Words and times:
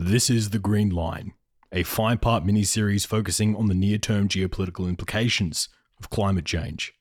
This 0.00 0.30
is 0.30 0.50
The 0.50 0.60
Green 0.60 0.90
Line, 0.90 1.32
a 1.72 1.82
five 1.82 2.20
part 2.20 2.44
miniseries 2.44 3.04
focusing 3.04 3.56
on 3.56 3.66
the 3.66 3.74
near 3.74 3.98
term 3.98 4.28
geopolitical 4.28 4.88
implications 4.88 5.68
of 5.98 6.08
climate 6.08 6.44
change. 6.44 6.94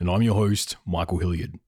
And 0.00 0.10
I'm 0.10 0.20
your 0.20 0.34
host, 0.34 0.74
Michael 0.84 1.18
Hilliard. 1.18 1.60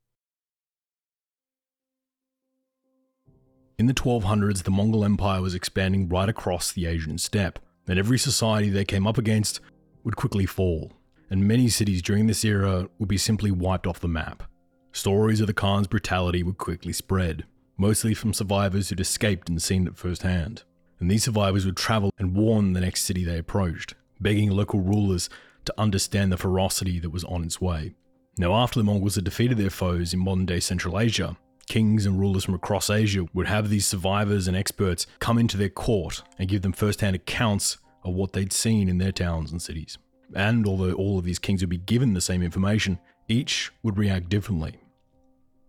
In 3.78 3.87
the 3.87 3.95
1200s, 3.95 4.64
the 4.64 4.73
Mongol 4.73 5.04
Empire 5.04 5.40
was 5.40 5.54
expanding 5.54 6.09
right 6.09 6.28
across 6.28 6.73
the 6.73 6.87
Asian 6.87 7.16
steppe, 7.16 7.60
and 7.87 7.96
every 7.96 8.18
society 8.18 8.68
they 8.68 8.84
came 8.84 9.06
up 9.06 9.18
against 9.18 9.60
would 10.02 10.16
quickly 10.16 10.46
fall, 10.46 10.95
and 11.30 11.46
many 11.46 11.68
cities 11.68 12.02
during 12.02 12.26
this 12.26 12.45
era 12.45 12.88
would 12.98 13.09
be 13.09 13.18
simply 13.18 13.52
wiped 13.52 13.87
off 13.87 14.01
the 14.01 14.09
map. 14.09 14.42
Stories 14.90 15.40
of 15.40 15.46
the 15.46 15.54
Khan's 15.54 15.87
brutality 15.87 16.42
would 16.42 16.59
quickly 16.59 16.92
spread, 16.92 17.45
mostly 17.76 18.14
from 18.14 18.32
survivors 18.32 18.88
who'd 18.88 19.00
escaped 19.00 19.48
and 19.48 19.62
seen 19.62 19.86
it 19.86 19.96
firsthand. 19.96 20.62
And 20.98 21.10
these 21.10 21.24
survivors 21.24 21.66
would 21.66 21.76
travel 21.76 22.10
and 22.18 22.34
warn 22.34 22.72
the 22.72 22.80
next 22.80 23.02
city 23.02 23.24
they 23.24 23.38
approached, 23.38 23.94
begging 24.20 24.51
local 24.51 24.80
rulers 24.80 25.28
to 25.66 25.74
understand 25.76 26.32
the 26.32 26.36
ferocity 26.36 26.98
that 27.01 27.10
was 27.10 27.24
on 27.24 27.45
its 27.45 27.60
way. 27.60 27.95
Now, 28.38 28.54
after 28.54 28.78
the 28.78 28.84
Mongols 28.84 29.14
had 29.14 29.24
defeated 29.24 29.59
their 29.59 29.70
foes 29.70 30.14
in 30.14 30.20
modern 30.20 30.46
day 30.46 30.60
Central 30.60 30.98
Asia, 30.98 31.36
kings 31.66 32.06
and 32.06 32.18
rulers 32.18 32.45
from 32.45 32.54
across 32.54 32.90
Asia 32.90 33.26
would 33.34 33.46
have 33.46 33.68
these 33.68 33.86
survivors 33.86 34.46
and 34.46 34.56
experts 34.56 35.06
come 35.18 35.38
into 35.38 35.56
their 35.56 35.68
court 35.68 36.23
and 36.38 36.48
give 36.48 36.62
them 36.62 36.73
first 36.73 37.01
hand 37.01 37.16
accounts 37.16 37.79
of 38.04 38.14
what 38.14 38.32
they'd 38.32 38.52
seen 38.52 38.88
in 38.88 38.98
their 38.98 39.12
towns 39.12 39.51
and 39.51 39.60
cities. 39.60 39.98
And 40.34 40.66
although 40.66 40.92
all 40.92 41.18
of 41.18 41.24
these 41.24 41.38
kings 41.38 41.62
would 41.62 41.70
be 41.70 41.79
given 41.79 42.14
the 42.14 42.20
same 42.20 42.42
information, 42.42 42.98
each 43.29 43.73
would 43.82 43.98
react 43.98 44.29
differently. 44.29 44.76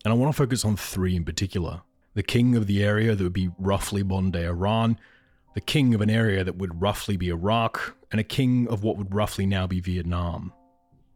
And 0.06 0.14
I 0.14 0.16
want 0.16 0.32
to 0.34 0.38
focus 0.38 0.64
on 0.64 0.78
three 0.78 1.16
in 1.16 1.26
particular 1.26 1.82
the 2.18 2.24
king 2.24 2.56
of 2.56 2.66
the 2.66 2.84
area 2.84 3.14
that 3.14 3.24
would 3.24 3.32
be 3.32 3.52
roughly 3.60 4.02
modern 4.02 4.32
day 4.32 4.48
Iran, 4.48 4.98
the 5.54 5.62
king 5.62 5.94
of 5.94 6.02
an 6.02 6.10
area 6.10 6.44
that 6.44 6.58
would 6.58 6.82
roughly 6.82 7.16
be 7.16 7.30
Iraq, 7.30 7.96
and 8.10 8.20
a 8.20 8.24
king 8.24 8.68
of 8.70 8.82
what 8.82 8.98
would 8.98 9.14
roughly 9.14 9.46
now 9.46 9.68
be 9.68 9.80
Vietnam. 9.80 10.52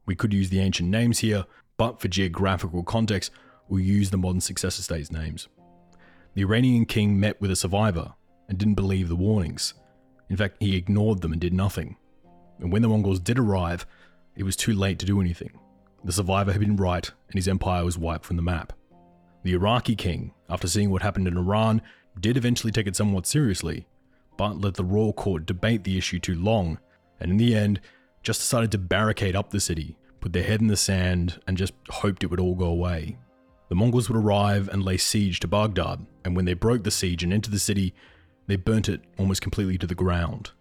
We 0.05 0.13
could 0.13 0.31
use 0.31 0.51
the 0.51 0.59
ancient 0.59 0.89
names 0.89 1.17
here, 1.17 1.45
but 1.75 1.99
for 1.99 2.07
geographical 2.07 2.83
context, 2.83 3.31
we'll 3.67 3.83
use 3.83 4.11
the 4.11 4.17
modern 4.17 4.41
successor 4.41 4.83
states' 4.83 5.11
names. 5.11 5.47
The 6.35 6.43
Iranian 6.43 6.85
king 6.85 7.19
met 7.19 7.41
with 7.41 7.49
a 7.49 7.55
survivor 7.55 8.13
and 8.47 8.59
didn't 8.59 8.75
believe 8.75 9.09
the 9.09 9.15
warnings. 9.15 9.73
In 10.29 10.37
fact, 10.37 10.57
he 10.59 10.75
ignored 10.75 11.21
them 11.21 11.31
and 11.31 11.41
did 11.41 11.51
nothing. 11.51 11.97
And 12.59 12.71
when 12.71 12.83
the 12.83 12.89
Mongols 12.89 13.19
did 13.19 13.39
arrive, 13.39 13.87
it 14.35 14.43
was 14.43 14.55
too 14.55 14.73
late 14.75 14.99
to 14.99 15.07
do 15.07 15.19
anything. 15.19 15.59
The 16.03 16.11
survivor 16.11 16.51
had 16.51 16.61
been 16.61 16.75
right, 16.75 17.09
and 17.27 17.33
his 17.33 17.47
empire 17.47 17.83
was 17.83 17.97
wiped 17.97 18.25
from 18.25 18.35
the 18.35 18.43
map. 18.43 18.73
The 19.43 19.53
Iraqi 19.53 19.95
king, 19.95 20.33
after 20.49 20.67
seeing 20.67 20.91
what 20.91 21.01
happened 21.01 21.27
in 21.27 21.37
Iran, 21.37 21.81
did 22.19 22.37
eventually 22.37 22.71
take 22.71 22.87
it 22.87 22.95
somewhat 22.95 23.25
seriously, 23.25 23.87
but 24.37 24.59
let 24.61 24.75
the 24.75 24.83
royal 24.83 25.13
court 25.13 25.45
debate 25.45 25.83
the 25.83 25.97
issue 25.97 26.19
too 26.19 26.35
long, 26.35 26.79
and 27.19 27.31
in 27.31 27.37
the 27.37 27.55
end, 27.55 27.79
just 28.23 28.41
decided 28.41 28.71
to 28.71 28.77
barricade 28.77 29.35
up 29.35 29.49
the 29.49 29.59
city, 29.59 29.97
put 30.19 30.33
their 30.33 30.43
head 30.43 30.61
in 30.61 30.67
the 30.67 30.77
sand, 30.77 31.39
and 31.47 31.57
just 31.57 31.73
hoped 31.89 32.23
it 32.23 32.27
would 32.27 32.39
all 32.39 32.55
go 32.55 32.65
away. 32.65 33.17
The 33.69 33.75
Mongols 33.75 34.09
would 34.09 34.17
arrive 34.17 34.67
and 34.67 34.83
lay 34.83 34.97
siege 34.97 35.39
to 35.39 35.47
Baghdad, 35.47 36.05
and 36.23 36.35
when 36.35 36.45
they 36.45 36.53
broke 36.53 36.83
the 36.83 36.91
siege 36.91 37.23
and 37.23 37.33
entered 37.33 37.53
the 37.53 37.59
city, 37.59 37.93
they 38.47 38.57
burnt 38.57 38.89
it 38.89 39.01
almost 39.17 39.41
completely 39.41 39.77
to 39.77 39.87
the 39.87 39.95
ground. 39.95 40.51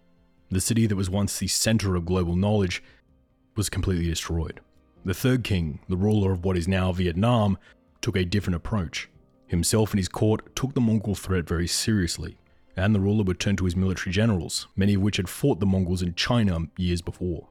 The 0.50 0.60
city 0.60 0.86
that 0.86 0.96
was 0.96 1.10
once 1.10 1.38
the 1.38 1.48
center 1.48 1.96
of 1.96 2.06
global 2.06 2.36
knowledge 2.36 2.82
was 3.56 3.68
completely 3.68 4.06
destroyed. 4.06 4.60
The 5.04 5.14
third 5.14 5.44
king, 5.44 5.80
the 5.88 5.96
ruler 5.96 6.32
of 6.32 6.44
what 6.44 6.56
is 6.56 6.68
now 6.68 6.92
Vietnam, 6.92 7.58
took 8.00 8.16
a 8.16 8.24
different 8.24 8.56
approach. 8.56 9.08
Himself 9.46 9.90
and 9.90 9.98
his 9.98 10.08
court 10.08 10.54
took 10.54 10.74
the 10.74 10.80
Mongol 10.80 11.14
threat 11.14 11.46
very 11.46 11.66
seriously, 11.66 12.38
and 12.76 12.94
the 12.94 13.00
ruler 13.00 13.24
would 13.24 13.40
turn 13.40 13.56
to 13.56 13.64
his 13.64 13.76
military 13.76 14.12
generals, 14.12 14.68
many 14.76 14.94
of 14.94 15.02
which 15.02 15.16
had 15.16 15.28
fought 15.28 15.60
the 15.60 15.66
Mongols 15.66 16.02
in 16.02 16.14
China 16.14 16.60
years 16.76 17.02
before. 17.02 17.48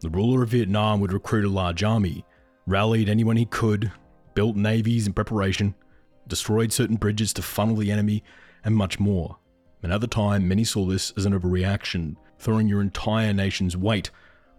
The 0.00 0.10
ruler 0.10 0.42
of 0.42 0.48
Vietnam 0.48 1.00
would 1.00 1.12
recruit 1.12 1.44
a 1.44 1.50
large 1.50 1.82
army, 1.82 2.24
rallied 2.66 3.08
anyone 3.08 3.36
he 3.36 3.46
could, 3.46 3.92
built 4.34 4.56
navies 4.56 5.06
in 5.06 5.12
preparation, 5.12 5.74
destroyed 6.26 6.72
certain 6.72 6.96
bridges 6.96 7.32
to 7.34 7.42
funnel 7.42 7.76
the 7.76 7.90
enemy, 7.90 8.22
and 8.64 8.74
much 8.74 8.98
more. 8.98 9.38
And 9.82 9.92
at 9.92 10.00
the 10.00 10.06
time, 10.06 10.48
many 10.48 10.64
saw 10.64 10.86
this 10.86 11.12
as 11.16 11.24
an 11.24 11.38
overreaction, 11.38 12.16
throwing 12.38 12.68
your 12.68 12.80
entire 12.80 13.32
nation's 13.32 13.76
weight 13.76 14.10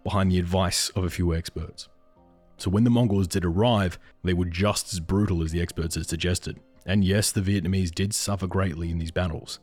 behind 0.02 0.30
the 0.30 0.38
advice 0.38 0.88
of 0.90 1.04
a 1.04 1.10
few 1.10 1.34
experts. 1.34 1.88
So 2.60 2.68
when 2.68 2.84
the 2.84 2.90
Mongols 2.90 3.26
did 3.26 3.42
arrive, 3.42 3.98
they 4.22 4.34
were 4.34 4.44
just 4.44 4.92
as 4.92 5.00
brutal 5.00 5.42
as 5.42 5.50
the 5.50 5.62
experts 5.62 5.94
had 5.94 6.06
suggested. 6.06 6.60
And 6.84 7.02
yes, 7.02 7.32
the 7.32 7.40
Vietnamese 7.40 7.90
did 7.90 8.12
suffer 8.12 8.46
greatly 8.46 8.90
in 8.90 8.98
these 8.98 9.10
battles. 9.10 9.60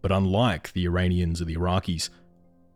But 0.00 0.12
unlike 0.12 0.72
the 0.72 0.84
Iranians 0.84 1.42
or 1.42 1.44
the 1.44 1.56
Iraqis, 1.56 2.08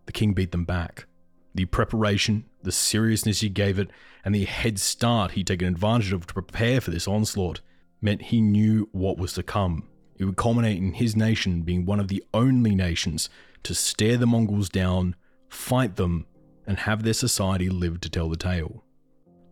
the 0.07 0.13
king 0.13 0.33
beat 0.33 0.51
them 0.51 0.65
back. 0.65 1.07
The 1.55 1.67
preparation, 1.67 2.47
the 2.65 2.73
seriousness 2.73 3.43
he 3.43 3.49
gave 3.49 3.79
it, 3.79 3.91
and 4.25 4.35
the 4.35 4.45
head 4.45 4.81
start 4.81 5.33
he'd 5.33 5.47
taken 5.47 5.69
advantage 5.69 6.13
of 6.13 6.27
to 6.27 6.35
prepare 6.35 6.81
for 6.81 6.91
this 6.91 7.07
onslaught 7.07 7.61
meant 8.01 8.23
he 8.23 8.41
knew 8.41 8.89
what 8.91 9.19
was 9.19 9.35
to 9.35 9.45
come. 9.45 9.89
It 10.19 10.25
would 10.25 10.37
culminate 10.37 10.79
in 10.79 10.95
his 10.95 11.15
nation 11.15 11.63
being 11.63 11.87
one 11.87 12.01
of 12.01 12.09
the 12.09 12.25
only 12.35 12.75
nations 12.75 13.31
to 13.63 13.75
stare 13.77 14.17
the 14.17 14.27
Mongols 14.27 14.69
down, 14.69 15.15
fight 15.49 15.95
them, 15.95 16.27
and 16.67 16.81
have 16.81 17.05
their 17.05 17.15
society 17.15 17.69
live 17.69 18.01
to 18.01 18.11
tell 18.11 18.29
the 18.29 18.37
tale. 18.37 18.83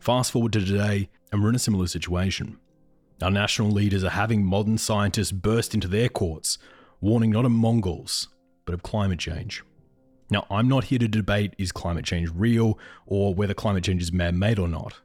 Fast 0.00 0.30
forward 0.30 0.52
to 0.52 0.64
today, 0.64 1.10
and 1.32 1.42
we're 1.42 1.48
in 1.48 1.56
a 1.56 1.58
similar 1.58 1.86
situation. 1.86 2.58
Our 3.20 3.30
national 3.30 3.70
leaders 3.70 4.04
are 4.04 4.10
having 4.10 4.44
modern 4.44 4.78
scientists 4.78 5.32
burst 5.32 5.74
into 5.74 5.88
their 5.88 6.08
courts, 6.08 6.56
warning 7.00 7.30
not 7.30 7.44
of 7.44 7.50
Mongols, 7.50 8.28
but 8.64 8.74
of 8.74 8.82
climate 8.82 9.18
change. 9.18 9.64
Now, 10.30 10.46
I'm 10.50 10.68
not 10.68 10.84
here 10.84 10.98
to 11.00 11.08
debate 11.08 11.54
is 11.58 11.72
climate 11.72 12.04
change 12.04 12.30
real 12.32 12.78
or 13.06 13.34
whether 13.34 13.54
climate 13.54 13.82
change 13.82 14.02
is 14.02 14.12
man 14.12 14.38
made 14.38 14.58
or 14.58 14.68
not. 14.68 15.00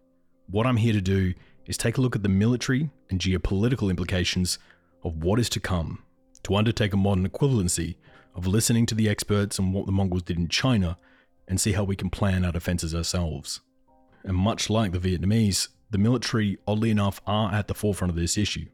What 0.47 0.67
I'm 0.67 0.77
here 0.77 0.93
to 0.93 1.01
do 1.01 1.33
is 1.65 1.77
take 1.77 1.97
a 1.97 2.01
look 2.01 2.15
at 2.15 2.23
the 2.23 2.29
military 2.29 2.91
and 3.09 3.19
geopolitical 3.19 3.89
implications 3.89 4.59
of 5.03 5.23
what 5.23 5.39
is 5.39 5.49
to 5.49 5.59
come, 5.59 6.03
to 6.43 6.55
undertake 6.55 6.93
a 6.93 6.97
modern 6.97 7.27
equivalency 7.27 7.95
of 8.35 8.47
listening 8.47 8.85
to 8.87 8.95
the 8.95 9.09
experts 9.09 9.59
on 9.59 9.71
what 9.71 9.85
the 9.85 9.91
Mongols 9.91 10.23
did 10.23 10.37
in 10.37 10.49
China 10.49 10.97
and 11.47 11.59
see 11.59 11.71
how 11.71 11.83
we 11.83 11.95
can 11.95 12.09
plan 12.09 12.45
our 12.45 12.51
defenses 12.51 12.93
ourselves. 12.93 13.61
And 14.23 14.37
much 14.37 14.69
like 14.69 14.91
the 14.91 14.99
Vietnamese, 14.99 15.67
the 15.91 15.97
military, 15.97 16.57
oddly 16.67 16.89
enough, 16.89 17.21
are 17.27 17.53
at 17.53 17.67
the 17.67 17.73
forefront 17.73 18.09
of 18.09 18.15
this 18.15 18.37
issue. 18.37 18.65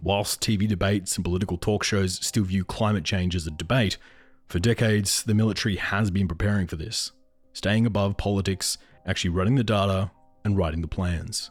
Whilst 0.00 0.40
TV 0.40 0.68
debates 0.68 1.16
and 1.16 1.24
political 1.24 1.58
talk 1.58 1.82
shows 1.82 2.24
still 2.24 2.44
view 2.44 2.64
climate 2.64 3.04
change 3.04 3.34
as 3.34 3.46
a 3.46 3.50
debate, 3.50 3.96
for 4.46 4.58
decades 4.58 5.24
the 5.24 5.34
military 5.34 5.76
has 5.76 6.10
been 6.10 6.28
preparing 6.28 6.66
for 6.66 6.76
this, 6.76 7.12
staying 7.52 7.84
above 7.84 8.16
politics, 8.16 8.78
actually 9.04 9.30
running 9.30 9.56
the 9.56 9.64
data, 9.64 10.10
and 10.44 10.56
writing 10.56 10.82
the 10.82 10.88
plans. 10.88 11.50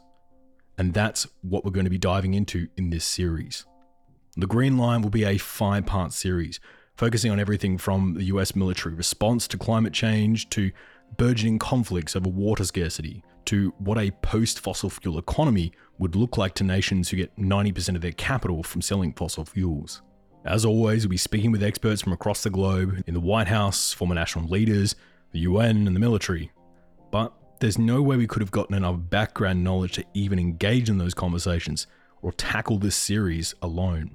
And 0.78 0.94
that's 0.94 1.26
what 1.42 1.64
we're 1.64 1.72
going 1.72 1.84
to 1.84 1.90
be 1.90 1.98
diving 1.98 2.34
into 2.34 2.68
in 2.76 2.90
this 2.90 3.04
series. 3.04 3.66
The 4.36 4.46
Green 4.46 4.78
Line 4.78 5.02
will 5.02 5.10
be 5.10 5.24
a 5.24 5.36
five 5.36 5.84
part 5.84 6.12
series, 6.12 6.60
focusing 6.96 7.30
on 7.30 7.40
everything 7.40 7.76
from 7.76 8.14
the 8.14 8.24
US 8.24 8.56
military 8.56 8.94
response 8.94 9.46
to 9.48 9.58
climate 9.58 9.92
change 9.92 10.48
to 10.50 10.70
burgeoning 11.16 11.58
conflicts 11.58 12.14
over 12.16 12.28
water 12.28 12.64
scarcity 12.64 13.22
to 13.48 13.72
what 13.78 13.96
a 13.96 14.10
post 14.10 14.60
fossil 14.60 14.90
fuel 14.90 15.18
economy 15.18 15.72
would 15.98 16.14
look 16.14 16.36
like 16.36 16.54
to 16.54 16.64
nations 16.64 17.08
who 17.08 17.16
get 17.16 17.34
90% 17.38 17.94
of 17.94 18.02
their 18.02 18.12
capital 18.12 18.62
from 18.62 18.82
selling 18.82 19.14
fossil 19.14 19.46
fuels. 19.46 20.02
As 20.44 20.66
always, 20.66 21.04
we'll 21.04 21.12
be 21.12 21.16
speaking 21.16 21.50
with 21.50 21.62
experts 21.62 22.02
from 22.02 22.12
across 22.12 22.42
the 22.42 22.50
globe 22.50 23.02
in 23.06 23.14
the 23.14 23.20
White 23.20 23.48
House, 23.48 23.94
former 23.94 24.14
national 24.14 24.48
leaders, 24.48 24.96
the 25.32 25.40
UN, 25.40 25.86
and 25.86 25.96
the 25.96 26.00
military. 26.00 26.52
But 27.10 27.32
there's 27.60 27.78
no 27.78 28.02
way 28.02 28.18
we 28.18 28.26
could 28.26 28.42
have 28.42 28.50
gotten 28.50 28.76
enough 28.76 28.98
background 29.08 29.64
knowledge 29.64 29.92
to 29.92 30.04
even 30.12 30.38
engage 30.38 30.90
in 30.90 30.98
those 30.98 31.14
conversations 31.14 31.86
or 32.20 32.32
tackle 32.32 32.78
this 32.78 32.96
series 32.96 33.54
alone. 33.62 34.14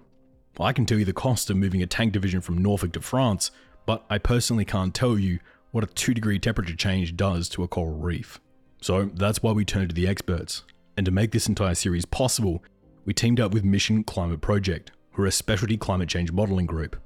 I 0.59 0.73
can 0.73 0.85
tell 0.85 0.99
you 0.99 1.05
the 1.05 1.11
cost 1.11 1.49
of 1.49 1.57
moving 1.57 1.81
a 1.81 1.87
tank 1.87 2.13
division 2.13 2.41
from 2.41 2.59
Norfolk 2.59 2.93
to 2.93 3.01
France, 3.01 3.49
but 3.87 4.05
I 4.11 4.19
personally 4.19 4.65
can't 4.65 4.93
tell 4.93 5.17
you 5.17 5.39
what 5.71 5.83
a 5.83 5.87
2 5.87 6.13
degree 6.13 6.37
temperature 6.37 6.75
change 6.75 7.17
does 7.17 7.49
to 7.49 7.63
a 7.63 7.67
coral 7.67 7.97
reef. 7.97 8.39
So 8.83 9.09
that's 9.13 9.41
why 9.41 9.53
we 9.53 9.63
turned 9.63 9.91
to 9.91 9.95
the 9.95 10.09
experts. 10.09 10.63
And 10.97 11.05
to 11.05 11.11
make 11.11 11.31
this 11.31 11.47
entire 11.47 11.73
series 11.73 12.03
possible, 12.03 12.61
we 13.05 13.13
teamed 13.13 13.39
up 13.39 13.53
with 13.53 13.63
Mission 13.63 14.03
Climate 14.03 14.41
Project, 14.41 14.91
who 15.13 15.23
are 15.23 15.27
a 15.27 15.31
specialty 15.31 15.77
climate 15.77 16.09
change 16.09 16.33
modelling 16.33 16.65
group. 16.65 16.97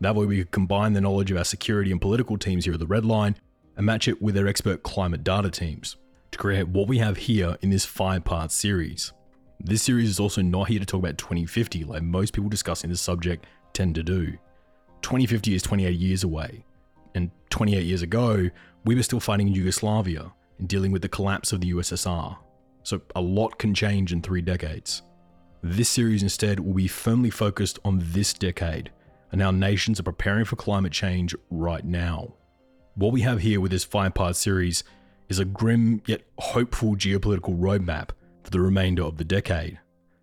That 0.00 0.16
way, 0.16 0.26
we 0.26 0.38
could 0.38 0.50
combine 0.50 0.92
the 0.92 1.00
knowledge 1.00 1.30
of 1.30 1.36
our 1.36 1.44
security 1.44 1.92
and 1.92 2.00
political 2.00 2.36
teams 2.36 2.64
here 2.64 2.74
at 2.74 2.80
the 2.80 2.86
Red 2.86 3.04
Line 3.04 3.36
and 3.76 3.86
match 3.86 4.08
it 4.08 4.20
with 4.20 4.34
their 4.34 4.48
expert 4.48 4.82
climate 4.82 5.22
data 5.22 5.50
teams 5.50 5.94
to 6.32 6.38
create 6.38 6.66
what 6.66 6.88
we 6.88 6.98
have 6.98 7.16
here 7.16 7.56
in 7.62 7.70
this 7.70 7.84
five 7.84 8.24
part 8.24 8.50
series. 8.50 9.12
This 9.60 9.82
series 9.82 10.08
is 10.08 10.18
also 10.18 10.42
not 10.42 10.66
here 10.66 10.80
to 10.80 10.86
talk 10.86 10.98
about 10.98 11.16
2050 11.16 11.84
like 11.84 12.02
most 12.02 12.32
people 12.32 12.50
discussing 12.50 12.90
this 12.90 13.00
subject 13.00 13.46
tend 13.72 13.94
to 13.94 14.02
do. 14.02 14.32
2050 15.02 15.54
is 15.54 15.62
28 15.62 15.96
years 15.96 16.24
away, 16.24 16.64
and 17.14 17.30
28 17.50 17.84
years 17.84 18.02
ago, 18.02 18.50
we 18.84 18.96
were 18.96 19.04
still 19.04 19.20
fighting 19.20 19.46
in 19.46 19.54
Yugoslavia 19.54 20.32
and 20.60 20.68
dealing 20.68 20.92
with 20.92 21.02
the 21.02 21.08
collapse 21.08 21.52
of 21.52 21.60
the 21.60 21.72
USSR. 21.72 22.36
So 22.84 23.00
a 23.16 23.20
lot 23.20 23.58
can 23.58 23.74
change 23.74 24.12
in 24.12 24.22
three 24.22 24.42
decades. 24.42 25.02
This 25.62 25.88
series 25.88 26.22
instead 26.22 26.60
will 26.60 26.74
be 26.74 26.86
firmly 26.86 27.30
focused 27.30 27.78
on 27.84 28.00
this 28.02 28.32
decade 28.32 28.90
and 29.32 29.42
how 29.42 29.50
nations 29.50 29.98
are 29.98 30.04
preparing 30.04 30.44
for 30.44 30.56
climate 30.56 30.92
change 30.92 31.34
right 31.50 31.84
now. 31.84 32.34
What 32.94 33.12
we 33.12 33.22
have 33.22 33.40
here 33.40 33.60
with 33.60 33.70
this 33.70 33.84
five 33.84 34.14
part 34.14 34.36
series 34.36 34.84
is 35.28 35.38
a 35.38 35.44
grim 35.44 36.02
yet 36.06 36.22
hopeful 36.38 36.96
geopolitical 36.96 37.58
roadmap 37.58 38.10
for 38.42 38.50
the 38.50 38.60
remainder 38.60 39.04
of 39.04 39.16
the 39.16 39.24
decade, 39.24 39.78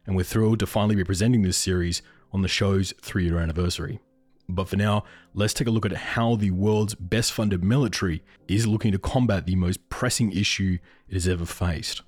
and 0.05 0.15
we're 0.15 0.23
thrilled 0.23 0.59
to 0.59 0.67
finally 0.67 0.95
be 0.95 1.03
presenting 1.03 1.43
this 1.43 1.57
series 1.57 2.01
on 2.31 2.41
the 2.41 2.47
show's 2.47 2.93
three 3.01 3.25
year 3.25 3.39
anniversary. 3.39 3.99
But 4.49 4.69
for 4.69 4.77
now, 4.77 5.03
let's 5.33 5.53
take 5.53 5.67
a 5.67 5.71
look 5.71 5.85
at 5.85 5.91
how 5.93 6.35
the 6.35 6.51
world's 6.51 6.95
best 6.95 7.33
funded 7.33 7.63
military 7.63 8.23
is 8.47 8.65
looking 8.65 8.93
to 8.93 8.99
combat 8.99 9.45
the 9.45 9.55
most 9.55 9.89
pressing 9.89 10.31
issue 10.31 10.77
it 11.09 11.13
has 11.13 11.27
ever 11.27 11.45
faced, 11.45 12.01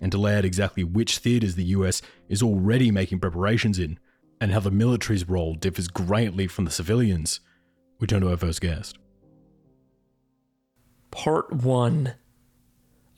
and 0.00 0.12
to 0.12 0.18
lay 0.18 0.36
out 0.36 0.44
exactly 0.44 0.84
which 0.84 1.18
theatres 1.18 1.54
the 1.54 1.64
US 1.64 2.02
is 2.28 2.42
already 2.42 2.90
making 2.90 3.20
preparations 3.20 3.78
in, 3.78 3.98
and 4.40 4.52
how 4.52 4.60
the 4.60 4.70
military's 4.70 5.26
role 5.26 5.54
differs 5.54 5.88
greatly 5.88 6.46
from 6.46 6.66
the 6.66 6.70
civilians. 6.70 7.40
We 7.98 8.06
turn 8.06 8.20
to 8.20 8.30
our 8.30 8.36
first 8.36 8.60
guest. 8.60 8.98
Part 11.10 11.50
1 11.50 12.12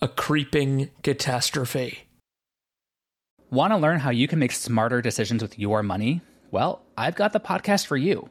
A 0.02 0.08
Creeping 0.08 0.90
Catastrophe. 1.02 2.06
Want 3.50 3.72
to 3.72 3.76
learn 3.76 3.98
how 3.98 4.10
you 4.10 4.28
can 4.28 4.38
make 4.38 4.52
smarter 4.52 5.02
decisions 5.02 5.42
with 5.42 5.58
your 5.58 5.82
money? 5.82 6.20
Well, 6.52 6.82
I've 6.96 7.16
got 7.16 7.32
the 7.32 7.40
podcast 7.40 7.86
for 7.86 7.96
you. 7.96 8.30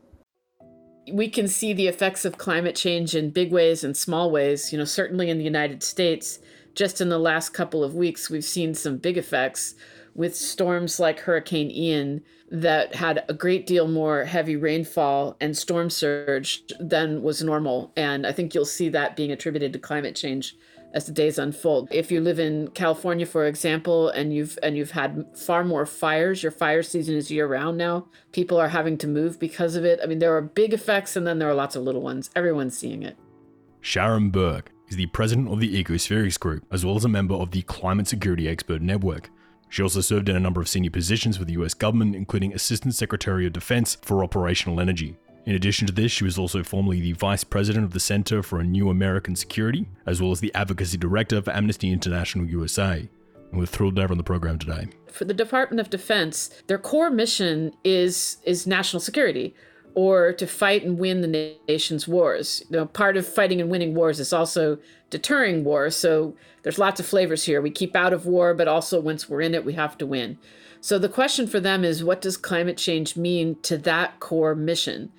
We 1.07 1.29
can 1.29 1.47
see 1.47 1.73
the 1.73 1.87
effects 1.87 2.25
of 2.25 2.37
climate 2.37 2.75
change 2.75 3.15
in 3.15 3.31
big 3.31 3.51
ways 3.51 3.83
and 3.83 3.95
small 3.95 4.29
ways. 4.29 4.71
You 4.71 4.77
know, 4.77 4.85
certainly 4.85 5.29
in 5.29 5.37
the 5.37 5.43
United 5.43 5.83
States, 5.83 6.39
just 6.75 7.01
in 7.01 7.09
the 7.09 7.19
last 7.19 7.49
couple 7.49 7.83
of 7.83 7.95
weeks, 7.95 8.29
we've 8.29 8.43
seen 8.43 8.73
some 8.73 8.97
big 8.97 9.17
effects 9.17 9.75
with 10.13 10.35
storms 10.35 10.99
like 10.99 11.21
Hurricane 11.21 11.71
Ian 11.71 12.23
that 12.51 12.95
had 12.95 13.23
a 13.29 13.33
great 13.33 13.65
deal 13.65 13.87
more 13.87 14.25
heavy 14.25 14.57
rainfall 14.57 15.37
and 15.39 15.57
storm 15.57 15.89
surge 15.89 16.63
than 16.79 17.21
was 17.21 17.41
normal. 17.41 17.93
And 17.95 18.27
I 18.27 18.33
think 18.33 18.53
you'll 18.53 18.65
see 18.65 18.89
that 18.89 19.15
being 19.15 19.31
attributed 19.31 19.71
to 19.73 19.79
climate 19.79 20.15
change 20.15 20.55
as 20.93 21.05
the 21.05 21.11
days 21.11 21.37
unfold. 21.37 21.87
If 21.91 22.11
you 22.11 22.21
live 22.21 22.39
in 22.39 22.69
California, 22.69 23.25
for 23.25 23.45
example, 23.45 24.09
and 24.09 24.33
you've 24.33 24.57
and 24.61 24.77
you've 24.77 24.91
had 24.91 25.25
far 25.37 25.63
more 25.63 25.85
fires, 25.85 26.43
your 26.43 26.51
fire 26.51 26.83
season 26.83 27.15
is 27.15 27.31
year 27.31 27.47
round 27.47 27.77
now. 27.77 28.07
People 28.31 28.59
are 28.59 28.69
having 28.69 28.97
to 28.99 29.07
move 29.07 29.39
because 29.39 29.75
of 29.75 29.85
it. 29.85 29.99
I 30.03 30.07
mean, 30.07 30.19
there 30.19 30.35
are 30.35 30.41
big 30.41 30.73
effects 30.73 31.15
and 31.15 31.25
then 31.25 31.39
there 31.39 31.49
are 31.49 31.55
lots 31.55 31.75
of 31.75 31.83
little 31.83 32.01
ones. 32.01 32.29
Everyone's 32.35 32.77
seeing 32.77 33.03
it. 33.03 33.17
Sharon 33.81 34.29
Burke 34.29 34.71
is 34.89 34.97
the 34.97 35.07
president 35.07 35.51
of 35.51 35.59
the 35.59 35.83
Ecospherics 35.83 36.39
Group, 36.39 36.65
as 36.71 36.85
well 36.85 36.95
as 36.95 37.05
a 37.05 37.09
member 37.09 37.33
of 37.33 37.51
the 37.51 37.61
Climate 37.63 38.07
Security 38.07 38.47
Expert 38.47 38.81
Network. 38.81 39.29
She 39.69 39.81
also 39.81 40.01
served 40.01 40.27
in 40.27 40.35
a 40.35 40.39
number 40.39 40.59
of 40.59 40.67
senior 40.67 40.91
positions 40.91 41.39
with 41.39 41.47
the 41.47 41.53
US 41.53 41.73
government, 41.73 42.13
including 42.15 42.53
Assistant 42.53 42.93
Secretary 42.93 43.47
of 43.47 43.53
Defense 43.53 43.95
for 44.01 44.23
Operational 44.23 44.81
Energy. 44.81 45.15
In 45.45 45.55
addition 45.55 45.87
to 45.87 45.93
this, 45.93 46.11
she 46.11 46.23
was 46.23 46.37
also 46.37 46.63
formerly 46.63 47.01
the 47.01 47.13
Vice 47.13 47.43
President 47.43 47.83
of 47.83 47.93
the 47.93 47.99
Center 47.99 48.43
for 48.43 48.59
a 48.59 48.63
New 48.63 48.89
American 48.89 49.35
Security, 49.35 49.87
as 50.05 50.21
well 50.21 50.31
as 50.31 50.39
the 50.39 50.53
Advocacy 50.53 50.97
Director 50.97 51.41
for 51.41 51.51
Amnesty 51.51 51.91
International 51.91 52.45
USA. 52.45 53.09
And 53.51 53.59
we're 53.59 53.65
thrilled 53.65 53.95
to 53.95 54.01
have 54.01 54.09
her 54.11 54.13
on 54.13 54.17
the 54.17 54.23
program 54.23 54.59
today. 54.59 54.87
For 55.11 55.25
the 55.25 55.33
Department 55.33 55.79
of 55.79 55.89
Defense, 55.89 56.51
their 56.67 56.77
core 56.77 57.09
mission 57.09 57.73
is 57.83 58.37
is 58.45 58.67
national 58.67 58.99
security 58.99 59.55
or 59.93 60.31
to 60.33 60.47
fight 60.47 60.83
and 60.83 60.97
win 60.97 61.21
the 61.21 61.57
nation's 61.67 62.07
wars. 62.07 62.63
You 62.69 62.77
know, 62.77 62.85
part 62.85 63.17
of 63.17 63.27
fighting 63.27 63.59
and 63.59 63.69
winning 63.69 63.93
wars 63.93 64.19
is 64.19 64.31
also 64.31 64.77
deterring 65.09 65.63
war. 65.63 65.89
So 65.89 66.35
there's 66.63 66.79
lots 66.79 66.99
of 66.99 67.05
flavors 67.05 67.43
here. 67.43 67.61
We 67.61 67.71
keep 67.71 67.95
out 67.95 68.13
of 68.13 68.25
war, 68.25 68.53
but 68.53 68.67
also 68.67 69.01
once 69.01 69.27
we're 69.27 69.41
in 69.41 69.53
it, 69.53 69.65
we 69.65 69.73
have 69.73 69.97
to 69.97 70.05
win. 70.05 70.37
So 70.79 70.97
the 70.97 71.09
question 71.09 71.45
for 71.45 71.59
them 71.59 71.83
is 71.83 72.03
what 72.03 72.21
does 72.21 72.37
climate 72.37 72.77
change 72.77 73.17
mean 73.17 73.57
to 73.63 73.77
that 73.79 74.19
core 74.19 74.55
mission? 74.55 75.11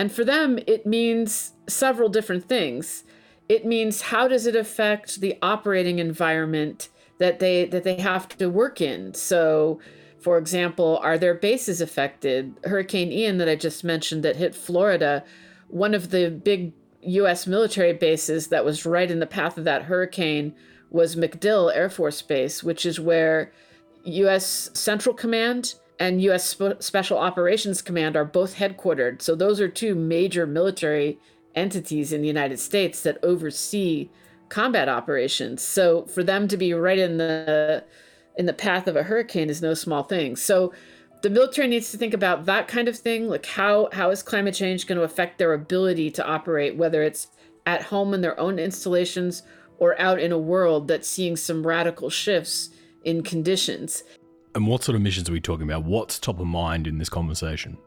And 0.00 0.10
for 0.10 0.24
them, 0.24 0.58
it 0.66 0.86
means 0.86 1.52
several 1.66 2.08
different 2.08 2.48
things. 2.48 3.04
It 3.50 3.66
means 3.66 4.00
how 4.00 4.28
does 4.28 4.46
it 4.46 4.56
affect 4.56 5.20
the 5.20 5.36
operating 5.42 5.98
environment 5.98 6.88
that 7.18 7.38
they 7.38 7.66
that 7.66 7.84
they 7.84 7.96
have 7.96 8.26
to 8.38 8.48
work 8.48 8.80
in? 8.80 9.12
So 9.12 9.78
for 10.18 10.38
example, 10.38 10.98
are 11.02 11.18
their 11.18 11.34
bases 11.34 11.82
affected? 11.82 12.56
Hurricane 12.64 13.12
Ian, 13.12 13.36
that 13.36 13.48
I 13.50 13.56
just 13.56 13.84
mentioned, 13.84 14.22
that 14.22 14.36
hit 14.36 14.54
Florida, 14.54 15.22
one 15.68 15.92
of 15.92 16.08
the 16.08 16.30
big 16.30 16.72
U.S. 17.02 17.46
military 17.46 17.92
bases 17.92 18.46
that 18.48 18.64
was 18.64 18.86
right 18.86 19.10
in 19.10 19.20
the 19.20 19.26
path 19.26 19.58
of 19.58 19.64
that 19.64 19.82
hurricane 19.82 20.54
was 20.88 21.14
MacDill 21.14 21.76
Air 21.76 21.90
Force 21.90 22.22
Base, 22.22 22.62
which 22.62 22.86
is 22.86 22.98
where 22.98 23.52
U.S. 24.04 24.70
Central 24.72 25.14
Command 25.14 25.74
and 26.00 26.22
U.S. 26.22 26.44
Sp- 26.48 26.80
Special 26.80 27.18
Operations 27.18 27.82
Command 27.82 28.16
are 28.16 28.24
both 28.24 28.56
headquartered. 28.56 29.20
So 29.20 29.36
those 29.36 29.60
are 29.60 29.68
two 29.68 29.94
major 29.94 30.46
military 30.46 31.20
entities 31.54 32.12
in 32.12 32.22
the 32.22 32.26
United 32.26 32.58
States 32.58 33.02
that 33.02 33.22
oversee 33.22 34.08
combat 34.48 34.88
operations. 34.88 35.62
So 35.62 36.06
for 36.06 36.24
them 36.24 36.48
to 36.48 36.56
be 36.56 36.72
right 36.72 36.98
in 36.98 37.18
the 37.18 37.84
in 38.36 38.46
the 38.46 38.52
path 38.52 38.88
of 38.88 38.96
a 38.96 39.02
hurricane 39.02 39.50
is 39.50 39.60
no 39.60 39.74
small 39.74 40.02
thing. 40.02 40.34
So 40.36 40.72
the 41.22 41.28
military 41.28 41.68
needs 41.68 41.90
to 41.90 41.98
think 41.98 42.14
about 42.14 42.46
that 42.46 42.66
kind 42.66 42.88
of 42.88 42.96
thing, 42.96 43.28
like 43.28 43.44
how 43.44 43.90
how 43.92 44.10
is 44.10 44.22
climate 44.22 44.54
change 44.54 44.86
going 44.86 44.98
to 44.98 45.04
affect 45.04 45.38
their 45.38 45.52
ability 45.52 46.10
to 46.12 46.26
operate, 46.26 46.76
whether 46.76 47.02
it's 47.02 47.28
at 47.66 47.82
home 47.82 48.14
in 48.14 48.22
their 48.22 48.38
own 48.40 48.58
installations 48.58 49.42
or 49.78 50.00
out 50.00 50.18
in 50.18 50.32
a 50.32 50.38
world 50.38 50.88
that's 50.88 51.08
seeing 51.08 51.36
some 51.36 51.66
radical 51.66 52.08
shifts 52.08 52.70
in 53.04 53.22
conditions. 53.22 54.02
And 54.54 54.66
what 54.66 54.82
sort 54.82 54.96
of 54.96 55.02
missions 55.02 55.28
are 55.28 55.32
we 55.32 55.40
talking 55.40 55.68
about? 55.68 55.84
What's 55.84 56.18
top 56.18 56.40
of 56.40 56.46
mind 56.46 56.86
in 56.86 56.98
this 56.98 57.08
conversation? 57.08 57.78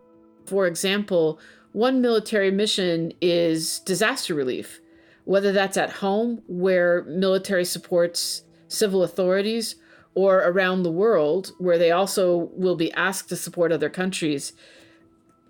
For 0.45 0.65
example, 0.65 1.39
one 1.73 2.01
military 2.01 2.51
mission 2.51 3.13
is 3.21 3.79
disaster 3.79 4.33
relief, 4.33 4.79
whether 5.25 5.51
that's 5.51 5.77
at 5.77 5.89
home 5.89 6.41
where 6.47 7.03
military 7.03 7.65
supports 7.65 8.43
civil 8.67 9.03
authorities 9.03 9.75
or 10.15 10.39
around 10.39 10.83
the 10.83 10.91
world 10.91 11.51
where 11.57 11.77
they 11.77 11.91
also 11.91 12.49
will 12.53 12.75
be 12.75 12.91
asked 12.93 13.29
to 13.29 13.35
support 13.35 13.71
other 13.71 13.89
countries 13.89 14.53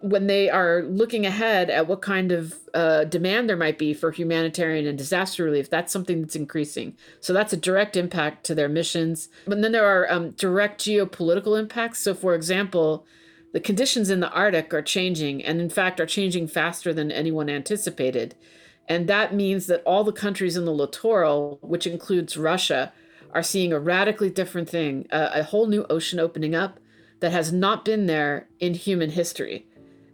when 0.04 0.28
they 0.28 0.50
are 0.50 0.84
looking 0.84 1.26
ahead 1.26 1.70
at 1.70 1.88
what 1.88 2.02
kind 2.02 2.34
of 2.34 2.56
uh, 2.74 3.06
demand 3.06 3.48
there 3.48 3.56
might 3.56 3.80
be 3.80 3.94
for 3.94 4.12
humanitarian 4.12 4.86
and 4.86 4.98
disaster 4.98 5.46
relief, 5.46 5.70
that's 5.70 5.94
something 5.94 6.20
that's 6.20 6.36
increasing. 6.36 6.98
So 7.22 7.32
that's 7.32 7.54
a 7.54 7.58
direct 7.58 7.96
impact 7.96 8.46
to 8.48 8.56
their 8.56 8.68
missions. 8.68 9.30
But 9.48 9.62
then 9.62 9.72
there 9.72 9.88
are 9.88 10.12
um, 10.12 10.32
direct 10.32 10.82
geopolitical 10.82 11.58
impacts. 11.58 12.00
So, 12.00 12.14
for 12.14 12.36
example, 12.36 13.06
the 13.54 13.62
conditions 13.62 14.10
in 14.10 14.20
the 14.20 14.30
Arctic 14.32 14.74
are 14.74 14.82
changing, 14.82 15.42
and 15.42 15.62
in 15.62 15.70
fact, 15.70 16.02
are 16.02 16.06
changing 16.06 16.50
faster 16.50 16.94
than 16.94 17.10
anyone 17.10 17.50
anticipated. 17.50 18.36
And 18.90 19.08
that 19.08 19.34
means 19.34 19.68
that 19.68 19.84
all 19.86 20.04
the 20.04 20.12
countries 20.12 20.58
in 20.58 20.66
the 20.66 20.74
littoral, 20.74 21.60
which 21.62 21.88
includes 21.88 22.36
Russia, 22.36 22.92
are 23.32 23.42
seeing 23.42 23.72
a 23.72 23.80
radically 23.80 24.30
different 24.30 24.70
thing, 24.70 25.08
a, 25.12 25.30
a 25.36 25.44
whole 25.44 25.68
new 25.68 25.86
ocean 25.90 26.20
opening 26.20 26.54
up 26.54 26.82
that 27.22 27.32
has 27.32 27.54
not 27.54 27.86
been 27.86 28.06
there 28.06 28.50
in 28.60 28.74
human 28.74 29.12
history, 29.12 29.66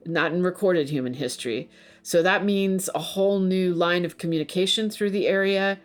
not 0.05 0.31
in 0.31 0.43
recorded 0.43 0.89
human 0.89 1.15
history. 1.15 1.69
So 2.01 2.23
that 2.23 2.45
means 2.45 2.89
a 2.93 2.99
whole 2.99 3.39
new 3.39 3.73
line 3.73 4.05
of 4.05 4.17
communication 4.17 4.89
through 4.89 5.11
the 5.11 5.27
area. 5.27 5.79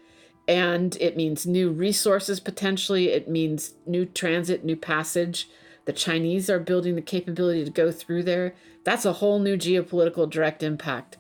And 0.47 0.97
it 1.01 1.17
means 1.17 1.47
new 1.47 1.71
resources 1.71 2.41
potentially. 2.41 3.09
It 3.09 3.29
means 3.29 3.75
new 3.87 4.05
transit, 4.05 4.65
new 4.65 4.77
passage. 4.77 5.49
The 5.87 5.93
Chinese 5.93 6.49
are 6.49 6.59
building 6.59 6.95
the 6.95 7.03
capability 7.03 7.65
to 7.65 7.71
go 7.71 7.91
through 7.91 8.23
there. 8.23 8.55
That's 8.85 9.05
a 9.05 9.15
whole 9.15 9.39
new 9.39 9.57
geopolitical 9.57 10.29
direct 10.29 10.63
impact. 10.63 11.17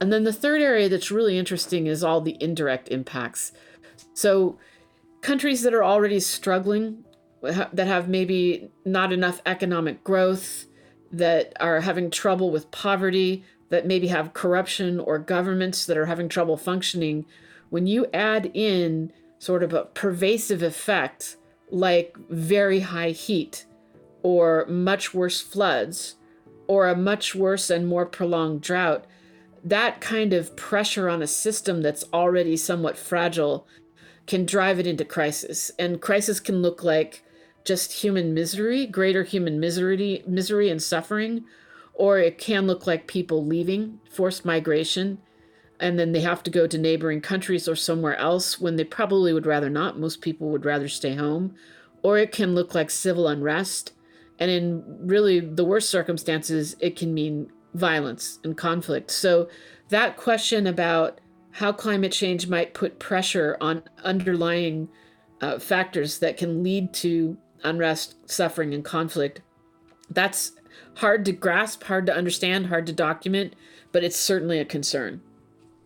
And 0.00 0.12
then 0.12 0.24
the 0.24 0.32
third 0.32 0.60
area 0.60 0.88
that's 0.88 1.10
really 1.10 1.38
interesting 1.38 1.86
is 1.86 2.04
all 2.04 2.20
the 2.20 2.36
indirect 2.40 2.88
impacts. 2.88 3.52
So, 4.12 4.58
countries 5.22 5.62
that 5.62 5.74
are 5.74 5.84
already 5.84 6.20
struggling, 6.20 7.04
that 7.42 7.86
have 7.86 8.08
maybe 8.08 8.70
not 8.84 9.12
enough 9.12 9.40
economic 9.46 10.04
growth, 10.04 10.66
that 11.16 11.52
are 11.60 11.80
having 11.80 12.10
trouble 12.10 12.50
with 12.50 12.70
poverty, 12.70 13.44
that 13.68 13.86
maybe 13.86 14.08
have 14.08 14.34
corruption 14.34 15.00
or 15.00 15.18
governments 15.18 15.86
that 15.86 15.96
are 15.96 16.06
having 16.06 16.28
trouble 16.28 16.56
functioning, 16.56 17.24
when 17.70 17.86
you 17.86 18.06
add 18.14 18.50
in 18.54 19.12
sort 19.38 19.62
of 19.62 19.72
a 19.72 19.84
pervasive 19.84 20.62
effect 20.62 21.36
like 21.70 22.16
very 22.28 22.80
high 22.80 23.10
heat 23.10 23.66
or 24.22 24.66
much 24.66 25.12
worse 25.12 25.40
floods 25.40 26.16
or 26.68 26.88
a 26.88 26.96
much 26.96 27.34
worse 27.34 27.70
and 27.70 27.86
more 27.86 28.06
prolonged 28.06 28.60
drought, 28.60 29.04
that 29.64 30.00
kind 30.00 30.32
of 30.32 30.56
pressure 30.56 31.08
on 31.08 31.22
a 31.22 31.26
system 31.26 31.82
that's 31.82 32.04
already 32.12 32.56
somewhat 32.56 32.96
fragile 32.96 33.66
can 34.26 34.46
drive 34.46 34.78
it 34.78 34.86
into 34.86 35.04
crisis. 35.04 35.70
And 35.78 36.00
crisis 36.00 36.40
can 36.40 36.62
look 36.62 36.82
like 36.84 37.24
just 37.66 37.92
human 37.92 38.32
misery, 38.32 38.86
greater 38.86 39.24
human 39.24 39.60
misery, 39.60 40.22
misery 40.26 40.70
and 40.70 40.82
suffering, 40.82 41.44
or 41.94 42.18
it 42.18 42.38
can 42.38 42.66
look 42.66 42.86
like 42.86 43.06
people 43.06 43.44
leaving, 43.44 43.98
forced 44.10 44.44
migration, 44.44 45.18
and 45.80 45.98
then 45.98 46.12
they 46.12 46.20
have 46.20 46.42
to 46.44 46.50
go 46.50 46.66
to 46.66 46.78
neighboring 46.78 47.20
countries 47.20 47.68
or 47.68 47.76
somewhere 47.76 48.16
else 48.16 48.60
when 48.60 48.76
they 48.76 48.84
probably 48.84 49.32
would 49.32 49.46
rather 49.46 49.68
not. 49.68 49.98
Most 49.98 50.20
people 50.20 50.48
would 50.50 50.64
rather 50.64 50.88
stay 50.88 51.14
home. 51.14 51.54
Or 52.02 52.18
it 52.18 52.32
can 52.32 52.54
look 52.54 52.74
like 52.74 52.90
civil 52.90 53.28
unrest. 53.28 53.92
And 54.38 54.50
in 54.50 54.84
really 55.06 55.40
the 55.40 55.64
worst 55.64 55.90
circumstances, 55.90 56.76
it 56.80 56.96
can 56.96 57.12
mean 57.12 57.50
violence 57.74 58.38
and 58.44 58.56
conflict. 58.56 59.10
So, 59.10 59.48
that 59.88 60.16
question 60.16 60.66
about 60.66 61.20
how 61.52 61.72
climate 61.72 62.12
change 62.12 62.48
might 62.48 62.74
put 62.74 62.98
pressure 62.98 63.56
on 63.60 63.82
underlying 64.02 64.88
uh, 65.40 65.58
factors 65.58 66.18
that 66.18 66.36
can 66.36 66.62
lead 66.62 66.92
to 66.92 67.38
unrest, 67.62 68.14
suffering, 68.28 68.74
and 68.74 68.84
conflict, 68.84 69.40
that's 70.10 70.52
hard 70.96 71.24
to 71.24 71.32
grasp, 71.32 71.84
hard 71.84 72.06
to 72.06 72.14
understand, 72.14 72.66
hard 72.66 72.86
to 72.86 72.92
document, 72.92 73.54
but 73.92 74.04
it's 74.04 74.16
certainly 74.16 74.58
a 74.58 74.64
concern. 74.64 75.20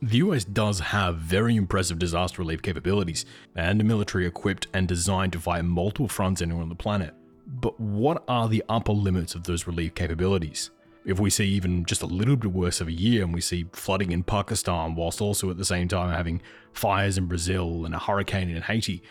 The 0.03 0.19
US 0.19 0.45
does 0.45 0.81
have 0.81 1.19
very 1.19 1.57
impressive 1.57 1.99
disaster 1.99 2.43
relief 2.43 2.63
capabilities 2.63 3.27
and 3.55 3.81
a 3.81 3.85
military 3.85 4.27
equipped 4.27 4.67
and 4.73 4.89
designed 4.89 5.33
to 5.35 5.41
fight 5.41 5.65
multiple 5.65 6.09
fronts 6.09 6.41
anywhere 6.41 6.63
on 6.63 6.71
the 6.71 6.75
planet. 6.75 7.15
But 7.47 7.79
what 7.79 8.25
are 8.29 8.49
the 8.49 8.65
upper 8.69 8.93
limits 8.93 9.35
of 9.35 9.45
those 9.45 9.67
relief 9.67 9.95
capabilities? 9.95 10.71
if 11.05 11.19
we 11.19 11.31
see 11.31 11.47
even 11.47 11.85
just 11.85 12.03
a 12.03 12.07
little 12.07 12.37
bit 12.37 12.53
worse 12.53 12.81
of 12.81 12.89
a 12.89 12.93
year 12.93 13.25
and 13.25 13.33
we 13.33 13.41
see 13.41 13.67
flooding 13.73 14.13
in 14.13 14.23
Pakistan 14.23 14.95
whilst 14.95 15.21
also 15.21 15.51
at 15.51 15.57
the 15.57 15.65
same 15.65 15.89
time 15.89 16.15
having 16.15 16.43
fires 16.73 17.17
in 17.17 17.27
Brazil 17.27 17.85
and 17.85 17.95
a 17.95 17.99
hurricane 17.99 18.51
in 18.51 18.63
Haiti, 18.63 19.03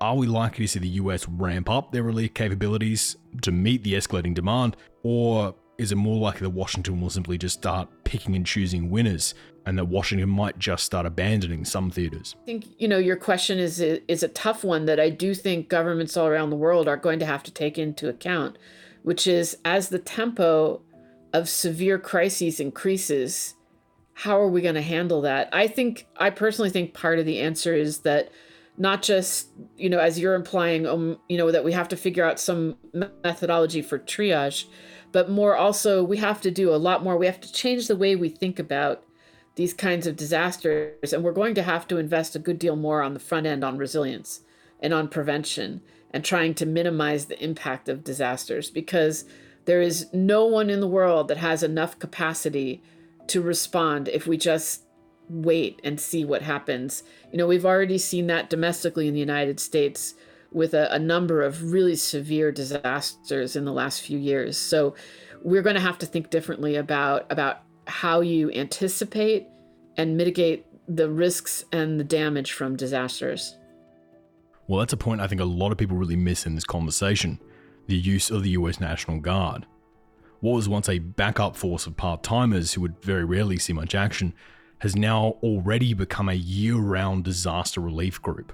are 0.00 0.16
we 0.16 0.26
likely 0.26 0.64
to 0.64 0.68
see 0.68 0.78
the 0.78 0.88
US 0.88 1.28
ramp 1.28 1.68
up 1.68 1.92
their 1.92 2.02
relief 2.02 2.34
capabilities 2.34 3.16
to 3.42 3.52
meet 3.52 3.82
the 3.84 3.94
escalating 3.94 4.34
demand? 4.34 4.76
Or 5.02 5.54
is 5.78 5.92
it 5.92 5.96
more 5.96 6.16
likely 6.16 6.46
that 6.46 6.50
Washington 6.50 7.00
will 7.00 7.10
simply 7.10 7.38
just 7.38 7.58
start 7.58 7.88
picking 8.04 8.34
and 8.34 8.46
choosing 8.46 8.90
winners 8.90 9.34
and 9.66 9.76
that 9.78 9.84
Washington 9.84 10.28
might 10.30 10.58
just 10.58 10.84
start 10.84 11.04
abandoning 11.04 11.64
some 11.64 11.90
theaters? 11.90 12.34
I 12.42 12.46
think, 12.46 12.66
you 12.78 12.88
know, 12.88 12.98
your 12.98 13.16
question 13.16 13.58
is 13.58 13.80
is 13.80 14.22
a 14.22 14.28
tough 14.28 14.64
one 14.64 14.86
that 14.86 14.98
I 14.98 15.10
do 15.10 15.34
think 15.34 15.68
governments 15.68 16.16
all 16.16 16.26
around 16.26 16.50
the 16.50 16.56
world 16.56 16.88
are 16.88 16.96
going 16.96 17.18
to 17.18 17.26
have 17.26 17.42
to 17.44 17.50
take 17.50 17.78
into 17.78 18.08
account, 18.08 18.56
which 19.02 19.26
is 19.26 19.58
as 19.64 19.90
the 19.90 19.98
tempo 19.98 20.80
of 21.32 21.48
severe 21.48 21.98
crises 21.98 22.58
increases, 22.58 23.54
how 24.14 24.40
are 24.40 24.48
we 24.48 24.62
going 24.62 24.74
to 24.74 24.82
handle 24.82 25.20
that? 25.22 25.48
I 25.52 25.66
think, 25.66 26.06
I 26.16 26.30
personally 26.30 26.70
think 26.70 26.92
part 26.92 27.18
of 27.18 27.26
the 27.26 27.40
answer 27.40 27.74
is 27.74 27.98
that 28.00 28.30
not 28.80 29.02
just, 29.02 29.48
you 29.76 29.90
know, 29.90 29.98
as 29.98 30.18
you're 30.18 30.34
implying, 30.34 30.86
um, 30.86 31.18
you 31.28 31.36
know, 31.36 31.52
that 31.52 31.64
we 31.64 31.72
have 31.72 31.86
to 31.88 31.96
figure 31.96 32.24
out 32.24 32.40
some 32.40 32.78
methodology 33.22 33.82
for 33.82 33.98
triage, 33.98 34.64
but 35.12 35.28
more 35.28 35.54
also, 35.54 36.02
we 36.02 36.16
have 36.16 36.40
to 36.40 36.50
do 36.50 36.72
a 36.72 36.76
lot 36.76 37.04
more. 37.04 37.18
We 37.18 37.26
have 37.26 37.42
to 37.42 37.52
change 37.52 37.88
the 37.88 37.96
way 37.96 38.16
we 38.16 38.30
think 38.30 38.58
about 38.58 39.04
these 39.56 39.74
kinds 39.74 40.06
of 40.06 40.16
disasters. 40.16 41.12
And 41.12 41.22
we're 41.22 41.32
going 41.32 41.54
to 41.56 41.62
have 41.62 41.86
to 41.88 41.98
invest 41.98 42.34
a 42.34 42.38
good 42.38 42.58
deal 42.58 42.74
more 42.74 43.02
on 43.02 43.12
the 43.12 43.20
front 43.20 43.46
end 43.46 43.62
on 43.62 43.76
resilience 43.76 44.40
and 44.80 44.94
on 44.94 45.08
prevention 45.08 45.82
and 46.10 46.24
trying 46.24 46.54
to 46.54 46.64
minimize 46.64 47.26
the 47.26 47.42
impact 47.44 47.86
of 47.86 48.02
disasters 48.02 48.70
because 48.70 49.26
there 49.66 49.82
is 49.82 50.06
no 50.14 50.46
one 50.46 50.70
in 50.70 50.80
the 50.80 50.88
world 50.88 51.28
that 51.28 51.36
has 51.36 51.62
enough 51.62 51.98
capacity 51.98 52.82
to 53.26 53.42
respond 53.42 54.08
if 54.08 54.26
we 54.26 54.38
just 54.38 54.84
wait 55.30 55.80
and 55.84 56.00
see 56.00 56.24
what 56.24 56.42
happens. 56.42 57.02
You 57.30 57.38
know, 57.38 57.46
we've 57.46 57.64
already 57.64 57.98
seen 57.98 58.26
that 58.26 58.50
domestically 58.50 59.06
in 59.06 59.14
the 59.14 59.20
United 59.20 59.60
States 59.60 60.14
with 60.52 60.74
a, 60.74 60.92
a 60.92 60.98
number 60.98 61.42
of 61.42 61.72
really 61.72 61.94
severe 61.94 62.50
disasters 62.50 63.54
in 63.54 63.64
the 63.64 63.72
last 63.72 64.02
few 64.02 64.18
years. 64.18 64.58
So 64.58 64.94
we're 65.42 65.62
going 65.62 65.76
to 65.76 65.80
have 65.80 65.98
to 65.98 66.06
think 66.06 66.30
differently 66.30 66.76
about 66.76 67.30
about 67.30 67.62
how 67.86 68.20
you 68.20 68.50
anticipate 68.52 69.46
and 69.96 70.16
mitigate 70.16 70.66
the 70.88 71.08
risks 71.08 71.64
and 71.72 71.98
the 71.98 72.04
damage 72.04 72.52
from 72.52 72.76
disasters. 72.76 73.56
Well, 74.66 74.80
that's 74.80 74.92
a 74.92 74.96
point 74.96 75.20
I 75.20 75.26
think 75.26 75.40
a 75.40 75.44
lot 75.44 75.72
of 75.72 75.78
people 75.78 75.96
really 75.96 76.16
miss 76.16 76.46
in 76.46 76.54
this 76.54 76.64
conversation 76.64 77.40
the 77.86 77.96
use 77.96 78.30
of 78.30 78.42
the 78.42 78.50
US 78.50 78.80
National 78.80 79.20
Guard. 79.20 79.66
What 80.40 80.54
was 80.54 80.68
once 80.68 80.88
a 80.88 80.98
backup 80.98 81.56
force 81.56 81.86
of 81.86 81.96
part 81.96 82.22
timers 82.22 82.72
who 82.72 82.80
would 82.80 83.02
very 83.02 83.24
rarely 83.24 83.58
see 83.58 83.72
much 83.72 83.94
action 83.94 84.34
has 84.80 84.96
now 84.96 85.36
already 85.42 85.94
become 85.94 86.28
a 86.28 86.34
year 86.34 86.76
round 86.76 87.24
disaster 87.24 87.80
relief 87.80 88.20
group. 88.20 88.52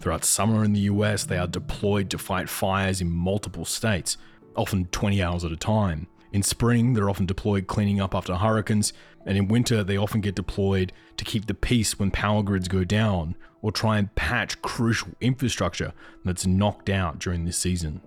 Throughout 0.00 0.24
summer 0.24 0.64
in 0.64 0.72
the 0.72 0.80
US, 0.80 1.24
they 1.24 1.38
are 1.38 1.46
deployed 1.46 2.10
to 2.10 2.18
fight 2.18 2.48
fires 2.48 3.00
in 3.00 3.10
multiple 3.10 3.64
states, 3.64 4.16
often 4.56 4.86
20 4.86 5.22
hours 5.22 5.44
at 5.44 5.52
a 5.52 5.56
time. 5.56 6.06
In 6.32 6.42
spring, 6.42 6.92
they're 6.92 7.10
often 7.10 7.26
deployed 7.26 7.66
cleaning 7.66 8.00
up 8.00 8.14
after 8.14 8.34
hurricanes, 8.34 8.92
and 9.26 9.36
in 9.36 9.48
winter, 9.48 9.82
they 9.82 9.96
often 9.96 10.20
get 10.20 10.34
deployed 10.34 10.92
to 11.16 11.24
keep 11.24 11.46
the 11.46 11.54
peace 11.54 11.98
when 11.98 12.10
power 12.10 12.42
grids 12.42 12.68
go 12.68 12.84
down 12.84 13.34
or 13.60 13.72
try 13.72 13.98
and 13.98 14.14
patch 14.14 14.60
crucial 14.62 15.08
infrastructure 15.20 15.92
that's 16.24 16.46
knocked 16.46 16.88
out 16.88 17.18
during 17.18 17.44
this 17.44 17.58
season. 17.58 18.00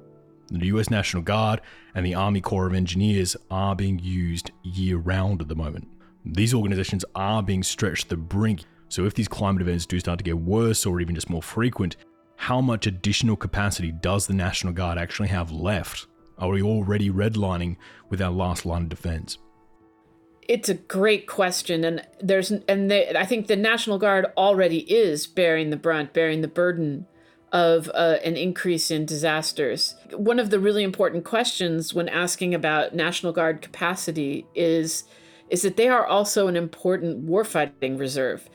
The 0.50 0.68
US 0.68 0.90
National 0.90 1.24
Guard 1.24 1.62
and 1.94 2.06
the 2.06 2.16
Army 2.16 2.42
Corps 2.42 2.68
of 2.68 2.74
Engineers 2.74 3.36
are 3.50 3.76
being 3.76 4.00
used 4.00 4.52
year 4.64 4.98
round 4.98 5.42
at 5.42 5.48
the 5.48 5.56
moment. 5.56 5.88
These 6.26 6.54
organizations 6.54 7.04
are 7.16 7.42
being 7.42 7.64
stretched 7.64 8.04
to 8.04 8.16
the 8.16 8.18
brink, 8.18 8.62
so 8.90 9.06
if 9.06 9.14
these 9.14 9.28
climate 9.28 9.62
events 9.62 9.86
do 9.86 10.00
start 10.00 10.20
to 10.20 10.24
get 10.24 10.38
worse 10.38 10.86
or 10.86 11.00
even 11.00 11.16
just 11.16 11.30
more 11.30 11.42
frequent, 11.42 11.96
how 12.36 12.62
much 12.62 12.88
additional 12.88 13.36
capacity 13.36 13.92
does 13.92 14.28
the 14.28 14.34
National 14.34 14.74
Guard 14.74 14.98
actually 14.98 15.30
have 15.30 15.52
left? 15.52 16.08
Are 16.38 16.50
we 16.50 16.62
already 16.62 17.10
redlining 17.10 17.78
with 18.10 18.22
our 18.22 18.32
last 18.32 18.66
line 18.66 18.84
of 18.84 18.90
defense? 18.90 19.38
It's 20.48 20.70
a 20.70 20.74
great 20.74 21.28
question, 21.28 21.84
and 21.84 22.06
there's 22.20 22.52
and 22.52 22.90
they, 22.90 23.10
I 23.16 23.26
think 23.26 23.48
the 23.48 23.56
National 23.56 23.98
Guard 23.98 24.26
already 24.36 24.80
is 24.92 25.28
bearing 25.28 25.70
the 25.70 25.78
brunt, 25.78 26.14
bearing 26.14 26.42
the 26.42 26.48
burden 26.48 27.06
of 27.52 27.90
uh, 27.94 28.18
an 28.24 28.38
increase 28.38 28.90
in 28.92 29.06
disasters. 29.06 29.96
One 30.14 30.40
of 30.40 30.50
the 30.50 30.60
really 30.60 30.84
important 30.84 31.26
questions 31.26 31.94
when 31.94 32.10
asking 32.10 32.56
about 32.56 32.96
National 32.96 33.34
Guard 33.34 33.62
capacity 33.62 34.46
is 34.56 35.04
is 35.52 35.62
that 35.62 35.78
they 35.78 35.90
are 35.90 36.06
also 36.06 36.48
an 36.48 36.56
important 36.56 37.28
warfighting 37.28 38.00
reserve. 38.00 38.50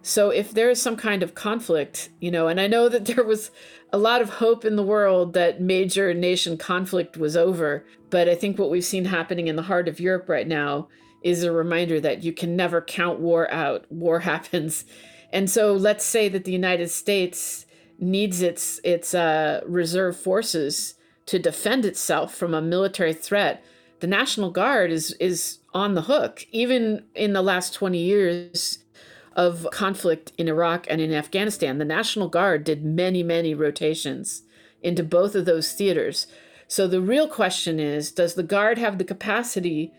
So 0.00 0.30
if 0.30 0.52
there 0.52 0.70
is 0.70 0.80
some 0.80 0.96
kind 0.96 1.24
of 1.24 1.34
conflict, 1.34 2.10
you 2.20 2.30
know, 2.30 2.46
and 2.46 2.60
I 2.60 2.68
know 2.68 2.88
that 2.88 3.04
there 3.16 3.24
was 3.24 3.50
a 3.92 3.98
lot 3.98 4.22
of 4.22 4.30
hope 4.30 4.64
in 4.64 4.76
the 4.76 4.82
world 4.82 5.34
that 5.34 5.60
major 5.60 6.14
nation 6.14 6.56
conflict 6.56 7.16
was 7.16 7.36
over, 7.36 7.84
but 8.08 8.28
I 8.28 8.36
think 8.36 8.58
what 8.58 8.70
we've 8.70 8.84
seen 8.84 9.06
happening 9.06 9.48
in 9.48 9.56
the 9.56 9.62
heart 9.62 9.88
of 9.88 10.00
Europe 10.00 10.28
right 10.28 10.46
now 10.46 10.88
is 11.22 11.42
a 11.42 11.50
reminder 11.50 12.00
that 12.00 12.22
you 12.22 12.32
can 12.32 12.54
never 12.54 12.80
count 12.80 13.18
war 13.18 13.50
out. 13.52 13.90
War 13.90 14.20
happens. 14.32 14.84
And 15.32 15.50
so 15.50 15.74
let's 15.74 16.04
say 16.04 16.28
that 16.28 16.44
the 16.44 16.52
United 16.52 16.88
States 16.88 17.66
needs 17.98 18.42
its 18.42 18.80
its 18.84 19.14
uh, 19.14 19.62
reserve 19.66 20.16
forces 20.16 20.94
to 21.26 21.38
defend 21.38 21.84
itself 21.84 22.34
from 22.34 22.54
a 22.54 22.62
military 22.62 23.12
threat, 23.12 23.64
the 24.00 24.06
National 24.06 24.50
Guard 24.50 24.90
is 24.90 25.12
is 25.18 25.58
on 25.76 25.94
the 25.94 26.02
hook. 26.02 26.46
Even 26.50 27.04
in 27.14 27.34
the 27.34 27.42
last 27.42 27.74
20 27.74 27.98
years, 27.98 28.78
of 29.36 29.68
conflict 29.70 30.32
in 30.38 30.48
Iraq 30.48 30.86
and 30.88 30.98
in 30.98 31.12
Afghanistan, 31.12 31.76
the 31.76 31.84
National 31.84 32.28
Guard 32.28 32.64
did 32.64 32.84
many, 32.84 33.22
many 33.22 33.52
rotations 33.52 34.42
into 34.82 35.04
both 35.04 35.34
of 35.34 35.44
those 35.44 35.72
theaters. 35.72 36.26
So 36.68 36.88
the 36.88 37.02
real 37.02 37.28
question 37.28 37.78
is 37.78 38.10
Does 38.10 38.34
the 38.34 38.42
Guard 38.42 38.78
have 38.78 38.96
the 38.96 39.04
capacity 39.04 39.92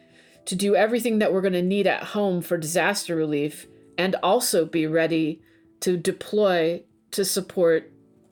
to 0.45 0.55
do 0.55 0.75
everything 0.75 1.19
that 1.19 1.31
we're 1.31 1.41
going 1.41 1.53
to 1.53 1.61
need 1.61 1.85
at 1.85 2.03
home 2.03 2.41
for 2.41 2.57
disaster 2.57 3.15
relief 3.15 3.67
and 3.95 4.15
also 4.23 4.65
be 4.65 4.87
ready 4.87 5.39
to 5.81 5.97
deploy 5.97 6.81
to 7.11 7.23
support 7.23 7.91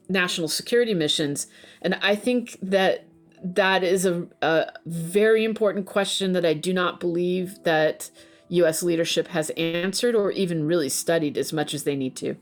national 0.09 0.47
security 0.47 0.95
missions? 0.95 1.45
And 1.83 1.99
I 2.01 2.15
think 2.15 2.57
that 2.63 3.05
that 3.53 3.83
is 3.83 4.05
a, 4.05 4.27
a 4.41 4.71
very 4.85 5.43
important 5.43 5.85
question 5.85 6.33
that 6.33 6.45
I 6.45 6.53
do 6.53 6.73
not 6.73 6.99
believe 6.99 7.63
that 7.63 8.09
US 8.49 8.81
leadership 8.81 9.27
has 9.29 9.51
answered 9.51 10.15
or 10.15 10.31
even 10.31 10.65
really 10.65 10.89
studied 10.89 11.37
as 11.37 11.53
much 11.53 11.73
as 11.73 11.83
they 11.83 11.95
need 11.95 12.15
to. 12.17 12.35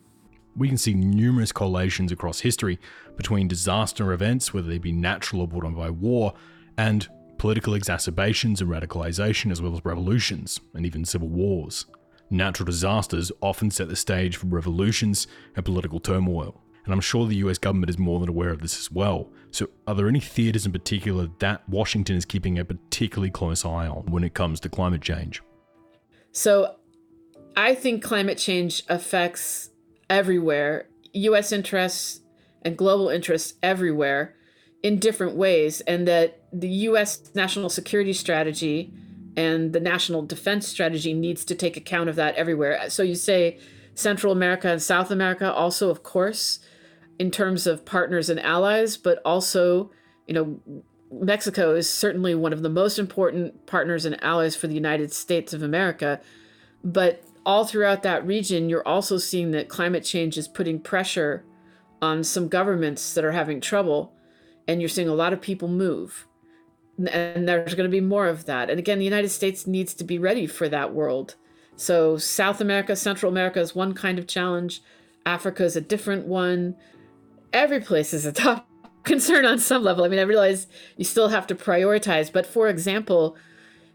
We 0.55 0.67
can 0.67 0.77
see 0.77 0.93
numerous 0.93 1.51
correlations 1.51 2.11
across 2.11 2.41
history 2.41 2.79
between 3.17 3.47
disaster 3.47 4.13
events, 4.13 4.53
whether 4.53 4.67
they 4.67 4.77
be 4.77 4.91
natural 4.91 5.41
or 5.41 5.47
brought 5.47 5.65
on 5.65 5.75
by 5.75 5.89
war, 5.89 6.33
and 6.77 7.07
political 7.37 7.73
exacerbations 7.73 8.61
and 8.61 8.69
radicalization, 8.69 9.51
as 9.51 9.61
well 9.61 9.73
as 9.73 9.83
revolutions 9.83 10.59
and 10.73 10.85
even 10.85 11.05
civil 11.05 11.27
wars. 11.27 11.85
Natural 12.29 12.65
disasters 12.65 13.31
often 13.41 13.71
set 13.71 13.89
the 13.89 13.95
stage 13.95 14.37
for 14.37 14.45
revolutions 14.45 15.27
and 15.55 15.65
political 15.65 15.99
turmoil, 15.99 16.61
and 16.85 16.93
I'm 16.93 17.01
sure 17.01 17.25
the 17.25 17.35
US 17.37 17.57
government 17.57 17.89
is 17.89 17.97
more 17.97 18.19
than 18.19 18.29
aware 18.29 18.49
of 18.49 18.61
this 18.61 18.79
as 18.79 18.91
well. 18.91 19.31
So, 19.53 19.69
are 19.85 19.93
there 19.93 20.07
any 20.07 20.19
theaters 20.19 20.65
in 20.65 20.71
particular 20.71 21.29
that 21.37 21.69
Washington 21.69 22.15
is 22.15 22.25
keeping 22.25 22.57
a 22.57 22.65
particularly 22.65 23.29
close 23.29 23.63
eye 23.63 23.87
on 23.87 24.07
when 24.07 24.23
it 24.23 24.33
comes 24.33 24.59
to 24.61 24.69
climate 24.69 25.03
change? 25.03 25.43
So, 26.31 26.77
I 27.55 27.75
think 27.75 28.03
climate 28.03 28.39
change 28.39 28.81
affects 28.89 29.69
everywhere, 30.09 30.87
US 31.13 31.51
interests 31.51 32.21
and 32.63 32.75
global 32.75 33.09
interests 33.09 33.53
everywhere 33.61 34.33
in 34.81 34.97
different 34.97 35.35
ways, 35.35 35.81
and 35.81 36.07
that 36.07 36.41
the 36.51 36.69
US 36.89 37.29
national 37.35 37.69
security 37.69 38.13
strategy 38.13 38.91
and 39.37 39.71
the 39.71 39.79
national 39.79 40.23
defense 40.23 40.67
strategy 40.67 41.13
needs 41.13 41.45
to 41.45 41.53
take 41.53 41.77
account 41.77 42.09
of 42.09 42.15
that 42.15 42.33
everywhere. 42.35 42.89
So 42.89 43.03
you 43.03 43.13
say 43.13 43.59
Central 43.93 44.33
America 44.33 44.67
and 44.67 44.81
South 44.81 45.11
America, 45.11 45.53
also, 45.53 45.91
of 45.91 46.01
course, 46.01 46.57
in 47.19 47.31
terms 47.31 47.67
of 47.67 47.85
partners 47.85 48.29
and 48.29 48.39
allies, 48.39 48.97
but 48.97 49.21
also, 49.23 49.91
you 50.27 50.33
know, 50.33 50.59
Mexico 51.11 51.75
is 51.75 51.89
certainly 51.89 52.33
one 52.33 52.53
of 52.53 52.63
the 52.63 52.69
most 52.69 52.97
important 52.97 53.65
partners 53.65 54.05
and 54.05 54.21
allies 54.23 54.55
for 54.55 54.67
the 54.67 54.73
United 54.73 55.13
States 55.13 55.53
of 55.53 55.61
America. 55.61 56.19
But 56.83 57.23
all 57.45 57.65
throughout 57.65 58.03
that 58.03 58.25
region, 58.25 58.69
you're 58.69 58.87
also 58.87 59.17
seeing 59.17 59.51
that 59.51 59.69
climate 59.69 60.03
change 60.03 60.37
is 60.37 60.47
putting 60.47 60.79
pressure 60.79 61.43
on 62.01 62.23
some 62.23 62.47
governments 62.47 63.13
that 63.13 63.23
are 63.23 63.31
having 63.31 63.61
trouble, 63.61 64.13
and 64.67 64.81
you're 64.81 64.89
seeing 64.89 65.07
a 65.07 65.13
lot 65.13 65.33
of 65.33 65.41
people 65.41 65.67
move. 65.67 66.27
And 66.97 67.47
there's 67.47 67.75
going 67.75 67.89
to 67.89 67.95
be 67.95 68.01
more 68.01 68.27
of 68.27 68.45
that. 68.45 68.69
And 68.69 68.79
again, 68.79 68.99
the 68.99 69.05
United 69.05 69.29
States 69.29 69.65
needs 69.65 69.93
to 69.95 70.03
be 70.03 70.19
ready 70.19 70.45
for 70.45 70.69
that 70.69 70.93
world. 70.93 71.35
So, 71.75 72.17
South 72.17 72.61
America, 72.61 72.95
Central 72.95 73.31
America 73.31 73.59
is 73.59 73.73
one 73.73 73.93
kind 73.93 74.19
of 74.19 74.27
challenge, 74.27 74.81
Africa 75.25 75.63
is 75.63 75.75
a 75.75 75.81
different 75.81 76.27
one. 76.27 76.75
Every 77.53 77.79
place 77.79 78.13
is 78.13 78.25
a 78.25 78.33
top 78.33 78.67
concern 79.03 79.45
on 79.45 79.59
some 79.59 79.83
level. 79.83 80.03
I 80.03 80.07
mean, 80.09 80.19
I 80.19 80.23
realize 80.23 80.67
you 80.97 81.05
still 81.05 81.29
have 81.29 81.47
to 81.47 81.55
prioritize, 81.55 82.31
but 82.31 82.45
for 82.45 82.67
example, 82.67 83.37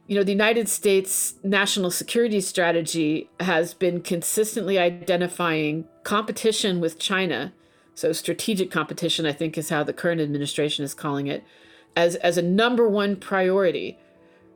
you 0.06 0.16
know, 0.16 0.24
the 0.24 0.32
United 0.32 0.68
States 0.70 1.34
national 1.42 1.90
security 1.90 2.40
strategy 2.40 3.28
has 3.40 3.74
been 3.74 4.00
consistently 4.00 4.78
identifying 4.78 5.84
competition 6.02 6.80
with 6.80 6.98
China. 6.98 7.52
So, 7.94 8.12
strategic 8.12 8.70
competition, 8.70 9.26
I 9.26 9.32
think, 9.32 9.58
is 9.58 9.68
how 9.68 9.82
the 9.82 9.92
current 9.92 10.20
administration 10.20 10.84
is 10.84 10.94
calling 10.94 11.26
it, 11.26 11.44
as, 11.94 12.14
as 12.16 12.38
a 12.38 12.42
number 12.42 12.88
one 12.88 13.16
priority. 13.16 13.98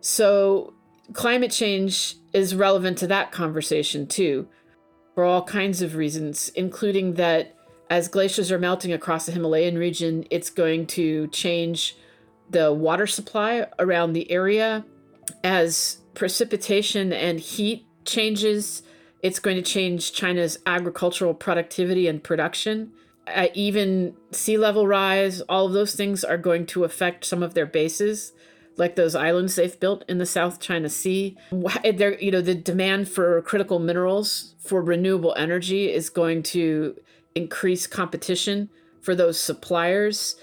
So, 0.01 0.73
climate 1.13 1.51
change 1.51 2.17
is 2.33 2.55
relevant 2.55 2.97
to 2.99 3.07
that 3.09 3.31
conversation 3.31 4.07
too, 4.07 4.49
for 5.15 5.25
all 5.25 5.43
kinds 5.43 5.83
of 5.83 5.97
reasons, 5.97 6.51
including 6.55 7.15
that 7.15 7.55
as 7.93 8.09
glaciers 8.09 8.51
are 8.51 8.59
melting 8.59 8.91
across 8.91 9.27
the 9.27 9.33
Himalayan 9.33 9.77
region, 9.77 10.25
it's 10.31 10.49
going 10.49 10.87
to 10.87 11.27
change 11.27 11.95
the 12.49 12.73
water 12.73 13.07
supply 13.07 13.67
around 13.79 14.15
the 14.15 14.31
area 14.31 14.87
as 15.45 15.99
precipitation 16.15 17.13
and 17.13 17.39
heat 17.39 17.85
changes, 18.07 18.83
it's 19.21 19.39
going 19.39 19.57
to 19.57 19.63
change 19.63 20.15
China's 20.15 20.59
agricultural 20.65 21.35
productivity 21.35 22.09
and 22.09 22.25
production. 22.25 22.93
Uh, 23.27 23.49
even 23.53 24.17
sea 24.31 24.57
level 24.57 24.87
rise, 24.87 25.43
all 25.43 25.67
of 25.67 25.75
those 25.75 25.95
things 25.95 26.25
are 26.25 26.39
going 26.39 26.65
to 26.65 26.85
affect 26.85 27.27
some 27.27 27.43
of 27.43 27.53
their 27.53 27.67
bases, 27.67 28.33
like 28.79 28.97
those 28.97 29.15
islands 29.15 29.57
they've 29.57 29.79
built 29.79 30.03
in 30.09 30.17
the 30.17 30.25
South 30.25 30.61
China 30.61 30.89
Sea. 30.89 31.37
They're, 31.85 32.19
you 32.19 32.31
know, 32.31 32.41
the 32.41 32.55
demand 32.55 33.11
for 33.11 33.43
critical 33.43 33.79
minerals 33.79 34.55
for 34.61 34.81
renewable 34.81 35.35
energy 35.37 35.93
is 35.93 36.09
going 36.09 36.43
to 36.45 36.97
increase 37.35 37.87
competition 37.87 38.69
for 39.01 39.15
those 39.15 39.39
suppliers 39.39 40.37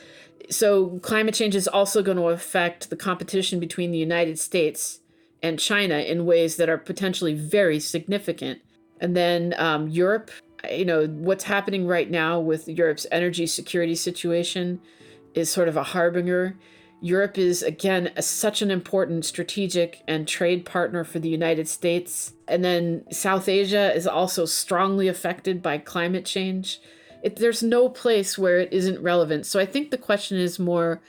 so 0.49 0.99
climate 0.99 1.36
change 1.36 1.56
is 1.56 1.67
also 1.67 2.02
going 2.02 2.17
to 2.17 2.30
affect 2.30 2.89
the 2.89 2.95
competition 2.95 3.60
between 3.60 3.91
the 3.91 3.97
United 3.97 4.39
States 4.39 4.99
and 5.43 5.60
China 5.60 5.99
in 5.99 6.25
ways 6.25 6.58
that 6.58 6.69
are 6.69 6.78
potentially 6.78 7.34
very 7.34 7.80
significant. 7.80 8.60
And 8.99 9.15
then 9.15 9.54
um, 9.58 9.88
Europe, 9.88 10.32
you 10.69 10.86
know, 10.86 11.08
what's 11.08 11.45
happening 11.45 11.86
right 11.88 12.10
now 12.10 12.39
with 12.39 12.67
Europe's 12.67 13.06
energy 13.12 13.45
security 13.47 13.95
situation 13.95 14.82
is 15.34 15.49
sort 15.49 15.67
of 15.67 15.78
a 15.78 15.84
harbinger. 15.84 16.58
Europe 17.01 17.38
is, 17.38 17.63
again, 17.63 18.12
a, 18.15 18.21
such 18.21 18.62
an 18.62 18.71
important 18.71 19.25
strategic 19.25 20.03
and 20.07 20.27
trade 20.27 20.65
partner 20.65 21.03
for 21.03 21.19
the 21.19 21.29
United 21.29 21.67
States. 21.67 22.33
And 22.47 22.63
then 22.63 23.05
South 23.12 23.47
Asia 23.47 23.93
is 23.95 24.05
also 24.07 24.45
strongly 24.45 25.07
affected 25.07 25.62
by 25.62 25.77
climate 25.77 26.25
change 26.25 26.81
it, 27.21 27.35
there's 27.38 27.63
no 27.63 27.89
place 27.89 28.38
where 28.38 28.59
it 28.59 28.71
isn't 28.71 29.01
relevant. 29.01 29.45
So 29.45 29.59
I 29.59 29.65
think 29.65 29.91
the 29.91 29.97
question 29.97 30.38
is 30.38 30.59
more 30.59 31.01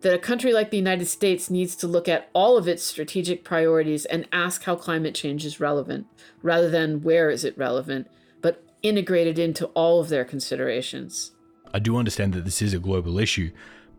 that 0.00 0.14
a 0.14 0.18
country 0.18 0.52
like 0.52 0.70
the 0.70 0.78
United 0.78 1.06
States 1.06 1.50
needs 1.50 1.76
to 1.76 1.86
look 1.86 2.08
at 2.08 2.30
all 2.32 2.56
of 2.56 2.66
its 2.66 2.82
strategic 2.82 3.44
priorities 3.44 4.06
and 4.06 4.26
ask 4.32 4.64
how 4.64 4.74
climate 4.74 5.14
change 5.14 5.44
is 5.44 5.60
relevant 5.60 6.06
rather 6.42 6.70
than 6.70 7.02
where 7.02 7.28
is 7.28 7.44
it 7.44 7.58
relevant, 7.58 8.08
but 8.40 8.64
integrated 8.82 9.38
into 9.38 9.66
all 9.68 10.00
of 10.00 10.08
their 10.08 10.24
considerations. 10.24 11.32
I 11.72 11.78
do 11.78 11.98
understand 11.98 12.32
that 12.32 12.46
this 12.46 12.62
is 12.62 12.72
a 12.72 12.78
global 12.78 13.18
issue, 13.18 13.50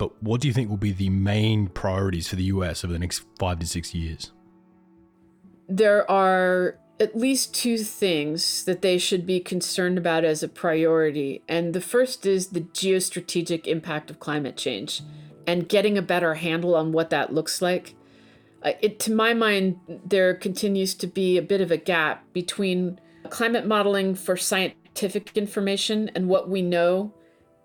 but 0.02 0.24
what 0.24 0.42
do 0.42 0.48
you 0.48 0.54
think 0.56 0.68
will 0.68 0.78
be 0.78 0.92
the 0.92 1.12
main 1.12 1.68
priorities 1.68 2.28
for 2.28 2.36
the 2.36 2.46
US 2.46 2.84
over 2.84 2.92
the 2.92 2.98
next 2.98 3.24
five 3.38 3.60
to 3.60 3.68
six 3.68 3.94
years? 3.94 4.32
There 5.70 6.10
are 6.10 6.80
at 7.00 7.16
least 7.16 7.54
two 7.54 7.78
things 7.78 8.64
that 8.64 8.82
they 8.82 8.98
should 8.98 9.28
be 9.28 9.40
concerned 9.40 10.00
about 10.00 10.24
as 10.24 10.42
a 10.42 10.48
priority. 10.48 11.44
And 11.48 11.76
the 11.76 11.82
first 11.82 12.26
is 12.26 12.48
the 12.48 12.62
geostrategic 12.62 13.68
impact 13.68 14.10
of 14.10 14.20
climate 14.20 14.58
change 14.58 15.04
and 15.46 15.70
getting 15.70 16.00
a 16.00 16.02
better 16.02 16.34
handle 16.34 16.74
on 16.74 16.92
what 16.94 17.12
that 17.12 17.32
looks 17.32 17.62
like. 17.62 17.94
Uh, 18.64 18.72
it, 18.82 19.00
to 19.02 19.14
my 19.14 19.36
mind, 19.36 19.80
there 20.04 20.34
continues 20.34 20.96
to 20.96 21.06
be 21.06 21.38
a 21.38 21.44
bit 21.44 21.62
of 21.62 21.70
a 21.70 21.78
gap 21.78 22.24
between 22.34 23.00
climate 23.30 23.68
modeling 23.68 24.16
for 24.16 24.36
scientific 24.36 25.38
information 25.38 26.10
and 26.16 26.28
what 26.28 26.50
we 26.50 26.64
know 26.64 27.14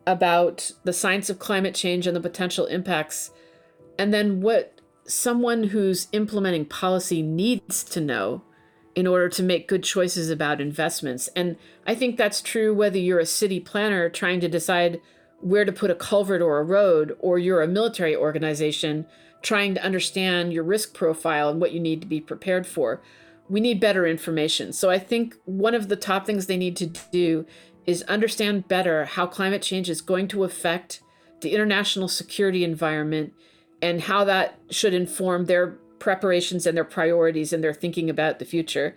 about 0.07 0.71
the 0.85 0.93
science 0.93 1.29
of 1.29 1.39
climate 1.39 1.75
change 1.75 2.07
and 2.07 2.15
the 2.15 2.21
potential 2.21 2.67
impacts, 2.67 3.31
and 3.99 4.15
then 4.15 4.41
what 4.41 4.81
someone 5.07 5.65
who's 5.65 6.09
implementing 6.13 6.65
policy 6.65 7.23
needs 7.23 7.85
to 7.85 8.01
know 8.01 8.43
in 8.95 9.07
order 9.07 9.29
to 9.29 9.43
make 9.43 9.69
good 9.69 9.83
choices 9.83 10.31
about 10.31 10.61
investments. 10.61 11.29
And 11.37 11.57
I 11.87 11.95
think 11.95 12.17
that's 12.17 12.41
true 12.41 12.75
whether 12.75 12.99
you're 12.99 13.19
a 13.19 13.27
city 13.27 13.61
planner 13.61 14.09
trying 14.09 14.41
to 14.41 14.49
decide 14.49 15.01
where 15.41 15.67
to 15.67 15.73
put 15.73 15.91
a 15.91 15.95
culvert 15.95 16.41
or 16.41 16.59
a 16.59 16.65
road, 16.65 17.15
or 17.21 17.39
you're 17.39 17.63
a 17.63 17.69
military 17.69 18.17
organization 18.17 19.07
trying 19.43 19.75
to 19.75 19.85
understand 19.85 20.53
your 20.53 20.65
risk 20.65 20.95
profile 20.95 21.51
and 21.51 21.61
what 21.61 21.73
you 21.73 21.79
need 21.79 22.01
to 22.01 22.07
be 22.07 22.21
prepared 22.21 22.67
for. 22.67 23.03
We 23.49 23.61
need 23.61 23.79
better 23.79 24.07
information. 24.07 24.73
So 24.73 24.91
I 24.91 24.99
think 24.99 25.37
one 25.45 25.75
of 25.75 25.89
the 25.89 25.95
top 25.95 26.27
things 26.27 26.47
they 26.47 26.57
need 26.57 26.75
to 26.79 26.87
do 26.87 27.47
is 27.87 28.03
understand 28.03 28.69
better 28.69 29.05
how 29.05 29.27
climate 29.27 29.63
change 29.63 29.89
is 29.89 30.01
going 30.01 30.29
to 30.29 30.45
affect 30.45 31.01
the 31.41 31.55
international 31.55 32.09
security 32.09 32.65
environment 32.65 33.33
and 33.81 34.03
how 34.03 34.25
that 34.25 34.59
should 34.71 34.95
inform 34.95 35.45
their 35.45 35.79
preparations 35.99 36.67
and 36.67 36.77
their 36.77 36.85
priorities 36.85 37.53
and 37.53 37.63
their 37.63 37.75
thinking 37.75 38.11
about 38.11 38.39
the 38.39 38.45
future. 38.45 38.97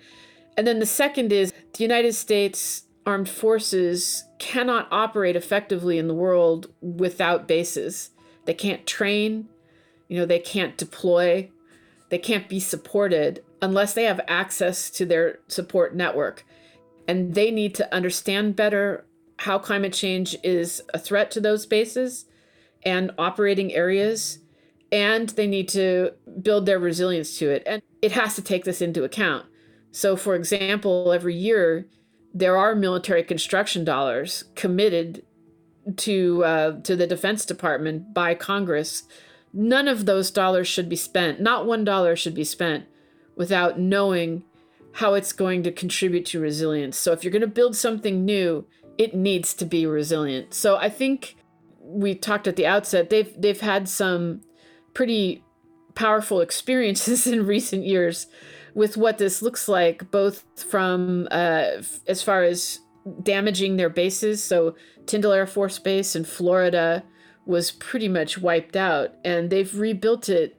And 0.57 0.65
then 0.65 0.79
the 0.79 0.85
second 0.85 1.31
is 1.31 1.53
the 1.73 1.83
United 1.83 2.13
States 2.13 2.83
armed 3.05 3.29
forces 3.29 4.25
cannot 4.37 4.87
operate 4.91 5.35
effectively 5.35 5.97
in 5.97 6.07
the 6.07 6.13
world 6.13 6.67
without 6.81 7.47
bases. 7.47 8.11
They 8.45 8.53
can't 8.53 8.85
train, 8.85 9.49
you 10.07 10.17
know, 10.17 10.25
they 10.25 10.39
can't 10.39 10.77
deploy, 10.77 11.49
they 12.09 12.17
can't 12.17 12.49
be 12.49 12.59
supported 12.59 13.43
unless 13.61 13.93
they 13.93 14.03
have 14.03 14.21
access 14.27 14.89
to 14.91 15.05
their 15.05 15.39
support 15.47 15.95
network. 15.95 16.45
And 17.09 17.33
they 17.33 17.49
need 17.49 17.73
to 17.73 17.91
understand 17.91 18.55
better 18.55 19.03
how 19.39 19.57
climate 19.57 19.93
change 19.93 20.35
is 20.43 20.79
a 20.93 20.99
threat 20.99 21.31
to 21.31 21.41
those 21.41 21.65
bases 21.65 22.25
and 22.83 23.09
operating 23.17 23.73
areas 23.73 24.37
and 24.91 25.29
they 25.29 25.47
need 25.47 25.67
to 25.69 26.11
build 26.39 26.67
their 26.67 26.77
resilience 26.77 27.39
to 27.39 27.49
it. 27.49 27.63
And 27.65 27.81
it 28.03 28.11
has 28.11 28.35
to 28.35 28.43
take 28.43 28.63
this 28.63 28.79
into 28.79 29.03
account. 29.03 29.47
So 29.91 30.15
for 30.15 30.35
example 30.35 31.11
every 31.11 31.33
year 31.33 31.87
there 32.31 32.55
are 32.55 32.75
military 32.75 33.23
construction 33.23 33.83
dollars 33.83 34.43
committed 34.53 35.25
to 35.97 36.43
uh, 36.43 36.81
to 36.81 36.95
the 36.95 37.07
defense 37.07 37.43
department 37.43 38.13
by 38.13 38.35
congress. 38.35 39.01
None 39.51 39.87
of 39.87 40.05
those 40.05 40.29
dollars 40.29 40.67
should 40.67 40.87
be 40.87 40.95
spent 40.95 41.41
not 41.41 41.65
one 41.65 41.83
dollar 41.83 42.15
should 42.15 42.35
be 42.35 42.43
spent 42.43 42.85
without 43.35 43.79
knowing 43.79 44.43
how 44.93 45.13
it's 45.13 45.31
going 45.31 45.63
to 45.63 45.71
contribute 45.71 46.25
to 46.25 46.39
resilience. 46.39 46.97
So 46.97 47.11
if 47.11 47.23
you're 47.23 47.31
going 47.31 47.41
to 47.41 47.47
build 47.47 47.75
something 47.75 48.25
new 48.25 48.65
it 48.99 49.15
needs 49.15 49.53
to 49.55 49.65
be 49.65 49.85
resilient. 49.87 50.53
So 50.53 50.75
I 50.75 50.89
think 50.89 51.37
we 51.81 52.13
talked 52.13 52.47
at 52.47 52.55
the 52.57 52.67
outset 52.67 53.09
they've 53.09 53.33
they've 53.41 53.59
had 53.59 53.89
some 53.89 54.41
pretty 54.93 55.43
powerful 55.95 56.41
experiences 56.41 57.25
in 57.33 57.47
recent 57.47 57.85
years 57.85 58.27
with 58.75 58.97
what 58.97 59.17
this 59.17 59.41
looks 59.41 59.67
like 59.67 60.11
both 60.11 60.43
from 60.55 61.27
uh, 61.31 61.81
as 62.07 62.21
far 62.21 62.43
as 62.43 62.79
damaging 63.23 63.77
their 63.77 63.89
bases. 63.89 64.43
So 64.43 64.75
tyndall 65.07 65.31
air 65.31 65.47
force 65.47 65.79
base 65.79 66.15
in 66.15 66.25
florida 66.25 67.03
was 67.45 67.71
pretty 67.71 68.07
much 68.07 68.37
wiped 68.37 68.75
out 68.75 69.15
and 69.23 69.49
they've 69.49 69.73
rebuilt 69.73 70.29
it 70.29 70.57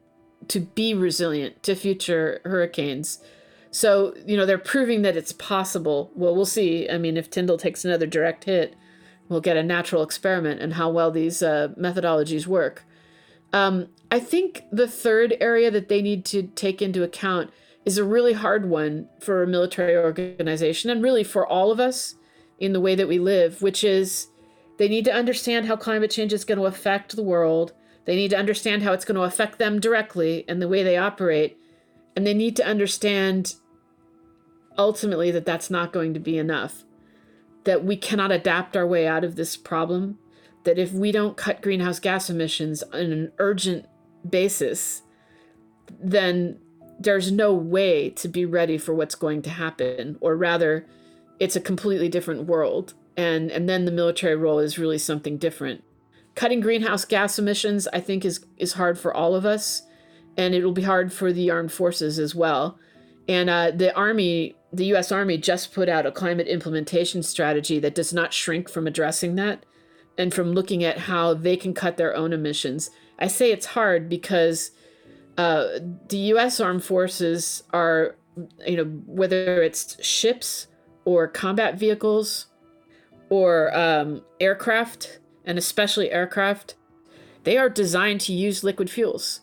to 0.49 0.59
be 0.59 0.95
resilient 0.95 1.62
to 1.62 1.77
future 1.77 2.40
hurricanes 2.45 3.23
so, 3.70 4.14
you 4.26 4.37
know, 4.37 4.46
they're 4.46 4.59
proving 4.59 5.02
that 5.02 5.16
it's 5.16 5.33
possible. 5.33 6.11
Well, 6.14 6.35
we'll 6.35 6.46
see. 6.46 6.88
I 6.88 6.98
mean, 6.98 7.16
if 7.16 7.30
Tyndall 7.30 7.59
takes 7.59 7.85
another 7.85 8.06
direct 8.06 8.44
hit, 8.44 8.74
we'll 9.28 9.40
get 9.40 9.56
a 9.56 9.62
natural 9.62 10.02
experiment 10.02 10.61
and 10.61 10.74
how 10.74 10.90
well 10.90 11.11
these 11.11 11.42
uh, 11.42 11.68
methodologies 11.78 12.46
work. 12.46 12.85
Um, 13.52 13.88
I 14.11 14.18
think 14.18 14.64
the 14.72 14.88
third 14.88 15.37
area 15.40 15.70
that 15.70 15.88
they 15.88 16.02
need 16.02 16.24
to 16.26 16.42
take 16.42 16.83
into 16.83 17.02
account 17.02 17.50
is 17.85 17.96
a 17.96 18.04
really 18.04 18.33
hard 18.33 18.68
one 18.68 19.09
for 19.20 19.42
a 19.42 19.46
military 19.46 19.96
organization 19.96 20.90
and 20.90 21.02
really 21.02 21.24
for 21.24 21.46
all 21.46 21.70
of 21.70 21.80
us 21.80 22.16
in 22.59 22.72
the 22.72 22.80
way 22.80 22.94
that 22.94 23.09
we 23.09 23.18
live, 23.18 23.62
which 23.62 23.85
is 23.85 24.28
they 24.78 24.88
need 24.88 25.04
to 25.04 25.14
understand 25.14 25.66
how 25.66 25.76
climate 25.76 26.11
change 26.11 26.33
is 26.33 26.44
going 26.44 26.59
to 26.59 26.66
affect 26.66 27.14
the 27.14 27.22
world. 27.22 27.72
They 28.04 28.16
need 28.16 28.30
to 28.30 28.38
understand 28.38 28.83
how 28.83 28.92
it's 28.92 29.04
going 29.04 29.16
to 29.16 29.22
affect 29.22 29.59
them 29.59 29.80
directly 29.80 30.44
and 30.48 30.61
the 30.61 30.68
way 30.68 30.83
they 30.83 30.96
operate. 30.96 31.60
And 32.16 32.27
they 32.27 32.35
need 32.35 32.57
to 32.57 32.66
understand 32.66 33.55
ultimately 34.77 35.31
that 35.31 35.46
that's 35.46 35.70
not 35.70 35.92
going 35.92 36.14
to 36.14 36.20
be 36.20 36.38
enough. 36.38 36.85
That 37.64 37.85
we 37.85 37.96
cannot 37.96 38.33
adapt 38.33 38.77
our 38.77 38.87
way 38.87 39.07
out 39.07 39.25
of 39.25 39.37
this 39.37 39.57
problem. 39.57 40.18
That 40.64 40.79
if 40.79 40.92
we 40.92 41.12
don't 41.12 41.37
cut 41.37 41.62
greenhouse 41.62 41.99
gas 41.99 42.29
emissions 42.29 42.83
on 42.83 43.01
an 43.01 43.33
urgent 43.38 43.87
basis, 44.29 45.03
then 46.03 46.59
there's 46.99 47.33
no 47.33 47.55
way 47.55 48.11
to 48.11 48.29
be 48.29 48.44
ready 48.44 48.77
for 48.77 48.94
what's 48.94 49.14
going 49.14 49.42
to 49.42 49.51
happen. 49.51 50.18
Or 50.20 50.37
rather, 50.37 50.87
it's 51.38 51.57
a 51.57 51.61
completely 51.61 52.09
different 52.09 52.44
world. 52.44 52.94
And, 53.16 53.51
and 53.51 53.68
then 53.68 53.87
the 53.87 53.92
military 53.92 54.37
role 54.37 54.59
is 54.59 54.79
really 54.79 54.99
something 54.99 55.38
different. 55.38 55.83
Cutting 56.35 56.61
greenhouse 56.61 57.05
gas 57.05 57.38
emissions, 57.38 57.88
I 57.92 58.01
think, 58.01 58.25
is, 58.25 58.44
is 58.57 58.75
hard 58.75 58.99
for 58.99 59.12
all 59.12 59.35
of 59.35 59.44
us. 59.44 59.83
And 60.40 60.55
it 60.55 60.64
will 60.64 60.72
be 60.72 60.83
hard 60.83 61.12
for 61.12 61.33
the 61.33 61.50
armed 61.50 61.70
forces 61.70 62.18
as 62.18 62.35
well. 62.35 62.79
And 63.29 63.50
uh, 63.50 63.72
the 63.72 63.94
Army 63.94 64.57
the 64.72 64.87
US 64.94 65.11
Army 65.11 65.37
just 65.37 65.72
put 65.72 65.88
out 65.88 66.07
a 66.07 66.12
climate 66.12 66.46
implementation 66.46 67.22
strategy 67.22 67.79
that 67.81 67.94
does 67.94 68.12
not 68.12 68.33
shrink 68.33 68.68
from 68.68 68.87
addressing 68.87 69.35
that 69.37 69.64
and 70.16 70.33
from 70.33 70.53
looking 70.53 70.85
at 70.85 70.98
how 70.98 71.35
they 71.35 71.57
can 71.57 71.74
cut 71.74 71.96
their 71.96 72.14
own 72.14 72.33
emissions. 72.33 72.90
I 73.18 73.26
say 73.26 73.50
it's 73.53 73.66
hard 73.66 74.09
because 74.09 74.70
uh, 75.37 75.79
the 76.09 76.18
US 76.35 76.61
Armed 76.61 76.85
Forces 76.85 77.62
are, 77.72 78.16
you 78.66 78.76
know, 78.76 78.85
whether 79.07 79.62
it's 79.62 80.03
ships 80.05 80.68
or 81.05 81.26
combat 81.26 81.79
vehicles 81.79 82.46
or 83.29 83.74
um, 83.76 84.22
aircraft, 84.40 85.20
and 85.44 85.59
especially 85.59 86.11
aircraft, 86.11 86.74
they 87.44 87.57
are 87.57 87.68
designed 87.68 88.20
to 88.22 88.33
use 88.33 88.62
liquid 88.62 88.90
fuels. 88.90 89.40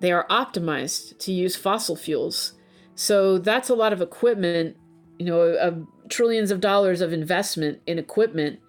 They 0.00 0.12
are 0.12 0.26
optimized 0.28 1.18
to 1.18 1.32
use 1.32 1.56
fossil 1.56 1.96
fuels. 1.96 2.52
So 2.94 3.38
that's 3.38 3.68
a 3.68 3.74
lot 3.74 3.92
of 3.92 4.00
equipment, 4.00 4.76
you 5.18 5.26
know, 5.26 5.86
trillions 6.08 6.50
of 6.50 6.60
dollars 6.60 7.00
of 7.00 7.12
investment 7.12 7.80
in 7.86 7.98
equipment 7.98 8.60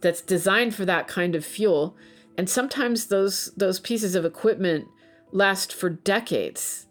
that's 0.00 0.20
designed 0.20 0.74
for 0.74 0.84
that 0.84 1.08
kind 1.08 1.34
of 1.34 1.44
fuel. 1.44 1.96
And 2.36 2.48
sometimes 2.48 3.06
those 3.06 3.52
those 3.56 3.80
pieces 3.80 4.14
of 4.14 4.24
equipment 4.24 4.86
last 5.32 5.72
for 5.72 5.90
decades. 5.90 6.86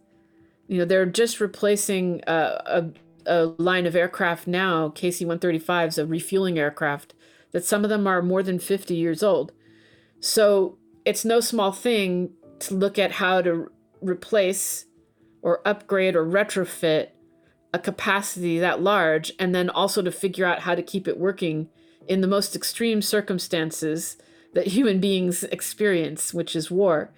You 0.68 0.80
know, 0.80 0.86
they're 0.86 1.06
just 1.06 1.40
replacing 1.40 2.22
a, 2.28 2.62
a, 2.66 2.92
a 3.26 3.46
line 3.58 3.86
of 3.86 3.96
aircraft 3.96 4.48
now, 4.48 4.90
KC-135s, 4.90 5.98
a 5.98 6.06
refueling 6.06 6.60
aircraft, 6.60 7.14
that 7.52 7.64
some 7.64 7.84
of 7.84 7.90
them 7.90 8.06
are 8.06 8.22
more 8.22 8.44
than 8.44 8.60
50 8.60 8.94
years 8.94 9.24
old. 9.24 9.54
So 10.20 10.78
it's 11.06 11.24
no 11.24 11.40
small 11.40 11.72
thing 11.72 12.32
to 12.60 12.74
look 12.74 13.00
at 13.00 13.14
how 13.14 13.42
to 13.42 13.72
replace 14.02 14.86
or 15.42 15.62
upgrade 15.66 16.16
or 16.16 16.26
retrofit 16.26 17.10
a 17.74 17.80
capacity 17.80 18.60
that 18.60 18.82
large 18.82 19.32
and 19.40 19.54
then 19.54 19.70
also 19.70 20.02
to 20.02 20.12
figure 20.12 20.46
out 20.46 20.62
how 20.62 20.74
to 20.74 20.82
keep 20.82 21.08
it 21.08 21.20
working 21.20 21.70
in 22.08 22.22
the 22.22 22.28
most 22.28 22.56
extreme 22.56 23.02
circumstances 23.02 24.18
that 24.54 24.68
human 24.68 25.00
beings 25.00 25.44
experience, 25.44 26.34
which 26.34 26.56
is 26.56 26.72
war. 26.72 27.14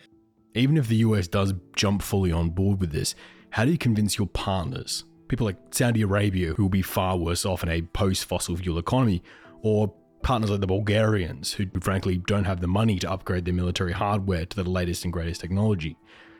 Even 0.55 0.77
if 0.77 0.87
the 0.87 0.97
US 0.97 1.27
does 1.27 1.53
jump 1.75 2.01
fully 2.01 2.31
on 2.31 2.49
board 2.49 2.81
with 2.81 2.91
this, 2.91 3.15
how 3.51 3.65
do 3.65 3.71
you 3.71 3.77
convince 3.77 4.17
your 4.17 4.27
partners, 4.27 5.05
people 5.27 5.45
like 5.45 5.57
Saudi 5.71 6.01
Arabia, 6.01 6.53
who 6.53 6.63
will 6.63 6.69
be 6.69 6.81
far 6.81 7.17
worse 7.17 7.45
off 7.45 7.63
in 7.63 7.69
a 7.69 7.81
post 7.81 8.25
fossil 8.25 8.57
fuel 8.57 8.77
economy, 8.77 9.23
or 9.61 9.93
partners 10.23 10.49
like 10.49 10.59
the 10.59 10.67
Bulgarians, 10.67 11.53
who 11.53 11.67
frankly 11.79 12.17
don't 12.17 12.45
have 12.45 12.61
the 12.61 12.67
money 12.67 12.99
to 12.99 13.09
upgrade 13.09 13.45
their 13.45 13.53
military 13.53 13.93
hardware 13.93 14.45
to 14.45 14.55
the 14.55 14.69
latest 14.69 15.03
and 15.03 15.13
greatest 15.13 15.39
technology? 15.39 15.95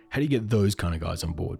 How 0.09 0.17
do 0.17 0.23
you 0.23 0.29
get 0.29 0.49
those 0.49 0.75
kind 0.75 0.93
of 0.93 1.01
guys 1.01 1.23
on 1.23 1.33
board? 1.33 1.59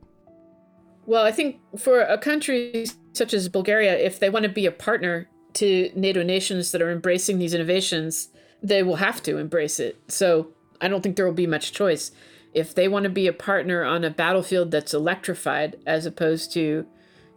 Well, 1.06 1.26
I 1.26 1.32
think 1.32 1.60
for 1.78 2.02
a 2.02 2.18
country 2.18 2.86
such 3.14 3.34
as 3.34 3.50
Bulgaria, 3.50 3.98
if 3.98 4.20
they 4.20 4.30
want 4.30 4.44
to 4.44 4.50
be 4.50 4.66
a 4.66 4.72
partner 4.72 5.28
to 5.54 5.92
NATO 5.96 6.24
nations 6.24 6.72
that 6.72 6.82
are 6.82 6.92
embracing 6.92 7.40
these 7.40 7.54
innovations, 7.54 8.30
they 8.62 8.84
will 8.84 8.98
have 8.98 9.24
to 9.24 9.38
embrace 9.38 9.80
it. 9.80 10.00
So 10.08 10.54
I 10.82 10.88
don't 10.88 11.02
think 11.02 11.16
there 11.16 11.26
will 11.26 11.34
be 11.34 11.48
much 11.48 11.72
choice. 11.72 12.12
If 12.54 12.74
they 12.74 12.88
want 12.88 13.04
to 13.04 13.10
be 13.10 13.28
a 13.28 13.34
partner 13.34 13.84
on 13.84 14.04
a 14.04 14.10
battlefield 14.10 14.72
that's 14.72 14.94
electrified 14.94 15.80
as 15.86 16.06
opposed 16.06 16.52
to 16.54 16.86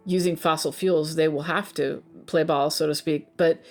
using 0.05 0.35
fossil 0.35 0.71
fuels, 0.71 1.15
they 1.15 1.27
will 1.27 1.43
have 1.43 1.73
to 1.75 2.03
play 2.25 2.43
ball, 2.43 2.69
so 2.69 2.87
to 2.87 2.95
speak. 2.95 3.27
But 3.37 3.61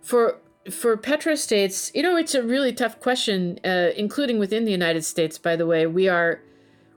for 0.00 0.40
for 0.70 0.96
petrostates, 0.96 1.94
you 1.94 2.02
know, 2.02 2.16
it's 2.16 2.34
a 2.34 2.42
really 2.42 2.72
tough 2.72 2.98
question, 2.98 3.60
uh, 3.64 3.90
including 3.96 4.38
within 4.38 4.64
the 4.64 4.72
United 4.72 5.04
States. 5.04 5.38
By 5.38 5.54
the 5.54 5.66
way, 5.66 5.86
we 5.86 6.08
are 6.08 6.40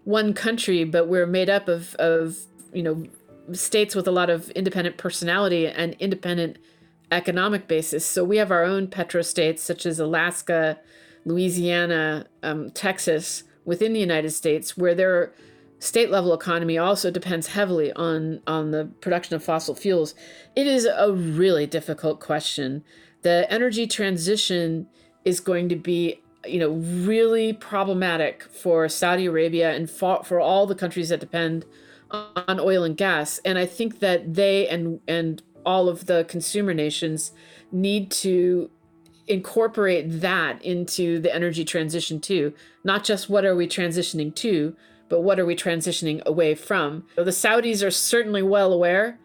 one 0.09 0.33
country, 0.33 0.83
but 0.83 1.07
we're 1.07 1.27
made 1.27 1.51
up 1.51 1.67
of 1.67 1.93
of 1.95 2.37
you 2.73 2.81
know 2.81 3.05
states 3.53 3.93
with 3.93 4.07
a 4.07 4.11
lot 4.11 4.29
of 4.29 4.49
independent 4.51 4.97
personality 4.97 5.67
and 5.67 5.95
independent 5.99 6.57
economic 7.11 7.67
basis. 7.67 8.05
So 8.05 8.23
we 8.23 8.37
have 8.37 8.51
our 8.51 8.63
own 8.63 8.87
petrostates 8.87 9.59
such 9.59 9.85
as 9.85 9.99
Alaska, 9.99 10.79
Louisiana, 11.25 12.25
um, 12.41 12.71
Texas 12.71 13.43
within 13.65 13.93
the 13.93 13.99
United 13.99 14.31
States, 14.31 14.75
where 14.75 14.95
their 14.95 15.31
state 15.77 16.09
level 16.09 16.33
economy 16.33 16.77
also 16.77 17.11
depends 17.11 17.47
heavily 17.47 17.93
on 17.93 18.41
on 18.47 18.71
the 18.71 18.89
production 19.01 19.35
of 19.35 19.43
fossil 19.43 19.75
fuels. 19.75 20.15
It 20.55 20.65
is 20.65 20.85
a 20.85 21.13
really 21.13 21.67
difficult 21.67 22.19
question. 22.19 22.83
The 23.21 23.45
energy 23.51 23.85
transition 23.85 24.87
is 25.23 25.39
going 25.39 25.69
to 25.69 25.75
be 25.75 26.23
you 26.49 26.59
know 26.59 26.71
really 26.71 27.53
problematic 27.53 28.43
for 28.43 28.87
Saudi 28.89 29.25
Arabia 29.25 29.71
and 29.71 29.89
for, 29.89 30.23
for 30.23 30.39
all 30.39 30.65
the 30.65 30.75
countries 30.75 31.09
that 31.09 31.19
depend 31.19 31.65
on 32.11 32.59
oil 32.59 32.83
and 32.83 32.97
gas. 32.97 33.39
And 33.45 33.57
I 33.57 33.65
think 33.65 33.99
that 33.99 34.33
they 34.33 34.67
and 34.67 34.99
and 35.07 35.41
all 35.65 35.89
of 35.89 36.05
the 36.05 36.25
consumer 36.27 36.73
nations 36.73 37.31
need 37.71 38.09
to 38.11 38.69
incorporate 39.27 40.21
that 40.21 40.63
into 40.63 41.19
the 41.19 41.33
energy 41.33 41.63
transition 41.63 42.19
too. 42.19 42.53
Not 42.83 43.03
just 43.03 43.29
what 43.29 43.45
are 43.45 43.55
we 43.55 43.67
transitioning 43.67 44.33
to, 44.35 44.75
but 45.07 45.21
what 45.21 45.39
are 45.39 45.45
we 45.45 45.55
transitioning 45.55 46.23
away 46.25 46.55
from. 46.55 47.05
So 47.15 47.23
the 47.23 47.31
Saudis 47.31 47.85
are 47.85 47.91
certainly 47.91 48.41
well 48.41 48.73
aware 48.73 49.19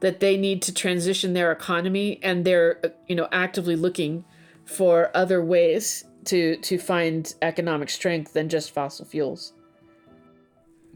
that 0.00 0.20
they 0.20 0.36
need 0.36 0.62
to 0.62 0.74
transition 0.74 1.34
their 1.34 1.52
economy 1.52 2.18
and 2.22 2.44
they're 2.44 2.80
uh, 2.84 2.88
you 3.06 3.14
know 3.14 3.28
actively 3.32 3.76
looking 3.76 4.24
for 4.64 5.10
other 5.14 5.44
ways 5.44 6.04
to 6.26 6.56
to 6.56 6.78
find 6.78 7.34
economic 7.42 7.90
strength 7.90 8.32
than 8.32 8.48
just 8.48 8.70
fossil 8.70 9.04
fuels. 9.04 9.52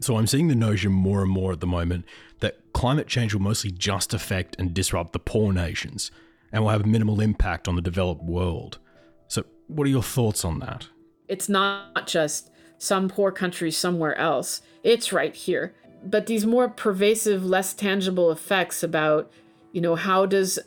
So 0.01 0.17
I'm 0.17 0.27
seeing 0.27 0.49
the 0.49 0.55
notion 0.55 0.91
more 0.91 1.21
and 1.21 1.31
more 1.31 1.53
at 1.53 1.61
the 1.61 1.67
moment 1.67 2.05
that 2.39 2.59
climate 2.73 3.07
change 3.07 3.33
will 3.33 3.41
mostly 3.41 3.71
just 3.71 4.13
affect 4.13 4.55
and 4.59 4.73
disrupt 4.73 5.13
the 5.13 5.19
poor 5.19 5.53
nations 5.53 6.11
and 6.51 6.63
will 6.63 6.71
have 6.71 6.85
minimal 6.85 7.21
impact 7.21 7.67
on 7.67 7.75
the 7.75 7.81
developed 7.81 8.23
world. 8.23 8.79
So, 9.27 9.43
what 9.67 9.87
are 9.87 9.89
your 9.89 10.03
thoughts 10.03 10.45
on 10.45 10.59
that? 10.59 10.87
It's 11.27 11.49
not 11.49 12.07
just 12.07 12.51
some 12.77 13.09
poor 13.09 13.31
country 13.31 13.71
somewhere 13.71 14.15
else, 14.15 14.61
it's 14.83 15.13
right 15.13 15.35
here. 15.35 15.73
But 16.03 16.27
these 16.27 16.45
more 16.45 16.69
pervasive, 16.69 17.43
less 17.43 17.73
tangible 17.73 18.31
effects 18.31 18.83
about, 18.83 19.31
you 19.71 19.81
know, 19.81 19.95
how 19.95 20.27
does 20.27 20.59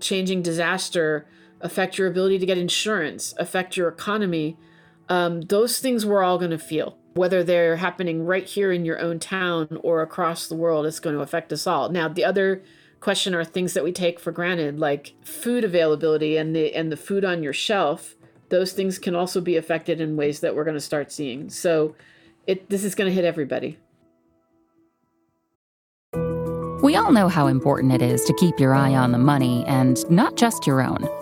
changing 0.00 0.42
disaster 0.42 1.26
affect 1.62 1.96
your 1.96 2.08
ability 2.08 2.38
to 2.38 2.46
get 2.46 2.58
insurance, 2.58 3.34
affect 3.38 3.76
your 3.76 3.88
economy, 3.88 4.56
um, 5.08 5.42
those 5.42 5.78
things 5.78 6.04
we're 6.04 6.22
all 6.22 6.38
going 6.38 6.50
to 6.50 6.58
feel. 6.58 6.98
Whether 7.14 7.44
they're 7.44 7.76
happening 7.76 8.24
right 8.24 8.44
here 8.44 8.72
in 8.72 8.84
your 8.84 8.98
own 8.98 9.18
town 9.18 9.78
or 9.82 10.02
across 10.02 10.46
the 10.46 10.54
world, 10.54 10.86
it's 10.86 11.00
going 11.00 11.14
to 11.14 11.22
affect 11.22 11.52
us 11.52 11.66
all. 11.66 11.90
Now, 11.90 12.08
the 12.08 12.24
other 12.24 12.62
question 13.00 13.34
are 13.34 13.44
things 13.44 13.74
that 13.74 13.84
we 13.84 13.92
take 13.92 14.18
for 14.18 14.32
granted, 14.32 14.78
like 14.78 15.14
food 15.22 15.64
availability 15.64 16.36
and 16.36 16.56
the 16.56 16.74
and 16.74 16.90
the 16.90 16.96
food 16.96 17.24
on 17.24 17.42
your 17.42 17.52
shelf. 17.52 18.14
Those 18.48 18.72
things 18.72 18.98
can 18.98 19.14
also 19.14 19.40
be 19.40 19.56
affected 19.56 20.00
in 20.00 20.16
ways 20.16 20.40
that 20.40 20.54
we're 20.54 20.64
going 20.64 20.76
to 20.76 20.80
start 20.80 21.12
seeing. 21.12 21.50
So, 21.50 21.94
it 22.46 22.70
this 22.70 22.82
is 22.82 22.94
going 22.94 23.10
to 23.10 23.14
hit 23.14 23.26
everybody. 23.26 23.78
We 26.82 26.96
all 26.96 27.12
know 27.12 27.28
how 27.28 27.46
important 27.46 27.92
it 27.92 28.02
is 28.02 28.24
to 28.24 28.32
keep 28.34 28.58
your 28.58 28.74
eye 28.74 28.94
on 28.94 29.12
the 29.12 29.18
money 29.18 29.64
and 29.66 30.10
not 30.10 30.36
just 30.36 30.66
your 30.66 30.82
own. 30.82 31.21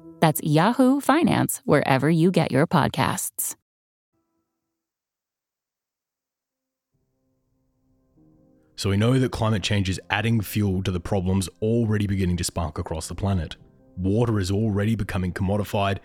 That's 0.21 0.41
Yahoo 0.43 1.01
Finance, 1.01 1.61
wherever 1.65 2.09
you 2.09 2.31
get 2.31 2.51
your 2.51 2.67
podcasts. 2.67 3.55
So 8.75 8.89
we 8.89 8.97
know 8.97 9.19
that 9.19 9.31
climate 9.31 9.61
change 9.61 9.89
is 9.89 9.99
adding 10.09 10.41
fuel 10.41 10.81
to 10.83 10.91
the 10.91 10.99
problems 10.99 11.49
already 11.61 12.07
beginning 12.07 12.37
to 12.37 12.43
spark 12.43 12.77
across 12.77 13.07
the 13.07 13.15
planet. 13.15 13.55
Water 13.97 14.39
is 14.39 14.49
already 14.49 14.95
becoming 14.95 15.33
commodified 15.33 15.97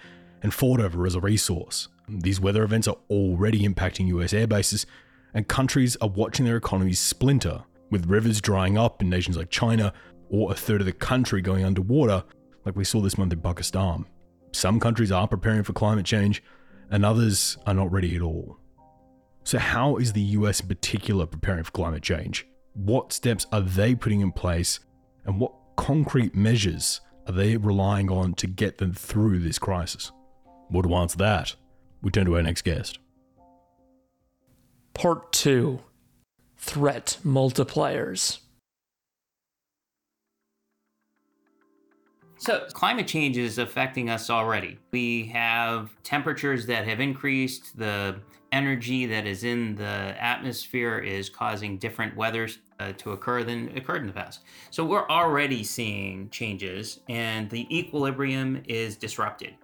and 0.43 0.53
fought 0.53 0.81
over 0.81 1.07
as 1.07 1.15
a 1.15 1.21
resource. 1.21 1.89
These 2.09 2.41
weather 2.41 2.65
events 2.65 2.89
are 2.89 2.97
already 3.09 3.67
impacting 3.67 4.09
US 4.09 4.33
airbases, 4.33 4.85
and 5.33 5.49
countries 5.49 5.97
are 6.01 6.09
watching 6.09 6.45
their 6.45 6.57
economies 6.57 7.01
splinter, 7.01 7.65
with 7.91 8.07
rivers 8.07 8.41
drying 8.41 8.77
up 8.77 9.01
in 9.01 9.09
nations 9.09 9.37
like 9.37 9.51
China, 9.51 9.93
or 10.29 10.53
a 10.53 10.55
third 10.55 10.81
of 10.81 10.87
the 10.87 10.93
country 10.93 11.41
going 11.41 11.65
underwater 11.65 12.25
like 12.67 12.77
we 12.77 12.85
saw 12.85 13.01
this 13.01 13.17
month 13.17 13.33
in 13.33 13.41
Pakistan. 13.41 14.05
Some 14.53 14.81
countries 14.81 15.13
are 15.13 15.29
preparing 15.29 15.63
for 15.63 15.73
climate 15.73 16.05
change, 16.05 16.43
and 16.91 17.05
others 17.05 17.57
are 17.67 17.75
not 17.75 17.93
ready 17.93 18.17
at 18.17 18.23
all. 18.23 18.59
So, 19.45 19.59
how 19.59 19.97
is 19.97 20.13
the 20.13 20.21
US 20.21 20.61
in 20.61 20.67
particular 20.67 21.25
preparing 21.25 21.63
for 21.63 21.71
climate 21.71 22.03
change? 22.03 22.47
What 22.75 23.13
steps 23.13 23.47
are 23.53 23.61
they 23.61 23.95
putting 23.95 24.21
in 24.21 24.33
place, 24.33 24.81
and 25.25 25.39
what 25.41 25.53
concrete 25.77 26.35
measures 26.35 27.01
are 27.27 27.33
they 27.33 27.57
relying 27.57 28.11
on 28.11 28.35
to 28.35 28.47
get 28.47 28.79
them 28.79 28.93
through 28.93 29.39
this 29.39 29.59
crisis? 29.59 30.11
Well, 30.69 30.83
to 30.83 30.95
answer 30.97 31.19
that, 31.19 31.55
we 32.03 32.11
turn 32.11 32.27
to 32.27 32.37
our 32.37 32.43
next 32.43 32.63
guest. 32.63 32.99
Part 34.95 35.33
2 35.33 35.79
Threat 36.57 37.19
Multipliers. 37.25 38.41
So, 42.39 42.67
climate 42.73 43.07
change 43.07 43.39
is 43.39 43.57
affecting 43.59 44.11
us 44.11 44.29
already. 44.29 44.79
We 44.91 45.25
have 45.27 45.91
temperatures 46.03 46.67
that 46.67 46.87
have 46.87 47.01
increased. 47.01 47.79
The 47.79 48.21
energy 48.53 49.07
that 49.07 49.27
is 49.27 49.43
in 49.43 49.75
the 49.75 50.15
atmosphere 50.23 50.99
is 50.99 51.31
causing 51.31 51.79
different 51.79 52.15
weather 52.15 52.49
uh, 52.79 52.93
to 52.99 53.13
occur 53.13 53.43
than 53.43 53.77
occurred 53.77 54.03
in 54.03 54.07
the 54.07 54.13
past. 54.13 54.41
So, 54.71 54.85
we're 54.85 55.09
already 55.09 55.65
seeing 55.65 56.29
changes, 56.29 57.01
and 57.09 57.49
the 57.49 57.67
equilibrium 57.77 58.63
is 58.69 58.97
disrupted. 58.97 59.55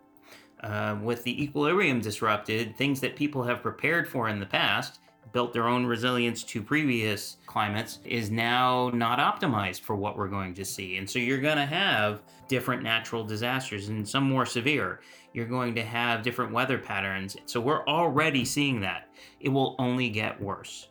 Uh, 0.62 0.96
with 1.02 1.24
the 1.24 1.42
equilibrium 1.42 2.00
disrupted, 2.00 2.76
things 2.78 3.00
that 3.00 3.16
people 3.16 3.42
have 3.42 3.62
prepared 3.62 4.08
for 4.08 4.28
in 4.28 4.40
the 4.40 4.46
past 4.46 5.00
built 5.32 5.52
their 5.52 5.66
own 5.66 5.86
resilience 5.86 6.42
to 6.44 6.62
previous 6.62 7.38
climates 7.46 7.98
is 8.04 8.30
now 8.30 8.90
not 8.94 9.18
optimized 9.18 9.80
for 9.80 9.96
what 9.96 10.16
we're 10.16 10.28
going 10.28 10.54
to 10.54 10.64
see. 10.64 10.98
And 10.98 11.08
so 11.08 11.18
you're 11.18 11.40
going 11.40 11.56
to 11.56 11.66
have 11.66 12.22
different 12.48 12.82
natural 12.82 13.24
disasters 13.24 13.88
and 13.88 14.06
some 14.06 14.24
more 14.24 14.46
severe. 14.46 15.00
You're 15.32 15.46
going 15.46 15.74
to 15.76 15.82
have 15.82 16.22
different 16.22 16.52
weather 16.52 16.78
patterns. 16.78 17.36
So 17.46 17.60
we're 17.60 17.84
already 17.86 18.44
seeing 18.44 18.80
that. 18.80 19.08
It 19.40 19.48
will 19.48 19.74
only 19.78 20.10
get 20.10 20.40
worse. 20.40 20.88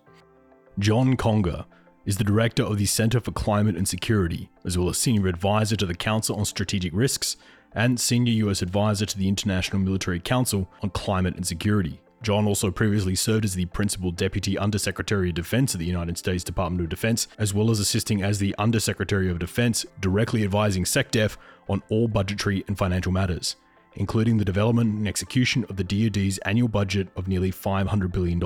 John 0.79 1.15
Conger 1.15 1.65
is 2.05 2.17
the 2.17 2.23
director 2.23 2.63
of 2.63 2.77
the 2.77 2.85
Center 2.85 3.19
for 3.19 3.31
Climate 3.31 3.75
and 3.75 3.87
Security, 3.87 4.49
as 4.65 4.77
well 4.77 4.89
as 4.89 4.97
senior 4.97 5.27
advisor 5.27 5.75
to 5.75 5.85
the 5.85 5.93
Council 5.93 6.35
on 6.35 6.45
Strategic 6.45 6.93
Risks 6.95 7.37
and 7.73 7.99
senior 7.99 8.33
U.S. 8.33 8.61
advisor 8.61 9.05
to 9.05 9.17
the 9.17 9.27
International 9.27 9.79
Military 9.79 10.19
Council 10.19 10.69
on 10.81 10.89
Climate 10.89 11.35
and 11.35 11.45
Security. 11.45 12.01
John 12.21 12.45
also 12.45 12.69
previously 12.69 13.15
served 13.15 13.45
as 13.45 13.55
the 13.55 13.65
Principal 13.65 14.11
Deputy 14.11 14.55
Undersecretary 14.55 15.29
of 15.29 15.35
Defense 15.35 15.73
of 15.73 15.79
the 15.79 15.87
United 15.87 16.19
States 16.19 16.43
Department 16.43 16.83
of 16.83 16.89
Defense, 16.89 17.27
as 17.39 17.53
well 17.53 17.71
as 17.71 17.79
assisting 17.79 18.21
as 18.21 18.37
the 18.37 18.53
Undersecretary 18.59 19.29
of 19.29 19.39
Defense, 19.39 19.85
directly 19.99 20.43
advising 20.43 20.83
SecDef 20.83 21.37
on 21.67 21.81
all 21.89 22.07
budgetary 22.07 22.63
and 22.67 22.77
financial 22.77 23.11
matters, 23.11 23.55
including 23.95 24.37
the 24.37 24.45
development 24.45 24.93
and 24.93 25.07
execution 25.07 25.65
of 25.67 25.77
the 25.77 25.83
DoD's 25.83 26.37
annual 26.39 26.67
budget 26.67 27.07
of 27.15 27.27
nearly 27.27 27.51
$500 27.51 28.11
billion. 28.11 28.39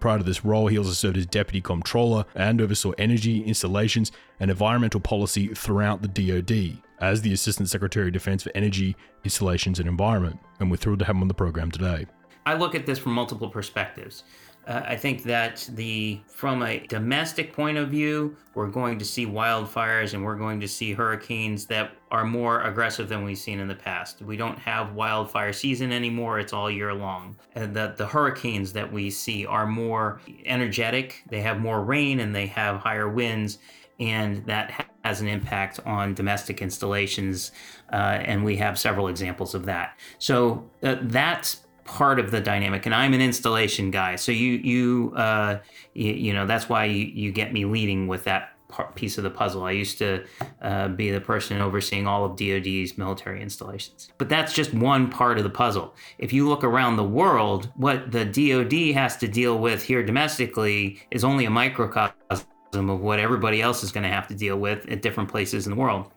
Prior 0.00 0.18
to 0.18 0.24
this 0.24 0.44
role, 0.44 0.66
he 0.66 0.78
also 0.78 0.90
served 0.90 1.16
as 1.16 1.26
Deputy 1.26 1.60
Comptroller 1.60 2.24
and 2.34 2.60
oversaw 2.60 2.92
energy, 2.98 3.42
installations, 3.44 4.10
and 4.40 4.50
environmental 4.50 5.00
policy 5.00 5.48
throughout 5.54 6.02
the 6.02 6.08
DoD 6.08 6.82
as 7.00 7.22
the 7.22 7.32
Assistant 7.32 7.68
Secretary 7.68 8.08
of 8.08 8.12
Defense 8.12 8.42
for 8.42 8.50
Energy, 8.56 8.96
Installations, 9.22 9.78
and 9.78 9.88
Environment. 9.88 10.38
And 10.58 10.68
we're 10.68 10.76
thrilled 10.76 10.98
to 11.00 11.04
have 11.04 11.14
him 11.14 11.22
on 11.22 11.28
the 11.28 11.34
program 11.34 11.70
today. 11.70 12.06
I 12.48 12.54
look 12.54 12.74
at 12.74 12.86
this 12.86 12.98
from 12.98 13.12
multiple 13.12 13.50
perspectives. 13.50 14.24
Uh, 14.66 14.82
I 14.86 14.96
think 14.96 15.22
that 15.24 15.68
the 15.74 16.18
from 16.28 16.62
a 16.62 16.78
domestic 16.86 17.52
point 17.52 17.76
of 17.76 17.90
view, 17.90 18.38
we're 18.54 18.68
going 18.68 18.98
to 18.98 19.04
see 19.04 19.26
wildfires 19.26 20.14
and 20.14 20.24
we're 20.24 20.36
going 20.36 20.58
to 20.60 20.68
see 20.68 20.94
hurricanes 20.94 21.66
that 21.66 21.92
are 22.10 22.24
more 22.24 22.62
aggressive 22.62 23.06
than 23.10 23.22
we've 23.22 23.36
seen 23.36 23.60
in 23.60 23.68
the 23.68 23.74
past. 23.74 24.22
We 24.22 24.38
don't 24.38 24.58
have 24.58 24.94
wildfire 24.94 25.52
season 25.52 25.92
anymore; 25.92 26.38
it's 26.38 26.54
all 26.54 26.70
year 26.70 26.94
long. 26.94 27.36
And 27.54 27.76
the 27.76 27.92
the 27.98 28.06
hurricanes 28.06 28.72
that 28.72 28.90
we 28.90 29.10
see 29.10 29.44
are 29.44 29.66
more 29.66 30.22
energetic. 30.46 31.24
They 31.28 31.42
have 31.42 31.60
more 31.60 31.84
rain 31.84 32.20
and 32.20 32.34
they 32.34 32.46
have 32.46 32.80
higher 32.80 33.10
winds, 33.10 33.58
and 34.00 34.44
that 34.46 34.86
has 35.04 35.20
an 35.20 35.28
impact 35.28 35.80
on 35.84 36.14
domestic 36.14 36.62
installations. 36.62 37.52
Uh, 37.92 38.20
and 38.22 38.42
we 38.42 38.56
have 38.56 38.78
several 38.78 39.08
examples 39.08 39.54
of 39.54 39.66
that. 39.66 39.98
So 40.18 40.70
uh, 40.82 40.96
that's 41.02 41.67
part 41.88 42.20
of 42.20 42.30
the 42.30 42.38
dynamic 42.38 42.84
and 42.84 42.94
i'm 42.94 43.14
an 43.14 43.20
installation 43.22 43.90
guy 43.90 44.14
so 44.14 44.30
you 44.30 44.52
you 44.62 45.12
uh 45.16 45.58
you, 45.94 46.12
you 46.12 46.32
know 46.34 46.46
that's 46.46 46.68
why 46.68 46.84
you, 46.84 47.06
you 47.06 47.32
get 47.32 47.50
me 47.50 47.64
leading 47.64 48.06
with 48.06 48.24
that 48.24 48.50
part, 48.68 48.94
piece 48.94 49.16
of 49.16 49.24
the 49.24 49.30
puzzle. 49.30 49.64
I 49.64 49.70
used 49.70 49.96
to 49.96 50.26
uh, 50.60 50.88
be 50.88 51.10
the 51.10 51.20
person 51.22 51.62
overseeing 51.62 52.06
all 52.06 52.26
of 52.26 52.36
dod's 52.36 52.98
military 52.98 53.40
installations 53.40 54.10
but 54.18 54.28
that's 54.28 54.52
just 54.52 54.74
one 54.74 55.08
part 55.08 55.38
of 55.38 55.44
the 55.44 55.50
puzzle. 55.50 55.94
If 56.18 56.30
you 56.30 56.46
look 56.46 56.62
around 56.62 56.96
the 56.96 57.04
world 57.04 57.70
what 57.76 58.12
the 58.12 58.26
dod 58.26 58.94
has 58.94 59.16
to 59.16 59.26
deal 59.26 59.58
with 59.58 59.82
here 59.82 60.02
domestically 60.02 61.00
is 61.10 61.24
only 61.24 61.46
a 61.46 61.50
microcosm 61.50 62.44
of 62.74 63.00
what 63.00 63.18
everybody 63.18 63.62
else 63.62 63.82
is 63.82 63.90
going 63.90 64.04
to 64.04 64.10
have 64.10 64.28
to 64.28 64.34
deal 64.34 64.58
with 64.58 64.86
at 64.90 65.00
different 65.00 65.30
places 65.30 65.66
in 65.66 65.70
the 65.70 65.80
world 65.80 66.12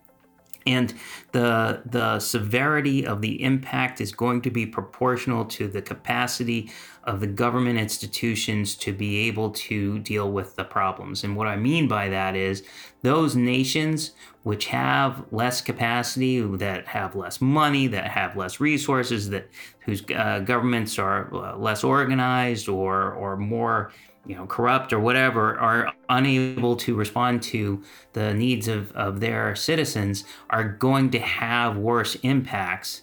and 0.66 0.94
the 1.32 1.82
the 1.86 2.20
severity 2.20 3.06
of 3.06 3.22
the 3.22 3.42
impact 3.44 4.02
is 4.02 4.12
going 4.12 4.42
to 4.42 4.50
be 4.50 4.66
proportional 4.66 5.46
to 5.46 5.68
the 5.68 5.82
capacity 5.82 6.72
of 7.04 7.20
the 7.20 7.28
government 7.28 7.80
institutions 7.80 8.76
to 8.76 8.94
be 8.94 9.28
able 9.28 9.50
to 9.50 9.98
deal 10.00 10.32
with 10.32 10.56
the 10.56 10.64
problems. 10.64 11.24
And 11.24 11.36
what 11.36 11.48
i 11.48 11.56
mean 11.56 11.88
by 11.88 12.10
that 12.10 12.36
is 12.36 12.64
those 13.02 13.36
nations 13.36 14.12
which 14.44 14.68
have 14.68 15.24
less 15.32 15.62
capacity 15.62 16.42
that 16.42 16.88
have 16.88 17.16
less 17.16 17.42
money 17.42 17.88
that 17.88 18.08
have 18.08 18.36
less 18.36 18.60
resources 18.60 19.30
that 19.30 19.48
whose 19.80 20.04
uh, 20.16 20.40
governments 20.40 20.98
are 21.00 21.34
uh, 21.34 21.56
less 21.58 21.84
organized 21.84 22.68
or 22.68 23.14
or 23.14 23.38
more 23.38 23.92
you 24.26 24.36
know, 24.36 24.46
corrupt 24.46 24.94
or 24.94 25.00
whatever, 25.00 25.58
are 25.60 25.94
unable 26.10 26.76
to 26.76 26.96
respond 26.96 27.42
to 27.42 27.82
the 28.14 28.34
needs 28.34 28.68
of, 28.68 28.92
of 28.92 29.20
their 29.20 29.56
citizens 29.56 30.24
are 30.50 30.64
going 30.64 31.10
to 31.12 31.20
have 31.20 31.78
worse 31.78 32.16
impacts 32.24 33.02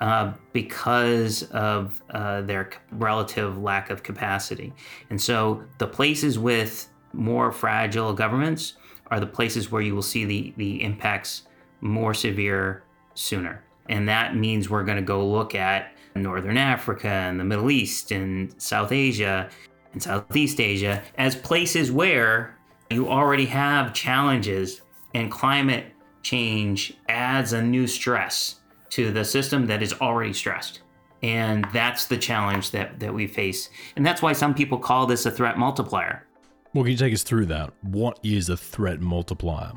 uh, 0.00 0.32
because 0.52 1.44
of 1.50 2.02
uh, 2.10 2.40
their 2.42 2.70
relative 2.92 3.58
lack 3.58 3.90
of 3.90 4.02
capacity. 4.02 4.72
And 5.10 5.20
so 5.20 5.62
the 5.78 5.86
places 5.86 6.38
with 6.38 6.88
more 7.12 7.50
fragile 7.52 8.12
governments 8.12 8.74
are 9.08 9.20
the 9.20 9.26
places 9.26 9.72
where 9.72 9.82
you 9.82 9.94
will 9.94 10.02
see 10.02 10.24
the, 10.24 10.54
the 10.56 10.82
impacts 10.82 11.42
more 11.80 12.14
severe 12.14 12.82
sooner. 13.14 13.64
And 13.88 14.08
that 14.08 14.36
means 14.36 14.68
we're 14.68 14.84
going 14.84 14.96
to 14.96 15.02
go 15.02 15.26
look 15.26 15.54
at 15.54 15.94
Northern 16.14 16.56
Africa 16.56 17.08
and 17.08 17.38
the 17.38 17.44
Middle 17.44 17.70
East 17.70 18.10
and 18.10 18.54
South 18.60 18.92
Asia 18.92 19.48
and 19.92 20.02
Southeast 20.02 20.60
Asia 20.60 21.02
as 21.16 21.36
places 21.36 21.90
where 21.90 22.56
you 22.90 23.08
already 23.08 23.46
have 23.46 23.92
challenges 23.92 24.82
and 25.14 25.30
climate 25.30 25.86
change 26.22 26.94
adds 27.08 27.52
a 27.52 27.62
new 27.62 27.86
stress 27.86 28.56
to 28.90 29.12
the 29.12 29.24
system 29.24 29.66
that 29.66 29.82
is 29.82 29.92
already 29.94 30.32
stressed. 30.32 30.80
And 31.22 31.66
that's 31.72 32.06
the 32.06 32.16
challenge 32.16 32.70
that, 32.70 33.00
that 33.00 33.12
we 33.12 33.26
face. 33.26 33.70
And 33.96 34.06
that's 34.06 34.22
why 34.22 34.32
some 34.32 34.54
people 34.54 34.78
call 34.78 35.06
this 35.06 35.26
a 35.26 35.30
threat 35.30 35.58
multiplier. 35.58 36.26
Well, 36.74 36.84
can 36.84 36.92
you 36.92 36.98
take 36.98 37.12
us 37.14 37.22
through 37.22 37.46
that? 37.46 37.72
What 37.82 38.20
is 38.22 38.48
a 38.48 38.56
threat 38.56 39.00
multiplier? 39.00 39.72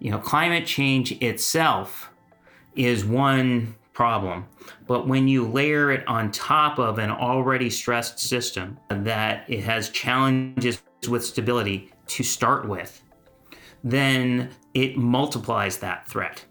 You 0.00 0.10
know, 0.10 0.18
climate 0.18 0.66
change 0.66 1.12
itself 1.22 2.10
is 2.76 3.04
one 3.04 3.76
problem. 3.94 4.44
But 4.86 5.08
when 5.08 5.26
you 5.26 5.48
layer 5.48 5.90
it 5.90 6.06
on 6.06 6.30
top 6.32 6.78
of 6.78 6.98
an 6.98 7.10
already 7.10 7.70
stressed 7.70 8.18
system 8.18 8.78
that 8.90 9.48
it 9.48 9.62
has 9.64 9.88
challenges 9.88 10.82
with 11.08 11.24
stability 11.24 11.92
to 12.08 12.22
start 12.22 12.68
with, 12.68 13.02
then 13.82 14.50
it 14.74 14.96
multiplies 14.96 15.78
that 15.78 16.06
threat. 16.08 16.44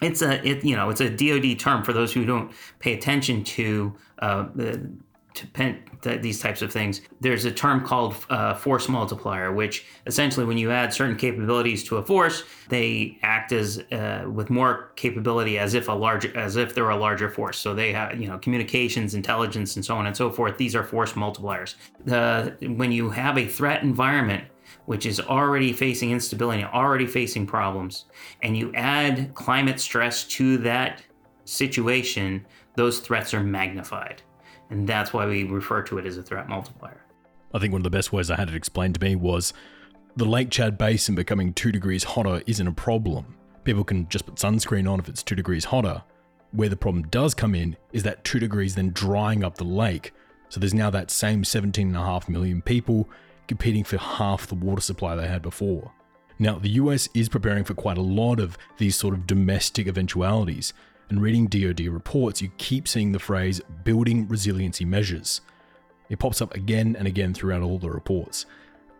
It's 0.00 0.22
a 0.22 0.46
it 0.46 0.64
you 0.64 0.74
know 0.74 0.88
it's 0.88 1.02
a 1.02 1.10
DoD 1.10 1.58
term 1.58 1.84
for 1.84 1.92
those 1.92 2.12
who 2.12 2.24
don't 2.24 2.52
pay 2.78 2.94
attention 2.94 3.44
to 3.44 3.94
uh, 4.20 4.46
the 4.54 4.90
to 5.34 5.46
pen, 5.46 5.82
these 6.02 6.40
types 6.40 6.62
of 6.62 6.72
things, 6.72 7.02
there's 7.20 7.44
a 7.44 7.50
term 7.50 7.84
called 7.84 8.16
uh, 8.30 8.54
force 8.54 8.88
multiplier, 8.88 9.52
which 9.52 9.86
essentially, 10.06 10.44
when 10.44 10.58
you 10.58 10.70
add 10.70 10.92
certain 10.92 11.16
capabilities 11.16 11.84
to 11.84 11.96
a 11.98 12.04
force, 12.04 12.44
they 12.68 13.18
act 13.22 13.52
as 13.52 13.78
uh, 13.92 14.24
with 14.30 14.50
more 14.50 14.92
capability 14.96 15.58
as 15.58 15.74
if 15.74 15.88
a 15.88 15.92
larger 15.92 16.36
as 16.36 16.56
if 16.56 16.74
they're 16.74 16.90
a 16.90 16.96
larger 16.96 17.28
force. 17.28 17.58
So 17.58 17.74
they 17.74 17.92
have 17.92 18.20
you 18.20 18.28
know 18.28 18.38
communications, 18.38 19.14
intelligence, 19.14 19.76
and 19.76 19.84
so 19.84 19.96
on 19.96 20.06
and 20.06 20.16
so 20.16 20.30
forth. 20.30 20.56
These 20.56 20.74
are 20.74 20.84
force 20.84 21.12
multipliers. 21.12 21.74
Uh, 22.10 22.50
when 22.74 22.92
you 22.92 23.10
have 23.10 23.38
a 23.38 23.46
threat 23.46 23.82
environment 23.82 24.44
which 24.86 25.06
is 25.06 25.20
already 25.20 25.72
facing 25.72 26.10
instability, 26.10 26.64
already 26.64 27.06
facing 27.06 27.46
problems, 27.46 28.06
and 28.42 28.56
you 28.56 28.72
add 28.74 29.34
climate 29.34 29.78
stress 29.78 30.24
to 30.24 30.58
that 30.58 31.02
situation, 31.44 32.44
those 32.76 33.00
threats 33.00 33.34
are 33.34 33.42
magnified. 33.42 34.22
And 34.70 34.88
that's 34.88 35.12
why 35.12 35.26
we 35.26 35.44
refer 35.44 35.82
to 35.82 35.98
it 35.98 36.06
as 36.06 36.16
a 36.16 36.22
threat 36.22 36.48
multiplier. 36.48 37.04
I 37.52 37.58
think 37.58 37.72
one 37.72 37.80
of 37.80 37.84
the 37.84 37.90
best 37.90 38.12
ways 38.12 38.30
I 38.30 38.36
had 38.36 38.48
it 38.48 38.54
explained 38.54 38.94
to 38.94 39.04
me 39.04 39.16
was 39.16 39.52
the 40.16 40.24
Lake 40.24 40.50
Chad 40.50 40.78
Basin 40.78 41.14
becoming 41.14 41.52
two 41.52 41.72
degrees 41.72 42.04
hotter 42.04 42.42
isn't 42.46 42.66
a 42.66 42.72
problem. 42.72 43.36
People 43.64 43.84
can 43.84 44.08
just 44.08 44.26
put 44.26 44.36
sunscreen 44.36 44.90
on 44.90 45.00
if 45.00 45.08
it's 45.08 45.22
two 45.22 45.34
degrees 45.34 45.66
hotter. 45.66 46.02
Where 46.52 46.68
the 46.68 46.76
problem 46.76 47.04
does 47.08 47.34
come 47.34 47.54
in 47.54 47.76
is 47.92 48.02
that 48.04 48.24
two 48.24 48.38
degrees 48.38 48.74
then 48.74 48.90
drying 48.90 49.44
up 49.44 49.56
the 49.56 49.64
lake. 49.64 50.12
So 50.48 50.58
there's 50.58 50.74
now 50.74 50.90
that 50.90 51.10
same 51.10 51.42
17.5 51.42 52.28
million 52.28 52.62
people 52.62 53.08
competing 53.46 53.84
for 53.84 53.98
half 53.98 54.46
the 54.46 54.54
water 54.54 54.80
supply 54.80 55.16
they 55.16 55.28
had 55.28 55.42
before. 55.42 55.92
Now, 56.38 56.58
the 56.58 56.70
US 56.70 57.08
is 57.14 57.28
preparing 57.28 57.64
for 57.64 57.74
quite 57.74 57.98
a 57.98 58.02
lot 58.02 58.40
of 58.40 58.56
these 58.78 58.96
sort 58.96 59.14
of 59.14 59.26
domestic 59.26 59.86
eventualities, 59.86 60.72
and 61.10 61.20
reading 61.20 61.46
DoD 61.48 61.80
reports, 61.80 62.40
you 62.40 62.50
keep 62.56 62.86
seeing 62.86 63.12
the 63.12 63.18
phrase 63.18 63.60
building 63.84 64.28
resiliency 64.28 64.84
measures. 64.84 65.40
It 66.08 66.20
pops 66.20 66.40
up 66.40 66.54
again 66.54 66.96
and 66.96 67.06
again 67.06 67.34
throughout 67.34 67.62
all 67.62 67.78
the 67.78 67.90
reports. 67.90 68.46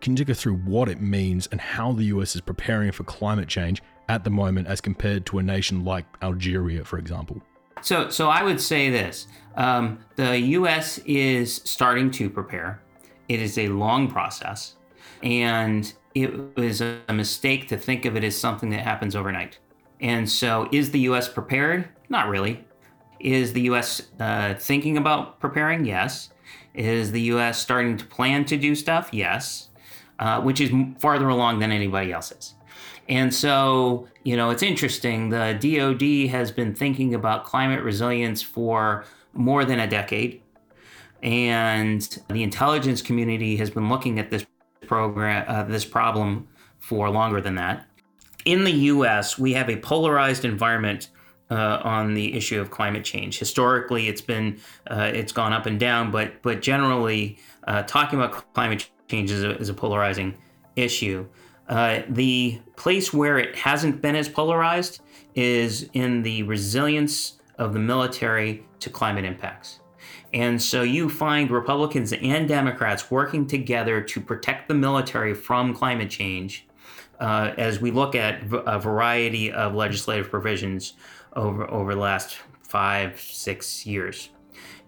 Can 0.01 0.17
you 0.17 0.25
go 0.25 0.33
through 0.33 0.57
what 0.57 0.89
it 0.89 1.01
means 1.01 1.47
and 1.47 1.61
how 1.61 1.93
the 1.93 2.05
US 2.05 2.35
is 2.35 2.41
preparing 2.41 2.91
for 2.91 3.03
climate 3.03 3.47
change 3.47 3.81
at 4.09 4.23
the 4.23 4.29
moment 4.29 4.67
as 4.67 4.81
compared 4.81 5.25
to 5.27 5.39
a 5.39 5.43
nation 5.43 5.85
like 5.85 6.05
Algeria, 6.21 6.83
for 6.83 6.99
example? 6.99 7.41
So, 7.81 8.09
so 8.09 8.27
I 8.29 8.43
would 8.43 8.59
say 8.59 8.89
this 8.89 9.27
um, 9.55 9.99
the 10.15 10.37
US 10.37 10.99
is 10.99 11.61
starting 11.63 12.11
to 12.11 12.29
prepare. 12.29 12.81
It 13.29 13.39
is 13.39 13.57
a 13.57 13.69
long 13.69 14.09
process, 14.09 14.75
and 15.23 15.91
it 16.13 16.57
was 16.57 16.81
a 16.81 16.99
mistake 17.11 17.69
to 17.69 17.77
think 17.77 18.05
of 18.05 18.17
it 18.17 18.23
as 18.23 18.37
something 18.37 18.69
that 18.71 18.81
happens 18.81 19.15
overnight. 19.15 19.59
And 20.01 20.29
so, 20.29 20.67
is 20.71 20.91
the 20.91 20.99
US 21.01 21.29
prepared? 21.29 21.87
Not 22.09 22.27
really. 22.27 22.65
Is 23.19 23.53
the 23.53 23.61
US 23.61 24.01
uh, 24.19 24.55
thinking 24.55 24.97
about 24.97 25.39
preparing? 25.39 25.85
Yes. 25.85 26.29
Is 26.73 27.11
the 27.11 27.21
US 27.33 27.59
starting 27.59 27.97
to 27.97 28.05
plan 28.05 28.45
to 28.45 28.57
do 28.57 28.75
stuff? 28.75 29.09
Yes. 29.11 29.69
Uh, 30.19 30.41
which 30.41 30.59
is 30.59 30.71
farther 30.99 31.29
along 31.29 31.59
than 31.59 31.71
anybody 31.71 32.11
else 32.11 32.31
is. 32.31 32.55
And 33.09 33.33
so, 33.33 34.07
you 34.23 34.37
know, 34.37 34.51
it's 34.51 34.63
interesting. 34.63 35.29
The 35.29 35.57
DoD 35.59 36.29
has 36.31 36.51
been 36.51 36.73
thinking 36.75 37.15
about 37.15 37.43
climate 37.43 37.83
resilience 37.83 38.41
for 38.41 39.05
more 39.33 39.65
than 39.65 39.79
a 39.79 39.87
decade. 39.87 40.41
And 41.23 42.01
the 42.29 42.43
intelligence 42.43 43.01
community 43.01 43.57
has 43.57 43.69
been 43.69 43.89
looking 43.89 44.19
at 44.19 44.29
this 44.29 44.45
program, 44.87 45.45
uh, 45.47 45.63
this 45.63 45.85
problem 45.85 46.47
for 46.79 47.09
longer 47.09 47.41
than 47.41 47.55
that. 47.55 47.85
In 48.45 48.63
the 48.63 48.71
US, 48.71 49.37
we 49.37 49.53
have 49.53 49.69
a 49.69 49.77
polarized 49.77 50.45
environment 50.45 51.09
uh, 51.49 51.81
on 51.83 52.13
the 52.13 52.33
issue 52.33 52.59
of 52.59 52.71
climate 52.71 53.03
change. 53.03 53.37
Historically, 53.37 54.07
it's 54.07 54.21
been 54.21 54.59
uh, 54.89 55.11
it's 55.13 55.31
gone 55.31 55.53
up 55.53 55.65
and 55.65 55.79
down, 55.79 56.11
but 56.11 56.41
but 56.41 56.61
generally, 56.61 57.37
uh, 57.67 57.83
talking 57.83 58.19
about 58.19 58.53
climate 58.53 58.89
change 59.09 59.31
is 59.31 59.43
a, 59.43 59.57
is 59.57 59.69
a 59.69 59.73
polarizing 59.73 60.37
issue. 60.75 61.27
Uh, 61.67 62.01
the 62.09 62.59
place 62.75 63.13
where 63.13 63.37
it 63.37 63.55
hasn't 63.55 64.01
been 64.01 64.15
as 64.15 64.27
polarized 64.27 65.01
is 65.35 65.89
in 65.93 66.23
the 66.23 66.43
resilience 66.43 67.39
of 67.57 67.73
the 67.73 67.79
military 67.79 68.65
to 68.79 68.89
climate 68.89 69.25
impacts. 69.25 69.79
And 70.33 70.61
so 70.61 70.81
you 70.81 71.09
find 71.09 71.51
Republicans 71.51 72.13
and 72.13 72.47
Democrats 72.47 73.11
working 73.11 73.45
together 73.45 74.01
to 74.01 74.21
protect 74.21 74.67
the 74.67 74.73
military 74.73 75.33
from 75.33 75.73
climate 75.73 76.09
change 76.09 76.67
uh, 77.21 77.53
as 77.57 77.79
we 77.79 77.91
look 77.91 78.15
at 78.15 78.41
a 78.51 78.79
variety 78.79 79.51
of 79.51 79.73
legislative 79.73 80.29
provisions 80.29 80.93
over 81.33 81.69
over 81.71 81.95
the 81.95 82.01
last 82.01 82.37
five 82.63 83.19
six 83.19 83.85
years. 83.85 84.29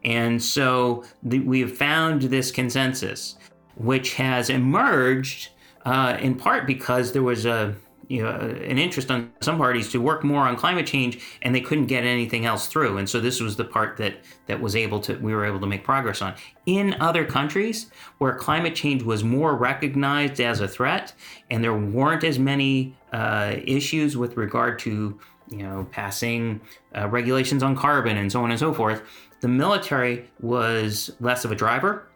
And 0.04 0.42
so 0.42 1.06
the, 1.22 1.40
we 1.40 1.62
have 1.62 1.78
found 1.78 2.24
this 2.24 2.52
consensus 2.52 3.38
which 3.76 4.16
has 4.16 4.50
emerged 4.50 5.50
uh, 5.86 6.18
in 6.20 6.36
part 6.36 6.68
because 6.68 7.12
there 7.12 7.24
was 7.24 7.46
a 7.46 7.76
you 8.08 8.22
know, 8.22 8.30
an 8.32 8.78
interest 8.78 9.10
on 9.10 9.32
some 9.42 9.58
parties 9.58 9.92
to 9.92 10.02
work 10.02 10.24
more 10.24 10.42
on 10.48 10.56
climate 10.56 10.86
change, 10.86 11.20
and 11.42 11.54
they 11.56 11.62
couldn't 11.62 11.86
get 11.88 12.04
anything 12.04 12.46
else 12.46 12.68
through. 12.68 12.98
And 12.98 13.10
so 13.10 13.20
this 13.20 13.40
was 13.40 13.56
the 13.56 13.66
part 13.66 13.98
that 13.98 14.16
that 14.48 14.60
was 14.62 14.76
able 14.76 15.00
to 15.02 15.16
we 15.16 15.34
were 15.34 15.46
able 15.46 15.60
to 15.60 15.68
make 15.68 15.84
progress 15.84 16.22
on. 16.22 16.34
In 16.66 16.96
other 17.00 17.26
countries 17.26 17.90
where 18.18 18.36
climate 18.36 18.76
change 18.76 19.04
was 19.04 19.24
more 19.24 19.56
recognized 19.56 20.40
as 20.42 20.60
a 20.60 20.68
threat, 20.68 21.14
and 21.50 21.64
there 21.64 21.74
weren't 21.74 22.24
as 22.24 22.40
many 22.40 22.96
uh, 23.12 23.56
issues 23.66 24.18
with 24.18 24.38
regard 24.38 24.80
to 24.80 25.20
you 25.50 25.64
know 25.64 25.88
passing 25.92 26.62
uh, 26.98 27.08
regulations 27.10 27.64
on 27.64 27.76
carbon 27.76 28.18
and 28.18 28.32
so 28.32 28.44
on 28.44 28.52
and 28.52 28.60
so 28.60 28.74
forth, 28.74 29.02
the 29.42 29.48
military 29.48 30.30
was 30.40 31.12
less 31.20 31.46
of 31.46 31.52
a 31.52 31.56
driver, 31.56 32.08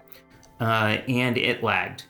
uh, 0.59 0.97
and 1.07 1.37
it 1.37 1.63
lagged. 1.63 2.05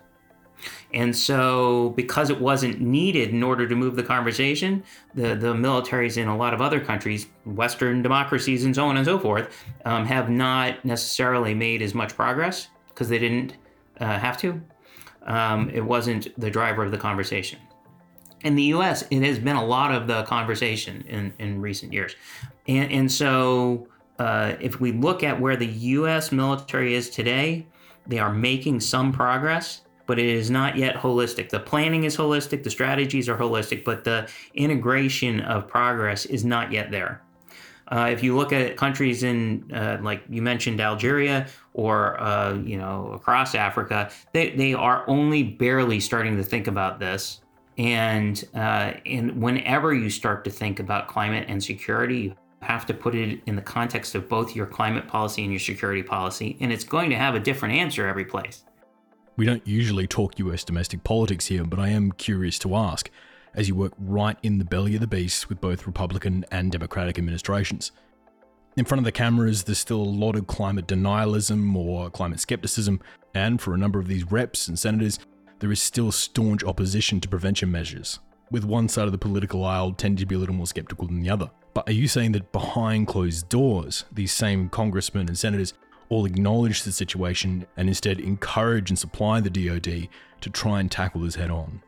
And 0.93 1.15
so, 1.15 1.89
because 1.97 2.29
it 2.29 2.39
wasn't 2.39 2.79
needed 2.79 3.29
in 3.29 3.43
order 3.43 3.67
to 3.67 3.75
move 3.75 3.97
the 3.97 4.03
conversation, 4.03 4.83
the, 5.13 5.35
the 5.35 5.53
militaries 5.53 6.17
in 6.17 6.29
a 6.29 6.37
lot 6.37 6.53
of 6.53 6.61
other 6.61 6.79
countries, 6.79 7.27
Western 7.45 8.01
democracies, 8.01 8.63
and 8.63 8.73
so 8.73 8.85
on 8.85 8.95
and 8.95 9.05
so 9.05 9.19
forth, 9.19 9.53
um, 9.83 10.05
have 10.05 10.29
not 10.29 10.83
necessarily 10.85 11.53
made 11.53 11.81
as 11.81 11.93
much 11.93 12.15
progress 12.15 12.69
because 12.87 13.09
they 13.09 13.19
didn't 13.19 13.55
uh, 13.99 14.17
have 14.17 14.37
to. 14.37 14.61
Um, 15.23 15.69
it 15.71 15.81
wasn't 15.81 16.39
the 16.39 16.49
driver 16.49 16.85
of 16.85 16.91
the 16.91 16.97
conversation. 16.97 17.59
In 18.41 18.55
the 18.55 18.63
US, 18.63 19.03
it 19.11 19.23
has 19.23 19.39
been 19.39 19.57
a 19.57 19.65
lot 19.65 19.93
of 19.93 20.07
the 20.07 20.23
conversation 20.23 21.03
in, 21.07 21.33
in 21.37 21.59
recent 21.59 21.91
years. 21.91 22.15
And, 22.67 22.91
and 22.91 23.11
so, 23.11 23.87
uh, 24.19 24.55
if 24.61 24.79
we 24.79 24.93
look 24.93 25.21
at 25.21 25.39
where 25.39 25.57
the 25.57 25.67
US 25.67 26.31
military 26.31 26.95
is 26.95 27.09
today, 27.09 27.67
they 28.07 28.19
are 28.19 28.33
making 28.33 28.79
some 28.79 29.11
progress 29.11 29.81
but 30.07 30.17
it 30.17 30.25
is 30.25 30.49
not 30.49 30.75
yet 30.75 30.95
holistic. 30.95 31.49
The 31.49 31.59
planning 31.59 32.05
is 32.05 32.17
holistic, 32.17 32.63
the 32.63 32.71
strategies 32.71 33.29
are 33.29 33.37
holistic, 33.37 33.83
but 33.83 34.03
the 34.03 34.27
integration 34.55 35.41
of 35.41 35.67
progress 35.67 36.25
is 36.25 36.43
not 36.43 36.71
yet 36.71 36.89
there. 36.89 37.21
Uh, 37.89 38.09
if 38.11 38.21
you 38.21 38.35
look 38.35 38.51
at 38.51 38.75
countries 38.75 39.23
in, 39.23 39.69
uh, 39.73 39.97
like 40.01 40.23
you 40.29 40.41
mentioned, 40.41 40.81
Algeria 40.81 41.47
or 41.73 42.19
uh, 42.19 42.55
you 42.55 42.77
know 42.77 43.11
across 43.13 43.55
Africa, 43.55 44.09
they, 44.33 44.49
they 44.51 44.73
are 44.73 45.05
only 45.07 45.43
barely 45.43 45.99
starting 45.99 46.35
to 46.37 46.43
think 46.43 46.67
about 46.67 46.99
this. 46.99 47.41
And 47.77 48.43
uh, 48.55 48.93
and 49.05 49.41
whenever 49.41 49.93
you 49.93 50.09
start 50.09 50.43
to 50.45 50.51
think 50.51 50.79
about 50.79 51.07
climate 51.07 51.45
and 51.47 51.63
security, 51.63 52.17
you 52.17 52.35
have 52.61 52.85
to 52.87 52.93
put 52.93 53.15
it 53.15 53.39
in 53.45 53.55
the 53.55 53.61
context 53.61 54.15
of 54.15 54.27
both 54.27 54.55
your 54.55 54.65
climate 54.65 55.07
policy 55.07 55.43
and 55.43 55.51
your 55.51 55.59
security 55.59 56.03
policy, 56.03 56.57
and 56.59 56.73
it's 56.73 56.83
going 56.83 57.09
to 57.11 57.15
have 57.15 57.35
a 57.35 57.39
different 57.39 57.75
answer 57.75 58.07
every 58.07 58.25
place. 58.25 58.63
We 59.37 59.45
don't 59.45 59.67
usually 59.67 60.07
talk 60.07 60.39
US 60.39 60.63
domestic 60.63 61.03
politics 61.03 61.45
here, 61.45 61.63
but 61.63 61.77
I 61.77 61.89
am 61.89 62.11
curious 62.11 62.57
to 62.59 62.75
ask 62.75 63.11
as 63.53 63.67
you 63.67 63.75
work 63.75 63.93
right 63.99 64.35
in 64.41 64.57
the 64.57 64.65
belly 64.65 64.95
of 64.95 65.01
the 65.01 65.05
beast 65.05 65.47
with 65.47 65.61
both 65.61 65.85
Republican 65.85 66.43
and 66.51 66.71
Democratic 66.71 67.19
administrations. 67.19 67.91
In 68.77 68.85
front 68.85 68.99
of 68.99 69.05
the 69.05 69.11
cameras, 69.11 69.63
there's 69.63 69.77
still 69.77 70.01
a 70.01 70.03
lot 70.03 70.35
of 70.35 70.47
climate 70.47 70.87
denialism 70.87 71.75
or 71.75 72.09
climate 72.09 72.39
skepticism, 72.39 72.99
and 73.35 73.61
for 73.61 73.75
a 73.75 73.77
number 73.77 73.99
of 73.99 74.07
these 74.07 74.31
reps 74.31 74.67
and 74.67 74.77
senators, 74.77 75.19
there 75.59 75.71
is 75.71 75.81
still 75.81 76.11
staunch 76.11 76.63
opposition 76.63 77.19
to 77.19 77.29
prevention 77.29 77.71
measures, 77.71 78.17
with 78.49 78.65
one 78.65 78.89
side 78.89 79.05
of 79.05 79.11
the 79.11 79.17
political 79.19 79.63
aisle 79.63 79.93
tending 79.93 80.17
to 80.17 80.25
be 80.25 80.35
a 80.35 80.39
little 80.39 80.55
more 80.55 80.67
skeptical 80.67 81.05
than 81.05 81.21
the 81.21 81.29
other. 81.29 81.49
But 81.75 81.87
are 81.87 81.93
you 81.93 82.07
saying 82.07 82.31
that 82.31 82.51
behind 82.51 83.05
closed 83.05 83.49
doors, 83.49 84.05
these 84.11 84.31
same 84.31 84.67
congressmen 84.69 85.27
and 85.27 85.37
senators 85.37 85.75
all 86.09 86.25
acknowledge 86.25 86.83
the 86.83 86.91
situation 86.91 87.65
and 87.75 87.87
instead 87.87 88.19
encourage 88.19 88.89
and 88.89 88.97
supply 88.97 89.39
the 89.39 89.49
DoD 89.49 90.07
to 90.41 90.49
try 90.49 90.79
and 90.79 90.91
tackle 90.91 91.21
this 91.21 91.35
head 91.35 91.49
on? 91.49 91.81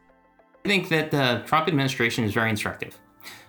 I 0.66 0.68
think 0.68 0.90
that 0.90 1.12
the 1.12 1.44
Trump 1.46 1.68
administration 1.68 2.24
is 2.24 2.34
very 2.34 2.50
instructive. 2.50 2.98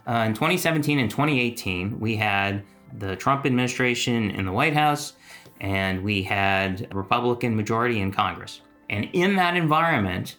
Uh, 0.06 0.24
in 0.26 0.34
2017 0.34 0.98
and 0.98 1.10
2018, 1.10 2.00
we 2.00 2.16
had 2.16 2.62
the 2.98 3.16
Trump 3.16 3.46
administration 3.46 4.30
in 4.30 4.46
the 4.46 4.52
White 4.52 4.74
House, 4.74 5.14
and 5.60 6.02
we 6.02 6.22
had 6.22 6.88
a 6.90 6.96
Republican 6.96 7.54
majority 7.56 8.00
in 8.00 8.10
Congress. 8.10 8.60
And 8.88 9.08
in 9.12 9.36
that 9.36 9.56
environment, 9.56 10.36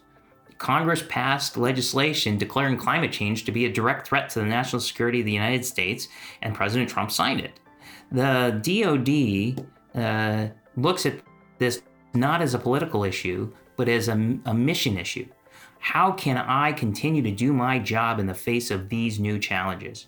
Congress 0.57 1.03
passed 1.07 1.57
legislation 1.57 2.37
declaring 2.37 2.77
climate 2.77 3.11
change 3.11 3.45
to 3.45 3.51
be 3.51 3.65
a 3.65 3.71
direct 3.71 4.07
threat 4.07 4.29
to 4.29 4.39
the 4.39 4.45
national 4.45 4.79
security 4.79 5.19
of 5.19 5.25
the 5.25 5.31
United 5.31 5.65
States, 5.65 6.07
and 6.41 6.53
President 6.53 6.89
Trump 6.89 7.11
signed 7.11 7.39
it. 7.39 7.59
The 8.11 8.59
DoD 8.61 9.65
uh, 9.95 10.47
looks 10.75 11.05
at 11.05 11.21
this 11.57 11.81
not 12.13 12.41
as 12.41 12.53
a 12.53 12.59
political 12.59 13.03
issue, 13.03 13.51
but 13.77 13.87
as 13.87 14.07
a, 14.07 14.37
a 14.45 14.53
mission 14.53 14.97
issue. 14.97 15.27
How 15.79 16.11
can 16.11 16.37
I 16.37 16.73
continue 16.73 17.23
to 17.23 17.31
do 17.31 17.53
my 17.53 17.79
job 17.79 18.19
in 18.19 18.27
the 18.27 18.33
face 18.33 18.69
of 18.69 18.89
these 18.89 19.19
new 19.19 19.39
challenges? 19.39 20.07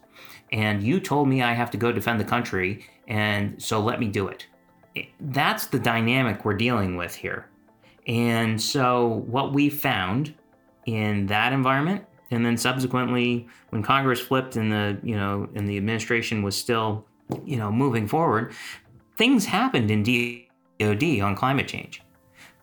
And 0.51 0.83
you 0.83 0.99
told 0.99 1.27
me 1.27 1.41
I 1.41 1.53
have 1.53 1.71
to 1.71 1.77
go 1.77 1.91
defend 1.91 2.19
the 2.19 2.25
country, 2.25 2.85
and 3.07 3.61
so 3.61 3.79
let 3.79 3.99
me 3.99 4.07
do 4.07 4.27
it. 4.27 4.45
That's 5.19 5.65
the 5.67 5.79
dynamic 5.79 6.45
we're 6.45 6.53
dealing 6.53 6.95
with 6.95 7.15
here. 7.15 7.49
And 8.05 8.61
so, 8.61 9.23
what 9.27 9.53
we 9.53 9.69
found 9.69 10.35
in 10.85 11.25
that 11.27 11.53
environment, 11.53 12.05
and 12.29 12.45
then 12.45 12.57
subsequently 12.57 13.47
when 13.69 13.81
Congress 13.81 14.19
flipped 14.19 14.55
and 14.55 14.71
the 14.71 14.99
you 15.01 15.15
know 15.15 15.49
and 15.55 15.67
the 15.67 15.77
administration 15.77 16.43
was 16.43 16.55
still 16.55 17.05
you 17.45 17.57
know 17.57 17.71
moving 17.71 18.07
forward, 18.07 18.53
things 19.17 19.45
happened 19.45 19.91
in 19.91 20.03
DoD 20.03 21.21
on 21.21 21.35
climate 21.35 21.67
change. 21.67 22.01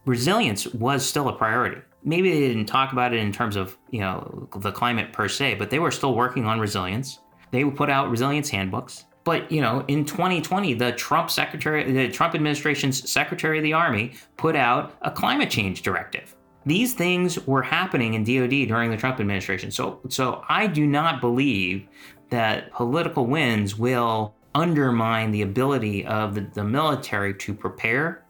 Resilience 0.05 0.67
was 0.69 1.05
still 1.05 1.29
a 1.29 1.33
priority 1.33 1.83
maybe 2.05 2.31
they 2.31 2.49
didn't 2.49 2.67
talk 2.67 2.93
about 2.93 3.13
it 3.13 3.19
in 3.19 3.33
terms 3.33 3.57
of 3.57 3.77
you 3.91 4.01
know 4.01 4.49
the 4.57 4.73
climate 4.73 5.13
per 5.13 5.29
se, 5.29 5.55
but 5.55 5.71
they 5.71 5.79
were 5.79 5.91
still 5.91 6.15
working 6.15 6.47
on 6.47 6.61
resilience. 6.61 7.21
They 7.51 7.65
put 7.65 7.91
out 7.91 8.11
resilience 8.11 8.49
handbooks. 8.49 9.05
But 9.25 9.51
you 9.53 9.61
know, 9.61 9.85
in 9.89 10.05
2020, 10.05 10.75
the 10.75 10.93
Trump 10.93 11.31
secretary, 11.31 11.91
the 11.91 12.09
Trump 12.09 12.35
administration's 12.35 13.11
Secretary 13.11 13.59
of 13.59 13.65
the 13.65 13.73
Army, 13.73 14.15
put 14.37 14.57
out 14.57 14.95
a 15.03 15.11
climate 15.11 15.51
change 15.51 15.83
directive. 15.83 16.35
These 16.67 16.95
things 16.95 17.39
were 17.47 17.63
happening 17.63 18.15
in 18.15 18.25
DoD 18.25 18.69
during 18.69 18.91
the 18.91 18.97
Trump 18.97 19.19
administration. 19.19 19.71
So, 19.71 20.01
so 20.09 20.45
I 20.49 20.67
do 20.67 20.87
not 20.87 21.21
believe 21.21 21.89
that 22.29 22.71
political 22.73 23.27
wins 23.27 23.79
will 23.79 24.35
undermine 24.55 25.31
the 25.31 25.43
ability 25.43 26.05
of 26.07 26.35
the, 26.35 26.41
the 26.55 26.65
military 26.65 27.35
to 27.35 27.55
prepare 27.55 28.25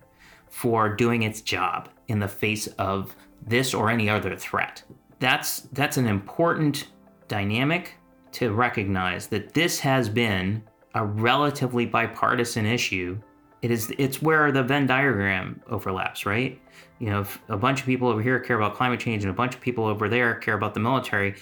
for 0.48 0.94
doing 0.94 1.22
its 1.22 1.40
job 1.40 1.88
in 2.08 2.18
the 2.18 2.28
face 2.28 2.66
of 2.78 3.14
this 3.46 3.72
or 3.72 3.90
any 3.90 4.08
other 4.08 4.36
threat. 4.36 4.82
That's 5.18 5.60
that's 5.72 5.96
an 5.96 6.06
important 6.06 6.88
dynamic 7.28 7.94
to 8.32 8.52
recognize 8.52 9.26
that 9.28 9.54
this 9.54 9.80
has 9.80 10.08
been 10.08 10.62
a 10.94 11.04
relatively 11.04 11.86
bipartisan 11.86 12.66
issue. 12.66 13.18
It 13.62 13.70
is 13.70 13.92
it's 13.98 14.20
where 14.20 14.50
the 14.52 14.62
Venn 14.62 14.86
diagram 14.86 15.60
overlaps, 15.68 16.26
right? 16.26 16.60
You 16.98 17.10
know, 17.10 17.20
if 17.20 17.40
a 17.48 17.56
bunch 17.56 17.80
of 17.80 17.86
people 17.86 18.08
over 18.08 18.20
here 18.20 18.38
care 18.40 18.56
about 18.56 18.74
climate 18.74 19.00
change 19.00 19.22
and 19.22 19.30
a 19.30 19.34
bunch 19.34 19.54
of 19.54 19.60
people 19.60 19.84
over 19.86 20.08
there 20.08 20.34
care 20.34 20.54
about 20.54 20.74
the 20.74 20.80
military, 20.80 21.36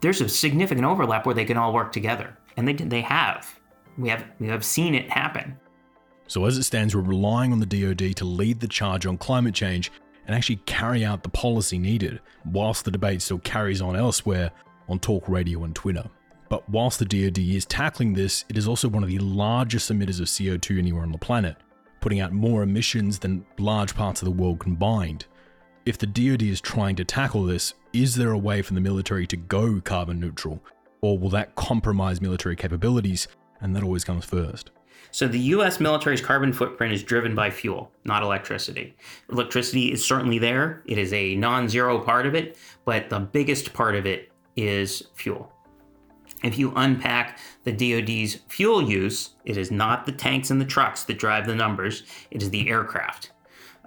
there's 0.00 0.20
a 0.20 0.28
significant 0.28 0.86
overlap 0.86 1.26
where 1.26 1.34
they 1.34 1.44
can 1.44 1.56
all 1.56 1.72
work 1.72 1.92
together, 1.92 2.36
and 2.56 2.68
they 2.68 2.74
they 2.74 3.00
have. 3.00 3.58
We 3.98 4.08
have 4.08 4.24
we 4.40 4.48
have 4.48 4.64
seen 4.64 4.94
it 4.94 5.10
happen. 5.10 5.56
So 6.26 6.44
as 6.46 6.56
it 6.56 6.62
stands, 6.64 6.94
we're 6.94 7.02
relying 7.02 7.52
on 7.52 7.60
the 7.60 7.66
DoD 7.66 8.16
to 8.16 8.24
lead 8.24 8.60
the 8.60 8.68
charge 8.68 9.06
on 9.06 9.18
climate 9.18 9.54
change 9.54 9.92
and 10.26 10.34
actually 10.34 10.56
carry 10.64 11.04
out 11.04 11.22
the 11.22 11.28
policy 11.28 11.78
needed, 11.78 12.20
whilst 12.46 12.84
the 12.84 12.90
debate 12.90 13.20
still 13.20 13.38
carries 13.40 13.82
on 13.82 13.94
elsewhere 13.94 14.50
on 14.88 14.98
talk 14.98 15.28
radio 15.28 15.64
and 15.64 15.74
Twitter. 15.74 16.08
But 16.48 16.68
whilst 16.68 16.98
the 16.98 17.04
DoD 17.04 17.38
is 17.38 17.66
tackling 17.66 18.14
this, 18.14 18.44
it 18.48 18.56
is 18.56 18.68
also 18.68 18.88
one 18.88 19.02
of 19.02 19.08
the 19.08 19.18
largest 19.18 19.90
emitters 19.90 20.20
of 20.20 20.26
CO2 20.26 20.78
anywhere 20.78 21.02
on 21.02 21.12
the 21.12 21.18
planet, 21.18 21.56
putting 22.00 22.20
out 22.20 22.32
more 22.32 22.62
emissions 22.62 23.18
than 23.18 23.44
large 23.58 23.94
parts 23.94 24.22
of 24.22 24.26
the 24.26 24.42
world 24.42 24.60
combined. 24.60 25.26
If 25.84 25.98
the 25.98 26.06
DoD 26.06 26.42
is 26.42 26.60
trying 26.60 26.96
to 26.96 27.04
tackle 27.04 27.44
this, 27.44 27.74
is 27.92 28.14
there 28.14 28.30
a 28.30 28.38
way 28.38 28.62
for 28.62 28.74
the 28.74 28.80
military 28.80 29.26
to 29.26 29.36
go 29.36 29.80
carbon 29.80 30.20
neutral? 30.20 30.62
Or 31.02 31.18
will 31.18 31.30
that 31.30 31.54
compromise 31.54 32.20
military 32.20 32.56
capabilities? 32.56 33.28
And 33.64 33.74
that 33.74 33.82
always 33.82 34.04
comes 34.04 34.26
first. 34.26 34.70
So 35.10 35.26
the 35.26 35.38
US 35.38 35.80
military's 35.80 36.20
carbon 36.20 36.52
footprint 36.52 36.92
is 36.92 37.02
driven 37.02 37.34
by 37.34 37.48
fuel, 37.48 37.90
not 38.04 38.22
electricity. 38.22 38.94
Electricity 39.32 39.90
is 39.90 40.04
certainly 40.04 40.38
there, 40.38 40.82
it 40.84 40.98
is 40.98 41.12
a 41.14 41.34
non 41.36 41.68
zero 41.68 41.98
part 41.98 42.26
of 42.26 42.34
it, 42.34 42.58
but 42.84 43.08
the 43.08 43.20
biggest 43.20 43.72
part 43.72 43.94
of 43.94 44.06
it 44.06 44.30
is 44.54 45.04
fuel. 45.14 45.50
If 46.42 46.58
you 46.58 46.74
unpack 46.76 47.38
the 47.62 47.72
DoD's 47.72 48.40
fuel 48.48 48.82
use, 48.82 49.30
it 49.46 49.56
is 49.56 49.70
not 49.70 50.04
the 50.04 50.12
tanks 50.12 50.50
and 50.50 50.60
the 50.60 50.66
trucks 50.66 51.04
that 51.04 51.18
drive 51.18 51.46
the 51.46 51.54
numbers, 51.54 52.02
it 52.30 52.42
is 52.42 52.50
the 52.50 52.68
aircraft. 52.68 53.30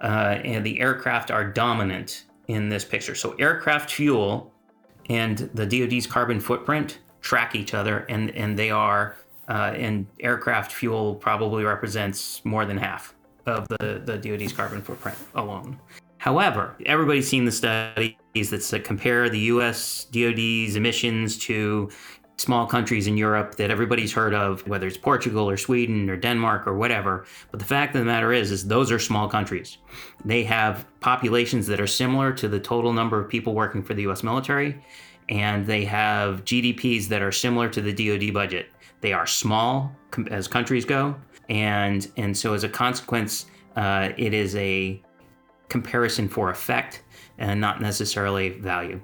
Uh, 0.02 0.40
and 0.44 0.66
the 0.66 0.80
aircraft 0.80 1.30
are 1.30 1.44
dominant 1.44 2.24
in 2.48 2.68
this 2.68 2.84
picture. 2.84 3.14
So, 3.14 3.36
aircraft 3.38 3.92
fuel 3.92 4.52
and 5.08 5.38
the 5.54 5.66
DoD's 5.66 6.08
carbon 6.08 6.40
footprint 6.40 6.98
track 7.20 7.54
each 7.54 7.74
other, 7.74 8.06
and, 8.08 8.30
and 8.30 8.58
they 8.58 8.70
are 8.70 9.16
uh, 9.48 9.72
and 9.74 10.06
aircraft 10.20 10.72
fuel 10.72 11.14
probably 11.14 11.64
represents 11.64 12.44
more 12.44 12.64
than 12.64 12.76
half 12.76 13.14
of 13.46 13.66
the, 13.68 14.02
the 14.04 14.18
DoD's 14.18 14.52
carbon 14.52 14.82
footprint 14.82 15.16
alone. 15.34 15.78
However, 16.18 16.74
everybody's 16.84 17.28
seen 17.28 17.44
the 17.44 17.52
studies 17.52 18.16
that 18.34 18.82
compare 18.84 19.30
the 19.30 19.38
US 19.38 20.04
DoD's 20.10 20.76
emissions 20.76 21.38
to 21.38 21.90
small 22.36 22.66
countries 22.66 23.06
in 23.06 23.16
Europe 23.16 23.56
that 23.56 23.70
everybody's 23.70 24.12
heard 24.12 24.32
of, 24.32 24.66
whether 24.68 24.86
it's 24.86 24.96
Portugal 24.96 25.48
or 25.50 25.56
Sweden 25.56 26.08
or 26.08 26.16
Denmark 26.16 26.66
or 26.66 26.74
whatever. 26.74 27.26
But 27.50 27.60
the 27.60 27.66
fact 27.66 27.94
of 27.94 28.00
the 28.00 28.04
matter 28.04 28.32
is, 28.32 28.50
is 28.50 28.66
those 28.66 28.92
are 28.92 28.98
small 28.98 29.28
countries. 29.28 29.78
They 30.24 30.44
have 30.44 30.86
populations 31.00 31.66
that 31.66 31.80
are 31.80 31.86
similar 31.86 32.32
to 32.34 32.48
the 32.48 32.60
total 32.60 32.92
number 32.92 33.20
of 33.20 33.28
people 33.28 33.54
working 33.54 33.82
for 33.82 33.94
the 33.94 34.06
US 34.08 34.22
military, 34.22 34.80
and 35.28 35.66
they 35.66 35.84
have 35.84 36.44
GDPs 36.44 37.06
that 37.08 37.22
are 37.22 37.32
similar 37.32 37.68
to 37.70 37.80
the 37.80 37.92
DoD 37.92 38.32
budget. 38.32 38.70
They 39.00 39.12
are 39.12 39.26
small 39.26 39.94
as 40.30 40.48
countries 40.48 40.84
go, 40.84 41.16
and 41.48 42.10
and 42.16 42.36
so 42.36 42.54
as 42.54 42.64
a 42.64 42.68
consequence, 42.68 43.46
uh, 43.76 44.10
it 44.16 44.34
is 44.34 44.56
a 44.56 45.02
comparison 45.68 46.28
for 46.28 46.50
effect 46.50 47.02
and 47.38 47.60
not 47.60 47.80
necessarily 47.80 48.50
value. 48.50 49.00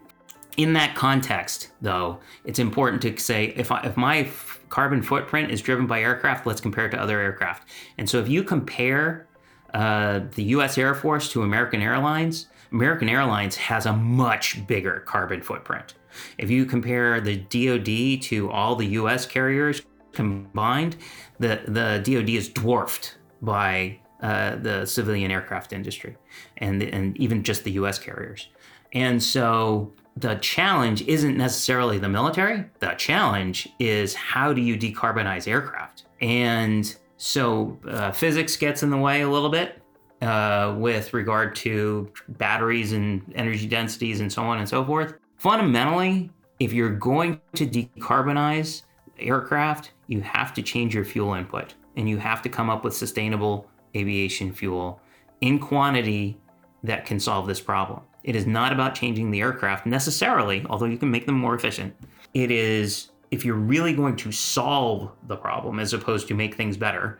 In 0.57 0.73
that 0.75 0.95
context, 0.95 1.71
though, 1.81 2.21
it's 2.45 2.59
important 2.59 3.03
to 3.03 3.17
say 3.19 3.53
if 3.57 3.73
I, 3.73 3.81
if 3.83 3.97
my 3.97 4.19
f- 4.19 4.61
carbon 4.69 5.03
footprint 5.03 5.51
is 5.51 5.61
driven 5.61 5.87
by 5.87 6.01
aircraft, 6.01 6.47
let's 6.47 6.61
compare 6.61 6.87
it 6.87 6.91
to 6.91 7.01
other 7.01 7.21
aircraft. 7.21 7.69
And 7.99 8.09
so 8.09 8.19
if 8.21 8.29
you 8.29 8.45
compare 8.45 9.27
uh, 9.73 10.21
the 10.35 10.45
U.S. 10.45 10.79
Air 10.79 10.95
Force 10.95 11.31
to 11.33 11.43
American 11.43 11.83
Airlines, 11.83 12.47
American 12.71 13.09
Airlines 13.09 13.57
has 13.57 13.87
a 13.87 13.93
much 13.93 14.65
bigger 14.67 15.01
carbon 15.01 15.43
footprint. 15.43 15.95
If 16.39 16.51
you 16.51 16.65
compare 16.65 17.21
the 17.21 17.37
DoD 17.37 18.23
to 18.29 18.51
all 18.51 18.77
the 18.77 18.87
U.S. 18.87 19.27
carriers 19.27 19.83
combined, 20.13 20.97
the 21.39 21.63
the 21.67 22.03
DoD 22.05 22.31
is 22.31 22.49
dwarfed 22.49 23.17
by 23.43 23.99
uh, 24.21 24.57
the 24.57 24.87
civilian 24.87 25.31
aircraft 25.31 25.73
industry, 25.73 26.17
and 26.59 26.83
and 26.83 27.17
even 27.19 27.43
just 27.43 27.65
the 27.65 27.73
U.S. 27.73 27.99
carriers. 27.99 28.49
And 28.93 29.23
so 29.23 29.93
the 30.17 30.37
challenge 30.37 31.03
isn't 31.03 31.37
necessarily 31.37 31.99
the 31.99 32.09
military. 32.09 32.65
The 32.79 32.95
challenge 32.97 33.69
is 33.79 34.15
how 34.15 34.53
do 34.53 34.61
you 34.61 34.77
decarbonize 34.77 35.49
aircraft? 35.49 36.05
And 36.21 36.95
so 37.17 37.79
uh, 37.89 38.13
physics 38.13 38.57
gets 38.57 38.83
in 38.83 38.91
the 38.91 38.97
way 38.97 39.23
a 39.23 39.29
little 39.29 39.49
bit 39.49 39.83
uh, 40.23 40.75
with 40.79 41.13
regard 41.13 41.57
to 41.57 42.11
batteries 42.29 42.93
and 42.93 43.33
energy 43.35 43.67
densities 43.67 44.21
and 44.21 44.33
so 44.33 44.43
on 44.43 44.59
and 44.59 44.69
so 44.69 44.85
forth. 44.85 45.15
Fundamentally, 45.45 46.31
if 46.59 46.73
you're 46.73 46.89
going 46.89 47.39
to 47.53 47.67
decarbonize 47.67 48.85
aircraft, 49.19 49.91
you 50.07 50.23
have 50.23 50.55
to 50.55 50.63
change 50.63 50.95
your 50.95 51.05
fuel 51.05 51.35
input 51.35 51.75
and 51.97 52.09
you 52.09 52.17
have 52.17 52.41
to 52.41 52.49
come 52.49 52.71
up 52.71 52.83
with 52.83 52.97
sustainable 52.97 53.69
aviation 53.95 54.55
fuel 54.55 55.03
in 55.43 55.59
quantity 55.59 56.41
that 56.83 57.05
can 57.05 57.21
solve 57.21 57.47
this 57.47 57.61
problem. 57.61 58.01
It 58.23 58.37
is 58.37 58.47
not 58.47 58.73
about 58.73 58.95
changing 58.95 59.31
the 59.31 59.43
aircraft 59.43 59.85
necessarily, 59.85 60.65
although 60.71 60.87
you 60.87 60.97
can 60.97 61.11
make 61.11 61.27
them 61.27 61.35
more 61.35 61.55
efficient. 61.55 61.95
It 62.33 62.51
is 62.51 63.11
if 63.31 63.45
you're 63.45 63.55
really 63.55 63.93
going 63.93 64.17
to 64.17 64.33
solve 64.33 65.11
the 65.29 65.37
problem 65.37 65.79
as 65.79 65.93
opposed 65.93 66.27
to 66.29 66.35
make 66.35 66.55
things 66.55 66.79
better, 66.79 67.19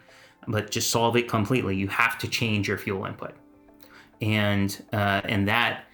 but 0.49 0.71
just 0.71 0.89
solve 0.89 1.15
it 1.19 1.29
completely, 1.29 1.77
you 1.77 1.89
have 1.89 2.17
to 2.21 2.27
change 2.27 2.69
your 2.69 2.79
fuel 2.79 3.05
input. 3.05 3.35
And 4.23 4.83
uh, 4.95 5.21
and 5.25 5.47
that 5.47 5.85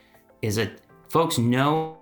is 0.43 0.59
a 0.59 0.71
folks 1.11 1.39
know 1.39 1.99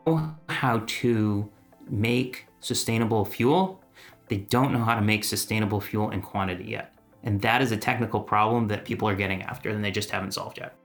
how 0.51 0.83
to 0.87 1.51
make 1.89 2.47
sustainable 2.61 3.25
fuel. 3.25 3.83
They 4.29 4.37
don't 4.37 4.73
know 4.73 4.85
how 4.85 4.95
to 4.95 5.01
make 5.01 5.25
sustainable 5.25 5.81
fuel 5.81 6.11
in 6.11 6.21
quantity 6.21 6.65
yet. 6.65 6.95
And 7.25 7.41
that 7.41 7.63
is 7.63 7.73
a 7.73 7.77
technical 7.77 8.21
problem 8.21 8.69
that 8.69 8.85
people 8.85 9.09
are 9.09 9.15
getting 9.15 9.43
after 9.43 9.71
and 9.71 9.83
they 9.83 9.91
just 9.91 10.11
haven't 10.11 10.33
solved 10.33 10.59
yet. 10.59 10.77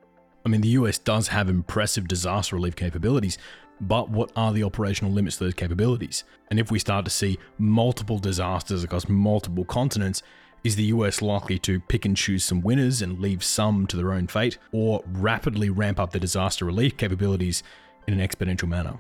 I 0.46 0.50
mean, 0.50 0.62
the 0.62 0.70
US 0.70 0.98
does 0.98 1.28
have 1.28 1.50
impressive 1.50 2.08
disaster 2.08 2.56
relief 2.56 2.76
capabilities, 2.78 3.38
but 3.82 4.10
what 4.10 4.32
are 4.38 4.54
the 4.54 4.64
operational 4.64 5.12
limits 5.12 5.38
to 5.38 5.46
those 5.46 5.54
capabilities? 5.54 6.24
And 6.50 6.60
if 6.60 6.72
we 6.72 6.80
start 6.80 7.04
to 7.06 7.12
see 7.12 7.38
multiple 7.58 8.20
disasters 8.20 8.86
across 8.86 9.10
multiple 9.10 9.66
continents, 9.66 10.24
is 10.64 10.78
the 10.78 10.84
US 10.86 11.22
likely 11.22 11.60
to 11.60 11.82
pick 11.82 12.06
and 12.06 12.16
choose 12.16 12.46
some 12.46 12.62
winners 12.62 13.02
and 13.02 13.20
leave 13.20 13.44
some 13.44 13.86
to 13.88 13.98
their 13.98 14.14
own 14.14 14.28
fate, 14.28 14.58
or 14.72 15.04
rapidly 15.08 15.70
ramp 15.70 16.00
up 16.00 16.12
the 16.12 16.20
disaster 16.20 16.64
relief 16.64 16.96
capabilities 16.96 17.64
in 18.08 18.20
an 18.20 18.28
exponential 18.28 18.68
manner? 18.68 19.00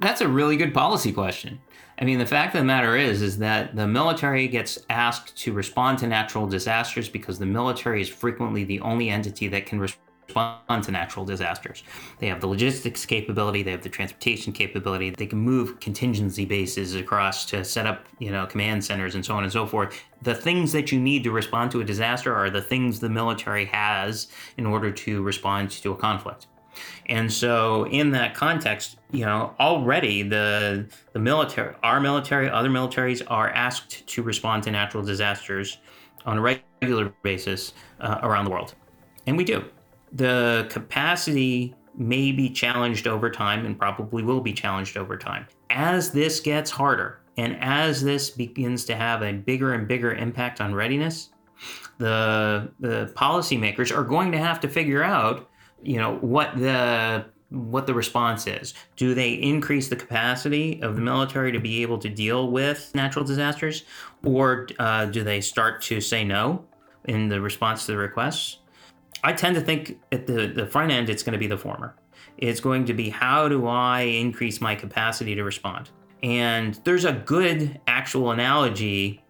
That's 0.00 0.20
a 0.20 0.28
really 0.28 0.56
good 0.56 0.72
policy 0.72 1.12
question. 1.12 1.60
I 1.98 2.04
mean, 2.04 2.20
the 2.20 2.26
fact 2.26 2.54
of 2.54 2.60
the 2.60 2.64
matter 2.64 2.96
is, 2.96 3.20
is 3.20 3.38
that 3.38 3.74
the 3.74 3.86
military 3.86 4.46
gets 4.46 4.78
asked 4.88 5.36
to 5.38 5.52
respond 5.52 5.98
to 5.98 6.06
natural 6.06 6.46
disasters 6.46 7.08
because 7.08 7.38
the 7.38 7.46
military 7.46 8.00
is 8.00 8.08
frequently 8.08 8.62
the 8.62 8.80
only 8.80 9.10
entity 9.10 9.48
that 9.48 9.66
can 9.66 9.80
respond 9.80 10.84
to 10.84 10.92
natural 10.92 11.24
disasters. 11.24 11.82
They 12.20 12.28
have 12.28 12.40
the 12.40 12.46
logistics 12.46 13.04
capability, 13.04 13.64
they 13.64 13.72
have 13.72 13.82
the 13.82 13.88
transportation 13.88 14.52
capability, 14.52 15.10
they 15.10 15.26
can 15.26 15.38
move 15.38 15.80
contingency 15.80 16.44
bases 16.44 16.94
across 16.94 17.44
to 17.46 17.64
set 17.64 17.86
up, 17.86 18.06
you 18.20 18.30
know, 18.30 18.46
command 18.46 18.84
centers 18.84 19.16
and 19.16 19.24
so 19.24 19.34
on 19.34 19.42
and 19.42 19.52
so 19.52 19.66
forth. 19.66 20.00
The 20.22 20.34
things 20.34 20.70
that 20.72 20.92
you 20.92 21.00
need 21.00 21.24
to 21.24 21.32
respond 21.32 21.72
to 21.72 21.80
a 21.80 21.84
disaster 21.84 22.32
are 22.32 22.50
the 22.50 22.62
things 22.62 23.00
the 23.00 23.08
military 23.08 23.64
has 23.64 24.28
in 24.58 24.66
order 24.66 24.92
to 24.92 25.22
respond 25.22 25.70
to 25.70 25.90
a 25.90 25.96
conflict. 25.96 26.46
And 27.06 27.32
so, 27.32 27.86
in 27.86 28.10
that 28.12 28.34
context, 28.34 28.98
you 29.10 29.24
know, 29.24 29.54
already 29.58 30.22
the 30.22 30.88
the 31.12 31.18
military, 31.18 31.74
our 31.82 32.00
military, 32.00 32.50
other 32.50 32.68
militaries 32.68 33.22
are 33.28 33.50
asked 33.50 34.06
to 34.06 34.22
respond 34.22 34.62
to 34.64 34.70
natural 34.70 35.02
disasters 35.02 35.78
on 36.26 36.38
a 36.38 36.40
regular 36.40 37.12
basis 37.22 37.72
uh, 38.00 38.18
around 38.22 38.44
the 38.44 38.50
world, 38.50 38.74
and 39.26 39.36
we 39.36 39.44
do. 39.44 39.64
The 40.12 40.66
capacity 40.70 41.74
may 41.94 42.32
be 42.32 42.48
challenged 42.48 43.06
over 43.06 43.30
time, 43.30 43.66
and 43.66 43.78
probably 43.78 44.22
will 44.22 44.40
be 44.40 44.52
challenged 44.52 44.96
over 44.96 45.16
time 45.16 45.46
as 45.70 46.10
this 46.10 46.40
gets 46.40 46.70
harder, 46.70 47.20
and 47.36 47.56
as 47.60 48.02
this 48.02 48.30
begins 48.30 48.84
to 48.86 48.96
have 48.96 49.22
a 49.22 49.32
bigger 49.32 49.74
and 49.74 49.86
bigger 49.86 50.14
impact 50.14 50.60
on 50.60 50.74
readiness. 50.74 51.30
The 51.98 52.70
the 52.78 53.12
policymakers 53.16 53.96
are 53.96 54.04
going 54.04 54.32
to 54.32 54.38
have 54.38 54.60
to 54.60 54.68
figure 54.68 55.02
out 55.02 55.47
you 55.82 55.96
know 55.96 56.16
what 56.16 56.56
the 56.56 57.26
what 57.50 57.86
the 57.86 57.94
response 57.94 58.46
is. 58.46 58.74
Do 58.96 59.14
they 59.14 59.32
increase 59.32 59.88
the 59.88 59.96
capacity 59.96 60.80
of 60.82 60.96
the 60.96 61.00
military 61.00 61.50
to 61.52 61.58
be 61.58 61.82
able 61.82 61.98
to 61.98 62.08
deal 62.08 62.50
with 62.50 62.90
natural 62.94 63.24
disasters, 63.24 63.84
or 64.24 64.68
uh, 64.78 65.06
do 65.06 65.24
they 65.24 65.40
start 65.40 65.80
to 65.82 66.00
say 66.00 66.24
no 66.24 66.64
in 67.04 67.28
the 67.28 67.40
response 67.40 67.86
to 67.86 67.92
the 67.92 67.98
requests? 67.98 68.58
I 69.24 69.32
tend 69.32 69.54
to 69.56 69.60
think 69.60 69.98
at 70.12 70.26
the, 70.26 70.46
the 70.46 70.66
front 70.66 70.92
end, 70.92 71.08
it's 71.08 71.22
going 71.22 71.32
to 71.32 71.38
be 71.38 71.46
the 71.46 71.58
former. 71.58 71.96
It's 72.36 72.60
going 72.60 72.84
to 72.84 72.94
be 72.94 73.08
how 73.08 73.48
do 73.48 73.66
I 73.66 74.02
increase 74.02 74.60
my 74.60 74.74
capacity 74.74 75.34
to 75.34 75.42
respond? 75.42 75.90
And 76.22 76.74
there's 76.84 77.04
a 77.04 77.12
good 77.12 77.80
actual 77.86 78.30
analogy 78.30 79.22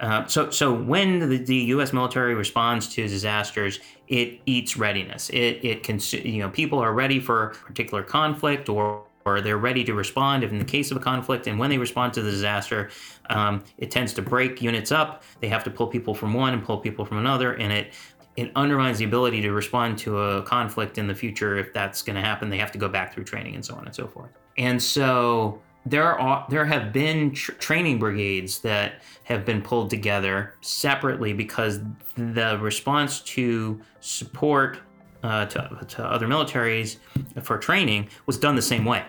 uh, 0.00 0.26
so, 0.26 0.50
so 0.50 0.74
when 0.74 1.18
the, 1.20 1.38
the, 1.38 1.56
U.S. 1.56 1.92
military 1.92 2.34
responds 2.34 2.88
to 2.88 3.08
disasters, 3.08 3.80
it 4.08 4.40
eats 4.44 4.76
readiness. 4.76 5.30
It, 5.30 5.64
it 5.64 5.82
can, 5.82 5.98
you 6.10 6.40
know, 6.42 6.50
people 6.50 6.78
are 6.78 6.92
ready 6.92 7.18
for 7.18 7.54
particular 7.66 8.02
conflict 8.02 8.68
or 8.68 9.04
or 9.26 9.40
they're 9.40 9.58
ready 9.58 9.82
to 9.82 9.92
respond 9.92 10.44
if 10.44 10.52
in 10.52 10.58
the 10.58 10.64
case 10.64 10.92
of 10.92 10.96
a 10.96 11.00
conflict. 11.00 11.48
And 11.48 11.58
when 11.58 11.68
they 11.68 11.78
respond 11.78 12.14
to 12.14 12.22
the 12.22 12.30
disaster, 12.30 12.90
um, 13.28 13.64
it 13.76 13.90
tends 13.90 14.12
to 14.14 14.22
break 14.22 14.62
units 14.62 14.92
up. 14.92 15.24
They 15.40 15.48
have 15.48 15.64
to 15.64 15.70
pull 15.70 15.88
people 15.88 16.14
from 16.14 16.32
one 16.32 16.54
and 16.54 16.64
pull 16.64 16.78
people 16.78 17.04
from 17.04 17.18
another, 17.18 17.54
and 17.54 17.72
it 17.72 17.92
it 18.36 18.52
undermines 18.54 18.98
the 18.98 19.04
ability 19.04 19.40
to 19.40 19.50
respond 19.50 19.96
to 19.96 20.20
a 20.20 20.42
conflict 20.42 20.98
in 20.98 21.06
the 21.06 21.14
future 21.14 21.56
if 21.56 21.72
that's 21.72 22.02
going 22.02 22.16
to 22.16 22.22
happen. 22.22 22.50
They 22.50 22.58
have 22.58 22.70
to 22.72 22.78
go 22.78 22.88
back 22.88 23.14
through 23.14 23.24
training 23.24 23.54
and 23.54 23.64
so 23.64 23.74
on 23.74 23.86
and 23.86 23.94
so 23.94 24.06
forth. 24.06 24.30
And 24.58 24.82
so 24.82 25.60
there 25.86 26.18
are 26.18 26.44
there 26.50 26.64
have 26.64 26.92
been 26.92 27.30
tr- 27.30 27.52
training 27.52 27.98
brigades 27.98 28.58
that 28.58 29.02
have 29.24 29.44
been 29.44 29.62
pulled 29.62 29.88
together 29.88 30.54
separately 30.60 31.32
because 31.32 31.80
the 32.16 32.58
response 32.60 33.20
to 33.20 33.80
support 34.00 34.78
uh, 35.22 35.46
to, 35.46 35.86
to 35.88 36.04
other 36.04 36.26
militaries 36.26 36.96
for 37.42 37.56
training 37.56 38.08
was 38.26 38.36
done 38.36 38.56
the 38.56 38.62
same 38.62 38.84
way. 38.84 39.04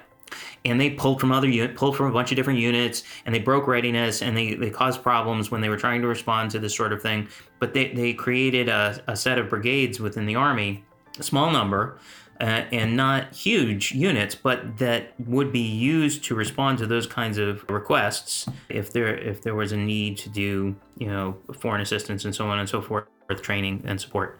And 0.65 0.79
they 0.79 0.89
pulled 0.89 1.19
from 1.19 1.31
other 1.31 1.47
unit 1.47 1.75
pulled 1.75 1.97
from 1.97 2.07
a 2.07 2.11
bunch 2.11 2.31
of 2.31 2.35
different 2.35 2.59
units 2.59 3.03
and 3.25 3.33
they 3.33 3.39
broke 3.39 3.67
readiness 3.67 4.21
and 4.21 4.37
they, 4.37 4.53
they 4.53 4.69
caused 4.69 5.01
problems 5.01 5.49
when 5.49 5.61
they 5.61 5.69
were 5.69 5.77
trying 5.77 6.01
to 6.01 6.07
respond 6.07 6.51
to 6.51 6.59
this 6.59 6.75
sort 6.75 6.93
of 6.93 7.01
thing. 7.01 7.27
But 7.59 7.73
they, 7.73 7.93
they 7.93 8.13
created 8.13 8.69
a, 8.69 9.01
a 9.07 9.15
set 9.15 9.39
of 9.39 9.49
brigades 9.49 9.99
within 9.99 10.25
the 10.25 10.35
army 10.35 10.83
small 11.23 11.51
number 11.51 11.99
uh, 12.39 12.63
and 12.71 12.95
not 12.95 13.33
huge 13.33 13.91
units, 13.91 14.35
but 14.35 14.77
that 14.77 15.13
would 15.19 15.51
be 15.51 15.59
used 15.59 16.23
to 16.25 16.35
respond 16.35 16.77
to 16.77 16.85
those 16.85 17.07
kinds 17.07 17.37
of 17.37 17.67
requests 17.69 18.47
if 18.69 18.93
there 18.93 19.15
if 19.17 19.41
there 19.41 19.55
was 19.55 19.71
a 19.71 19.77
need 19.77 20.17
to 20.17 20.29
do 20.29 20.75
you 20.97 21.07
know 21.07 21.37
foreign 21.59 21.81
assistance 21.81 22.25
and 22.25 22.35
so 22.35 22.47
on 22.47 22.59
and 22.59 22.69
so 22.69 22.81
forth, 22.81 23.07
training 23.41 23.83
and 23.85 23.99
support. 23.99 24.39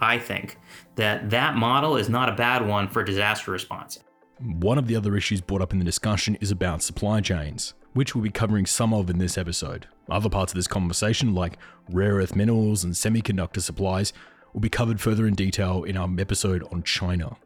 I 0.00 0.18
think 0.18 0.58
that 0.96 1.30
that 1.30 1.56
model 1.56 1.96
is 1.96 2.08
not 2.08 2.28
a 2.28 2.32
bad 2.32 2.66
one 2.66 2.88
for 2.88 3.02
disaster 3.02 3.50
response. 3.50 3.98
One 4.38 4.76
of 4.76 4.86
the 4.86 4.96
other 4.96 5.16
issues 5.16 5.40
brought 5.40 5.62
up 5.62 5.72
in 5.72 5.78
the 5.78 5.84
discussion 5.84 6.36
is 6.42 6.50
about 6.50 6.82
supply 6.82 7.22
chains, 7.22 7.72
which 7.94 8.14
we'll 8.14 8.24
be 8.24 8.30
covering 8.30 8.66
some 8.66 8.92
of 8.92 9.08
in 9.08 9.18
this 9.18 9.38
episode. 9.38 9.86
Other 10.10 10.28
parts 10.28 10.52
of 10.52 10.56
this 10.56 10.66
conversation, 10.66 11.34
like 11.34 11.56
rare 11.90 12.16
earth 12.16 12.36
minerals 12.36 12.84
and 12.84 12.92
semiconductor 12.92 13.62
supplies, 13.62 14.12
will 14.56 14.62
be 14.62 14.70
covered 14.70 14.98
further 15.02 15.26
in 15.26 15.34
detail 15.34 15.84
in 15.84 15.98
our 15.98 16.08
episode 16.18 16.66
on 16.72 16.82
China. 16.82 17.36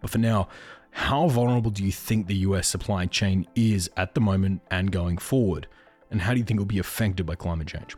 But 0.00 0.08
for 0.08 0.16
now, 0.16 0.48
how 0.90 1.28
vulnerable 1.28 1.70
do 1.70 1.84
you 1.84 1.92
think 1.92 2.26
the 2.26 2.36
US 2.36 2.66
supply 2.66 3.04
chain 3.04 3.46
is 3.54 3.90
at 3.98 4.14
the 4.14 4.22
moment 4.22 4.62
and 4.70 4.90
going 4.90 5.18
forward? 5.18 5.66
And 6.10 6.22
how 6.22 6.32
do 6.32 6.38
you 6.38 6.44
think 6.44 6.56
it 6.56 6.62
will 6.62 6.64
be 6.64 6.78
affected 6.78 7.26
by 7.26 7.34
climate 7.34 7.66
change? 7.66 7.94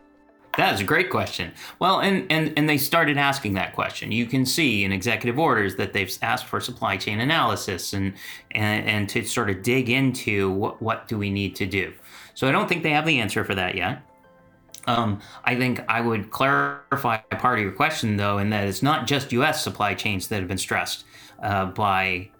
That 0.57 0.75
is 0.75 0.81
a 0.81 0.85
great 0.85 1.09
question. 1.09 1.53
Well, 1.79 2.01
and, 2.01 2.27
and, 2.33 2.53
and 2.57 2.69
they 2.69 2.79
started 2.79 3.17
asking 3.17 3.55
that 3.55 3.77
question. 3.77 4.11
You 4.11 4.27
can 4.27 4.45
see 4.45 4.83
in 4.83 4.91
executive 4.91 5.39
orders 5.39 5.77
that 5.77 5.93
they've 5.93 6.13
asked 6.21 6.47
for 6.47 6.61
supply 6.61 6.97
chain 6.97 7.21
analysis 7.21 7.93
and, 7.93 8.15
and, 8.51 8.85
and 8.87 9.09
to 9.11 9.25
sort 9.25 9.51
of 9.51 9.63
dig 9.63 9.89
into 9.89 10.51
what, 10.51 10.83
what 10.83 11.07
do 11.07 11.17
we 11.17 11.31
need 11.31 11.55
to 11.57 11.67
do. 11.67 11.93
So 12.35 12.49
I 12.49 12.51
don't 12.51 12.69
think 12.69 12.83
they 12.83 12.91
have 12.91 13.07
the 13.07 13.21
answer 13.21 13.45
for 13.45 13.55
that 13.55 13.77
yet. 13.77 14.03
Um, 14.89 15.21
I 15.45 15.55
think 15.55 15.81
I 15.89 16.01
would 16.01 16.31
clarify 16.31 17.19
part 17.19 17.59
of 17.59 17.63
your 17.63 17.73
question, 17.73 18.17
though, 18.17 18.39
in 18.39 18.51
that 18.51 18.67
it's 18.67 18.83
not 18.83 19.07
just 19.07 19.33
U.S. 19.33 19.63
supply 19.63 19.95
chains 19.95 20.29
that 20.29 20.39
have 20.39 20.49
been 20.49 20.59
stressed 20.59 21.05
uh, 21.43 21.67
by 21.67 22.31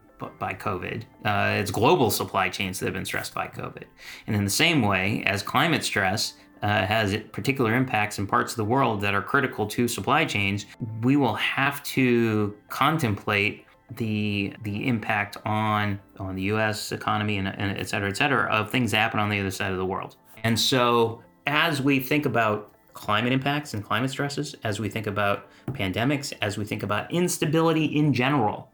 by 0.41 0.55
COVID. 0.55 1.05
Uh, 1.25 1.61
it's 1.61 1.71
global 1.71 2.11
supply 2.11 2.49
chains 2.49 2.81
that 2.81 2.87
have 2.87 2.95
been 2.95 3.05
stressed 3.05 3.35
by 3.35 3.47
COVID, 3.47 3.85
and 4.27 4.35
in 4.35 4.45
the 4.45 4.51
same 4.51 4.83
way 4.83 5.23
as 5.27 5.43
climate 5.43 5.85
stress. 5.85 6.35
Uh, 6.61 6.85
has 6.85 7.17
particular 7.31 7.73
impacts 7.73 8.19
in 8.19 8.27
parts 8.27 8.51
of 8.51 8.57
the 8.57 8.65
world 8.65 9.01
that 9.01 9.15
are 9.15 9.23
critical 9.23 9.65
to 9.65 9.87
supply 9.87 10.25
chains. 10.25 10.67
We 11.03 11.15
will 11.15 11.37
have 11.37 11.81
to 11.85 12.57
contemplate 12.69 13.65
the 13.93 14.53
the 14.65 14.89
impact 14.89 15.37
on 15.45 16.01
on 16.19 16.35
the 16.35 16.43
U.S. 16.55 16.91
economy 16.91 17.39
and, 17.39 17.47
and 17.47 17.79
et 17.79 17.89
cetera, 17.89 18.09
et 18.09 18.17
cetera, 18.17 18.51
of 18.51 18.73
things 18.73 18.91
that 18.91 18.97
happen 18.99 19.21
on 19.21 19.29
the 19.29 19.39
other 19.39 19.53
side 19.53 19.71
of 19.71 19.79
the 19.79 19.87
world. 19.87 20.17
And 20.43 20.59
so 20.59 21.23
as 21.49 21.81
we 21.81 21.99
think 21.99 22.27
about 22.27 22.73
climate 22.93 23.33
impacts 23.33 23.75
and 23.75 23.85
climate 23.85 24.11
stresses, 24.11 24.55
as 24.65 24.79
we 24.79 24.89
think 24.89 25.07
about 25.07 25.49
pandemics, 25.69 26.33
as 26.43 26.59
we 26.59 26.65
think 26.65 26.83
about 26.83 27.11
instability 27.11 27.85
in 27.85 28.13
general, 28.13 28.71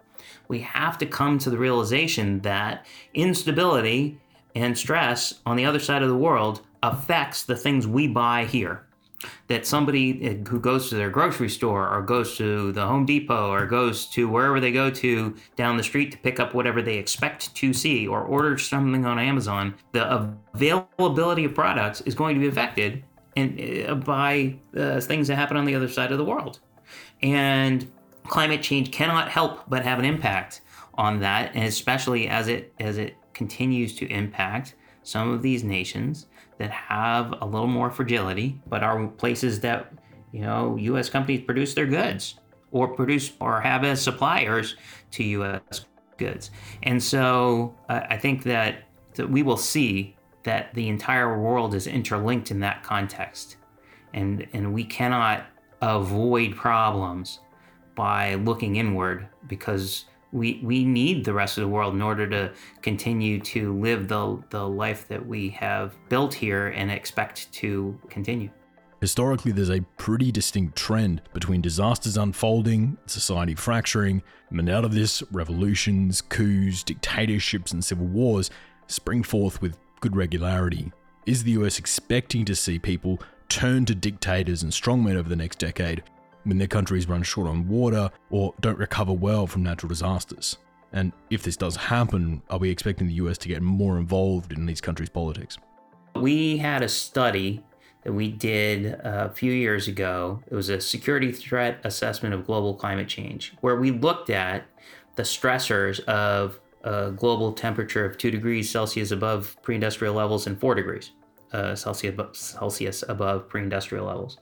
We 0.49 0.61
have 0.61 0.99
to 0.99 1.07
come 1.07 1.39
to 1.39 1.51
the 1.51 1.59
realization 1.59 2.41
that 2.41 2.87
instability 3.15 4.21
and 4.55 4.77
stress 4.77 5.41
on 5.47 5.57
the 5.57 5.65
other 5.65 5.79
side 5.79 6.03
of 6.03 6.09
the 6.09 6.17
world 6.17 6.61
affects 6.83 7.43
the 7.43 7.57
things 7.57 7.87
we 7.87 8.07
buy 8.07 8.45
here. 8.45 8.87
That 9.49 9.67
somebody 9.67 10.43
who 10.49 10.61
goes 10.61 10.89
to 10.89 10.97
their 10.97 11.11
grocery 11.11 11.49
store 11.49 11.89
or 11.89 12.03
goes 12.03 12.37
to 12.39 12.73
the 12.73 12.87
Home 12.87 13.07
Depot 13.07 13.51
or 13.51 13.67
goes 13.67 14.07
to 14.07 14.29
wherever 14.29 14.61
they 14.61 14.73
go 14.73 14.91
to 14.91 15.35
down 15.57 15.77
the 15.77 15.83
street 15.83 16.13
to 16.13 16.19
pick 16.19 16.41
up 16.41 16.55
whatever 16.55 16.83
they 16.83 16.97
expect 16.97 17.55
to 17.57 17.73
see 17.73 18.07
or 18.07 18.23
order 18.23 18.57
something 18.59 19.05
on 19.05 19.19
Amazon, 19.19 19.75
the 19.93 20.31
availability 20.55 21.45
of 21.45 21.55
products 21.55 22.01
is 22.03 22.15
going 22.15 22.35
to 22.35 22.41
be 22.41 22.49
affected 22.49 23.05
and, 23.37 23.89
uh, 23.89 23.95
by 23.95 24.57
uh, 24.77 25.01
things 25.01 25.29
that 25.29 25.37
happen 25.37 25.57
on 25.57 25.65
the 25.65 25.75
other 25.75 25.89
side 25.89 26.13
of 26.13 26.19
the 26.19 26.25
world. 26.25 26.61
And 27.23 27.91
climate 28.27 28.63
change 28.63 28.91
cannot 28.91 29.29
help 29.29 29.69
but 29.69 29.85
have 29.85 29.99
an 29.99 30.05
impact 30.05 30.63
on 30.95 31.21
that, 31.21 31.55
and 31.55 31.65
especially 31.65 32.29
as 32.29 32.49
it 32.49 32.73
as 32.81 32.99
it 32.99 33.17
continues 33.33 33.95
to 33.97 34.07
impact 34.07 34.77
some 35.03 35.31
of 35.31 35.43
these 35.43 35.65
nations 35.65 36.27
that 36.59 36.71
have 36.71 37.35
a 37.41 37.47
little 37.47 37.67
more 37.67 37.91
fragility, 37.91 38.61
but 38.69 38.83
are 38.83 39.07
places 39.07 39.61
that 39.61 39.93
you 40.33 40.43
know 40.43 40.77
U.S. 40.77 41.09
companies 41.09 41.43
produce 41.45 41.75
their 41.75 41.87
goods 41.87 42.39
or 42.71 42.89
produce 42.89 43.33
or 43.41 43.61
have 43.61 43.85
as 43.85 44.03
suppliers 44.03 44.77
to 45.13 45.25
U.S. 45.25 45.87
goods. 46.19 46.51
And 46.83 47.03
so 47.03 47.77
uh, 47.89 48.01
I 48.11 48.17
think 48.17 48.43
that, 48.45 48.85
that 49.15 49.29
we 49.31 49.43
will 49.43 49.57
see 49.57 50.17
that 50.43 50.75
the 50.75 50.89
entire 50.89 51.41
world 51.41 51.75
is 51.75 51.87
interlinked 51.87 52.51
in 52.51 52.61
that 52.61 52.83
context, 52.83 53.57
and 54.13 54.47
and 54.53 54.73
we 54.73 54.85
cannot 54.85 55.47
avoid 55.81 56.57
problems 56.57 57.41
by 57.95 58.35
looking 58.37 58.77
inward 58.77 59.29
because 59.47 60.07
we 60.35 60.61
we 60.63 60.85
need 60.85 61.25
the 61.25 61.33
rest 61.33 61.57
of 61.57 61.63
the 61.63 61.69
world 61.69 61.95
in 61.95 62.03
order 62.03 62.29
to 62.29 62.53
continue 62.83 63.41
to 63.41 63.79
live 63.81 64.09
the 64.09 64.43
the 64.51 64.69
life 64.69 65.09
that 65.09 65.25
we 65.25 65.49
have 65.51 65.95
built 66.09 66.35
here 66.35 66.69
and 66.69 66.91
expect 66.91 67.51
to 67.53 67.99
continue. 68.11 68.51
Historically, 69.01 69.53
there's 69.53 69.71
a 69.71 69.85
pretty 69.97 70.33
distinct 70.33 70.77
trend 70.77 71.21
between 71.33 71.61
disasters 71.61 72.17
unfolding, 72.17 72.97
society 73.07 73.55
fracturing, 73.55 74.23
and 74.51 74.69
out 74.71 74.85
of 74.85 74.95
this, 74.95 75.23
revolutions, 75.31 76.21
coups, 76.21 76.83
dictatorships, 76.83 77.73
and 77.73 77.85
civil 77.85 78.07
wars 78.07 78.51
spring 78.87 79.23
forth 79.23 79.61
with 79.63 79.77
good 80.01 80.17
regularity. 80.17 80.91
Is 81.27 81.45
the 81.45 81.53
US 81.53 81.79
expecting 81.79 82.45
to 82.47 82.55
see 82.55 82.79
people 82.79 83.21
turn 83.49 83.85
to 83.85 83.95
dictators 83.95 84.63
and 84.63 84.73
strongmen 84.73 85.17
over 85.17 85.29
the 85.29 85.37
next 85.37 85.59
decade 85.59 86.03
when 86.45 86.59
their 86.59 86.69
countries 86.69 87.09
run 87.09 87.23
short 87.23 87.49
on 87.49 87.69
water 87.69 88.11
or 88.31 88.55
don't 88.61 88.79
recover 88.79 89.13
well 89.13 89.47
from 89.47 89.63
natural 89.63 89.89
disasters? 89.89 90.59
And 90.93 91.13
if 91.31 91.43
this 91.43 91.57
does 91.57 91.77
happen, 91.77 92.43
are 92.51 92.59
we 92.59 92.71
expecting 92.71 93.09
the 93.09 93.15
US 93.15 93.37
to 93.39 93.49
get 93.49 93.63
more 93.63 93.99
involved 93.99 94.53
in 94.53 94.65
these 94.65 94.81
countries' 94.81 95.09
politics? 95.09 95.59
We 96.15 96.57
had 96.57 96.83
a 96.83 96.89
study 96.89 97.65
that 98.05 98.13
we 98.13 98.31
did 98.31 99.01
a 99.03 99.33
few 99.35 99.53
years 99.53 99.89
ago. 99.89 100.41
It 100.51 100.55
was 100.55 100.69
a 100.69 100.81
security 100.81 101.33
threat 101.33 101.81
assessment 101.85 102.35
of 102.35 102.47
global 102.47 102.75
climate 102.75 103.09
change, 103.09 103.55
where 103.61 103.77
we 103.77 103.91
looked 103.91 104.31
at 104.31 104.67
the 105.17 105.23
stressors 105.23 106.01
of 106.05 106.61
a 106.85 107.11
global 107.11 107.53
temperature 107.53 108.05
of 108.05 108.19
2 108.19 108.31
degrees 108.31 108.71
Celsius 108.71 109.11
above 109.11 109.57
pre 109.63 109.75
industrial 109.75 110.15
levels 110.15 110.47
and 110.47 110.61
4 110.61 110.75
degrees 110.75 111.13
uh, 111.53 111.75
Celsius, 111.75 112.15
Celsius 112.33 113.05
above 113.09 113.49
pre 113.49 113.63
industrial 113.63 114.07
levels. 114.07 114.39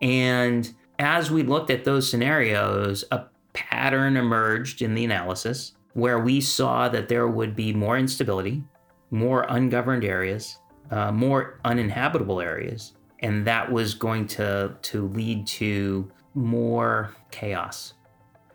And 0.00 0.74
as 0.98 1.30
we 1.30 1.42
looked 1.42 1.70
at 1.70 1.84
those 1.84 2.10
scenarios, 2.10 3.04
a 3.10 3.24
pattern 3.52 4.16
emerged 4.16 4.82
in 4.82 4.94
the 4.94 5.04
analysis 5.04 5.72
where 5.94 6.18
we 6.18 6.40
saw 6.40 6.88
that 6.88 7.08
there 7.08 7.26
would 7.26 7.56
be 7.56 7.72
more 7.72 7.96
instability, 7.96 8.62
more 9.10 9.46
ungoverned 9.48 10.04
areas, 10.04 10.58
uh, 10.90 11.10
more 11.10 11.58
uninhabitable 11.64 12.40
areas, 12.40 12.92
and 13.20 13.46
that 13.46 13.70
was 13.70 13.94
going 13.94 14.26
to, 14.26 14.74
to 14.82 15.08
lead 15.08 15.46
to 15.46 16.10
more 16.34 17.14
chaos. 17.30 17.94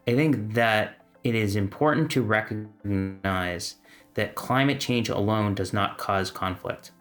I 0.07 0.13
think 0.15 0.53
that 0.53 1.03
it 1.23 1.35
is 1.35 1.55
important 1.55 2.11
to 2.11 2.21
recognize 2.21 3.75
that 4.13 4.35
climate 4.35 4.79
change 4.79 5.09
alone 5.09 5.55
does 5.55 5.73
not 5.73 5.97
cause 5.97 6.31
conflict. 6.31 6.91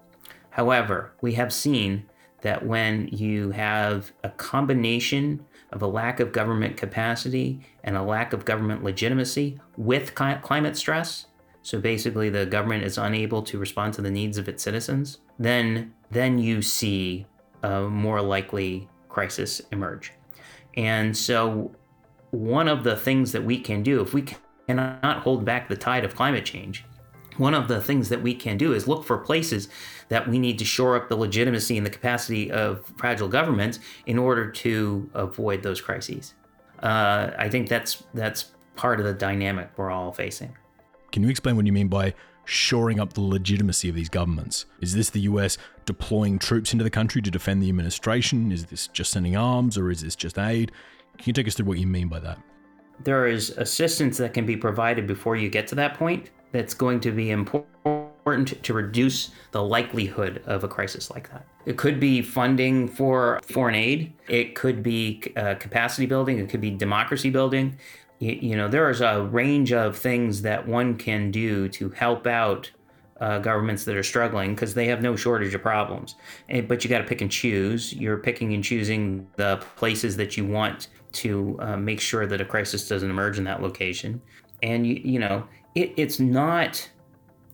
However, 0.50 1.12
we 1.20 1.34
have 1.34 1.52
seen 1.52 2.06
that 2.42 2.64
when 2.64 3.08
you 3.08 3.50
have 3.50 4.12
a 4.24 4.30
combination 4.30 5.44
of 5.72 5.82
a 5.82 5.86
lack 5.86 6.20
of 6.20 6.32
government 6.32 6.76
capacity 6.76 7.60
and 7.84 7.96
a 7.96 8.02
lack 8.02 8.32
of 8.32 8.44
government 8.44 8.82
legitimacy 8.82 9.60
with 9.76 10.14
climate 10.14 10.76
stress, 10.76 11.26
so 11.62 11.78
basically 11.78 12.30
the 12.30 12.46
government 12.46 12.84
is 12.84 12.98
unable 12.98 13.42
to 13.42 13.58
respond 13.58 13.94
to 13.94 14.02
the 14.02 14.10
needs 14.10 14.38
of 14.38 14.48
its 14.48 14.62
citizens, 14.62 15.18
then 15.38 15.92
then 16.10 16.38
you 16.38 16.60
see 16.60 17.26
a 17.62 17.82
more 17.82 18.20
likely 18.20 18.88
crisis 19.08 19.60
emerge. 19.70 20.12
And 20.76 21.16
so 21.16 21.70
one 22.30 22.68
of 22.68 22.84
the 22.84 22.96
things 22.96 23.32
that 23.32 23.44
we 23.44 23.58
can 23.60 23.82
do 23.82 24.00
if 24.00 24.14
we 24.14 24.24
cannot 24.66 25.18
hold 25.18 25.44
back 25.44 25.68
the 25.68 25.76
tide 25.76 26.04
of 26.04 26.14
climate 26.14 26.44
change, 26.44 26.84
one 27.36 27.54
of 27.54 27.68
the 27.68 27.80
things 27.80 28.08
that 28.08 28.22
we 28.22 28.34
can 28.34 28.56
do 28.56 28.72
is 28.72 28.88
look 28.88 29.04
for 29.04 29.18
places 29.18 29.68
that 30.10 30.28
we 30.28 30.38
need 30.38 30.58
to 30.58 30.64
shore 30.64 30.96
up 30.96 31.08
the 31.08 31.16
legitimacy 31.16 31.78
and 31.78 31.86
the 31.86 31.90
capacity 31.90 32.50
of 32.50 32.84
fragile 32.96 33.28
governments 33.28 33.78
in 34.06 34.18
order 34.18 34.50
to 34.50 35.08
avoid 35.14 35.62
those 35.62 35.80
crises. 35.80 36.34
Uh, 36.82 37.30
I 37.38 37.48
think 37.48 37.68
that's 37.68 38.02
that's 38.12 38.52
part 38.76 39.00
of 39.00 39.06
the 39.06 39.14
dynamic 39.14 39.70
we're 39.76 39.90
all 39.90 40.12
facing. 40.12 40.56
Can 41.12 41.22
you 41.22 41.28
explain 41.28 41.56
what 41.56 41.66
you 41.66 41.72
mean 41.72 41.88
by 41.88 42.14
shoring 42.44 42.98
up 42.98 43.12
the 43.12 43.20
legitimacy 43.20 43.88
of 43.88 43.94
these 43.94 44.08
governments? 44.08 44.66
Is 44.80 44.94
this 44.94 45.10
the 45.10 45.20
US 45.20 45.58
deploying 45.86 46.38
troops 46.38 46.72
into 46.72 46.82
the 46.82 46.90
country 46.90 47.22
to 47.22 47.30
defend 47.30 47.62
the 47.62 47.68
administration? 47.68 48.50
Is 48.50 48.66
this 48.66 48.88
just 48.88 49.12
sending 49.12 49.36
arms 49.36 49.78
or 49.78 49.90
is 49.90 50.02
this 50.02 50.16
just 50.16 50.38
aid? 50.38 50.72
Can 51.18 51.24
you 51.26 51.32
take 51.32 51.46
us 51.46 51.54
through 51.54 51.66
what 51.66 51.78
you 51.78 51.86
mean 51.86 52.08
by 52.08 52.18
that? 52.20 52.38
There 53.04 53.26
is 53.26 53.50
assistance 53.50 54.16
that 54.18 54.34
can 54.34 54.44
be 54.44 54.56
provided 54.56 55.06
before 55.06 55.36
you 55.36 55.48
get 55.48 55.66
to 55.68 55.74
that 55.76 55.94
point 55.94 56.30
that's 56.52 56.74
going 56.74 57.00
to 57.00 57.12
be 57.12 57.30
important 57.30 57.99
to 58.24 58.74
reduce 58.74 59.30
the 59.52 59.62
likelihood 59.62 60.42
of 60.46 60.64
a 60.64 60.68
crisis 60.68 61.10
like 61.10 61.30
that. 61.30 61.46
It 61.66 61.76
could 61.76 62.00
be 62.00 62.22
funding 62.22 62.88
for 62.88 63.40
foreign 63.44 63.74
aid, 63.74 64.12
it 64.28 64.54
could 64.54 64.82
be 64.82 65.22
uh, 65.36 65.54
capacity 65.54 66.06
building, 66.06 66.38
it 66.38 66.48
could 66.48 66.60
be 66.60 66.70
democracy 66.70 67.30
building. 67.30 67.78
You, 68.18 68.38
you, 68.40 68.56
know, 68.56 68.68
there 68.68 68.90
is 68.90 69.00
a 69.00 69.22
range 69.22 69.72
of 69.72 69.96
things 69.96 70.42
that 70.42 70.66
one 70.66 70.96
can 70.96 71.30
do 71.30 71.68
to 71.70 71.90
help 71.90 72.26
out 72.26 72.70
uh, 73.20 73.38
governments 73.38 73.84
that 73.84 73.96
are 73.96 74.02
struggling 74.02 74.54
because 74.54 74.74
they 74.74 74.86
have 74.86 75.02
no 75.02 75.14
shortage 75.14 75.54
of 75.54 75.62
problems. 75.62 76.16
And, 76.48 76.66
but 76.66 76.82
you 76.82 76.90
got 76.90 76.98
to 76.98 77.04
pick 77.04 77.20
and 77.20 77.30
choose. 77.30 77.92
You're 77.92 78.16
picking 78.18 78.54
and 78.54 78.64
choosing 78.64 79.26
the 79.36 79.62
places 79.76 80.16
that 80.16 80.36
you 80.36 80.46
want 80.46 80.88
to 81.12 81.56
uh, 81.60 81.76
make 81.76 82.00
sure 82.00 82.26
that 82.26 82.40
a 82.40 82.44
crisis 82.44 82.88
doesn't 82.88 83.10
emerge 83.10 83.38
in 83.38 83.44
that 83.44 83.62
location. 83.62 84.20
And 84.62 84.86
you, 84.86 85.00
you 85.02 85.18
know, 85.18 85.46
it, 85.74 85.92
it's 85.96 86.18
not 86.20 86.88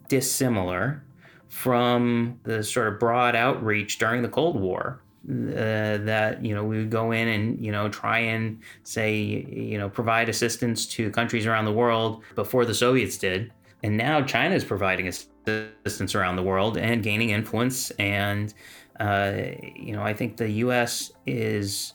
dissimilar 0.09 1.03
from 1.49 2.39
the 2.43 2.63
sort 2.63 2.89
of 2.89 2.99
broad 2.99 3.35
outreach 3.35 3.99
during 3.99 4.23
the 4.23 4.29
Cold 4.29 4.61
War. 4.61 5.01
Uh, 5.29 5.99
that 5.99 6.39
you 6.45 6.55
know 6.55 6.63
we 6.63 6.79
would 6.79 6.91
go 6.91 7.11
in 7.11 7.27
and 7.27 7.65
you 7.65 7.73
know 7.73 7.89
try 7.89 8.21
and 8.21 8.61
say 8.85 9.13
you 9.13 9.77
know 9.77 9.89
provide 9.89 10.29
assistance 10.29 10.87
to 10.87 11.11
countries 11.11 11.47
around 11.47 11.65
the 11.65 11.73
world 11.73 12.23
before 12.37 12.65
the 12.65 12.75
Soviets 12.75 13.19
did, 13.19 13.53
and 13.83 13.97
now 13.97 14.23
China 14.23 14.55
is 14.55 14.65
providing 14.65 15.09
assistance 15.09 16.15
around 16.15 16.37
the 16.37 16.45
world 16.45 16.79
and 16.79 17.03
gaining 17.03 17.31
influence. 17.31 17.91
And 17.93 18.55
uh, 19.01 19.33
you 19.75 19.93
know 19.97 20.03
I 20.03 20.15
think 20.15 20.37
the 20.37 20.49
U.S. 20.49 21.11
is 21.27 21.95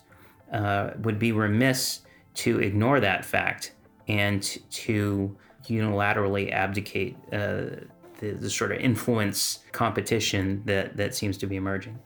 uh, 0.51 0.89
would 1.03 1.17
be 1.17 1.31
remiss 1.31 2.01
to 2.33 2.59
ignore 2.59 2.99
that 2.99 3.23
fact 3.23 3.75
and 4.09 4.43
to 4.71 5.37
unilaterally 5.69 6.51
abdicate 6.51 7.15
uh, 7.31 7.85
the, 8.21 8.31
the 8.31 8.49
sort 8.49 8.71
of 8.71 8.79
influence 8.79 9.59
competition 9.73 10.61
that, 10.65 10.95
that 10.95 11.13
seems 11.13 11.37
to 11.39 11.47
be 11.47 11.57
emerging. 11.57 11.99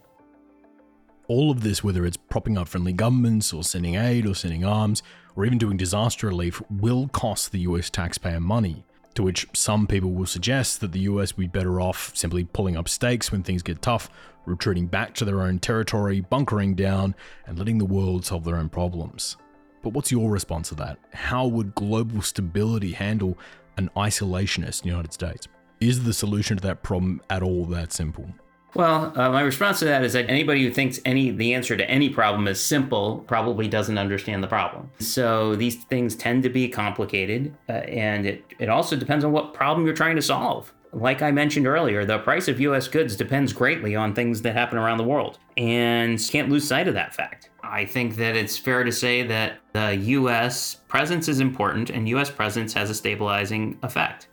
All 1.28 1.52
of 1.52 1.62
this, 1.62 1.84
whether 1.84 2.06
it's 2.06 2.18
propping 2.18 2.58
up 2.58 2.68
friendly 2.68 2.94
governments 2.94 3.52
or 3.52 3.64
sending 3.64 3.96
aid 3.96 4.26
or 4.26 4.34
sending 4.34 4.64
arms 4.64 5.04
or 5.36 5.46
even 5.46 5.58
doing 5.58 5.78
disaster 5.78 6.28
relief, 6.28 6.62
will 6.70 7.08
cost 7.10 7.52
the 7.52 7.60
US 7.60 7.90
taxpayer 7.90 8.40
money. 8.40 8.86
To 9.16 9.24
which 9.24 9.48
some 9.54 9.88
people 9.88 10.12
will 10.12 10.26
suggest 10.26 10.82
that 10.82 10.92
the 10.92 11.00
US 11.02 11.36
would 11.36 11.52
be 11.52 11.60
better 11.60 11.80
off 11.80 12.12
simply 12.16 12.44
pulling 12.44 12.78
up 12.78 12.90
stakes 12.90 13.32
when 13.32 13.44
things 13.44 13.64
get 13.64 13.82
tough, 13.82 14.10
retreating 14.46 14.88
back 14.88 15.14
to 15.16 15.26
their 15.26 15.42
own 15.42 15.60
territory, 15.60 16.22
bunkering 16.22 16.76
down, 16.76 17.16
and 17.48 17.58
letting 17.58 17.78
the 17.78 17.86
world 17.86 18.26
solve 18.26 18.44
their 18.44 18.58
own 18.58 18.70
problems. 18.70 19.38
But 19.82 19.94
what's 19.94 20.12
your 20.12 20.30
response 20.30 20.70
to 20.70 20.76
that? 20.76 20.98
How 21.14 21.48
would 21.48 21.76
global 21.76 22.22
stability 22.22 22.92
handle 22.92 23.38
an 23.78 23.90
isolationist 23.96 24.86
United 24.86 25.14
States? 25.14 25.48
Is 25.80 26.04
the 26.04 26.14
solution 26.14 26.58
to 26.58 26.64
that 26.64 26.84
problem 26.84 27.22
at 27.30 27.44
all 27.44 27.66
that 27.66 27.92
simple? 27.92 28.30
Well, 28.76 29.14
uh, 29.18 29.30
my 29.30 29.42
response 29.42 29.80
to 29.80 29.86
that 29.86 30.04
is 30.04 30.14
that 30.14 30.30
anybody 30.30 30.62
who 30.64 30.70
thinks 30.70 31.00
any 31.06 31.32
the 31.32 31.54
answer 31.54 31.78
to 31.78 31.90
any 31.90 32.10
problem 32.10 32.46
is 32.48 32.60
simple 32.60 33.24
probably 33.26 33.70
doesn't 33.70 33.98
understand 33.98 34.44
the 34.44 34.48
problem. 34.48 34.92
So 35.00 35.56
these 35.56 35.86
things 35.86 36.14
tend 36.16 36.44
to 36.44 36.50
be 36.50 36.68
complicated, 36.68 37.56
uh, 37.70 37.74
and 37.74 38.26
it, 38.26 38.44
it 38.60 38.68
also 38.68 38.98
depends 38.98 39.24
on 39.24 39.32
what 39.32 39.54
problem 39.54 39.86
you're 39.86 39.96
trying 39.96 40.18
to 40.18 40.22
solve. 40.22 40.74
Like 40.92 41.22
I 41.22 41.32
mentioned 41.32 41.68
earlier, 41.68 42.04
the 42.04 42.20
price 42.20 42.50
of 42.50 42.60
US 42.60 42.90
goods 42.90 43.16
depends 43.16 43.54
greatly 43.54 43.96
on 43.96 44.14
things 44.14 44.42
that 44.42 44.54
happen 44.54 44.78
around 44.78 44.98
the 44.98 45.06
world, 45.06 45.40
and 45.56 46.20
can't 46.30 46.50
lose 46.50 46.68
sight 46.68 46.90
of 46.90 46.94
that 46.96 47.16
fact. 47.16 47.52
I 47.64 47.86
think 47.86 48.18
that 48.18 48.36
it's 48.36 48.58
fair 48.58 48.84
to 48.84 48.92
say 48.92 49.24
that 49.24 49.60
the 49.72 49.96
US 49.96 50.76
presence 50.90 51.30
is 51.30 51.40
important, 51.40 51.92
and 51.92 52.10
US 52.10 52.30
presence 52.30 52.74
has 52.74 52.90
a 52.90 52.94
stabilizing 52.94 53.80
effect. 53.84 54.28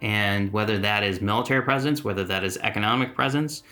And 0.00 0.52
whether 0.52 0.78
that 0.78 1.02
is 1.02 1.20
military 1.20 1.62
presence, 1.62 2.04
whether 2.04 2.24
that 2.24 2.44
is 2.44 2.58
economic 2.58 3.14
presence, 3.14 3.62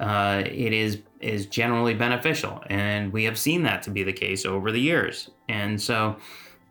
uh, 0.00 0.42
it 0.46 0.72
is 0.72 0.98
is 1.20 1.46
generally 1.46 1.94
beneficial, 1.94 2.60
and 2.68 3.12
we 3.12 3.22
have 3.22 3.38
seen 3.38 3.62
that 3.62 3.82
to 3.84 3.90
be 3.90 4.02
the 4.02 4.12
case 4.12 4.44
over 4.44 4.72
the 4.72 4.80
years. 4.80 5.30
And 5.48 5.80
so, 5.80 6.16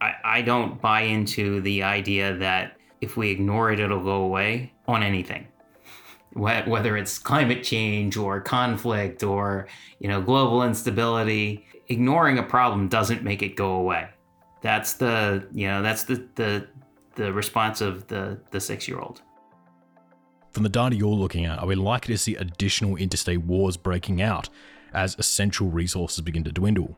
I, 0.01 0.13
I 0.25 0.41
don't 0.41 0.81
buy 0.81 1.01
into 1.01 1.61
the 1.61 1.83
idea 1.83 2.35
that 2.37 2.77
if 2.99 3.15
we 3.15 3.29
ignore 3.29 3.71
it, 3.71 3.79
it'll 3.79 4.03
go 4.03 4.23
away 4.23 4.73
on 4.87 5.01
anything. 5.01 5.47
Whether 6.33 6.97
it's 6.97 7.17
climate 7.17 7.63
change 7.63 8.17
or 8.17 8.39
conflict 8.41 9.23
or 9.23 9.67
you 9.99 10.07
know 10.07 10.21
global 10.21 10.63
instability 10.63 11.65
ignoring 11.89 12.37
a 12.37 12.43
problem 12.43 12.87
doesn't 12.87 13.23
make 13.23 13.41
it 13.41 13.55
go 13.55 13.73
away. 13.73 14.09
That's 14.61 14.93
the 14.93 15.47
you 15.51 15.67
know 15.67 15.81
that's 15.81 16.03
the 16.03 16.27
the 16.35 16.67
the 17.15 17.31
response 17.33 17.81
of 17.81 18.07
the 18.07 18.39
the 18.51 18.59
six 18.59 18.87
year 18.87 18.99
old 18.99 19.21
from 20.51 20.63
the 20.63 20.69
data 20.69 20.95
you're 20.95 21.09
looking 21.09 21.45
at 21.45 21.59
are 21.59 21.67
we 21.67 21.75
likely 21.75 22.13
to 22.13 22.17
see 22.17 22.35
additional 22.35 22.95
interstate 22.95 23.41
wars 23.41 23.77
breaking 23.77 24.21
out 24.21 24.49
as 24.93 25.15
essential 25.17 25.69
resources 25.69 26.19
begin 26.19 26.43
to 26.43 26.51
dwindle? 26.51 26.97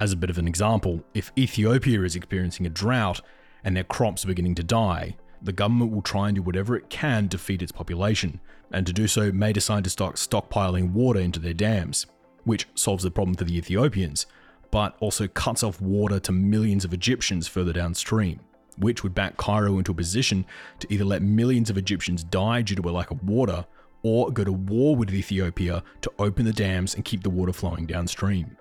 As 0.00 0.12
a 0.12 0.16
bit 0.16 0.30
of 0.30 0.38
an 0.38 0.48
example 0.48 1.04
if 1.14 1.32
ethiopia 1.36 2.02
is 2.02 2.16
experiencing 2.16 2.66
a 2.66 2.70
drought 2.70 3.20
and 3.64 3.76
their 3.76 3.84
crops 3.84 4.24
are 4.24 4.28
beginning 4.28 4.54
to 4.56 4.62
die 4.62 5.16
the 5.42 5.52
government 5.52 5.92
will 5.92 6.02
try 6.02 6.28
and 6.28 6.36
do 6.36 6.42
whatever 6.42 6.76
it 6.76 6.90
can 6.90 7.28
to 7.28 7.38
feed 7.38 7.62
its 7.62 7.72
population, 7.72 8.40
and 8.72 8.86
to 8.86 8.92
do 8.92 9.06
so 9.06 9.32
may 9.32 9.52
decide 9.52 9.84
to 9.84 9.90
start 9.90 10.16
stockpiling 10.16 10.92
water 10.92 11.20
into 11.20 11.40
their 11.40 11.54
dams, 11.54 12.06
which 12.44 12.66
solves 12.74 13.04
the 13.04 13.10
problem 13.10 13.36
for 13.36 13.44
the 13.44 13.56
Ethiopians, 13.56 14.26
but 14.70 14.96
also 15.00 15.28
cuts 15.28 15.62
off 15.62 15.80
water 15.80 16.20
to 16.20 16.32
millions 16.32 16.84
of 16.84 16.92
Egyptians 16.92 17.48
further 17.48 17.72
downstream, 17.72 18.40
which 18.80 19.02
would 19.02 19.14
back 19.14 19.36
Cairo 19.36 19.78
into 19.78 19.92
a 19.92 19.94
position 19.94 20.44
to 20.80 20.92
either 20.92 21.04
let 21.04 21.22
millions 21.22 21.70
of 21.70 21.78
Egyptians 21.78 22.24
die 22.24 22.62
due 22.62 22.74
to 22.74 22.88
a 22.88 22.90
lack 22.90 23.10
of 23.10 23.22
water, 23.22 23.66
or 24.02 24.30
go 24.30 24.44
to 24.44 24.52
war 24.52 24.94
with 24.96 25.12
Ethiopia 25.12 25.82
to 26.02 26.12
open 26.18 26.44
the 26.44 26.52
dams 26.52 26.94
and 26.94 27.04
keep 27.04 27.22
the 27.22 27.30
water 27.30 27.52
flowing 27.52 27.86
downstream. 27.86 28.56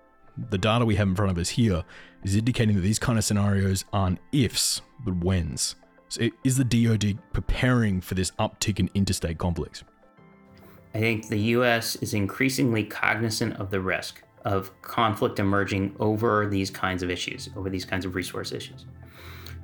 The 0.49 0.57
data 0.57 0.85
we 0.85 0.95
have 0.95 1.07
in 1.07 1.15
front 1.15 1.31
of 1.31 1.37
us 1.37 1.49
here 1.49 1.83
is 2.23 2.35
indicating 2.35 2.75
that 2.75 2.81
these 2.81 2.99
kind 2.99 3.17
of 3.17 3.23
scenarios 3.23 3.85
aren't 3.93 4.19
ifs, 4.31 4.81
but 5.03 5.23
whens. 5.23 5.75
So 6.09 6.29
is 6.43 6.57
the 6.57 6.63
DoD 6.63 7.17
preparing 7.33 8.01
for 8.01 8.15
this 8.15 8.31
uptick 8.39 8.79
in 8.79 8.89
interstate 8.93 9.37
conflicts? 9.37 9.83
I 10.93 10.99
think 10.99 11.27
the 11.27 11.39
U.S. 11.39 11.95
is 11.97 12.13
increasingly 12.13 12.83
cognizant 12.83 13.57
of 13.57 13.69
the 13.69 13.81
risk 13.81 14.23
of 14.45 14.71
conflict 14.81 15.39
emerging 15.39 15.95
over 15.99 16.47
these 16.47 16.71
kinds 16.71 17.03
of 17.03 17.09
issues, 17.09 17.49
over 17.55 17.69
these 17.69 17.83
kinds 17.83 18.05
of 18.05 18.15
resource 18.15 18.51
issues, 18.51 18.85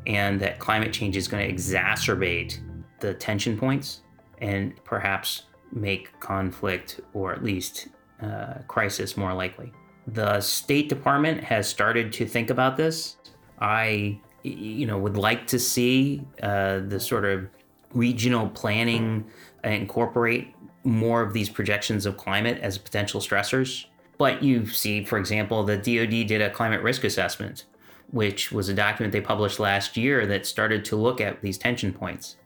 and 0.08 0.40
that 0.40 0.60
climate 0.60 0.94
change 0.94 1.16
is 1.18 1.28
going 1.28 1.48
to 1.48 1.54
exacerbate 1.54 2.60
the 3.00 3.14
tension 3.14 3.58
points 3.58 4.02
and 4.40 4.74
perhaps 4.84 5.44
make 5.72 6.18
conflict 6.20 7.02
or 7.14 7.34
at 7.34 7.44
least 7.44 7.88
uh, 8.22 8.56
crisis 8.68 9.18
more 9.18 9.34
likely. 9.34 9.72
The 10.08 10.42
State 10.42 10.90
Department 10.90 11.44
has 11.44 11.68
started 11.68 12.12
to 12.14 12.26
think 12.26 12.50
about 12.50 12.78
this. 12.78 13.18
I 13.60 14.20
you 14.44 14.86
know 14.86 14.98
would 14.98 15.16
like 15.16 15.48
to 15.48 15.60
see 15.60 16.22
uh, 16.42 16.80
the 16.80 17.00
sort 17.00 17.26
of 17.26 17.48
regional 17.94 18.50
planning 18.50 19.26
incorporate 19.64 20.54
more 20.84 21.22
of 21.22 21.34
these 21.34 21.50
projections 21.50 22.06
of 22.06 22.18
climate 22.18 22.60
as 22.62 22.78
potential 22.78 23.22
stressors. 23.22 23.86
But 24.18 24.44
you 24.44 24.68
see, 24.68 25.04
for 25.04 25.18
example, 25.18 25.64
the 25.64 25.78
DoD 25.78 26.28
did 26.28 26.42
a 26.42 26.50
climate 26.50 26.82
risk 26.82 27.04
assessment, 27.04 27.66
which 28.12 28.52
was 28.52 28.70
a 28.70 28.74
document 28.74 29.12
they 29.12 29.22
published 29.22 29.60
last 29.60 29.98
year 29.98 30.26
that 30.28 30.46
started 30.46 30.86
to 30.86 30.96
look 30.96 31.20
at 31.22 31.42
these 31.42 31.58
tension 31.58 31.94
points 31.94 32.38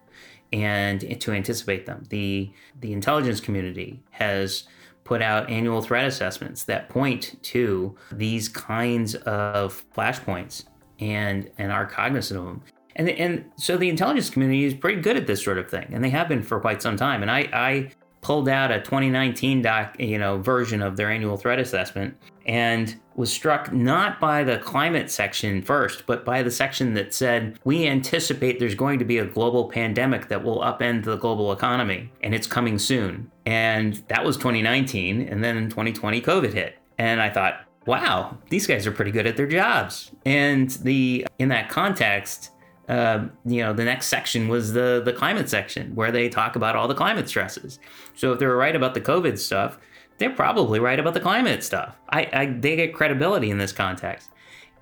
and 0.53 1.19
to 1.21 1.31
anticipate 1.31 1.85
them. 1.85 2.03
The 2.09 2.51
the 2.79 2.93
intelligence 2.93 3.39
community 3.39 4.01
has 4.11 4.63
put 5.03 5.21
out 5.21 5.49
annual 5.49 5.81
threat 5.81 6.05
assessments 6.05 6.65
that 6.65 6.89
point 6.89 7.41
to 7.41 7.95
these 8.11 8.49
kinds 8.49 9.15
of 9.15 9.83
flashpoints 9.95 10.65
and 10.99 11.49
and 11.57 11.71
are 11.71 11.85
cognizant 11.85 12.39
of 12.39 12.45
them. 12.45 12.61
And 12.95 13.09
and 13.09 13.45
so 13.57 13.77
the 13.77 13.89
intelligence 13.89 14.29
community 14.29 14.65
is 14.65 14.73
pretty 14.73 15.01
good 15.01 15.17
at 15.17 15.27
this 15.27 15.43
sort 15.43 15.57
of 15.57 15.69
thing, 15.69 15.87
and 15.91 16.03
they 16.03 16.09
have 16.09 16.27
been 16.27 16.43
for 16.43 16.59
quite 16.59 16.81
some 16.81 16.97
time. 16.97 17.21
And 17.21 17.31
I 17.31 17.49
I 17.53 17.91
pulled 18.21 18.49
out 18.49 18.71
a 18.71 18.79
2019 18.79 19.61
doc 19.61 19.95
you 19.99 20.17
know 20.17 20.37
version 20.37 20.81
of 20.81 20.97
their 20.97 21.09
annual 21.11 21.37
threat 21.37 21.59
assessment 21.59 22.17
and 22.47 22.95
was 23.15 23.31
struck 23.31 23.73
not 23.73 24.19
by 24.19 24.43
the 24.43 24.57
climate 24.59 25.11
section 25.11 25.61
first, 25.61 26.05
but 26.05 26.23
by 26.23 26.41
the 26.41 26.51
section 26.51 26.93
that 26.93 27.13
said, 27.13 27.59
We 27.63 27.87
anticipate 27.87 28.59
there's 28.59 28.75
going 28.75 28.99
to 28.99 29.05
be 29.05 29.17
a 29.17 29.25
global 29.25 29.69
pandemic 29.69 30.29
that 30.29 30.43
will 30.43 30.59
upend 30.59 31.03
the 31.03 31.17
global 31.17 31.51
economy, 31.51 32.11
and 32.21 32.33
it's 32.33 32.47
coming 32.47 32.79
soon. 32.79 33.29
And 33.45 33.95
that 34.07 34.23
was 34.23 34.37
2019. 34.37 35.21
And 35.21 35.43
then 35.43 35.57
in 35.57 35.69
2020, 35.69 36.21
COVID 36.21 36.53
hit. 36.53 36.77
And 36.97 37.21
I 37.21 37.29
thought, 37.29 37.61
wow, 37.85 38.37
these 38.49 38.67
guys 38.67 38.85
are 38.85 38.91
pretty 38.91 39.11
good 39.11 39.27
at 39.27 39.35
their 39.35 39.47
jobs. 39.47 40.11
And 40.25 40.69
the 40.69 41.25
in 41.39 41.49
that 41.49 41.69
context, 41.69 42.51
uh, 42.87 43.27
you 43.45 43.63
know, 43.63 43.73
the 43.73 43.83
next 43.83 44.07
section 44.07 44.47
was 44.47 44.73
the 44.73 45.01
the 45.03 45.13
climate 45.13 45.49
section 45.49 45.95
where 45.95 46.11
they 46.11 46.29
talk 46.29 46.55
about 46.55 46.75
all 46.75 46.87
the 46.87 46.95
climate 46.95 47.27
stresses. 47.27 47.79
So 48.13 48.31
if 48.31 48.39
they 48.39 48.45
were 48.45 48.57
right 48.57 48.75
about 48.75 48.93
the 48.93 49.01
COVID 49.01 49.37
stuff, 49.39 49.79
they're 50.17 50.31
probably 50.31 50.79
right 50.79 50.99
about 50.99 51.13
the 51.13 51.19
climate 51.19 51.63
stuff. 51.63 51.95
I, 52.09 52.29
I 52.33 52.45
they 52.47 52.75
get 52.75 52.93
credibility 52.93 53.51
in 53.51 53.57
this 53.57 53.71
context, 53.71 54.29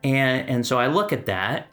and 0.03 0.47
and 0.49 0.65
so 0.65 0.79
I 0.79 0.87
look 0.87 1.11
at 1.11 1.25
that, 1.25 1.67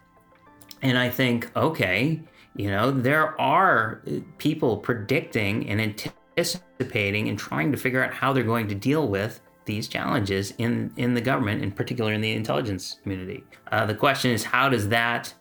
and 0.82 0.98
I 0.98 1.10
think, 1.10 1.50
okay, 1.56 2.20
you 2.56 2.70
know, 2.70 2.90
there 2.90 3.40
are 3.40 4.02
people 4.38 4.76
predicting 4.76 5.68
and 5.68 5.80
anticipating 5.80 7.28
and 7.28 7.38
trying 7.38 7.72
to 7.72 7.78
figure 7.78 8.04
out 8.04 8.12
how 8.12 8.32
they're 8.32 8.42
going 8.44 8.68
to 8.68 8.74
deal 8.74 9.08
with 9.08 9.40
these 9.64 9.88
challenges 9.88 10.52
in, 10.58 10.92
in 10.96 11.14
the 11.14 11.20
government, 11.20 11.62
in 11.62 11.70
particular 11.70 12.12
in 12.12 12.20
the 12.20 12.32
intelligence 12.32 12.96
community. 13.02 13.44
Uh, 13.70 13.86
the 13.86 13.94
question 13.94 14.30
is, 14.30 14.44
how 14.44 14.68
does 14.68 14.88
that 14.88 15.32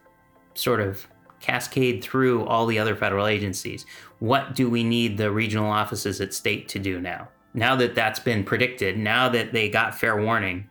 sort 0.54 0.80
of 0.80 1.08
cascade 1.40 2.04
through 2.04 2.46
all 2.46 2.66
the 2.66 2.78
other 2.78 2.96
federal 2.96 3.28
agencies? 3.28 3.86
What 4.20 4.56
do 4.56 4.70
we 4.70 4.84
need 4.84 5.18
the 5.18 5.32
regional 5.32 5.70
offices 5.70 6.22
at 6.22 6.34
state 6.34 6.68
to 6.70 6.80
do 6.80 7.02
now? 7.02 7.30
Now 7.54 7.76
that 7.76 7.96
that's 7.96 8.20
been 8.20 8.44
predicted, 8.44 8.98
now 8.98 9.30
that 9.30 9.54
they 9.54 9.70
got 9.70 9.98
fair 9.98 10.22
warning, 10.22 10.70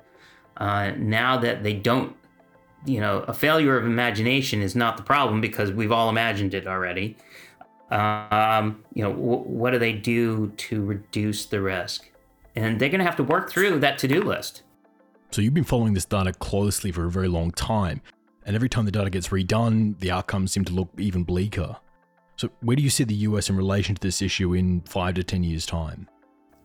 uh, 0.57 0.93
now 0.97 1.37
that 1.39 1.63
they 1.63 1.75
don't, 1.75 2.17
you 2.87 3.01
know, 3.01 3.19
a 3.29 3.35
failure 3.35 3.77
of 3.77 3.85
imagination 3.85 4.63
is 4.63 4.75
not 4.75 4.97
the 4.97 5.03
problem 5.03 5.41
because 5.41 5.71
we've 5.73 5.93
all 5.93 6.09
imagined 6.09 6.55
it 6.55 6.67
already. 6.67 7.17
Um, 7.91 8.83
you 8.95 9.03
know, 9.03 9.11
w- 9.11 9.43
what 9.43 9.73
do 9.73 9.79
they 9.79 9.93
do 9.93 10.49
to 10.49 10.83
reduce 10.85 11.47
the 11.47 11.61
risk? 11.61 12.11
and 12.57 12.81
they're 12.81 12.89
going 12.89 13.01
to 13.01 13.05
have 13.05 13.17
to 13.17 13.25
work 13.25 13.51
through 13.51 13.81
that 13.81 13.99
to 13.99 14.09
do 14.09 14.23
list. 14.23 14.63
So 15.31 15.41
you've 15.43 15.55
been 15.55 15.65
following 15.65 15.95
this 15.95 16.05
data 16.05 16.33
closely 16.33 16.91
for 16.91 17.07
a 17.07 17.11
very 17.11 17.29
long 17.29 17.53
time, 17.53 18.01
and 18.45 18.57
every 18.57 18.69
time 18.69 18.85
the 18.85 18.91
data 18.91 19.11
gets 19.11 19.29
redone, 19.29 19.99
the 19.99 20.11
outcomes 20.11 20.53
seem 20.53 20.65
to 20.65 20.73
look 20.73 20.89
even 20.99 21.23
bleaker. 21.23 21.77
So, 22.37 22.51
where 22.61 22.75
do 22.75 22.83
you 22.83 22.91
see 22.91 23.05
the 23.05 23.15
US 23.15 23.51
in 23.51 23.57
relation 23.57 23.95
to 23.95 24.01
this 24.01 24.23
issue 24.23 24.55
in 24.55 24.81
five 24.83 25.15
to 25.15 25.23
10 25.23 25.45
years' 25.45 25.67
time? 25.67 26.09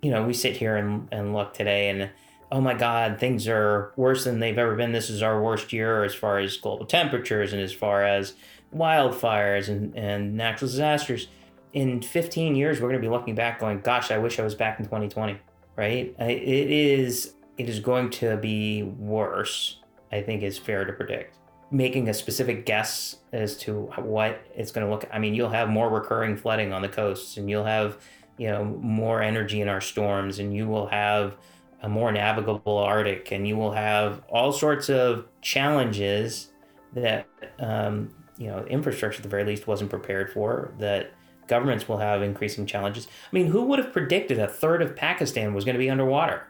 You 0.06 0.12
know, 0.12 0.24
we 0.24 0.34
sit 0.34 0.58
here 0.58 0.78
and, 0.78 1.08
and 1.12 1.34
look 1.34 1.54
today, 1.54 1.90
and 1.90 2.10
oh 2.52 2.62
my 2.62 2.74
God, 2.74 3.20
things 3.20 3.48
are 3.48 3.92
worse 3.96 4.24
than 4.24 4.40
they've 4.40 4.58
ever 4.58 4.76
been. 4.76 4.92
This 4.92 5.10
is 5.10 5.24
our 5.24 5.42
worst 5.42 5.74
year 5.74 6.04
as 6.04 6.14
far 6.14 6.40
as 6.40 6.58
global 6.58 6.86
temperatures 6.86 7.54
and 7.54 7.62
as 7.62 7.74
far 7.74 8.04
as 8.04 8.34
wildfires 8.74 9.68
and, 9.68 9.96
and 9.98 10.36
natural 10.36 10.70
disasters. 10.70 11.28
In 11.74 12.02
15 12.02 12.56
years, 12.56 12.80
we're 12.80 12.90
going 12.90 13.02
to 13.02 13.06
be 13.06 13.12
looking 13.12 13.36
back 13.36 13.60
going, 13.60 13.82
gosh, 13.82 14.12
I 14.12 14.18
wish 14.18 14.40
I 14.40 14.44
was 14.44 14.56
back 14.56 14.80
in 14.80 14.86
2020 14.86 15.40
right? 15.76 16.16
It 16.20 16.72
is 16.72 17.34
it 17.58 17.70
is 17.70 17.80
going 17.80 18.10
to 18.12 18.38
be 18.38 18.84
worse. 18.84 19.80
I 20.12 20.22
think 20.22 20.44
is 20.44 20.58
fair 20.58 20.86
to 20.86 20.94
predict. 20.94 21.38
Making 21.72 22.10
a 22.10 22.14
specific 22.14 22.66
guess 22.66 23.18
as 23.34 23.58
to 23.58 23.92
what 23.98 24.42
it's 24.56 24.72
going 24.72 24.86
to 24.86 24.92
look. 24.92 25.08
I 25.12 25.20
mean, 25.20 25.34
you'll 25.34 25.50
have 25.50 25.68
more 25.68 25.90
recurring 25.90 26.38
flooding 26.38 26.72
on 26.72 26.82
the 26.82 26.90
coasts, 26.90 27.38
and 27.38 27.50
you'll 27.50 27.66
have 27.66 27.98
you 28.38 28.48
know 28.48 28.64
more 28.64 29.22
energy 29.22 29.62
in 29.62 29.70
our 29.70 29.82
storms, 29.82 30.40
and 30.40 30.56
you 30.56 30.68
will 30.68 30.88
have 30.88 31.38
a 31.82 31.90
more 31.90 32.12
navigable 32.12 32.78
Arctic, 32.78 33.32
and 33.32 33.48
you 33.48 33.58
will 33.58 33.72
have 33.72 34.24
all 34.30 34.52
sorts 34.52 34.90
of 34.90 35.28
challenges 35.42 36.50
that 36.94 37.28
um, 37.60 38.14
you 38.38 38.48
know 38.48 38.66
infrastructure 38.66 39.18
at 39.18 39.24
the 39.24 39.30
very 39.30 39.44
least 39.44 39.68
wasn't 39.68 39.90
prepared 39.90 40.32
for 40.32 40.74
that 40.80 41.12
governments 41.48 41.88
will 41.88 41.98
have 41.98 42.22
increasing 42.22 42.66
challenges. 42.66 43.08
I 43.08 43.36
mean, 43.36 43.48
who 43.48 43.64
would 43.64 43.80
have 43.80 43.94
predicted 43.94 44.40
a 44.40 44.48
third 44.48 44.82
of 44.82 44.96
Pakistan 44.96 45.54
was 45.54 45.64
going 45.64 45.76
to 45.76 45.80
be 45.80 45.90
underwater, 45.90 46.48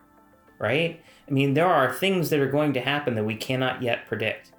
right? 0.59 1.01
I 1.27 1.31
mean, 1.31 1.53
there 1.53 1.67
are 1.67 1.91
things 1.91 2.29
that 2.29 2.39
are 2.39 2.49
going 2.49 2.73
to 2.73 2.81
happen 2.81 3.15
that 3.15 3.23
we 3.25 3.35
cannot 3.35 3.81
yet 3.81 4.05
predict. 4.05 4.51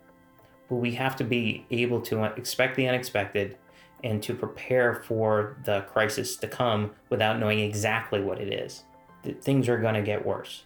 But 0.68 0.76
we 0.76 0.92
have 0.92 1.16
to 1.16 1.24
be 1.24 1.64
able 1.70 2.00
to 2.02 2.24
expect 2.24 2.76
the 2.76 2.88
unexpected 2.88 3.56
and 4.04 4.22
to 4.22 4.34
prepare 4.34 4.94
for 4.94 5.56
the 5.64 5.82
crisis 5.92 6.36
to 6.36 6.48
come 6.48 6.92
without 7.10 7.38
knowing 7.38 7.60
exactly 7.60 8.20
what 8.20 8.40
it 8.40 8.52
is. 8.52 8.84
That 9.22 9.42
Things 9.42 9.68
are 9.68 9.78
going 9.78 9.94
to 9.94 10.02
get 10.02 10.24
worse. 10.24 10.64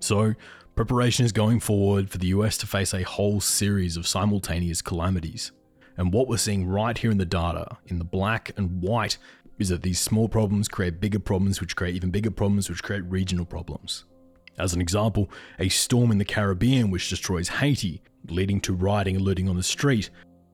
So, 0.00 0.34
preparation 0.76 1.24
is 1.24 1.32
going 1.32 1.58
forward 1.58 2.10
for 2.10 2.18
the 2.18 2.28
US 2.28 2.56
to 2.58 2.66
face 2.66 2.94
a 2.94 3.02
whole 3.02 3.40
series 3.40 3.96
of 3.96 4.06
simultaneous 4.06 4.82
calamities. 4.82 5.50
And 5.96 6.12
what 6.12 6.28
we're 6.28 6.36
seeing 6.36 6.66
right 6.66 6.96
here 6.96 7.10
in 7.10 7.18
the 7.18 7.24
data, 7.24 7.78
in 7.86 7.98
the 7.98 8.04
black 8.04 8.52
and 8.56 8.82
white, 8.82 9.16
is 9.58 9.70
that 9.70 9.82
these 9.82 9.98
small 9.98 10.28
problems 10.28 10.68
create 10.68 11.00
bigger 11.00 11.18
problems, 11.18 11.60
which 11.60 11.74
create 11.74 11.96
even 11.96 12.10
bigger 12.10 12.30
problems, 12.30 12.68
which 12.68 12.82
create 12.82 13.02
regional 13.04 13.46
problems. 13.46 14.04
As 14.58 14.72
an 14.72 14.80
example, 14.80 15.30
a 15.58 15.68
storm 15.68 16.10
in 16.10 16.18
the 16.18 16.24
Caribbean 16.24 16.90
which 16.90 17.10
destroys 17.10 17.48
Haiti, 17.48 18.02
leading 18.28 18.60
to 18.62 18.74
rioting 18.74 19.16
and 19.16 19.24
looting 19.24 19.48
on 19.48 19.56
the 19.56 19.62
street, 19.62 20.10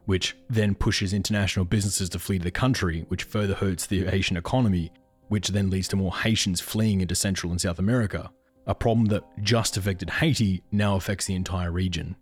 which 0.06 0.36
then 0.50 0.74
pushes 0.74 1.12
international 1.12 1.64
businesses 1.64 2.08
to 2.10 2.18
flee 2.18 2.38
the 2.38 2.50
country, 2.50 3.04
which 3.08 3.22
further 3.22 3.54
hurts 3.54 3.86
the 3.86 4.04
Haitian 4.04 4.36
economy, 4.36 4.90
which 5.28 5.48
then 5.48 5.70
leads 5.70 5.88
to 5.88 5.96
more 5.96 6.12
Haitians 6.12 6.60
fleeing 6.60 7.00
into 7.00 7.14
Central 7.14 7.52
and 7.52 7.60
South 7.60 7.78
America. 7.78 8.30
A 8.66 8.74
problem 8.74 9.06
that 9.06 9.24
just 9.42 9.76
affected 9.76 10.10
Haiti 10.10 10.62
now 10.72 10.96
affects 10.96 11.26
the 11.26 11.34
entire 11.34 11.70
region. 11.72 12.16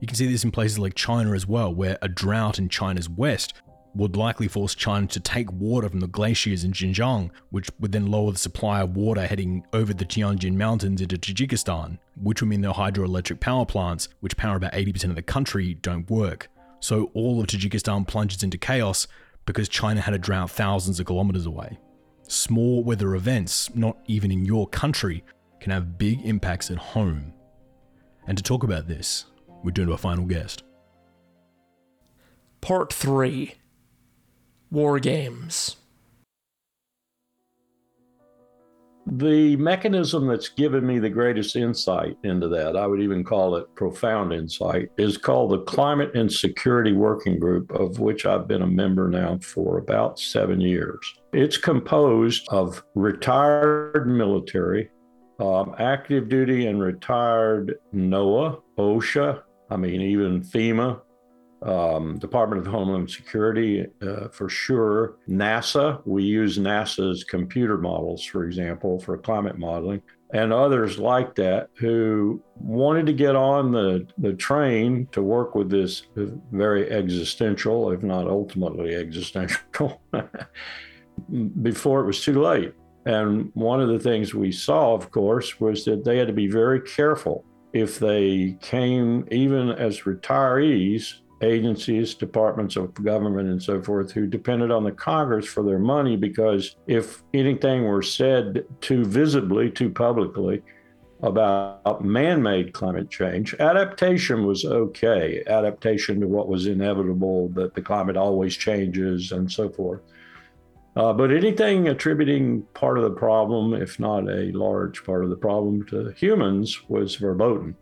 You 0.00 0.06
can 0.06 0.16
see 0.16 0.30
this 0.30 0.44
in 0.44 0.50
places 0.50 0.78
like 0.78 0.94
China 0.94 1.32
as 1.32 1.46
well, 1.46 1.74
where 1.74 1.98
a 2.02 2.08
drought 2.08 2.58
in 2.58 2.68
China's 2.68 3.08
west 3.08 3.54
would 3.98 4.16
likely 4.16 4.48
force 4.48 4.74
China 4.74 5.06
to 5.08 5.20
take 5.20 5.52
water 5.52 5.88
from 5.88 6.00
the 6.00 6.06
glaciers 6.06 6.64
in 6.64 6.72
Xinjiang, 6.72 7.30
which 7.50 7.68
would 7.80 7.92
then 7.92 8.10
lower 8.10 8.32
the 8.32 8.38
supply 8.38 8.80
of 8.80 8.96
water 8.96 9.26
heading 9.26 9.66
over 9.72 9.92
the 9.92 10.04
Tianjin 10.04 10.54
Mountains 10.54 11.00
into 11.00 11.18
Tajikistan, 11.18 11.98
which 12.14 12.40
would 12.40 12.48
mean 12.48 12.60
their 12.60 12.72
hydroelectric 12.72 13.40
power 13.40 13.66
plants, 13.66 14.08
which 14.20 14.36
power 14.36 14.56
about 14.56 14.72
80% 14.72 15.10
of 15.10 15.16
the 15.16 15.22
country, 15.22 15.74
don't 15.74 16.08
work. 16.08 16.48
So 16.80 17.10
all 17.12 17.40
of 17.40 17.48
Tajikistan 17.48 18.06
plunges 18.06 18.42
into 18.42 18.56
chaos 18.56 19.08
because 19.46 19.68
China 19.68 20.00
had 20.00 20.14
a 20.14 20.18
drought 20.18 20.50
thousands 20.50 21.00
of 21.00 21.06
kilometers 21.06 21.46
away. 21.46 21.78
Small 22.28 22.84
weather 22.84 23.14
events, 23.14 23.74
not 23.74 23.98
even 24.06 24.30
in 24.30 24.44
your 24.44 24.68
country, 24.68 25.24
can 25.60 25.72
have 25.72 25.98
big 25.98 26.24
impacts 26.24 26.70
at 26.70 26.78
home. 26.78 27.32
And 28.28 28.36
to 28.38 28.44
talk 28.44 28.62
about 28.62 28.86
this, 28.86 29.24
we're 29.64 29.72
doing 29.72 29.88
to 29.88 29.92
our 29.92 29.98
final 29.98 30.24
guest. 30.24 30.62
Part 32.60 32.92
3 32.92 33.54
war 34.70 34.98
games. 34.98 35.76
The 39.10 39.56
mechanism 39.56 40.26
that's 40.26 40.50
given 40.50 40.86
me 40.86 40.98
the 40.98 41.08
greatest 41.08 41.56
insight 41.56 42.18
into 42.24 42.46
that, 42.48 42.76
I 42.76 42.86
would 42.86 43.00
even 43.00 43.24
call 43.24 43.56
it 43.56 43.74
profound 43.74 44.34
insight, 44.34 44.90
is 44.98 45.16
called 45.16 45.50
the 45.52 45.62
Climate 45.62 46.14
and 46.14 46.30
Security 46.30 46.92
Working 46.92 47.38
Group, 47.38 47.70
of 47.70 48.00
which 48.00 48.26
I've 48.26 48.46
been 48.46 48.60
a 48.60 48.66
member 48.66 49.08
now 49.08 49.38
for 49.38 49.78
about 49.78 50.18
seven 50.18 50.60
years. 50.60 51.00
It's 51.32 51.56
composed 51.56 52.46
of 52.50 52.84
retired 52.94 54.06
military, 54.06 54.90
um, 55.40 55.74
active 55.78 56.28
duty 56.28 56.66
and 56.66 56.82
retired 56.82 57.76
NOAA, 57.94 58.60
OSHA, 58.78 59.42
I 59.70 59.76
mean, 59.76 60.02
even 60.02 60.42
FEMA, 60.42 61.00
um, 61.62 62.18
Department 62.18 62.60
of 62.60 62.72
Homeland 62.72 63.10
Security 63.10 63.86
uh, 64.02 64.28
for 64.28 64.48
sure. 64.48 65.16
NASA, 65.28 66.00
we 66.04 66.22
use 66.22 66.58
NASA's 66.58 67.24
computer 67.24 67.76
models, 67.76 68.24
for 68.24 68.44
example, 68.44 68.98
for 69.00 69.18
climate 69.18 69.58
modeling, 69.58 70.02
and 70.32 70.52
others 70.52 70.98
like 70.98 71.34
that 71.36 71.70
who 71.74 72.40
wanted 72.56 73.06
to 73.06 73.12
get 73.12 73.34
on 73.34 73.72
the, 73.72 74.06
the 74.18 74.34
train 74.34 75.08
to 75.12 75.22
work 75.22 75.54
with 75.54 75.70
this 75.70 76.02
very 76.52 76.90
existential, 76.90 77.90
if 77.90 78.02
not 78.02 78.28
ultimately 78.28 78.94
existential, 78.94 80.00
before 81.62 82.00
it 82.00 82.06
was 82.06 82.22
too 82.22 82.40
late. 82.42 82.74
And 83.06 83.50
one 83.54 83.80
of 83.80 83.88
the 83.88 83.98
things 83.98 84.34
we 84.34 84.52
saw, 84.52 84.92
of 84.92 85.10
course, 85.10 85.58
was 85.60 85.84
that 85.86 86.04
they 86.04 86.18
had 86.18 86.26
to 86.26 86.34
be 86.34 86.46
very 86.46 86.80
careful 86.82 87.44
if 87.72 87.98
they 87.98 88.56
came 88.60 89.26
even 89.30 89.70
as 89.70 90.00
retirees 90.00 91.20
agencies, 91.40 92.14
departments 92.14 92.76
of 92.76 92.94
government, 92.94 93.48
and 93.48 93.62
so 93.62 93.80
forth, 93.82 94.10
who 94.12 94.26
depended 94.26 94.70
on 94.70 94.84
the 94.84 94.92
Congress 94.92 95.46
for 95.46 95.62
their 95.62 95.78
money 95.78 96.16
because 96.16 96.76
if 96.86 97.22
anything 97.34 97.84
were 97.84 98.02
said 98.02 98.64
too 98.80 99.04
visibly, 99.04 99.70
too 99.70 99.90
publicly, 99.90 100.62
about 101.22 102.04
man 102.04 102.40
made 102.40 102.72
climate 102.72 103.10
change. 103.10 103.54
Adaptation 103.54 104.46
was 104.46 104.64
okay, 104.64 105.42
adaptation 105.48 106.20
to 106.20 106.28
what 106.28 106.48
was 106.48 106.66
inevitable, 106.66 107.48
that 107.50 107.74
the 107.74 107.82
climate 107.82 108.16
always 108.16 108.56
changes, 108.56 109.32
and 109.32 109.50
so 109.50 109.68
forth. 109.68 110.00
Uh, 110.94 111.12
but 111.12 111.32
anything 111.32 111.88
attributing 111.88 112.62
part 112.74 112.98
of 112.98 113.04
the 113.04 113.10
problem, 113.10 113.74
if 113.74 113.98
not 113.98 114.28
a 114.28 114.52
large 114.52 115.04
part 115.04 115.24
of 115.24 115.30
the 115.30 115.36
problem, 115.36 115.84
to 115.86 116.10
humans 116.12 116.88
was 116.88 117.16
verboten 117.16 117.76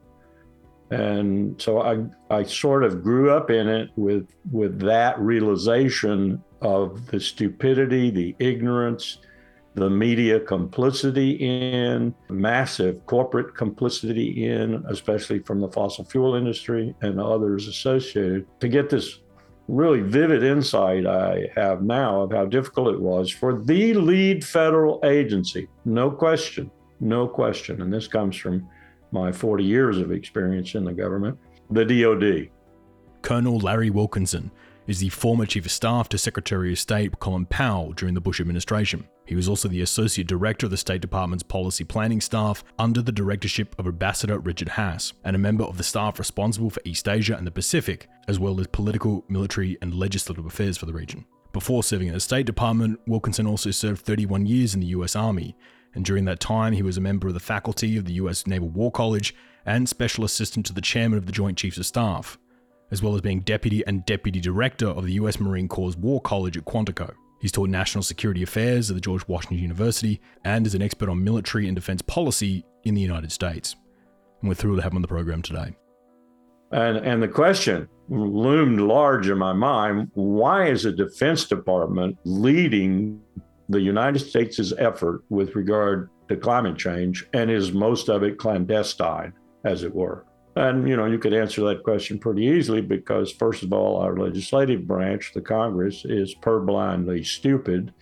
and 0.90 1.60
so 1.60 1.82
I 1.82 2.04
I 2.30 2.42
sort 2.44 2.84
of 2.84 3.02
grew 3.02 3.30
up 3.30 3.50
in 3.50 3.68
it 3.68 3.90
with 3.96 4.28
with 4.50 4.80
that 4.80 5.18
realization 5.18 6.42
of 6.62 7.06
the 7.06 7.20
stupidity, 7.20 8.10
the 8.10 8.34
ignorance, 8.38 9.18
the 9.74 9.90
media 9.90 10.40
complicity 10.40 11.32
in, 11.32 12.14
massive 12.30 13.04
corporate 13.06 13.54
complicity 13.54 14.46
in, 14.46 14.82
especially 14.88 15.40
from 15.40 15.60
the 15.60 15.68
fossil 15.68 16.04
fuel 16.04 16.34
industry 16.34 16.94
and 17.02 17.20
others 17.20 17.68
associated, 17.68 18.46
to 18.60 18.68
get 18.68 18.88
this 18.88 19.20
really 19.68 20.00
vivid 20.00 20.42
insight 20.42 21.06
I 21.06 21.48
have 21.56 21.82
now 21.82 22.22
of 22.22 22.32
how 22.32 22.46
difficult 22.46 22.94
it 22.94 23.00
was 23.00 23.30
for 23.30 23.60
the 23.60 23.94
lead 23.94 24.44
federal 24.44 25.00
agency, 25.04 25.68
no 25.84 26.10
question, 26.10 26.70
no 27.00 27.26
question. 27.26 27.82
And 27.82 27.92
this 27.92 28.08
comes 28.08 28.36
from 28.36 28.68
my 29.16 29.32
40 29.32 29.64
years 29.64 29.98
of 29.98 30.12
experience 30.12 30.74
in 30.74 30.84
the 30.84 30.92
government, 30.92 31.38
the 31.70 31.84
DoD. 31.84 32.50
Colonel 33.22 33.58
Larry 33.58 33.90
Wilkerson 33.90 34.50
is 34.86 35.00
the 35.00 35.08
former 35.08 35.46
Chief 35.46 35.64
of 35.64 35.72
Staff 35.72 36.08
to 36.10 36.18
Secretary 36.18 36.72
of 36.72 36.78
State 36.78 37.18
Colin 37.18 37.46
Powell 37.46 37.92
during 37.92 38.14
the 38.14 38.20
Bush 38.20 38.40
administration. 38.40 39.08
He 39.24 39.34
was 39.34 39.48
also 39.48 39.68
the 39.68 39.80
Associate 39.80 40.26
Director 40.26 40.66
of 40.66 40.70
the 40.70 40.76
State 40.76 41.00
Department's 41.00 41.42
Policy 41.42 41.82
Planning 41.82 42.20
Staff 42.20 42.62
under 42.78 43.02
the 43.02 43.10
directorship 43.10 43.74
of 43.78 43.86
Ambassador 43.86 44.38
Richard 44.38 44.68
Haass, 44.68 45.14
and 45.24 45.34
a 45.34 45.40
member 45.40 45.64
of 45.64 45.78
the 45.78 45.82
staff 45.82 46.18
responsible 46.18 46.70
for 46.70 46.82
East 46.84 47.08
Asia 47.08 47.36
and 47.36 47.46
the 47.46 47.50
Pacific, 47.50 48.06
as 48.28 48.38
well 48.38 48.60
as 48.60 48.68
political, 48.68 49.24
military, 49.28 49.76
and 49.82 49.94
legislative 49.94 50.46
affairs 50.46 50.76
for 50.76 50.86
the 50.86 50.92
region. 50.92 51.24
Before 51.52 51.82
serving 51.82 52.08
in 52.08 52.14
the 52.14 52.20
State 52.20 52.46
Department, 52.46 53.00
Wilkerson 53.08 53.46
also 53.46 53.70
served 53.70 54.02
31 54.02 54.46
years 54.46 54.74
in 54.74 54.80
the 54.80 54.88
US 54.88 55.16
Army 55.16 55.56
and 55.96 56.04
during 56.04 56.26
that 56.26 56.40
time, 56.40 56.74
he 56.74 56.82
was 56.82 56.98
a 56.98 57.00
member 57.00 57.26
of 57.26 57.34
the 57.34 57.40
faculty 57.40 57.96
of 57.96 58.04
the 58.04 58.12
US 58.14 58.46
Naval 58.46 58.68
War 58.68 58.92
College 58.92 59.34
and 59.64 59.88
special 59.88 60.24
assistant 60.24 60.66
to 60.66 60.74
the 60.74 60.82
chairman 60.82 61.18
of 61.18 61.24
the 61.24 61.32
Joint 61.32 61.56
Chiefs 61.56 61.78
of 61.78 61.86
Staff, 61.86 62.38
as 62.90 63.02
well 63.02 63.14
as 63.14 63.22
being 63.22 63.40
deputy 63.40 63.82
and 63.86 64.04
deputy 64.04 64.38
director 64.38 64.88
of 64.88 65.06
the 65.06 65.14
US 65.14 65.40
Marine 65.40 65.68
Corps 65.68 65.96
War 65.96 66.20
College 66.20 66.58
at 66.58 66.66
Quantico. 66.66 67.14
He's 67.40 67.50
taught 67.50 67.70
national 67.70 68.04
security 68.04 68.42
affairs 68.42 68.90
at 68.90 68.94
the 68.94 69.00
George 69.00 69.26
Washington 69.26 69.58
University 69.58 70.20
and 70.44 70.66
is 70.66 70.74
an 70.74 70.82
expert 70.82 71.08
on 71.08 71.24
military 71.24 71.66
and 71.66 71.74
defense 71.74 72.02
policy 72.02 72.64
in 72.84 72.94
the 72.94 73.00
United 73.00 73.32
States. 73.32 73.74
And 74.42 74.50
we're 74.50 74.54
thrilled 74.54 74.76
to 74.76 74.82
have 74.82 74.92
him 74.92 74.96
on 74.96 75.02
the 75.02 75.08
program 75.08 75.40
today. 75.40 75.74
And, 76.72 76.98
and 76.98 77.22
the 77.22 77.28
question 77.28 77.88
loomed 78.10 78.80
large 78.80 79.28
in 79.28 79.38
my 79.38 79.52
mind 79.54 80.10
why 80.12 80.68
is 80.68 80.82
the 80.82 80.92
Defense 80.92 81.46
Department 81.46 82.18
leading 82.24 83.20
the 83.68 83.80
United 83.80 84.20
States' 84.20 84.72
effort 84.78 85.22
with 85.28 85.54
regard 85.56 86.10
to 86.28 86.36
climate 86.36 86.76
change, 86.76 87.26
and 87.32 87.50
is 87.50 87.72
most 87.72 88.08
of 88.08 88.22
it 88.22 88.38
clandestine, 88.38 89.32
as 89.64 89.82
it 89.82 89.94
were? 89.94 90.24
And 90.56 90.88
you 90.88 90.96
know, 90.96 91.04
you 91.04 91.18
could 91.18 91.34
answer 91.34 91.62
that 91.64 91.82
question 91.82 92.18
pretty 92.18 92.44
easily 92.44 92.80
because, 92.80 93.30
first 93.30 93.62
of 93.62 93.72
all, 93.72 93.98
our 93.98 94.16
legislative 94.16 94.86
branch, 94.86 95.32
the 95.34 95.40
Congress, 95.42 96.04
is 96.04 96.34
purblindly 96.34 97.22
stupid, 97.24 97.92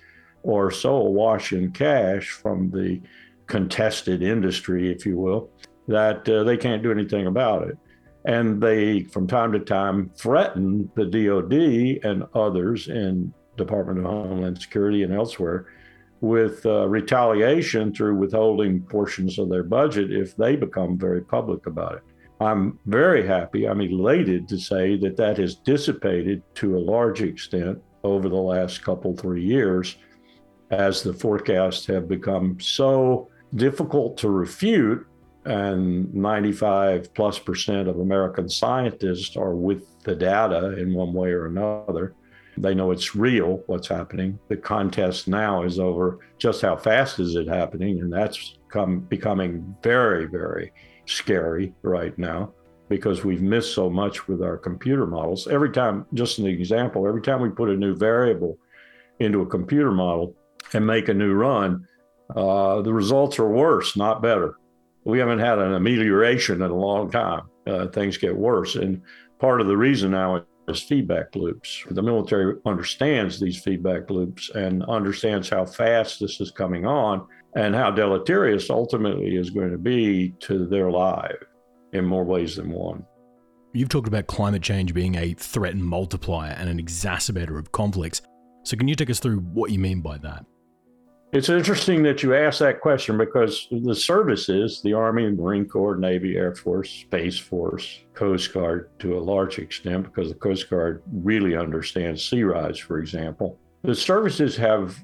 or 0.42 0.70
so 0.70 0.94
awash 0.94 1.52
in 1.52 1.72
cash 1.72 2.30
from 2.30 2.70
the 2.70 3.00
contested 3.46 4.22
industry, 4.22 4.92
if 4.92 5.04
you 5.04 5.16
will, 5.18 5.50
that 5.88 6.28
uh, 6.28 6.44
they 6.44 6.56
can't 6.56 6.82
do 6.82 6.92
anything 6.92 7.26
about 7.26 7.66
it. 7.66 7.76
And 8.26 8.62
they, 8.62 9.00
from 9.02 9.26
time 9.26 9.52
to 9.52 9.60
time, 9.60 10.10
threaten 10.16 10.90
the 10.94 11.04
DoD 11.04 12.10
and 12.10 12.24
others 12.34 12.88
in 12.88 13.34
Department 13.56 13.98
of 13.98 14.04
Homeland 14.04 14.60
Security 14.60 15.02
and 15.02 15.12
elsewhere 15.12 15.66
with 16.20 16.64
uh, 16.64 16.88
retaliation 16.88 17.92
through 17.92 18.16
withholding 18.16 18.80
portions 18.82 19.38
of 19.38 19.50
their 19.50 19.62
budget 19.62 20.10
if 20.10 20.36
they 20.36 20.56
become 20.56 20.96
very 20.98 21.20
public 21.20 21.66
about 21.66 21.96
it. 21.96 22.02
I'm 22.40 22.78
very 22.86 23.26
happy, 23.26 23.66
I'm 23.66 23.80
elated 23.80 24.48
to 24.48 24.58
say 24.58 24.96
that 24.98 25.16
that 25.16 25.38
has 25.38 25.54
dissipated 25.54 26.42
to 26.56 26.76
a 26.76 26.80
large 26.80 27.22
extent 27.22 27.80
over 28.02 28.28
the 28.28 28.36
last 28.36 28.82
couple, 28.84 29.16
three 29.16 29.44
years 29.44 29.96
as 30.70 31.02
the 31.02 31.12
forecasts 31.12 31.86
have 31.86 32.08
become 32.08 32.58
so 32.60 33.28
difficult 33.54 34.16
to 34.18 34.30
refute. 34.30 35.06
And 35.46 36.12
95 36.14 37.12
plus 37.12 37.38
percent 37.38 37.86
of 37.86 38.00
American 38.00 38.48
scientists 38.48 39.36
are 39.36 39.54
with 39.54 40.02
the 40.02 40.14
data 40.14 40.78
in 40.78 40.94
one 40.94 41.12
way 41.12 41.32
or 41.32 41.46
another. 41.46 42.14
They 42.56 42.74
know 42.74 42.90
it's 42.90 43.14
real, 43.14 43.62
what's 43.66 43.88
happening. 43.88 44.38
The 44.48 44.56
contest 44.56 45.28
now 45.28 45.62
is 45.62 45.78
over 45.78 46.20
just 46.38 46.62
how 46.62 46.76
fast 46.76 47.18
is 47.18 47.34
it 47.34 47.48
happening? 47.48 48.00
And 48.00 48.12
that's 48.12 48.58
come, 48.68 49.00
becoming 49.00 49.74
very, 49.82 50.26
very 50.26 50.72
scary 51.06 51.74
right 51.82 52.16
now 52.18 52.52
because 52.88 53.24
we've 53.24 53.42
missed 53.42 53.74
so 53.74 53.88
much 53.90 54.28
with 54.28 54.42
our 54.42 54.56
computer 54.56 55.06
models. 55.06 55.48
Every 55.48 55.70
time, 55.70 56.06
just 56.14 56.38
an 56.38 56.46
example, 56.46 57.08
every 57.08 57.22
time 57.22 57.40
we 57.40 57.48
put 57.48 57.70
a 57.70 57.76
new 57.76 57.96
variable 57.96 58.58
into 59.18 59.40
a 59.42 59.46
computer 59.46 59.90
model 59.90 60.34
and 60.72 60.86
make 60.86 61.08
a 61.08 61.14
new 61.14 61.32
run, 61.32 61.86
uh, 62.34 62.82
the 62.82 62.92
results 62.92 63.38
are 63.38 63.48
worse, 63.48 63.96
not 63.96 64.22
better. 64.22 64.56
We 65.04 65.18
haven't 65.18 65.40
had 65.40 65.58
an 65.58 65.74
amelioration 65.74 66.62
in 66.62 66.70
a 66.70 66.74
long 66.74 67.10
time. 67.10 67.42
Uh, 67.66 67.88
things 67.88 68.16
get 68.16 68.36
worse. 68.36 68.74
And 68.76 69.02
part 69.38 69.60
of 69.60 69.66
the 69.66 69.76
reason 69.76 70.10
now 70.10 70.44
is 70.68 70.82
feedback 70.82 71.34
loops. 71.34 71.84
The 71.90 72.02
military 72.02 72.56
understands 72.66 73.38
these 73.38 73.60
feedback 73.60 74.10
loops 74.10 74.50
and 74.50 74.82
understands 74.84 75.48
how 75.48 75.66
fast 75.66 76.20
this 76.20 76.40
is 76.40 76.50
coming 76.50 76.86
on 76.86 77.26
and 77.54 77.74
how 77.74 77.90
deleterious 77.90 78.70
ultimately 78.70 79.36
is 79.36 79.50
going 79.50 79.70
to 79.70 79.78
be 79.78 80.34
to 80.40 80.66
their 80.66 80.90
lives 80.90 81.44
in 81.92 82.04
more 82.04 82.24
ways 82.24 82.56
than 82.56 82.70
one. 82.70 83.04
You've 83.72 83.88
talked 83.88 84.08
about 84.08 84.26
climate 84.26 84.62
change 84.62 84.94
being 84.94 85.16
a 85.16 85.34
threat 85.34 85.76
multiplier 85.76 86.52
and 86.52 86.68
an 86.68 86.80
exacerbator 86.80 87.58
of 87.58 87.72
conflicts. 87.72 88.22
So, 88.62 88.76
can 88.76 88.88
you 88.88 88.94
take 88.94 89.10
us 89.10 89.18
through 89.18 89.38
what 89.38 89.72
you 89.72 89.78
mean 89.78 90.00
by 90.00 90.18
that? 90.18 90.44
It's 91.34 91.48
interesting 91.48 92.04
that 92.04 92.22
you 92.22 92.32
ask 92.32 92.60
that 92.60 92.80
question 92.80 93.18
because 93.18 93.66
the 93.72 93.96
services, 93.96 94.80
the 94.82 94.92
Army, 94.92 95.28
Marine 95.32 95.68
Corps, 95.68 95.96
Navy, 95.96 96.36
Air 96.36 96.54
Force, 96.54 96.88
Space 96.88 97.36
Force, 97.36 98.04
Coast 98.14 98.54
Guard, 98.54 98.88
to 99.00 99.18
a 99.18 99.18
large 99.18 99.58
extent, 99.58 100.04
because 100.04 100.28
the 100.28 100.36
Coast 100.36 100.70
Guard 100.70 101.02
really 101.12 101.56
understands 101.56 102.24
sea 102.24 102.44
rise, 102.44 102.78
for 102.78 103.00
example, 103.00 103.58
the 103.82 103.96
services 103.96 104.56
have 104.56 104.96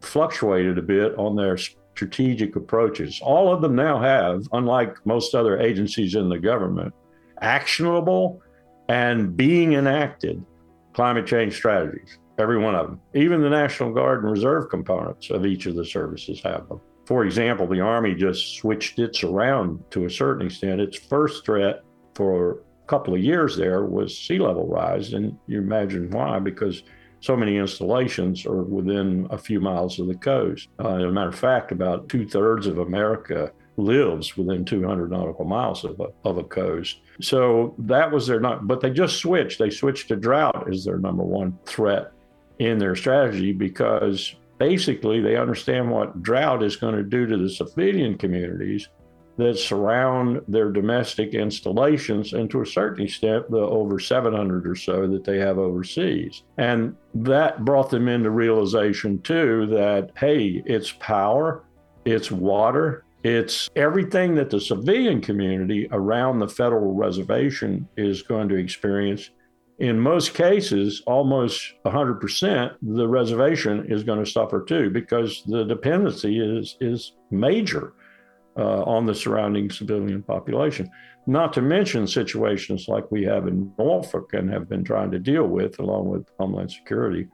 fluctuated 0.00 0.78
a 0.78 0.82
bit 0.82 1.18
on 1.18 1.34
their 1.34 1.56
strategic 1.56 2.54
approaches. 2.54 3.18
All 3.20 3.52
of 3.52 3.60
them 3.60 3.74
now 3.74 4.00
have, 4.00 4.46
unlike 4.52 5.04
most 5.04 5.34
other 5.34 5.58
agencies 5.58 6.14
in 6.14 6.28
the 6.28 6.38
government, 6.38 6.94
actionable 7.40 8.40
and 8.88 9.36
being 9.36 9.72
enacted 9.72 10.44
climate 10.92 11.26
change 11.26 11.56
strategies. 11.56 12.18
Every 12.38 12.58
one 12.58 12.74
of 12.74 12.86
them. 12.86 13.00
Even 13.14 13.42
the 13.42 13.50
National 13.50 13.92
Guard 13.92 14.22
and 14.22 14.32
Reserve 14.32 14.70
components 14.70 15.30
of 15.30 15.44
each 15.44 15.66
of 15.66 15.74
the 15.74 15.84
services 15.84 16.40
have 16.42 16.68
them. 16.68 16.80
For 17.06 17.24
example, 17.24 17.66
the 17.66 17.80
Army 17.80 18.14
just 18.14 18.56
switched 18.56 18.98
its 18.98 19.22
around 19.22 19.82
to 19.90 20.06
a 20.06 20.10
certain 20.10 20.46
extent. 20.46 20.80
Its 20.80 20.96
first 20.96 21.44
threat 21.44 21.82
for 22.14 22.62
a 22.84 22.86
couple 22.86 23.14
of 23.14 23.20
years 23.20 23.56
there 23.56 23.84
was 23.84 24.16
sea 24.16 24.38
level 24.38 24.66
rise. 24.66 25.12
And 25.12 25.36
you 25.46 25.58
imagine 25.58 26.10
why, 26.10 26.38
because 26.38 26.84
so 27.20 27.36
many 27.36 27.56
installations 27.56 28.46
are 28.46 28.62
within 28.62 29.26
a 29.30 29.38
few 29.38 29.60
miles 29.60 29.98
of 29.98 30.06
the 30.06 30.14
coast. 30.14 30.68
Uh, 30.82 30.96
as 30.96 31.04
a 31.04 31.12
matter 31.12 31.28
of 31.28 31.38
fact, 31.38 31.70
about 31.70 32.08
two 32.08 32.26
thirds 32.26 32.66
of 32.66 32.78
America 32.78 33.52
lives 33.76 34.36
within 34.36 34.64
200 34.64 35.10
nautical 35.10 35.44
miles 35.44 35.84
of 35.84 35.98
a, 36.00 36.06
of 36.28 36.38
a 36.38 36.44
coast. 36.44 37.00
So 37.20 37.74
that 37.78 38.10
was 38.10 38.26
their 38.26 38.40
not, 38.40 38.66
but 38.66 38.80
they 38.80 38.90
just 38.90 39.18
switched. 39.18 39.58
They 39.58 39.70
switched 39.70 40.08
to 40.08 40.16
drought 40.16 40.68
as 40.70 40.84
their 40.84 40.98
number 40.98 41.22
one 41.22 41.58
threat 41.64 42.12
in 42.62 42.78
their 42.78 42.94
strategy 42.94 43.52
because 43.52 44.34
basically 44.58 45.20
they 45.20 45.36
understand 45.36 45.90
what 45.90 46.22
drought 46.22 46.62
is 46.62 46.76
going 46.76 46.94
to 46.94 47.02
do 47.02 47.26
to 47.26 47.36
the 47.36 47.50
civilian 47.50 48.16
communities 48.16 48.88
that 49.36 49.58
surround 49.58 50.40
their 50.46 50.70
domestic 50.70 51.34
installations 51.34 52.34
and 52.34 52.50
to 52.50 52.60
a 52.60 52.66
certain 52.66 53.04
extent 53.04 53.50
the 53.50 53.56
over 53.56 53.98
700 53.98 54.66
or 54.66 54.76
so 54.76 55.08
that 55.08 55.24
they 55.24 55.38
have 55.38 55.58
overseas. 55.58 56.42
And 56.58 56.94
that 57.14 57.64
brought 57.64 57.90
them 57.90 58.08
into 58.08 58.30
realization 58.30 59.20
too 59.22 59.66
that 59.66 60.10
hey 60.16 60.62
it's 60.66 60.92
power 60.92 61.64
it's 62.04 62.30
water 62.30 63.04
it's 63.24 63.70
everything 63.76 64.34
that 64.34 64.50
the 64.50 64.60
civilian 64.60 65.20
community 65.20 65.88
around 65.92 66.38
the 66.38 66.48
federal 66.48 66.94
reservation 66.94 67.88
is 67.96 68.22
going 68.22 68.48
to 68.48 68.56
experience 68.56 69.30
in 69.82 69.98
most 69.98 70.34
cases, 70.34 71.02
almost 71.08 71.72
100%, 71.84 72.76
the 72.82 73.08
reservation 73.08 73.84
is 73.90 74.04
going 74.04 74.24
to 74.24 74.30
suffer 74.30 74.62
too 74.62 74.90
because 74.90 75.42
the 75.48 75.64
dependency 75.64 76.38
is, 76.38 76.76
is 76.80 77.14
major 77.32 77.94
uh, 78.56 78.84
on 78.84 79.06
the 79.06 79.14
surrounding 79.14 79.68
civilian 79.68 80.22
population. 80.22 80.88
Not 81.26 81.52
to 81.54 81.62
mention 81.62 82.06
situations 82.06 82.86
like 82.86 83.10
we 83.10 83.24
have 83.24 83.48
in 83.48 83.72
Norfolk 83.76 84.34
and 84.34 84.48
have 84.52 84.68
been 84.68 84.84
trying 84.84 85.10
to 85.10 85.18
deal 85.18 85.48
with, 85.48 85.80
along 85.80 86.10
with 86.10 86.28
Homeland 86.38 86.70
Security. 86.70 87.26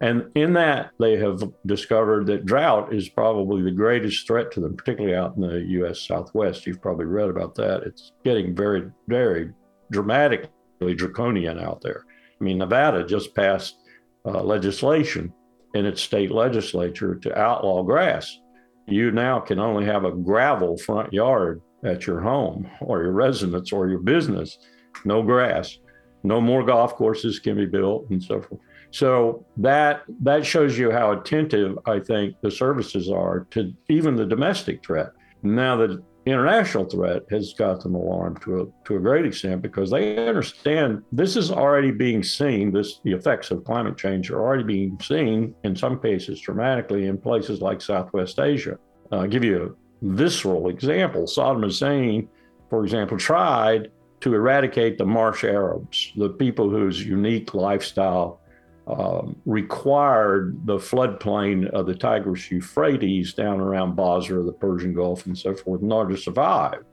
And 0.00 0.30
in 0.36 0.52
that, 0.52 0.92
they 1.00 1.16
have 1.16 1.42
discovered 1.66 2.24
that 2.28 2.46
drought 2.46 2.94
is 2.94 3.08
probably 3.08 3.62
the 3.62 3.72
greatest 3.72 4.28
threat 4.28 4.52
to 4.52 4.60
them, 4.60 4.76
particularly 4.76 5.16
out 5.16 5.34
in 5.34 5.42
the 5.42 5.60
U.S. 5.80 6.06
Southwest. 6.06 6.66
You've 6.68 6.80
probably 6.80 7.06
read 7.06 7.30
about 7.30 7.56
that. 7.56 7.82
It's 7.82 8.12
getting 8.24 8.54
very, 8.54 8.92
very 9.08 9.50
dramatically 9.90 10.50
draconian 10.80 11.58
out 11.58 11.80
there. 11.82 12.04
I 12.40 12.44
mean, 12.44 12.58
Nevada 12.58 13.04
just 13.04 13.34
passed 13.34 13.76
uh, 14.24 14.42
legislation 14.42 15.32
in 15.74 15.86
its 15.86 16.02
state 16.02 16.30
legislature 16.30 17.14
to 17.16 17.38
outlaw 17.38 17.82
grass. 17.82 18.38
You 18.86 19.10
now 19.10 19.40
can 19.40 19.58
only 19.58 19.84
have 19.84 20.04
a 20.04 20.12
gravel 20.12 20.76
front 20.78 21.12
yard 21.12 21.62
at 21.84 22.06
your 22.06 22.20
home 22.20 22.68
or 22.80 23.02
your 23.02 23.12
residence 23.12 23.72
or 23.72 23.88
your 23.88 24.00
business, 24.00 24.58
no 25.04 25.22
grass. 25.22 25.78
No 26.22 26.40
more 26.40 26.62
golf 26.62 26.96
courses 26.96 27.38
can 27.38 27.56
be 27.56 27.64
built 27.64 28.10
and 28.10 28.22
so 28.22 28.42
forth. 28.42 28.60
So 28.90 29.46
that 29.56 30.02
that 30.20 30.44
shows 30.44 30.76
you 30.76 30.90
how 30.90 31.12
attentive 31.12 31.78
I 31.86 32.00
think 32.00 32.34
the 32.42 32.50
services 32.50 33.10
are 33.10 33.46
to 33.52 33.72
even 33.88 34.16
the 34.16 34.26
domestic 34.26 34.84
threat. 34.84 35.12
Now 35.42 35.76
the 35.76 36.02
international 36.30 36.84
threat 36.84 37.22
has 37.30 37.52
got 37.54 37.82
them 37.82 37.94
alarmed 37.94 38.40
to 38.42 38.62
a, 38.62 38.86
to 38.86 38.96
a 38.96 39.00
great 39.00 39.26
extent 39.26 39.62
because 39.62 39.90
they 39.90 40.26
understand 40.26 41.02
this 41.12 41.36
is 41.36 41.50
already 41.50 41.90
being 41.90 42.22
seen. 42.22 42.72
This 42.72 43.00
the 43.04 43.12
effects 43.12 43.50
of 43.50 43.64
climate 43.64 43.96
change 43.96 44.30
are 44.30 44.40
already 44.40 44.64
being 44.64 44.98
seen 45.00 45.54
in 45.64 45.74
some 45.76 46.00
cases 46.00 46.40
dramatically 46.40 47.06
in 47.06 47.18
places 47.18 47.60
like 47.60 47.80
Southwest 47.80 48.38
Asia. 48.38 48.78
I'll 49.12 49.26
give 49.26 49.44
you 49.44 49.62
a 50.02 50.06
visceral 50.14 50.68
example. 50.68 51.24
Saddam 51.24 51.64
Hussein, 51.64 52.28
for 52.68 52.84
example, 52.84 53.18
tried 53.18 53.90
to 54.20 54.34
eradicate 54.34 54.98
the 54.98 55.06
marsh 55.06 55.44
Arabs, 55.44 56.12
the 56.16 56.28
people 56.28 56.68
whose 56.68 57.04
unique 57.04 57.54
lifestyle 57.54 58.40
um, 58.86 59.36
required 59.44 60.66
the 60.66 60.76
floodplain 60.76 61.68
of 61.70 61.86
the 61.86 61.94
Tigris 61.94 62.50
Euphrates 62.50 63.34
down 63.34 63.60
around 63.60 63.94
Basra, 63.94 64.42
the 64.42 64.52
Persian 64.52 64.94
Gulf, 64.94 65.26
and 65.26 65.36
so 65.36 65.54
forth 65.54 65.82
in 65.82 65.92
order 65.92 66.14
to 66.14 66.20
survive. 66.20 66.84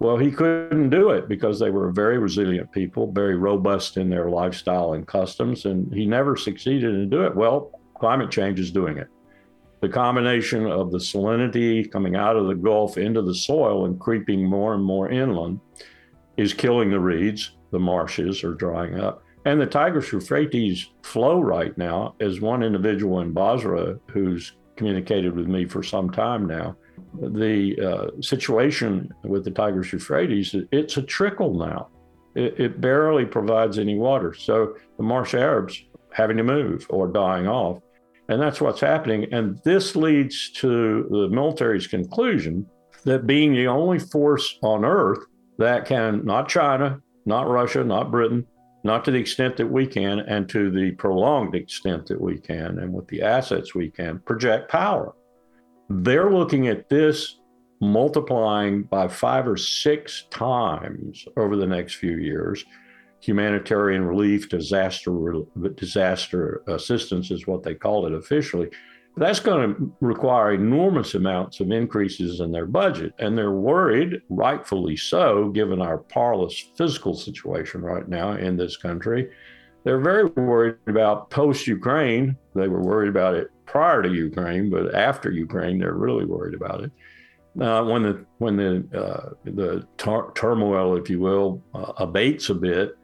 Well, 0.00 0.16
he 0.16 0.32
couldn't 0.32 0.90
do 0.90 1.10
it 1.10 1.28
because 1.28 1.60
they 1.60 1.70
were 1.70 1.92
very 1.92 2.18
resilient 2.18 2.72
people, 2.72 3.12
very 3.12 3.36
robust 3.36 3.96
in 3.96 4.10
their 4.10 4.30
lifestyle 4.30 4.94
and 4.94 5.06
customs, 5.06 5.64
and 5.64 5.92
he 5.94 6.06
never 6.06 6.36
succeeded 6.36 6.92
in 6.92 7.08
doing 7.08 7.26
it. 7.26 7.36
Well, 7.36 7.80
climate 7.94 8.30
change 8.30 8.58
is 8.58 8.72
doing 8.72 8.98
it. 8.98 9.06
The 9.80 9.88
combination 9.88 10.66
of 10.66 10.90
the 10.90 10.98
salinity 10.98 11.88
coming 11.90 12.16
out 12.16 12.36
of 12.36 12.48
the 12.48 12.54
Gulf 12.54 12.98
into 12.98 13.22
the 13.22 13.34
soil 13.34 13.84
and 13.84 13.98
creeping 14.00 14.44
more 14.44 14.74
and 14.74 14.82
more 14.82 15.08
inland 15.08 15.60
is 16.36 16.52
killing 16.52 16.90
the 16.90 16.98
reeds. 16.98 17.52
The 17.70 17.78
marshes 17.78 18.42
are 18.42 18.54
drying 18.54 18.98
up. 18.98 19.22
And 19.44 19.60
the 19.60 19.66
Tigris 19.66 20.12
Euphrates 20.12 20.90
flow 21.02 21.40
right 21.40 21.76
now, 21.76 22.14
as 22.20 22.40
one 22.40 22.62
individual 22.62 23.20
in 23.20 23.32
Basra 23.32 23.98
who's 24.10 24.52
communicated 24.76 25.34
with 25.34 25.48
me 25.48 25.64
for 25.64 25.82
some 25.82 26.10
time 26.10 26.46
now, 26.46 26.76
the 27.20 27.76
uh, 27.80 28.22
situation 28.22 29.12
with 29.24 29.44
the 29.44 29.50
Tigris 29.50 29.92
Euphrates, 29.92 30.54
it's 30.70 30.96
a 30.96 31.02
trickle 31.02 31.54
now. 31.54 31.88
It, 32.34 32.58
it, 32.58 32.80
barely 32.80 33.26
provides 33.26 33.78
any 33.78 33.96
water. 33.96 34.32
So 34.32 34.76
the 34.96 35.02
marsh 35.02 35.34
Arabs 35.34 35.84
having 36.12 36.38
to 36.38 36.42
move 36.42 36.86
or 36.88 37.08
dying 37.08 37.46
off. 37.46 37.82
And 38.28 38.40
that's 38.40 38.60
what's 38.60 38.80
happening. 38.80 39.26
And 39.32 39.60
this 39.64 39.96
leads 39.96 40.50
to 40.52 41.06
the 41.10 41.28
military's 41.28 41.86
conclusion 41.86 42.66
that 43.04 43.26
being 43.26 43.52
the 43.52 43.66
only 43.66 43.98
force 43.98 44.58
on 44.62 44.84
earth 44.84 45.26
that 45.58 45.84
can, 45.84 46.24
not 46.24 46.48
China, 46.48 47.02
not 47.26 47.48
Russia, 47.48 47.84
not 47.84 48.10
Britain, 48.10 48.46
not 48.84 49.04
to 49.04 49.10
the 49.10 49.18
extent 49.18 49.56
that 49.56 49.66
we 49.66 49.86
can, 49.86 50.20
and 50.20 50.48
to 50.48 50.70
the 50.70 50.90
prolonged 50.92 51.54
extent 51.54 52.06
that 52.06 52.20
we 52.20 52.38
can, 52.38 52.78
and 52.78 52.92
with 52.92 53.06
the 53.08 53.22
assets 53.22 53.74
we 53.74 53.90
can, 53.90 54.18
project 54.20 54.70
power. 54.70 55.14
They're 55.88 56.30
looking 56.30 56.68
at 56.68 56.88
this 56.88 57.38
multiplying 57.80 58.84
by 58.84 59.08
five 59.08 59.46
or 59.46 59.56
six 59.56 60.26
times 60.30 61.24
over 61.36 61.56
the 61.56 61.66
next 61.66 61.94
few 61.94 62.16
years. 62.16 62.64
Humanitarian 63.20 64.04
relief, 64.04 64.48
disaster 64.48 65.12
disaster 65.76 66.62
assistance 66.66 67.30
is 67.30 67.46
what 67.46 67.62
they 67.62 67.74
call 67.74 68.06
it 68.06 68.14
officially. 68.14 68.68
That's 69.16 69.40
going 69.40 69.74
to 69.74 69.92
require 70.00 70.54
enormous 70.54 71.14
amounts 71.14 71.60
of 71.60 71.70
increases 71.70 72.40
in 72.40 72.50
their 72.50 72.66
budget. 72.66 73.12
And 73.18 73.36
they're 73.36 73.50
worried, 73.50 74.22
rightfully 74.30 74.96
so, 74.96 75.50
given 75.50 75.82
our 75.82 75.98
parlous 75.98 76.58
physical 76.76 77.14
situation 77.14 77.82
right 77.82 78.08
now 78.08 78.32
in 78.32 78.56
this 78.56 78.76
country. 78.76 79.28
They're 79.84 80.00
very 80.00 80.24
worried 80.24 80.76
about 80.86 81.28
post 81.30 81.66
Ukraine. 81.66 82.36
They 82.54 82.68
were 82.68 82.80
worried 82.80 83.10
about 83.10 83.34
it 83.34 83.50
prior 83.66 84.02
to 84.02 84.08
Ukraine, 84.08 84.70
but 84.70 84.94
after 84.94 85.30
Ukraine, 85.30 85.78
they're 85.78 85.94
really 85.94 86.24
worried 86.24 86.54
about 86.54 86.84
it. 86.84 86.92
Uh, 87.60 87.84
when 87.84 88.02
the 88.02 88.24
when 88.38 88.56
the 88.56 88.84
uh, 88.98 89.30
the 89.44 89.86
tar- 89.98 90.32
turmoil, 90.34 90.96
if 90.96 91.10
you 91.10 91.20
will, 91.20 91.62
uh, 91.74 91.92
abates 91.98 92.48
a 92.48 92.54
bit, 92.54 92.96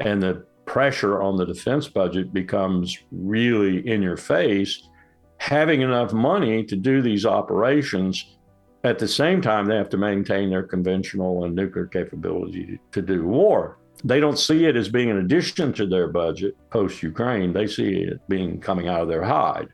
and 0.00 0.20
the 0.20 0.44
pressure 0.64 1.22
on 1.22 1.36
the 1.36 1.44
defense 1.44 1.86
budget 1.86 2.32
becomes 2.32 2.98
really 3.12 3.86
in 3.86 4.02
your 4.02 4.16
face, 4.16 4.88
having 5.42 5.80
enough 5.80 6.12
money 6.12 6.62
to 6.62 6.76
do 6.76 7.02
these 7.02 7.26
operations. 7.26 8.36
At 8.84 9.00
the 9.00 9.08
same 9.08 9.42
time, 9.42 9.66
they 9.66 9.74
have 9.74 9.88
to 9.88 9.96
maintain 9.96 10.50
their 10.50 10.62
conventional 10.62 11.44
and 11.44 11.56
nuclear 11.56 11.86
capability 11.86 12.78
to 12.92 13.02
do 13.02 13.26
war. 13.26 13.78
They 14.04 14.20
don't 14.20 14.38
see 14.38 14.66
it 14.66 14.76
as 14.76 14.88
being 14.88 15.10
an 15.10 15.18
addition 15.18 15.72
to 15.72 15.86
their 15.88 16.06
budget 16.06 16.56
post 16.70 17.02
Ukraine. 17.02 17.52
They 17.52 17.66
see 17.66 18.02
it 18.02 18.20
being 18.28 18.60
coming 18.60 18.86
out 18.86 19.02
of 19.02 19.08
their 19.08 19.24
hide. 19.24 19.66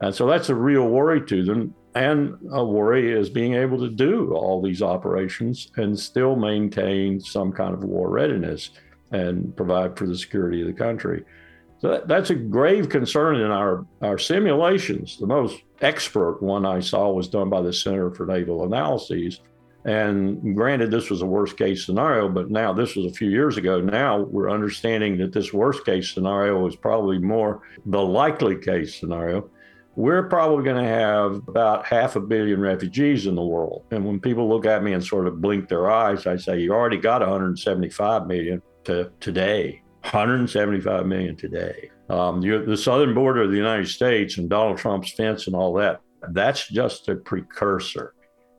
And 0.00 0.14
so 0.14 0.26
that's 0.26 0.48
a 0.48 0.54
real 0.54 0.88
worry 0.88 1.20
to 1.26 1.44
them. 1.44 1.74
And 1.94 2.34
a 2.50 2.64
worry 2.64 3.12
is 3.12 3.28
being 3.28 3.52
able 3.52 3.78
to 3.80 3.90
do 3.90 4.32
all 4.32 4.62
these 4.62 4.80
operations 4.80 5.70
and 5.76 5.98
still 5.98 6.36
maintain 6.36 7.20
some 7.20 7.52
kind 7.52 7.74
of 7.74 7.84
war 7.84 8.08
readiness 8.08 8.70
and 9.10 9.54
provide 9.54 9.98
for 9.98 10.06
the 10.06 10.16
security 10.16 10.62
of 10.62 10.68
the 10.68 10.72
country. 10.72 11.22
So 11.82 11.88
that, 11.88 12.06
that's 12.06 12.30
a 12.30 12.36
grave 12.36 12.88
concern 12.88 13.36
in 13.36 13.50
our, 13.50 13.84
our 14.02 14.16
simulations. 14.16 15.18
The 15.18 15.26
most 15.26 15.62
expert 15.80 16.40
one 16.40 16.64
I 16.64 16.78
saw 16.78 17.10
was 17.10 17.28
done 17.28 17.50
by 17.50 17.60
the 17.60 17.72
Center 17.72 18.12
for 18.12 18.24
Naval 18.24 18.64
Analyses. 18.64 19.40
And 19.84 20.54
granted, 20.54 20.92
this 20.92 21.10
was 21.10 21.22
a 21.22 21.26
worst 21.26 21.58
case 21.58 21.84
scenario, 21.84 22.28
but 22.28 22.52
now 22.52 22.72
this 22.72 22.94
was 22.94 23.06
a 23.06 23.12
few 23.12 23.28
years 23.28 23.56
ago. 23.56 23.80
Now 23.80 24.20
we're 24.20 24.48
understanding 24.48 25.18
that 25.18 25.32
this 25.32 25.52
worst 25.52 25.84
case 25.84 26.12
scenario 26.12 26.64
is 26.68 26.76
probably 26.76 27.18
more 27.18 27.62
the 27.84 28.00
likely 28.00 28.56
case 28.56 28.94
scenario. 28.94 29.50
We're 29.96 30.28
probably 30.28 30.64
going 30.64 30.82
to 30.84 30.88
have 30.88 31.42
about 31.48 31.84
half 31.84 32.14
a 32.14 32.20
billion 32.20 32.60
refugees 32.60 33.26
in 33.26 33.34
the 33.34 33.42
world. 33.42 33.86
And 33.90 34.06
when 34.06 34.20
people 34.20 34.48
look 34.48 34.66
at 34.66 34.84
me 34.84 34.92
and 34.92 35.04
sort 35.04 35.26
of 35.26 35.40
blink 35.40 35.68
their 35.68 35.90
eyes, 35.90 36.28
I 36.28 36.36
say, 36.36 36.60
You 36.60 36.72
already 36.72 36.96
got 36.96 37.22
175 37.22 38.28
million 38.28 38.62
to 38.84 39.10
today. 39.18 39.81
175 40.02 41.06
million 41.06 41.36
today. 41.36 41.90
Um, 42.08 42.40
the 42.40 42.76
southern 42.76 43.14
border 43.14 43.42
of 43.42 43.50
the 43.50 43.56
United 43.56 43.88
States 43.88 44.36
and 44.38 44.50
Donald 44.50 44.78
Trump's 44.78 45.12
fence 45.12 45.46
and 45.46 45.56
all 45.56 45.72
that, 45.74 46.00
that's 46.30 46.68
just 46.68 47.08
a 47.08 47.16
precursor. 47.16 48.14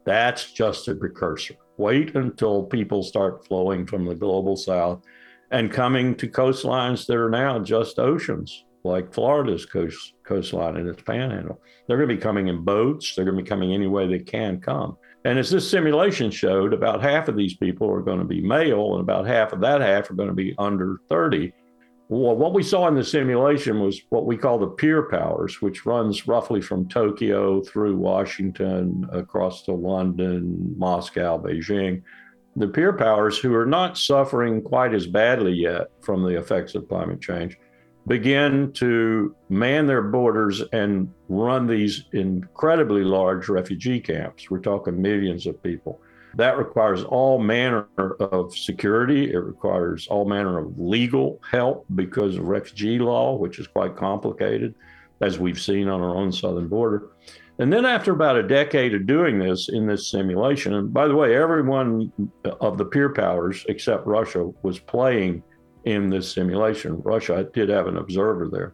That's 0.05 0.51
just 0.51 0.87
a 0.87 0.95
precursor. 0.95 1.55
Wait 1.77 2.15
until 2.15 2.63
people 2.63 3.03
start 3.03 3.45
flowing 3.45 3.85
from 3.85 4.05
the 4.05 4.15
global 4.15 4.55
south 4.55 5.03
and 5.51 5.71
coming 5.71 6.15
to 6.15 6.27
coastlines 6.27 7.05
that 7.05 7.17
are 7.17 7.29
now 7.29 7.59
just 7.59 7.99
oceans, 7.99 8.65
like 8.83 9.13
Florida's 9.13 9.65
coast, 9.65 10.13
coastline 10.23 10.77
and 10.77 10.89
its 10.89 11.01
panhandle. 11.03 11.61
They're 11.87 11.97
going 11.97 12.09
to 12.09 12.15
be 12.15 12.21
coming 12.21 12.47
in 12.47 12.63
boats. 12.63 13.15
They're 13.15 13.25
going 13.25 13.37
to 13.37 13.43
be 13.43 13.49
coming 13.49 13.73
any 13.73 13.87
way 13.87 14.07
they 14.07 14.19
can 14.19 14.59
come. 14.59 14.97
And 15.25 15.39
as 15.39 15.49
this 15.49 15.69
simulation 15.69 16.29
showed, 16.31 16.73
about 16.73 17.01
half 17.01 17.29
of 17.29 17.37
these 17.37 17.55
people 17.55 17.89
are 17.89 18.01
going 18.01 18.19
to 18.19 18.25
be 18.25 18.41
male, 18.41 18.93
and 18.93 19.01
about 19.01 19.25
half 19.25 19.53
of 19.53 19.61
that 19.61 19.79
half 19.79 20.11
are 20.11 20.15
going 20.15 20.27
to 20.27 20.35
be 20.35 20.53
under 20.57 20.99
30. 21.07 21.53
Well, 22.09 22.35
what 22.35 22.53
we 22.53 22.61
saw 22.61 22.87
in 22.89 22.95
the 22.95 23.03
simulation 23.03 23.79
was 23.79 24.01
what 24.09 24.25
we 24.25 24.35
call 24.35 24.59
the 24.59 24.67
peer 24.67 25.03
powers, 25.03 25.61
which 25.61 25.85
runs 25.85 26.27
roughly 26.27 26.61
from 26.61 26.89
Tokyo 26.89 27.61
through 27.63 27.95
Washington, 27.95 29.07
across 29.13 29.63
to 29.63 29.71
London, 29.71 30.75
Moscow, 30.77 31.41
Beijing. 31.41 32.03
The 32.57 32.67
peer 32.67 32.93
powers 32.93 33.37
who 33.37 33.55
are 33.55 33.65
not 33.65 33.97
suffering 33.97 34.61
quite 34.61 34.93
as 34.93 35.07
badly 35.07 35.53
yet 35.53 35.87
from 36.01 36.21
the 36.21 36.37
effects 36.37 36.75
of 36.75 36.87
climate 36.89 37.21
change 37.21 37.57
begin 38.07 38.71
to 38.73 39.35
man 39.49 39.87
their 39.87 40.01
borders 40.01 40.61
and 40.73 41.11
run 41.29 41.67
these 41.67 42.05
incredibly 42.11 43.03
large 43.03 43.47
refugee 43.47 43.99
camps. 43.99 44.49
We're 44.49 44.59
talking 44.59 45.01
millions 45.01 45.47
of 45.47 45.61
people. 45.63 46.01
That 46.35 46.57
requires 46.57 47.03
all 47.03 47.39
manner 47.39 47.87
of 47.97 48.57
security. 48.57 49.31
It 49.31 49.37
requires 49.37 50.07
all 50.07 50.25
manner 50.25 50.57
of 50.57 50.79
legal 50.79 51.39
help 51.49 51.85
because 51.95 52.37
of 52.37 52.47
refugee 52.47 52.99
law, 52.99 53.35
which 53.35 53.59
is 53.59 53.67
quite 53.67 53.95
complicated, 53.95 54.73
as 55.21 55.37
we've 55.37 55.61
seen 55.61 55.87
on 55.87 56.01
our 56.01 56.15
own 56.15 56.31
southern 56.31 56.67
border. 56.67 57.09
And 57.59 57.71
then, 57.71 57.85
after 57.85 58.11
about 58.11 58.35
a 58.35 58.47
decade 58.47 58.95
of 58.95 59.05
doing 59.05 59.37
this 59.37 59.69
in 59.69 59.85
this 59.85 60.09
simulation, 60.09 60.73
and 60.73 60.91
by 60.91 61.07
the 61.07 61.15
way, 61.15 61.35
everyone 61.35 62.11
of 62.59 62.79
the 62.79 62.85
peer 62.85 63.13
powers 63.13 63.63
except 63.69 64.07
Russia 64.07 64.51
was 64.63 64.79
playing 64.79 65.43
in 65.85 66.09
this 66.09 66.31
simulation. 66.31 67.01
Russia 67.01 67.47
did 67.53 67.69
have 67.69 67.87
an 67.87 67.97
observer 67.97 68.47
there. 68.47 68.73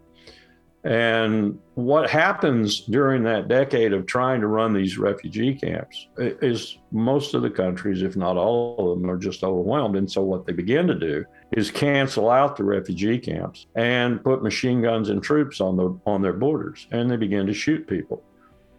And 0.85 1.59
what 1.75 2.09
happens 2.09 2.81
during 2.81 3.23
that 3.23 3.49
decade 3.49 3.91
of 3.91 4.05
trying 4.05 4.39
to 4.39 4.47
run 4.47 4.73
these 4.73 4.97
refugee 4.97 5.53
camps 5.53 6.07
is 6.17 6.77
most 6.91 7.33
of 7.33 7.41
the 7.41 7.49
countries, 7.49 8.01
if 8.01 8.15
not 8.15 8.37
all 8.37 8.93
of 8.93 9.01
them, 9.01 9.09
are 9.09 9.17
just 9.17 9.43
overwhelmed. 9.43 9.97
And 9.97 10.09
so 10.09 10.21
what 10.21 10.45
they 10.45 10.53
begin 10.53 10.87
to 10.87 10.95
do 10.95 11.25
is 11.51 11.69
cancel 11.69 12.29
out 12.29 12.55
the 12.55 12.63
refugee 12.63 13.19
camps 13.19 13.65
and 13.75 14.23
put 14.23 14.41
machine 14.41 14.81
guns 14.81 15.09
and 15.09 15.21
troops 15.21 15.59
on 15.59 15.75
the 15.75 15.99
on 16.05 16.21
their 16.21 16.33
borders, 16.33 16.87
and 16.91 17.11
they 17.11 17.17
begin 17.17 17.45
to 17.47 17.53
shoot 17.53 17.85
people. 17.85 18.23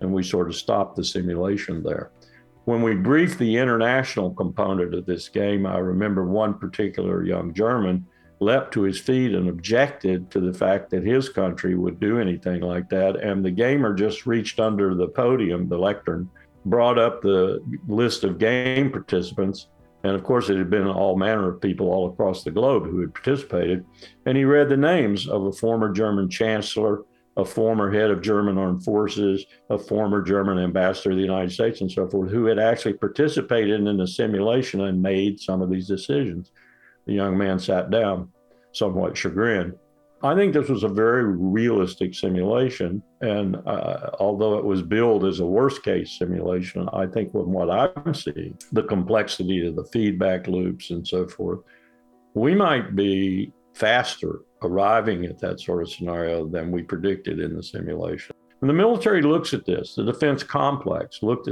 And 0.00 0.10
we 0.10 0.22
sort 0.22 0.48
of 0.48 0.56
stop 0.56 0.96
the 0.96 1.04
simulation 1.04 1.82
there. 1.82 2.12
When 2.64 2.82
we 2.82 2.94
briefed 2.94 3.38
the 3.38 3.58
international 3.58 4.30
component 4.30 4.94
of 4.94 5.04
this 5.04 5.28
game, 5.28 5.66
I 5.66 5.78
remember 5.78 6.24
one 6.24 6.54
particular 6.54 7.24
young 7.24 7.52
German 7.52 8.06
leapt 8.40 8.72
to 8.72 8.82
his 8.82 8.98
feet 8.98 9.34
and 9.34 9.48
objected 9.48 10.30
to 10.30 10.40
the 10.40 10.52
fact 10.52 10.90
that 10.90 11.04
his 11.04 11.28
country 11.28 11.74
would 11.74 12.00
do 12.00 12.18
anything 12.18 12.62
like 12.62 12.88
that. 12.88 13.16
And 13.16 13.44
the 13.44 13.50
gamer 13.50 13.94
just 13.94 14.26
reached 14.26 14.58
under 14.58 14.94
the 14.94 15.08
podium, 15.08 15.68
the 15.68 15.78
lectern, 15.78 16.28
brought 16.64 16.98
up 16.98 17.20
the 17.20 17.62
list 17.86 18.24
of 18.24 18.38
game 18.38 18.90
participants. 18.90 19.68
And 20.02 20.14
of 20.14 20.24
course, 20.24 20.48
it 20.48 20.56
had 20.56 20.70
been 20.70 20.86
all 20.86 21.16
manner 21.16 21.48
of 21.48 21.60
people 21.60 21.90
all 21.90 22.08
across 22.08 22.42
the 22.42 22.50
globe 22.50 22.84
who 22.84 23.00
had 23.00 23.12
participated. 23.12 23.84
And 24.24 24.36
he 24.36 24.44
read 24.44 24.70
the 24.70 24.76
names 24.76 25.28
of 25.28 25.44
a 25.44 25.52
former 25.52 25.92
German 25.92 26.30
chancellor, 26.30 27.02
a 27.36 27.44
former 27.44 27.92
head 27.92 28.10
of 28.10 28.22
German 28.22 28.56
armed 28.56 28.82
forces, 28.82 29.44
a 29.68 29.78
former 29.78 30.22
German 30.22 30.58
ambassador 30.58 31.10
to 31.10 31.16
the 31.16 31.22
United 31.22 31.52
States, 31.52 31.82
and 31.82 31.92
so 31.92 32.08
forth, 32.08 32.30
who 32.30 32.46
had 32.46 32.58
actually 32.58 32.94
participated 32.94 33.86
in 33.86 33.96
the 33.98 34.06
simulation 34.06 34.80
and 34.80 35.02
made 35.02 35.38
some 35.38 35.60
of 35.60 35.70
these 35.70 35.86
decisions. 35.86 36.52
The 37.10 37.16
young 37.16 37.36
man 37.36 37.58
sat 37.58 37.90
down, 37.90 38.28
somewhat 38.70 39.16
chagrined. 39.16 39.74
I 40.22 40.36
think 40.36 40.54
this 40.54 40.68
was 40.68 40.84
a 40.84 40.88
very 40.88 41.24
realistic 41.24 42.14
simulation. 42.14 43.02
And 43.20 43.56
uh, 43.66 44.10
although 44.20 44.58
it 44.58 44.64
was 44.64 44.80
billed 44.80 45.24
as 45.24 45.40
a 45.40 45.44
worst 45.44 45.82
case 45.82 46.16
simulation, 46.16 46.88
I 46.92 47.06
think 47.06 47.32
from 47.32 47.50
what 47.50 47.68
I'm 47.68 48.14
seeing, 48.14 48.56
the 48.70 48.84
complexity 48.84 49.66
of 49.66 49.74
the 49.74 49.86
feedback 49.86 50.46
loops 50.46 50.90
and 50.90 51.04
so 51.04 51.26
forth, 51.26 51.58
we 52.34 52.54
might 52.54 52.94
be 52.94 53.52
faster 53.74 54.42
arriving 54.62 55.24
at 55.24 55.40
that 55.40 55.58
sort 55.58 55.82
of 55.82 55.90
scenario 55.90 56.46
than 56.46 56.70
we 56.70 56.84
predicted 56.84 57.40
in 57.40 57.56
the 57.56 57.62
simulation. 57.64 58.36
And 58.60 58.70
the 58.70 58.74
military 58.74 59.22
looks 59.22 59.52
at 59.52 59.66
this, 59.66 59.96
the 59.96 60.04
defense 60.04 60.44
complex 60.44 61.24
looks 61.24 61.48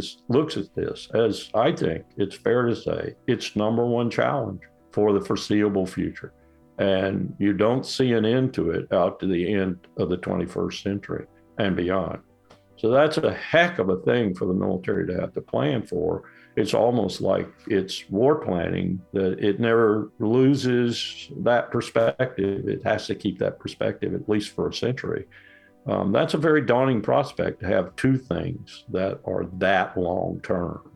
at 0.56 0.74
this 0.76 1.08
as 1.14 1.50
I 1.52 1.72
think 1.72 2.04
it's 2.16 2.36
fair 2.36 2.62
to 2.62 2.76
say 2.76 3.16
its 3.26 3.56
number 3.56 3.84
one 3.84 4.08
challenge 4.08 4.60
for 4.98 5.12
the 5.12 5.20
foreseeable 5.20 5.86
future. 5.86 6.32
And 6.78 7.32
you 7.38 7.52
don't 7.52 7.86
see 7.86 8.14
an 8.14 8.24
end 8.24 8.52
to 8.54 8.72
it 8.72 8.92
out 8.92 9.20
to 9.20 9.28
the 9.28 9.54
end 9.54 9.86
of 9.96 10.08
the 10.08 10.18
21st 10.18 10.82
century 10.82 11.26
and 11.56 11.76
beyond. 11.76 12.18
So 12.74 12.90
that's 12.90 13.16
a 13.16 13.32
heck 13.32 13.78
of 13.78 13.90
a 13.90 13.98
thing 13.98 14.34
for 14.34 14.46
the 14.46 14.54
military 14.54 15.06
to 15.06 15.14
have 15.20 15.32
to 15.34 15.40
plan 15.40 15.86
for. 15.86 16.24
It's 16.56 16.74
almost 16.74 17.20
like 17.20 17.48
it's 17.68 18.10
war 18.10 18.44
planning 18.44 19.00
that 19.12 19.38
it 19.38 19.60
never 19.60 20.10
loses 20.18 21.30
that 21.44 21.70
perspective. 21.70 22.68
It 22.68 22.82
has 22.82 23.06
to 23.06 23.14
keep 23.14 23.38
that 23.38 23.60
perspective 23.60 24.14
at 24.14 24.28
least 24.28 24.50
for 24.50 24.68
a 24.68 24.74
century. 24.74 25.26
Um, 25.86 26.10
that's 26.10 26.34
a 26.34 26.38
very 26.38 26.62
daunting 26.62 27.02
prospect 27.02 27.60
to 27.60 27.68
have 27.68 27.94
two 27.94 28.18
things 28.18 28.84
that 28.88 29.20
are 29.24 29.46
that 29.58 29.96
long 29.96 30.40
term 30.42 30.90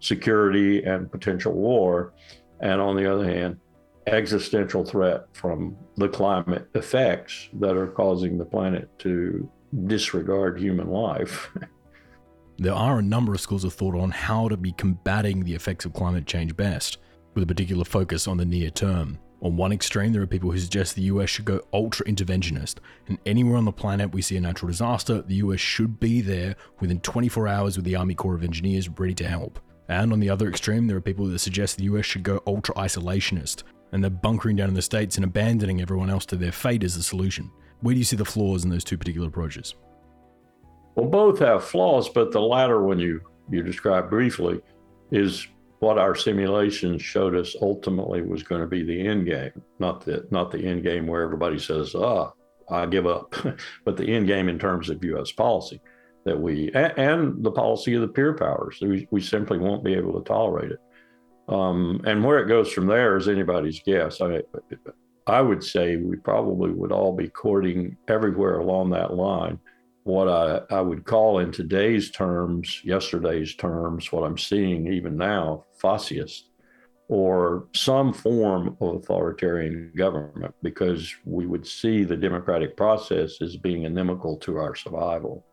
security 0.00 0.82
and 0.84 1.12
potential 1.12 1.52
war 1.52 2.14
and 2.62 2.80
on 2.80 2.96
the 2.96 3.12
other 3.12 3.24
hand, 3.24 3.58
existential 4.06 4.84
threat 4.84 5.26
from 5.32 5.76
the 5.96 6.08
climate 6.08 6.68
effects 6.74 7.48
that 7.54 7.76
are 7.76 7.88
causing 7.88 8.38
the 8.38 8.44
planet 8.44 8.88
to 9.00 9.48
disregard 9.86 10.58
human 10.58 10.88
life. 10.88 11.50
there 12.58 12.74
are 12.74 12.98
a 12.98 13.02
number 13.02 13.34
of 13.34 13.40
schools 13.40 13.64
of 13.64 13.74
thought 13.74 13.94
on 13.94 14.10
how 14.10 14.48
to 14.48 14.56
be 14.56 14.72
combating 14.72 15.44
the 15.44 15.54
effects 15.54 15.84
of 15.84 15.92
climate 15.92 16.26
change 16.26 16.56
best, 16.56 16.98
with 17.34 17.44
a 17.44 17.46
particular 17.46 17.84
focus 17.84 18.28
on 18.28 18.36
the 18.36 18.44
near 18.44 18.70
term. 18.70 19.18
On 19.40 19.56
one 19.56 19.72
extreme, 19.72 20.12
there 20.12 20.22
are 20.22 20.26
people 20.26 20.52
who 20.52 20.58
suggest 20.58 20.94
the 20.94 21.02
US 21.02 21.28
should 21.28 21.44
go 21.44 21.62
ultra 21.72 22.06
interventionist, 22.06 22.76
and 23.08 23.18
anywhere 23.26 23.56
on 23.56 23.64
the 23.64 23.72
planet 23.72 24.12
we 24.12 24.22
see 24.22 24.36
a 24.36 24.40
natural 24.40 24.68
disaster, 24.68 25.22
the 25.22 25.36
US 25.36 25.58
should 25.58 25.98
be 25.98 26.20
there 26.20 26.54
within 26.78 27.00
24 27.00 27.48
hours 27.48 27.76
with 27.76 27.84
the 27.84 27.96
Army 27.96 28.14
Corps 28.14 28.36
of 28.36 28.44
Engineers 28.44 28.88
ready 28.88 29.14
to 29.14 29.26
help. 29.26 29.58
And 29.88 30.12
on 30.12 30.20
the 30.20 30.30
other 30.30 30.48
extreme, 30.48 30.86
there 30.86 30.96
are 30.96 31.02
people 31.02 31.26
that 31.26 31.38
suggest 31.38 31.76
the 31.76 31.84
US 31.84 32.06
should 32.06 32.22
go 32.22 32.42
ultra 32.46 32.74
isolationist, 32.76 33.62
and 33.92 34.02
they're 34.02 34.10
bunkering 34.10 34.56
down 34.56 34.68
in 34.68 34.74
the 34.74 34.82
States 34.82 35.16
and 35.16 35.24
abandoning 35.24 35.80
everyone 35.80 36.10
else 36.10 36.26
to 36.26 36.36
their 36.36 36.52
fate 36.52 36.84
as 36.84 36.96
the 36.96 37.02
solution. 37.02 37.50
Where 37.80 37.94
do 37.94 37.98
you 37.98 38.04
see 38.04 38.16
the 38.16 38.24
flaws 38.24 38.64
in 38.64 38.70
those 38.70 38.84
two 38.84 38.96
particular 38.96 39.28
approaches? 39.28 39.74
Well, 40.94 41.08
both 41.08 41.38
have 41.40 41.64
flaws, 41.64 42.08
but 42.08 42.32
the 42.32 42.40
latter 42.40 42.82
one 42.82 42.98
you, 42.98 43.20
you 43.50 43.62
described 43.62 44.10
briefly 44.10 44.60
is 45.10 45.46
what 45.80 45.98
our 45.98 46.14
simulations 46.14 47.02
showed 47.02 47.34
us 47.34 47.56
ultimately 47.60 48.22
was 48.22 48.42
going 48.42 48.60
to 48.60 48.66
be 48.66 48.84
the 48.84 49.06
end 49.06 49.26
game, 49.26 49.62
not 49.80 50.04
the 50.04 50.26
not 50.30 50.52
the 50.52 50.64
end 50.64 50.84
game 50.84 51.08
where 51.08 51.22
everybody 51.22 51.58
says, 51.58 51.94
"Ah, 51.96 52.32
I 52.70 52.86
give 52.86 53.06
up," 53.06 53.34
but 53.84 53.96
the 53.96 54.06
end 54.06 54.28
game 54.28 54.48
in 54.48 54.60
terms 54.60 54.90
of 54.90 55.02
U.S. 55.02 55.32
policy 55.32 55.80
that 56.24 56.40
we 56.40 56.70
and 56.72 57.42
the 57.44 57.50
policy 57.50 57.94
of 57.94 58.02
the 58.02 58.08
peer 58.08 58.34
powers. 58.34 58.78
We, 58.80 59.08
we 59.10 59.20
simply 59.20 59.58
won't 59.58 59.84
be 59.84 59.94
able 59.94 60.18
to 60.18 60.24
tolerate 60.24 60.72
it. 60.72 60.80
Um, 61.48 62.00
and 62.06 62.24
where 62.24 62.38
it 62.38 62.48
goes 62.48 62.72
from 62.72 62.86
there 62.86 63.16
is 63.16 63.28
anybody's 63.28 63.80
guess. 63.80 64.20
I, 64.20 64.42
I 65.26 65.40
would 65.40 65.62
say 65.62 65.96
we 65.96 66.16
probably 66.16 66.70
would 66.70 66.92
all 66.92 67.14
be 67.14 67.28
courting 67.28 67.96
everywhere 68.08 68.58
along 68.58 68.90
that 68.90 69.14
line 69.14 69.58
what 70.04 70.28
I, 70.28 70.74
I 70.74 70.80
would 70.80 71.04
call 71.04 71.38
in 71.38 71.52
today's 71.52 72.10
terms, 72.10 72.80
yesterday's 72.84 73.54
terms, 73.54 74.10
what 74.10 74.24
I'm 74.24 74.38
seeing 74.38 74.92
even 74.92 75.16
now, 75.16 75.64
fascist, 75.80 76.48
or 77.08 77.68
some 77.74 78.12
form 78.12 78.76
of 78.80 78.96
authoritarian 78.96 79.92
government, 79.96 80.54
because 80.62 81.14
we 81.24 81.46
would 81.46 81.66
see 81.66 82.04
the 82.04 82.16
democratic 82.16 82.76
process 82.76 83.40
as 83.40 83.56
being 83.56 83.84
inimical 83.84 84.36
to 84.38 84.56
our 84.56 84.74
survival. 84.74 85.44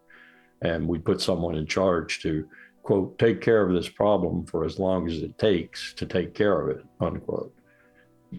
And 0.62 0.88
we 0.88 1.00
put 1.00 1.22
someone 1.22 1.56
in 1.56 1.66
charge 1.66 2.22
to, 2.22 2.48
quote, 2.84 3.18
take 3.18 3.42
care 3.42 3.62
of 3.66 3.74
this 3.74 3.90
problem 3.90 4.46
for 4.46 4.66
as 4.66 4.80
long 4.80 5.08
as 5.08 5.20
it 5.20 5.38
takes 5.38 5.94
to 5.94 6.06
take 6.06 6.34
care 6.34 6.60
of 6.62 6.78
it, 6.78 6.86
unquote. 7.00 7.54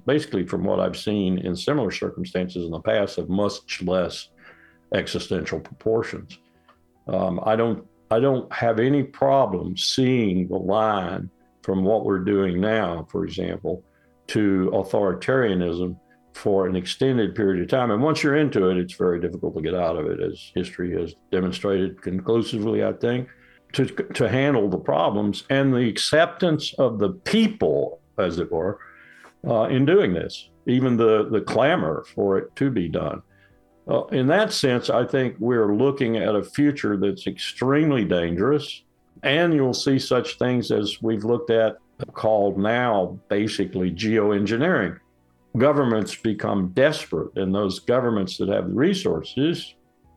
Basically, 0.06 0.46
from 0.46 0.64
what 0.64 0.80
I've 0.80 0.96
seen 0.96 1.38
in 1.38 1.56
similar 1.56 1.90
circumstances 1.90 2.64
in 2.64 2.70
the 2.70 2.80
past, 2.80 3.18
of 3.18 3.28
much 3.28 3.82
less 3.82 4.28
existential 4.94 5.60
proportions. 5.60 6.38
Um, 7.08 7.40
I 7.44 7.56
don't 7.56 7.84
I 8.10 8.18
don't 8.18 8.52
have 8.52 8.80
any 8.80 9.04
problem 9.04 9.76
seeing 9.76 10.48
the 10.48 10.56
line 10.56 11.30
from 11.62 11.84
what 11.84 12.04
we're 12.04 12.24
doing 12.24 12.60
now, 12.60 13.06
for 13.10 13.24
example, 13.24 13.84
to 14.28 14.70
authoritarianism 14.72 15.96
for 16.34 16.66
an 16.66 16.76
extended 16.76 17.34
period 17.34 17.62
of 17.62 17.68
time. 17.68 17.90
And 17.90 18.02
once 18.02 18.22
you're 18.22 18.36
into 18.36 18.70
it, 18.70 18.76
it's 18.76 18.94
very 18.94 19.20
difficult 19.20 19.54
to 19.54 19.62
get 19.62 19.74
out 19.74 19.96
of 19.96 20.06
it, 20.06 20.20
as 20.20 20.52
history 20.54 20.98
has 21.00 21.14
demonstrated 21.30 22.00
conclusively, 22.02 22.84
I 22.84 22.92
think, 22.92 23.28
to, 23.72 23.86
to 23.86 24.28
handle 24.28 24.68
the 24.68 24.78
problems 24.78 25.44
and 25.50 25.72
the 25.72 25.88
acceptance 25.88 26.74
of 26.74 26.98
the 26.98 27.10
people, 27.10 28.00
as 28.18 28.38
it 28.38 28.50
were, 28.50 28.78
uh, 29.46 29.64
in 29.64 29.84
doing 29.86 30.12
this, 30.12 30.50
even 30.66 30.96
the, 30.96 31.28
the 31.30 31.40
clamor 31.40 32.04
for 32.14 32.38
it 32.38 32.54
to 32.56 32.70
be 32.70 32.88
done. 32.88 33.22
Uh, 33.88 34.04
in 34.06 34.26
that 34.28 34.52
sense, 34.52 34.90
I 34.90 35.04
think 35.04 35.36
we're 35.38 35.74
looking 35.74 36.16
at 36.16 36.36
a 36.36 36.44
future 36.44 36.96
that's 36.96 37.26
extremely 37.26 38.04
dangerous. 38.04 38.82
And 39.22 39.52
you'll 39.52 39.74
see 39.74 39.98
such 39.98 40.38
things 40.38 40.70
as 40.70 41.02
we've 41.02 41.24
looked 41.24 41.50
at 41.50 41.76
called 42.12 42.58
now 42.58 43.18
basically 43.28 43.90
geoengineering. 43.90 44.98
Governments 45.56 46.14
become 46.14 46.68
desperate, 46.68 47.36
and 47.36 47.54
those 47.54 47.80
governments 47.80 48.36
that 48.38 48.48
have 48.48 48.68
the 48.68 48.74
resources, 48.74 49.74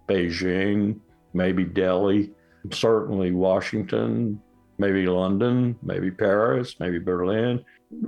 Beijing, 0.07 0.99
maybe 1.33 1.63
Delhi, 1.63 2.31
certainly 2.71 3.31
Washington, 3.31 4.39
maybe 4.77 5.07
London, 5.07 5.75
maybe 5.81 6.11
Paris, 6.11 6.75
maybe 6.79 6.99
Berlin, 6.99 7.63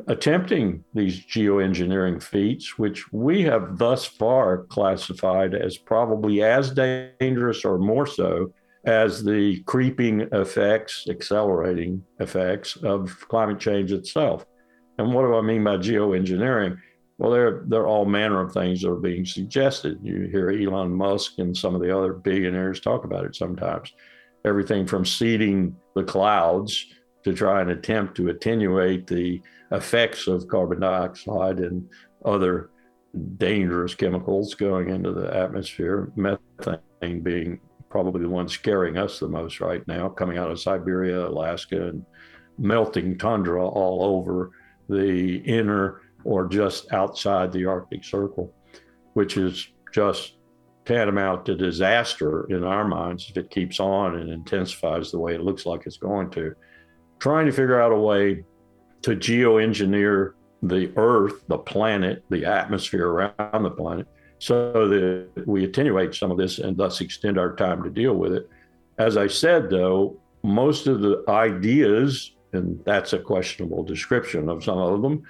attempting 0.07 0.83
these 0.93 1.25
geoengineering 1.25 2.21
feats, 2.21 2.77
which 2.77 3.11
we 3.11 3.41
have 3.43 3.77
thus 3.77 4.05
far 4.05 4.63
classified 4.65 5.53
as 5.53 5.77
probably 5.77 6.43
as 6.43 6.71
dangerous 6.71 7.65
or 7.65 7.77
more 7.77 8.05
so 8.07 8.51
as 8.85 9.23
the 9.23 9.61
creeping 9.63 10.21
effects, 10.31 11.05
accelerating 11.09 12.03
effects 12.19 12.77
of 12.77 13.25
climate 13.29 13.59
change 13.59 13.91
itself. 13.91 14.45
And 14.97 15.13
what 15.13 15.23
do 15.23 15.35
I 15.35 15.41
mean 15.41 15.63
by 15.63 15.77
geoengineering? 15.77 16.77
Well, 17.17 17.31
there, 17.31 17.63
there 17.67 17.81
are 17.81 17.87
all 17.87 18.05
manner 18.05 18.41
of 18.41 18.51
things 18.51 18.81
that 18.81 18.91
are 18.91 18.95
being 18.95 19.25
suggested. 19.25 19.99
You 20.03 20.27
hear 20.31 20.49
Elon 20.49 20.93
Musk 20.93 21.39
and 21.39 21.55
some 21.55 21.73
of 21.73 21.81
the 21.81 21.97
other 21.97 22.13
billionaires 22.13 22.81
talk 22.81 23.05
about 23.05 23.25
it 23.25 23.35
sometimes. 23.35 23.93
Everything 24.43 24.85
from 24.85 25.05
seeding 25.05 25.75
the 25.95 26.03
clouds 26.03 26.85
to 27.23 27.33
try 27.33 27.61
and 27.61 27.71
attempt 27.71 28.15
to 28.17 28.29
attenuate 28.29 29.07
the 29.07 29.41
effects 29.71 30.27
of 30.27 30.47
carbon 30.47 30.81
dioxide 30.81 31.59
and 31.59 31.89
other 32.25 32.69
dangerous 33.37 33.95
chemicals 33.95 34.53
going 34.53 34.89
into 34.89 35.11
the 35.11 35.35
atmosphere, 35.35 36.11
methane 36.15 37.21
being 37.21 37.59
probably 37.89 38.21
the 38.21 38.29
one 38.29 38.49
scaring 38.49 38.97
us 38.97 39.19
the 39.19 39.27
most 39.27 39.61
right 39.61 39.87
now, 39.87 40.09
coming 40.09 40.37
out 40.37 40.51
of 40.51 40.59
Siberia, 40.59 41.27
Alaska, 41.27 41.87
and 41.87 42.05
melting 42.57 43.17
tundra 43.17 43.65
all 43.65 44.03
over 44.03 44.51
the 44.89 45.37
inner 45.37 46.01
or 46.25 46.47
just 46.47 46.91
outside 46.91 47.51
the 47.51 47.65
Arctic 47.65 48.03
Circle, 48.03 48.53
which 49.13 49.37
is 49.37 49.69
just 49.93 50.33
tantamount 50.83 51.45
to 51.45 51.55
disaster 51.55 52.45
in 52.49 52.63
our 52.63 52.85
minds 52.85 53.27
if 53.29 53.37
it 53.37 53.49
keeps 53.49 53.79
on 53.79 54.15
and 54.17 54.29
intensifies 54.29 55.11
the 55.11 55.19
way 55.19 55.33
it 55.33 55.41
looks 55.41 55.65
like 55.65 55.85
it's 55.85 55.97
going 55.97 56.29
to. 56.31 56.53
Trying 57.19 57.45
to 57.45 57.51
figure 57.51 57.79
out 57.79 57.91
a 57.91 57.97
way 57.97 58.43
to 59.03 59.11
geoengineer 59.11 60.33
the 60.61 60.91
Earth, 60.97 61.43
the 61.47 61.57
planet, 61.57 62.23
the 62.29 62.45
atmosphere 62.45 63.07
around 63.07 63.63
the 63.63 63.71
planet, 63.71 64.07
so 64.39 64.87
that 64.87 65.29
we 65.45 65.63
attenuate 65.63 66.13
some 66.13 66.31
of 66.31 66.37
this 66.37 66.59
and 66.59 66.75
thus 66.75 67.01
extend 67.01 67.37
our 67.37 67.55
time 67.55 67.83
to 67.83 67.89
deal 67.89 68.15
with 68.15 68.33
it. 68.33 68.49
As 68.97 69.15
I 69.15 69.27
said, 69.27 69.69
though, 69.69 70.19
most 70.43 70.87
of 70.87 71.01
the 71.01 71.23
ideas, 71.27 72.35
and 72.53 72.83
that's 72.83 73.13
a 73.13 73.19
questionable 73.19 73.83
description 73.83 74.49
of 74.49 74.63
some 74.63 74.77
of 74.77 75.01
them, 75.01 75.23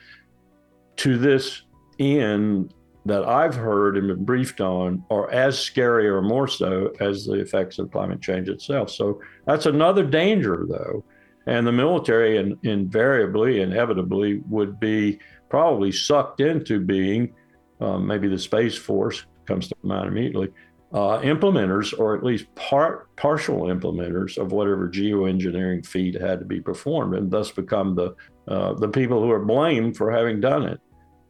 to 0.97 1.17
this 1.17 1.63
end 1.99 2.73
that 3.05 3.23
I've 3.23 3.55
heard 3.55 3.97
and 3.97 4.07
been 4.07 4.25
briefed 4.25 4.61
on 4.61 5.03
are 5.11 5.29
as 5.29 5.59
scary 5.59 6.07
or 6.07 6.21
more 6.21 6.47
so 6.47 6.91
as 6.99 7.25
the 7.25 7.35
effects 7.35 7.77
of 7.77 7.91
climate 7.91 8.21
change 8.21 8.49
itself. 8.49 8.89
So 8.89 9.21
that's 9.45 9.67
another 9.67 10.03
danger, 10.03 10.65
though, 10.67 11.03
and 11.45 11.67
the 11.67 11.71
military 11.71 12.37
in, 12.37 12.57
invariably, 12.63 13.61
inevitably, 13.61 14.41
would 14.49 14.79
be 14.79 15.19
probably 15.49 15.91
sucked 15.91 16.41
into 16.41 16.79
being 16.79 17.33
um, 17.79 18.07
maybe 18.07 18.27
the 18.27 18.39
Space 18.39 18.77
Force 18.77 19.25
comes 19.45 19.67
to 19.67 19.75
mind 19.83 20.07
immediately. 20.07 20.49
Uh, 20.93 21.19
implementers, 21.21 21.97
or 21.99 22.15
at 22.15 22.23
least 22.23 22.53
part 22.55 23.13
partial 23.17 23.63
implementers 23.63 24.37
of 24.37 24.53
whatever 24.53 24.87
geoengineering 24.87 25.85
feat 25.85 26.19
had 26.19 26.39
to 26.39 26.45
be 26.45 26.61
performed, 26.61 27.15
and 27.15 27.29
thus 27.29 27.51
become 27.51 27.95
the 27.95 28.15
uh, 28.47 28.73
the 28.75 28.87
people 28.87 29.21
who 29.21 29.29
are 29.29 29.43
blamed 29.43 29.97
for 29.97 30.09
having 30.09 30.39
done 30.39 30.63
it. 30.63 30.79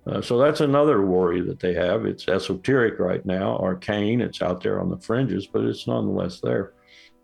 Uh, 0.07 0.22
so 0.22 0.38
that's 0.38 0.61
another 0.61 1.02
worry 1.02 1.41
that 1.41 1.60
they 1.60 1.73
have. 1.73 2.06
It's 2.06 2.27
esoteric 2.27 2.99
right 2.99 3.26
now, 3.26 3.57
arcane. 3.57 4.22
It's 4.22 4.41
out 4.41 4.61
there 4.61 4.80
on 4.80 4.90
the 4.90 4.99
fringes, 4.99 5.48
but 5.48 5.64
it's 5.64 5.88
nonetheless 5.88 6.40
there. 6.41 6.73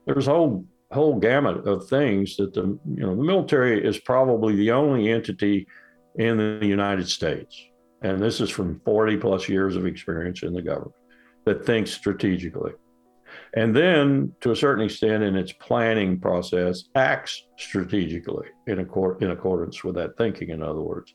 There's 0.06 0.28
a 0.28 0.34
whole 0.34 0.66
whole 0.92 1.20
gamut 1.20 1.66
of 1.68 1.88
things 1.88 2.36
that 2.36 2.54
the 2.54 2.78
you 2.86 3.04
know 3.04 3.16
the 3.16 3.24
military 3.24 3.86
is 3.86 4.00
probably 4.00 4.56
the 4.56 4.72
only 4.72 5.10
entity 5.10 5.68
in 6.16 6.38
the 6.38 6.66
United 6.66 7.08
States, 7.08 7.64
and 8.02 8.22
this 8.22 8.42
is 8.42 8.50
from 8.50 8.82
40 8.84 9.18
plus 9.18 9.48
years 9.48 9.76
of 9.76 9.86
experience 9.86 10.44
in 10.44 10.54
the 10.54 10.62
government 10.62 10.96
that 11.46 11.66
thinks 11.66 11.92
strategically. 11.92 12.74
And 13.54 13.76
then, 13.76 14.34
to 14.42 14.52
a 14.52 14.56
certain 14.56 14.84
extent, 14.84 15.24
in 15.24 15.36
its 15.36 15.54
planning 15.54 16.20
process, 16.20 16.86
acts 16.96 17.44
strategically 17.58 18.48
in, 18.68 18.80
accord, 18.80 19.22
in 19.24 19.32
accordance 19.32 19.84
with 19.84 19.96
that 19.96 20.18
thinking, 20.18 20.50
in 20.50 20.62
other 20.62 20.82
words. 20.82 21.14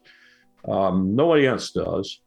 Um, 0.68 1.14
nobody 1.14 1.47
else 1.47 1.70
does. 1.70 2.20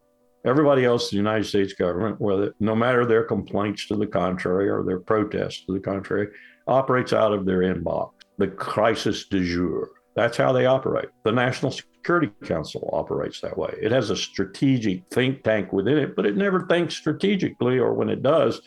Everybody 0.46 0.86
else 0.86 1.12
in 1.12 1.18
the 1.18 1.30
United 1.30 1.46
States 1.46 1.74
government, 1.74 2.22
whether 2.22 2.54
no 2.60 2.76
matter 2.76 3.06
their 3.06 3.24
complaints 3.24 3.88
to 3.88 3.96
the 3.98 4.08
contrary 4.08 4.70
or 4.70 4.84
their 4.84 5.00
protests 5.00 5.66
to 5.66 5.74
the 5.74 5.80
contrary, 5.80 6.30
operates 6.66 7.12
out 7.12 7.34
of 7.34 7.46
their 7.46 7.60
inbox, 7.60 8.12
the 8.38 8.48
crisis 8.48 9.26
du 9.26 9.44
jour. 9.44 9.90
That's 10.16 10.38
how 10.38 10.54
they 10.54 10.66
operate. 10.66 11.10
The 11.24 11.32
National 11.32 11.72
Security 11.72 12.32
Council 12.46 12.90
operates 12.94 13.42
that 13.42 13.58
way. 13.58 13.74
It 13.82 13.92
has 13.92 14.10
a 14.10 14.16
strategic 14.16 15.04
think 15.12 15.44
tank 15.44 15.74
within 15.74 15.98
it, 15.98 16.16
but 16.16 16.26
it 16.26 16.38
never 16.38 16.66
thinks 16.68 16.96
strategically, 16.96 17.78
or 17.78 17.94
when 17.94 18.10
it 18.10 18.24
does, 18.24 18.62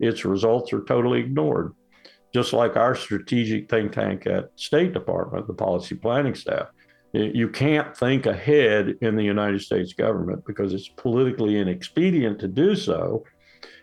its 0.00 0.24
results 0.24 0.72
are 0.72 0.84
totally 0.84 1.20
ignored. 1.20 1.74
just 2.34 2.52
like 2.52 2.76
our 2.76 2.94
strategic 2.94 3.70
think 3.70 3.92
tank 3.92 4.26
at 4.26 4.50
State 4.56 4.92
Department, 4.92 5.46
the 5.46 5.54
policy 5.54 5.94
planning 5.94 6.34
staff. 6.34 6.68
You 7.12 7.48
can't 7.48 7.96
think 7.96 8.26
ahead 8.26 8.96
in 9.00 9.16
the 9.16 9.24
United 9.24 9.62
States 9.62 9.92
government 9.94 10.44
because 10.46 10.74
it's 10.74 10.88
politically 10.88 11.58
inexpedient 11.58 12.38
to 12.40 12.48
do 12.48 12.76
so. 12.76 13.24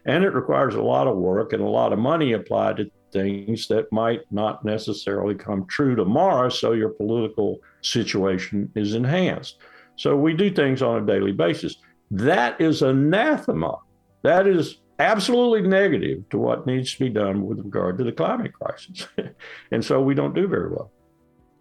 And 0.05 0.23
it 0.23 0.33
requires 0.33 0.75
a 0.75 0.83
lot 0.83 1.07
of 1.07 1.17
work 1.17 1.51
and 1.51 1.63
a 1.63 1.67
lot 1.67 1.91
of 1.91 1.97
money 1.97 2.33
applied 2.33 2.77
to 2.77 2.91
things 3.11 3.67
that 3.69 3.91
might 3.91 4.21
not 4.29 4.63
necessarily 4.63 5.33
come 5.33 5.65
true 5.65 5.95
tomorrow. 5.95 6.49
So 6.49 6.73
your 6.73 6.89
political 6.89 7.59
situation 7.81 8.71
is 8.75 8.93
enhanced. 8.93 9.57
So 9.95 10.15
we 10.15 10.33
do 10.33 10.51
things 10.51 10.81
on 10.81 11.01
a 11.01 11.05
daily 11.05 11.31
basis. 11.31 11.77
That 12.11 12.59
is 12.61 12.81
anathema. 12.81 13.77
That 14.21 14.45
is 14.45 14.81
absolutely 14.99 15.67
negative 15.67 16.29
to 16.29 16.37
what 16.37 16.67
needs 16.67 16.93
to 16.93 16.99
be 16.99 17.09
done 17.09 17.45
with 17.45 17.59
regard 17.59 17.97
to 17.97 18.03
the 18.03 18.11
climate 18.11 18.53
crisis. 18.53 19.07
and 19.71 19.83
so 19.83 20.01
we 20.01 20.13
don't 20.13 20.35
do 20.35 20.47
very 20.47 20.69
well. 20.69 20.91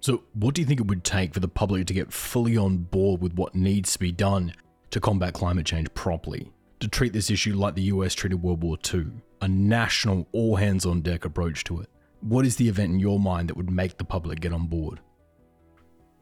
So, 0.05 0.23
what 0.35 0.55
do 0.55 0.61
you 0.61 0.67
think 0.67 0.81
it 0.81 0.87
would 0.87 1.03
take 1.03 1.33
for 1.33 1.41
the 1.41 1.49
public 1.49 1.87
to 1.87 1.95
get 1.95 2.13
fully 2.13 2.59
on 2.59 2.77
board 2.77 3.23
with 3.23 3.33
what 3.37 3.55
needs 3.55 3.95
to 3.95 3.99
be 3.99 4.13
done 4.13 4.53
to 4.91 5.01
combat 5.01 5.33
climate 5.33 5.65
change 5.65 5.95
properly? 5.95 6.53
To 6.81 6.89
treat 6.89 7.15
this 7.15 7.31
issue 7.31 7.55
like 7.55 7.75
the 7.75 7.85
US 7.85 8.13
treated 8.13 8.43
World 8.43 8.63
War 8.63 8.77
II, 8.93 9.07
a 9.41 9.49
national, 9.49 10.29
all 10.33 10.57
hands 10.57 10.85
on 10.85 11.01
deck 11.01 11.25
approach 11.25 11.65
to 11.65 11.81
it? 11.81 11.89
What 12.21 12.45
is 12.45 12.57
the 12.57 12.69
event 12.69 12.93
in 12.93 13.01
your 13.01 13.19
mind 13.19 13.49
that 13.49 13.57
would 13.57 13.71
make 13.71 13.97
the 13.97 14.05
public 14.05 14.41
get 14.41 14.53
on 14.53 14.67
board? 14.67 15.01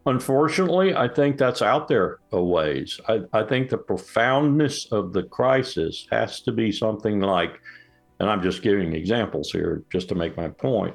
Unfortunately, 0.06 0.94
I 0.94 1.09
think 1.09 1.36
that's 1.36 1.60
out 1.60 1.88
there 1.88 2.20
a 2.30 2.40
ways. 2.40 3.00
I, 3.09 3.22
I, 3.32 3.42
think 3.42 3.68
the 3.68 3.78
profoundness 3.78 4.86
of 4.92 5.12
the 5.12 5.24
crisis 5.24 6.06
has 6.12 6.40
to 6.42 6.52
be 6.52 6.70
something 6.70 7.18
like, 7.18 7.60
and 8.20 8.30
I'm 8.30 8.44
just 8.44 8.62
giving 8.62 8.92
examples 8.92 9.50
here 9.50 9.82
just 9.90 10.09
to 10.10 10.14
make 10.14 10.36
my 10.36 10.50
point. 10.50 10.94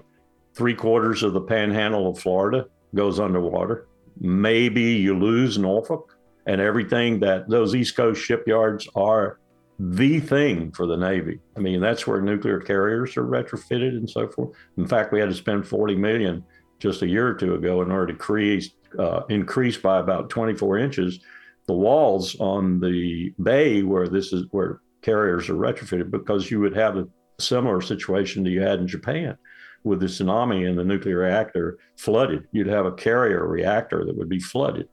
Three 0.54 0.74
quarters 0.74 1.22
of 1.22 1.34
the 1.34 1.42
panhandle 1.42 2.10
of 2.10 2.18
Florida 2.18 2.68
goes 2.96 3.20
underwater. 3.20 3.88
Maybe 4.20 4.82
you 4.82 5.18
lose 5.18 5.58
Norfolk 5.58 6.18
and 6.46 6.62
everything 6.62 7.20
that 7.20 7.50
those 7.50 7.76
East 7.76 7.96
Coast 7.96 8.22
shipyards 8.22 8.88
are 8.96 9.40
the 9.80 10.20
thing 10.20 10.72
for 10.72 10.88
the 10.88 10.98
Navy. 10.98 11.40
I 11.56 11.60
mean, 11.60 11.82
that's 11.82 12.08
where 12.08 12.22
nuclear 12.22 12.60
carriers 12.60 13.16
are 13.18 13.26
retrofitted 13.26 13.90
and 13.90 14.10
so 14.10 14.28
forth. 14.28 14.56
In 14.78 14.88
fact, 14.88 15.12
we 15.12 15.20
had 15.20 15.30
to 15.30 15.36
spend 15.36 15.68
40 15.68 15.96
million 15.96 16.44
just 16.80 17.02
a 17.02 17.08
year 17.08 17.28
or 17.28 17.34
two 17.34 17.56
ago 17.56 17.82
in 17.82 17.92
order 17.92 18.14
to 18.14 18.18
create 18.18 18.72
uh, 18.98 19.22
increased 19.30 19.82
by 19.82 20.00
about 20.00 20.30
24 20.30 20.80
inches 20.80 21.20
the 21.68 21.74
walls 21.74 22.40
on 22.40 22.80
the 22.80 23.34
bay 23.44 23.84
where 23.84 24.08
this 24.08 24.34
is 24.34 24.46
where 24.52 24.80
carriers 25.02 25.50
are 25.50 25.56
retrofitted 25.56 26.10
because 26.10 26.50
you 26.50 26.60
would 26.60 26.76
have 26.76 26.98
a 26.98 27.08
similar 27.40 27.82
situation 27.82 28.44
that 28.44 28.50
you 28.50 28.62
had 28.62 28.80
in 28.80 28.88
Japan 28.88 29.38
with 29.84 30.00
the 30.00 30.06
tsunami 30.08 30.68
and 30.68 30.78
the 30.78 30.84
nuclear 30.84 31.20
reactor 31.20 31.78
flooded. 31.96 32.48
You'd 32.52 32.68
have 32.68 32.86
a 32.86 32.92
carrier 32.92 33.48
reactor 33.48 34.06
that 34.06 34.18
would 34.18 34.30
be 34.30 34.40
flooded. 34.40 34.88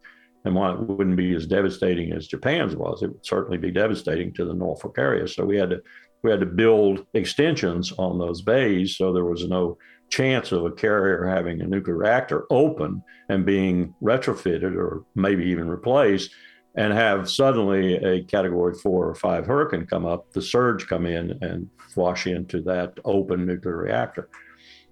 And 0.45 0.55
while 0.55 0.75
it 0.75 0.81
wouldn't 0.81 1.17
be 1.17 1.35
as 1.35 1.47
devastating 1.47 2.13
as 2.13 2.29
Japan's 2.29 2.77
was, 2.77 3.03
it 3.03 3.09
would 3.09 3.25
certainly 3.25 3.57
be 3.57 3.71
devastating 3.71 4.33
to 4.35 4.45
the 4.45 4.55
Norfolk 4.55 4.97
area. 4.99 5.27
So 5.27 5.45
we 5.45 5.57
had 5.57 5.71
to 5.71 5.83
we 6.23 6.31
had 6.31 6.41
to 6.41 6.47
build 6.47 7.07
extensions 7.13 7.93
on 7.99 8.19
those 8.19 8.41
bays 8.41 8.97
so 8.97 9.13
there 9.13 9.27
was 9.27 9.47
no 9.47 9.77
chance 10.09 10.53
of 10.53 10.65
a 10.65 10.71
carrier 10.71 11.27
having 11.27 11.61
a 11.61 11.67
nuclear 11.67 11.99
reactor 11.99 12.47
open 12.51 13.03
and 13.29 13.45
being 13.45 13.95
retrofitted 14.03 14.75
or 14.75 15.05
maybe 15.15 15.45
even 15.45 15.69
replaced 15.69 16.31
and 16.77 16.93
have 16.93 17.31
suddenly 17.31 17.97
a 17.97 18.25
category 18.25 18.75
four 18.75 19.09
or 19.09 19.15
five 19.15 19.47
hurricane 19.47 19.87
come 19.87 20.05
up, 20.05 20.33
the 20.33 20.43
surge 20.43 20.89
come 20.89 21.07
in 21.07 21.39
and 21.41 21.69
wash 21.95 22.27
into 22.27 22.61
that 22.63 22.99
open 23.05 23.47
nuclear 23.47 23.77
reactor. 23.77 24.29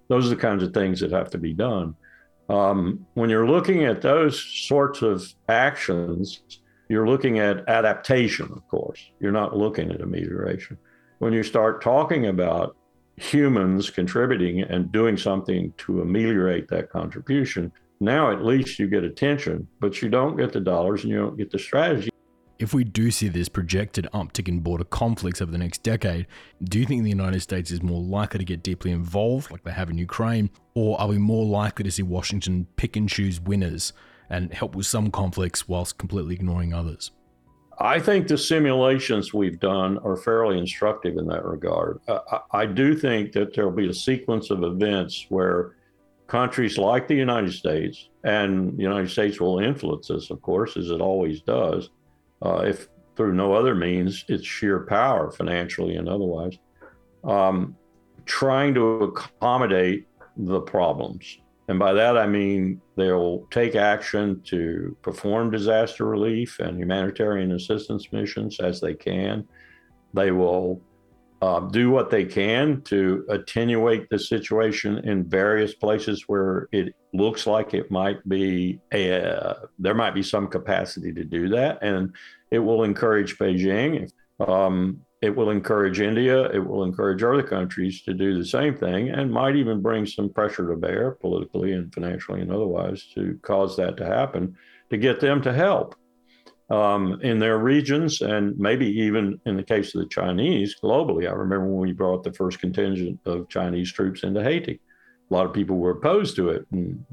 Those 0.07 0.25
are 0.27 0.35
the 0.35 0.41
kinds 0.41 0.63
of 0.63 0.73
things 0.73 0.99
that 0.99 1.11
have 1.11 1.29
to 1.31 1.37
be 1.37 1.53
done. 1.53 1.95
Um, 2.49 3.05
when 3.13 3.29
you're 3.29 3.47
looking 3.47 3.85
at 3.85 4.01
those 4.01 4.41
sorts 4.41 5.01
of 5.01 5.33
actions, 5.47 6.41
you're 6.89 7.07
looking 7.07 7.39
at 7.39 7.67
adaptation, 7.69 8.51
of 8.51 8.67
course. 8.67 9.11
You're 9.19 9.31
not 9.31 9.57
looking 9.57 9.91
at 9.91 10.01
amelioration. 10.01 10.77
When 11.19 11.33
you 11.33 11.43
start 11.43 11.81
talking 11.81 12.27
about 12.27 12.75
humans 13.15 13.89
contributing 13.89 14.61
and 14.61 14.91
doing 14.91 15.17
something 15.17 15.73
to 15.77 16.01
ameliorate 16.01 16.67
that 16.67 16.89
contribution, 16.89 17.71
now 17.99 18.31
at 18.31 18.43
least 18.43 18.79
you 18.79 18.87
get 18.87 19.03
attention, 19.03 19.67
but 19.79 20.01
you 20.01 20.09
don't 20.09 20.35
get 20.35 20.51
the 20.51 20.59
dollars 20.59 21.03
and 21.03 21.11
you 21.11 21.17
don't 21.17 21.37
get 21.37 21.49
the 21.49 21.59
strategy. 21.59 22.12
If 22.63 22.73
we 22.73 22.85
do 22.85 23.11
see 23.11 23.27
this 23.27 23.49
projected 23.49 24.07
uptick 24.13 24.47
in 24.47 24.61
border 24.61 24.85
conflicts 24.85 25.41
over 25.41 25.51
the 25.51 25.57
next 25.57 25.83
decade, 25.83 26.27
do 26.63 26.79
you 26.79 26.85
think 26.85 27.03
the 27.03 27.09
United 27.09 27.41
States 27.41 27.71
is 27.71 27.83
more 27.83 28.01
likely 28.01 28.37
to 28.37 28.45
get 28.45 28.63
deeply 28.63 28.91
involved, 28.91 29.51
like 29.51 29.65
they 29.65 29.71
have 29.71 29.89
in 29.89 29.97
Ukraine, 29.97 30.49
or 30.73 30.97
are 30.97 31.09
we 31.09 31.17
more 31.17 31.43
likely 31.45 31.83
to 31.83 31.91
see 31.91 32.03
Washington 32.03 32.65
pick 32.77 32.95
and 32.95 33.09
choose 33.09 33.41
winners 33.41 33.91
and 34.29 34.53
help 34.53 34.75
with 34.75 34.85
some 34.85 35.11
conflicts 35.11 35.67
whilst 35.67 35.97
completely 35.97 36.35
ignoring 36.35 36.73
others? 36.73 37.11
I 37.79 37.99
think 37.99 38.29
the 38.29 38.37
simulations 38.37 39.33
we've 39.33 39.59
done 39.59 39.97
are 39.97 40.15
fairly 40.15 40.57
instructive 40.57 41.17
in 41.17 41.27
that 41.27 41.43
regard. 41.43 41.99
Uh, 42.07 42.39
I 42.51 42.65
do 42.65 42.95
think 42.95 43.33
that 43.33 43.53
there 43.53 43.65
will 43.65 43.75
be 43.75 43.89
a 43.89 43.93
sequence 43.93 44.51
of 44.51 44.63
events 44.63 45.25
where 45.27 45.75
countries 46.27 46.77
like 46.77 47.09
the 47.09 47.15
United 47.15 47.51
States, 47.51 48.07
and 48.23 48.77
the 48.77 48.83
United 48.83 49.09
States 49.09 49.41
will 49.41 49.59
influence 49.59 50.07
this, 50.07 50.29
of 50.29 50.41
course, 50.41 50.77
as 50.77 50.91
it 50.91 51.01
always 51.01 51.41
does, 51.41 51.89
uh, 52.43 52.63
if 52.65 52.87
through 53.15 53.33
no 53.33 53.53
other 53.53 53.75
means, 53.75 54.25
it's 54.27 54.45
sheer 54.45 54.85
power, 54.85 55.31
financially 55.31 55.95
and 55.95 56.09
otherwise, 56.09 56.57
um, 57.23 57.75
trying 58.25 58.73
to 58.73 59.03
accommodate 59.03 60.07
the 60.35 60.61
problems. 60.61 61.37
And 61.67 61.79
by 61.79 61.93
that, 61.93 62.17
I 62.17 62.27
mean 62.27 62.81
they'll 62.97 63.47
take 63.51 63.75
action 63.75 64.41
to 64.45 64.97
perform 65.01 65.51
disaster 65.51 66.05
relief 66.05 66.59
and 66.59 66.77
humanitarian 66.77 67.53
assistance 67.53 68.11
missions 68.11 68.59
as 68.59 68.81
they 68.81 68.93
can. 68.93 69.47
They 70.13 70.31
will 70.31 70.81
uh, 71.43 71.59
do 71.59 71.89
what 71.89 72.09
they 72.09 72.23
can 72.23 72.81
to 72.83 73.25
attenuate 73.27 74.09
the 74.09 74.17
situation 74.17 74.99
in 74.99 75.25
various 75.25 75.73
places 75.73 76.23
where 76.27 76.69
it 76.71 76.95
looks 77.11 77.45
like 77.45 77.73
it 77.73 77.91
might 77.91 78.25
be 78.29 78.79
a, 78.93 79.53
there 79.77 79.93
might 79.93 80.15
be 80.15 80.23
some 80.23 80.47
capacity 80.47 81.11
to 81.11 81.25
do 81.25 81.49
that, 81.49 81.79
and 81.81 82.13
it 82.51 82.59
will 82.59 82.85
encourage 82.85 83.37
Beijing. 83.37 84.09
Um, 84.47 85.01
it 85.21 85.35
will 85.35 85.49
encourage 85.49 85.99
India. 85.99 86.49
It 86.51 86.65
will 86.65 86.85
encourage 86.85 87.21
other 87.23 87.43
countries 87.43 88.03
to 88.03 88.13
do 88.13 88.37
the 88.37 88.45
same 88.45 88.77
thing, 88.77 89.09
and 89.09 89.29
might 89.29 89.57
even 89.57 89.81
bring 89.81 90.05
some 90.05 90.29
pressure 90.29 90.69
to 90.69 90.77
bear 90.77 91.11
politically 91.11 91.73
and 91.73 91.93
financially 91.93 92.39
and 92.39 92.53
otherwise 92.53 93.03
to 93.15 93.37
cause 93.41 93.75
that 93.75 93.97
to 93.97 94.05
happen, 94.05 94.55
to 94.91 94.97
get 94.97 95.19
them 95.19 95.41
to 95.41 95.51
help 95.51 95.95
um, 96.69 97.19
in 97.21 97.39
their 97.39 97.57
regions 97.57 98.21
and 98.21 98.57
maybe 98.57 98.87
even 98.87 99.39
in 99.45 99.57
the 99.57 99.63
case 99.63 99.93
of 99.93 100.01
the 100.01 100.07
Chinese 100.07 100.75
globally. 100.81 101.27
I 101.27 101.33
remember 101.33 101.67
when 101.67 101.87
we 101.87 101.91
brought 101.91 102.23
the 102.23 102.33
first 102.33 102.59
contingent 102.59 103.19
of 103.25 103.49
Chinese 103.49 103.91
troops 103.91 104.23
into 104.23 104.43
Haiti. 104.43 104.79
A 105.29 105.33
lot 105.33 105.45
of 105.45 105.53
people 105.53 105.77
were 105.77 105.91
opposed 105.91 106.35
to 106.35 106.49
it, 106.49 106.65
and 106.71 107.03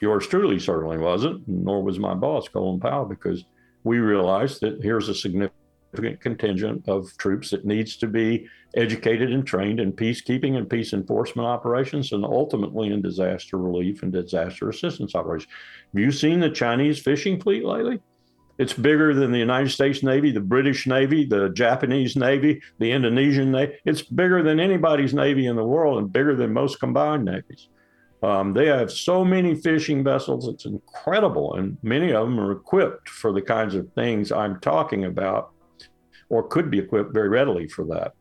yours 0.00 0.26
truly 0.26 0.58
certainly 0.58 0.98
wasn't, 0.98 1.46
nor 1.46 1.82
was 1.82 1.98
my 1.98 2.14
boss, 2.14 2.48
Colin 2.48 2.80
Powell, 2.80 3.04
because 3.04 3.44
we 3.84 3.98
realized 3.98 4.60
that 4.62 4.82
here's 4.82 5.08
a 5.08 5.14
significant 5.14 6.20
contingent 6.20 6.88
of 6.88 7.16
troops 7.18 7.50
that 7.50 7.64
needs 7.64 7.96
to 7.96 8.06
be 8.06 8.46
educated 8.76 9.32
and 9.32 9.46
trained 9.46 9.80
in 9.80 9.92
peacekeeping 9.92 10.56
and 10.56 10.68
peace 10.68 10.92
enforcement 10.92 11.46
operations 11.46 12.12
and 12.12 12.24
ultimately 12.24 12.88
in 12.88 13.00
disaster 13.00 13.56
relief 13.58 14.02
and 14.02 14.12
disaster 14.12 14.68
assistance 14.68 15.14
operations. 15.14 15.52
Have 15.92 16.02
you 16.02 16.12
seen 16.12 16.40
the 16.40 16.50
Chinese 16.50 17.00
fishing 17.00 17.40
fleet 17.40 17.64
lately? 17.64 18.00
It's 18.58 18.72
bigger 18.72 19.12
than 19.12 19.32
the 19.32 19.38
United 19.38 19.70
States 19.70 20.02
Navy, 20.02 20.30
the 20.30 20.40
British 20.40 20.86
Navy, 20.86 21.24
the 21.24 21.50
Japanese 21.50 22.16
Navy, 22.16 22.62
the 22.78 22.90
Indonesian 22.90 23.52
Navy. 23.52 23.74
It's 23.84 24.02
bigger 24.02 24.42
than 24.42 24.60
anybody's 24.60 25.12
Navy 25.12 25.46
in 25.46 25.56
the 25.56 25.64
world 25.64 25.98
and 25.98 26.12
bigger 26.12 26.34
than 26.34 26.52
most 26.52 26.80
combined 26.80 27.24
navies. 27.24 27.68
Um, 28.22 28.54
they 28.54 28.66
have 28.66 28.90
so 28.90 29.24
many 29.24 29.54
fishing 29.54 30.02
vessels, 30.02 30.48
it's 30.48 30.64
incredible. 30.64 31.54
And 31.54 31.76
many 31.82 32.12
of 32.12 32.26
them 32.26 32.40
are 32.40 32.52
equipped 32.52 33.08
for 33.08 33.32
the 33.32 33.42
kinds 33.42 33.74
of 33.74 33.92
things 33.92 34.32
I'm 34.32 34.58
talking 34.60 35.04
about, 35.04 35.50
or 36.30 36.48
could 36.48 36.70
be 36.70 36.78
equipped 36.78 37.12
very 37.12 37.28
readily 37.28 37.68
for 37.68 37.84
that. 37.86 38.14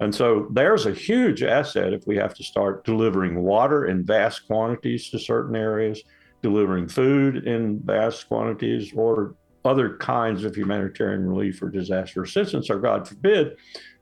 And 0.00 0.14
so 0.14 0.48
there's 0.52 0.86
a 0.86 0.92
huge 0.92 1.42
asset 1.42 1.92
if 1.92 2.06
we 2.06 2.16
have 2.16 2.34
to 2.34 2.44
start 2.44 2.84
delivering 2.84 3.42
water 3.42 3.86
in 3.86 4.04
vast 4.04 4.46
quantities 4.46 5.10
to 5.10 5.18
certain 5.18 5.56
areas, 5.56 6.02
delivering 6.42 6.88
food 6.88 7.48
in 7.48 7.80
vast 7.80 8.28
quantities, 8.28 8.92
or 8.94 9.34
other 9.64 9.96
kinds 9.96 10.44
of 10.44 10.56
humanitarian 10.56 11.28
relief 11.28 11.62
or 11.62 11.68
disaster 11.68 12.22
assistance, 12.22 12.70
or 12.70 12.78
God 12.78 13.06
forbid, 13.06 13.56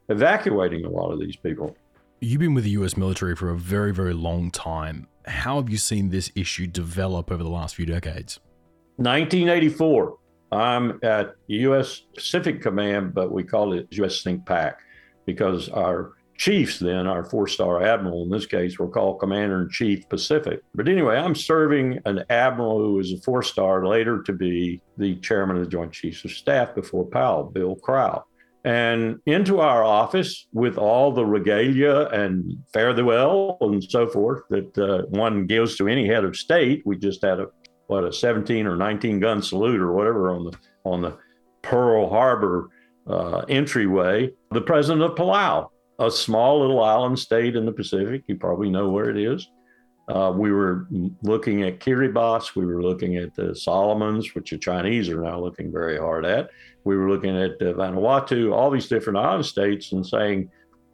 evacuating 0.08 0.84
a 0.84 0.90
lot 0.90 1.10
of 1.10 1.20
these 1.20 1.36
people. 1.36 1.76
You've 2.20 2.40
been 2.40 2.54
with 2.54 2.64
the 2.64 2.70
US 2.70 2.96
military 2.96 3.36
for 3.36 3.50
a 3.50 3.56
very, 3.56 3.92
very 3.92 4.14
long 4.14 4.50
time. 4.50 5.08
How 5.26 5.56
have 5.56 5.68
you 5.68 5.76
seen 5.76 6.10
this 6.10 6.30
issue 6.34 6.66
develop 6.66 7.30
over 7.30 7.42
the 7.42 7.50
last 7.50 7.74
few 7.74 7.86
decades? 7.86 8.38
1984. 8.96 10.16
I'm 10.52 11.00
at 11.02 11.34
U.S. 11.48 12.02
Pacific 12.14 12.62
Command, 12.62 13.12
but 13.12 13.32
we 13.32 13.42
call 13.42 13.72
it 13.72 13.88
U.S. 13.90 14.22
CINCPAC 14.22 14.76
because 15.26 15.68
our 15.68 16.12
chiefs 16.36 16.78
then, 16.78 17.06
our 17.06 17.24
four 17.24 17.46
star 17.46 17.82
admiral 17.82 18.22
in 18.22 18.30
this 18.30 18.46
case, 18.46 18.78
were 18.78 18.88
called 18.88 19.20
Commander 19.20 19.62
in 19.62 19.70
Chief 19.70 20.08
Pacific. 20.08 20.60
But 20.74 20.88
anyway, 20.88 21.16
I'm 21.16 21.34
serving 21.34 22.00
an 22.04 22.24
admiral 22.30 22.78
who 22.78 22.94
was 22.94 23.12
a 23.12 23.18
four 23.18 23.42
star, 23.42 23.86
later 23.86 24.22
to 24.22 24.32
be 24.32 24.80
the 24.96 25.16
chairman 25.16 25.56
of 25.56 25.64
the 25.64 25.70
Joint 25.70 25.92
Chiefs 25.92 26.24
of 26.24 26.32
Staff 26.32 26.74
before 26.74 27.04
Powell, 27.04 27.44
Bill 27.44 27.76
Crowe. 27.76 28.24
And 28.64 29.20
into 29.26 29.60
our 29.60 29.84
office 29.84 30.48
with 30.52 30.76
all 30.76 31.12
the 31.12 31.24
regalia 31.24 32.08
and 32.08 32.58
fare 32.72 32.92
thee 32.92 33.02
well 33.02 33.58
and 33.60 33.82
so 33.82 34.08
forth 34.08 34.42
that 34.50 34.76
uh, 34.76 35.06
one 35.10 35.46
gives 35.46 35.76
to 35.76 35.86
any 35.86 36.06
head 36.08 36.24
of 36.24 36.36
state. 36.36 36.82
We 36.84 36.96
just 36.96 37.22
had 37.22 37.38
a 37.38 37.46
what 37.86 38.02
a 38.02 38.12
17 38.12 38.66
or 38.66 38.74
19 38.74 39.20
gun 39.20 39.40
salute 39.40 39.80
or 39.80 39.92
whatever 39.92 40.30
on 40.30 40.44
the 40.46 40.58
on 40.84 41.02
the 41.02 41.16
Pearl 41.62 42.08
Harbor 42.08 42.70
uh, 43.06 43.44
entryway. 43.48 44.32
The 44.50 44.60
president 44.60 45.02
of 45.04 45.16
Palau 45.16 45.68
a 45.98 46.10
small 46.10 46.60
little 46.60 46.82
island 46.82 47.18
state 47.18 47.56
in 47.56 47.66
the 47.66 47.72
Pacific. 47.72 48.24
You 48.26 48.36
probably 48.36 48.70
know 48.70 48.88
where 48.88 49.10
it 49.10 49.18
is. 49.18 49.48
Uh, 50.08 50.32
we 50.34 50.52
were 50.52 50.86
looking 51.22 51.62
at 51.62 51.80
Kiribati. 51.80 52.54
We 52.54 52.64
were 52.64 52.82
looking 52.82 53.16
at 53.16 53.34
the 53.34 53.56
Solomons, 53.56 54.34
which 54.34 54.50
the 54.50 54.58
Chinese 54.58 55.08
are 55.08 55.20
now 55.20 55.40
looking 55.40 55.72
very 55.72 55.98
hard 55.98 56.24
at. 56.24 56.50
We 56.84 56.96
were 56.96 57.10
looking 57.10 57.36
at 57.36 57.52
uh, 57.60 57.72
Vanuatu, 57.74 58.52
all 58.52 58.70
these 58.70 58.88
different 58.88 59.18
island 59.18 59.46
states, 59.46 59.92
and 59.92 60.06
saying 60.06 60.48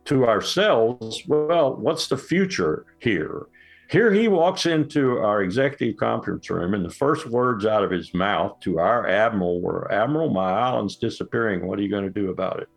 to 0.07 0.27
ourselves, 0.27 1.23
well, 1.27 1.77
what's 1.77 2.09
the 2.09 2.17
future 2.17 2.87
here? 3.01 3.47
Here 3.91 4.11
he 4.11 4.29
walks 4.29 4.65
into 4.65 5.19
our 5.19 5.43
executive 5.43 5.99
conference 5.99 6.49
room, 6.49 6.73
and 6.73 6.83
the 6.83 6.91
first 6.91 7.27
words 7.27 7.67
out 7.67 7.85
of 7.85 7.91
his 7.91 8.15
mouth 8.15 8.59
to 8.61 8.79
our 8.79 9.07
admiral 9.07 9.61
were, 9.61 9.93
Admiral, 9.93 10.31
my 10.31 10.51
island's 10.51 10.97
disappearing. 10.97 11.67
What 11.67 11.79
are 11.79 11.83
you 11.83 11.91
going 11.91 12.05
to 12.05 12.11
do 12.11 12.31
about 12.31 12.61
it? 12.61 12.69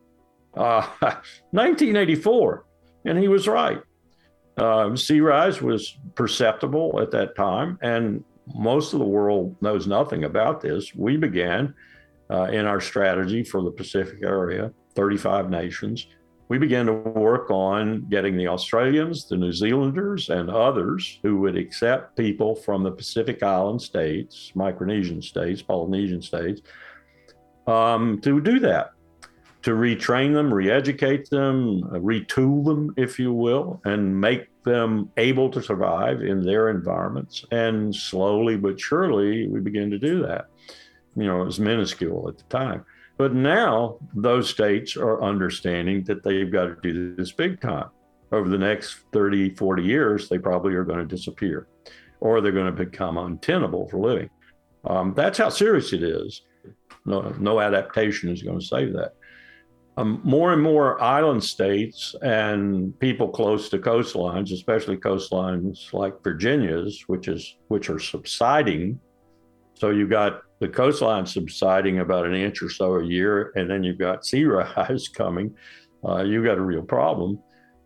Uh, 0.55 0.87
1984, 1.51 2.65
and 3.05 3.17
he 3.17 3.27
was 3.27 3.47
right. 3.47 3.81
Uh, 4.57 4.95
sea 4.95 5.19
rise 5.19 5.61
was 5.61 5.97
perceptible 6.15 6.99
at 7.01 7.11
that 7.11 7.35
time, 7.35 7.77
and 7.81 8.23
most 8.53 8.93
of 8.93 8.99
the 8.99 9.05
world 9.05 9.55
knows 9.61 9.87
nothing 9.87 10.23
about 10.23 10.61
this. 10.61 10.93
We 10.95 11.17
began 11.17 11.73
uh, 12.29 12.43
in 12.43 12.65
our 12.65 12.79
strategy 12.79 13.43
for 13.43 13.61
the 13.61 13.71
Pacific 13.71 14.19
area, 14.23 14.71
35 14.95 15.49
nations. 15.49 16.07
We 16.47 16.57
began 16.59 16.85
to 16.85 16.93
work 16.93 17.49
on 17.49 18.07
getting 18.07 18.37
the 18.37 18.47
Australians, 18.47 19.27
the 19.27 19.35
New 19.35 19.51
Zealanders, 19.51 20.29
and 20.29 20.49
others 20.49 21.19
who 21.23 21.37
would 21.37 21.57
accept 21.57 22.15
people 22.15 22.55
from 22.55 22.83
the 22.83 22.91
Pacific 22.91 23.41
Island 23.41 23.81
states, 23.81 24.51
Micronesian 24.55 25.23
states, 25.23 25.63
Polynesian 25.63 26.21
states, 26.21 26.61
um, 27.65 28.21
to 28.21 28.39
do 28.39 28.59
that 28.59 28.91
to 29.65 29.71
retrain 29.71 30.31
them, 30.31 30.53
re 30.53 30.69
educate 30.69 31.27
them, 31.31 31.83
uh, 31.85 31.97
retool 31.97 32.63
them, 32.63 32.93
if 32.97 33.17
you 33.17 33.33
will, 33.33 33.81
and 33.83 34.21
make 34.21 34.47
them 34.61 35.09
able 35.17 35.49
to 35.49 35.59
survive 35.59 36.21
in 36.21 36.45
their 36.45 36.69
environments. 36.69 37.43
And 37.49 37.93
slowly 37.93 38.57
but 38.57 38.79
surely, 38.79 39.47
we 39.47 39.59
begin 39.59 39.89
to 39.89 39.97
do 39.97 40.21
that. 40.21 40.45
You 41.15 41.23
know, 41.23 41.41
it 41.41 41.45
was 41.45 41.59
minuscule 41.59 42.29
at 42.29 42.37
the 42.37 42.43
time. 42.43 42.85
But 43.17 43.33
now 43.33 43.97
those 44.13 44.51
states 44.51 44.95
are 44.95 45.23
understanding 45.23 46.03
that 46.03 46.21
they've 46.21 46.51
got 46.51 46.65
to 46.65 46.77
do 46.83 47.15
this 47.15 47.31
big 47.31 47.59
time. 47.59 47.89
Over 48.31 48.49
the 48.49 48.59
next 48.59 48.97
30, 49.13 49.55
40 49.55 49.81
years, 49.81 50.29
they 50.29 50.37
probably 50.37 50.75
are 50.75 50.83
going 50.83 50.99
to 50.99 51.05
disappear 51.05 51.67
or 52.19 52.39
they're 52.39 52.51
going 52.51 52.75
to 52.75 52.85
become 52.85 53.17
untenable 53.17 53.87
for 53.89 53.97
living. 53.97 54.29
Um, 54.85 55.15
that's 55.15 55.39
how 55.39 55.49
serious 55.49 55.91
it 55.91 56.03
is. 56.03 56.43
No, 57.03 57.33
no 57.39 57.59
adaptation 57.59 58.29
is 58.29 58.43
going 58.43 58.59
to 58.59 58.65
save 58.65 58.93
that 58.93 59.15
um, 59.97 60.19
more 60.23 60.51
and 60.51 60.61
more 60.61 61.01
island 61.01 61.43
states 61.43 62.15
and 62.21 62.97
people 62.99 63.29
close 63.29 63.69
to 63.69 63.77
coastlines, 63.77 64.51
especially 64.51 64.97
coastlines 64.97 65.93
like 65.93 66.21
Virginia's, 66.23 67.03
which 67.07 67.27
is 67.27 67.55
which 67.69 67.89
are 67.89 67.99
subsiding. 67.99 68.99
So 69.75 69.89
you've 69.89 70.09
got 70.09 70.41
the 70.59 70.67
coastline 70.67 71.25
subsiding 71.25 71.99
about 71.99 72.25
an 72.25 72.33
inch 72.33 72.61
or 72.61 72.69
so 72.69 72.95
a 72.95 73.05
year, 73.05 73.51
and 73.55 73.69
then 73.69 73.83
you've 73.83 73.97
got 73.97 74.25
sea 74.25 74.45
rise 74.45 75.07
coming. 75.07 75.55
Uh, 76.07 76.23
you've 76.23 76.45
got 76.45 76.57
a 76.57 76.61
real 76.61 76.83
problem. 76.83 77.39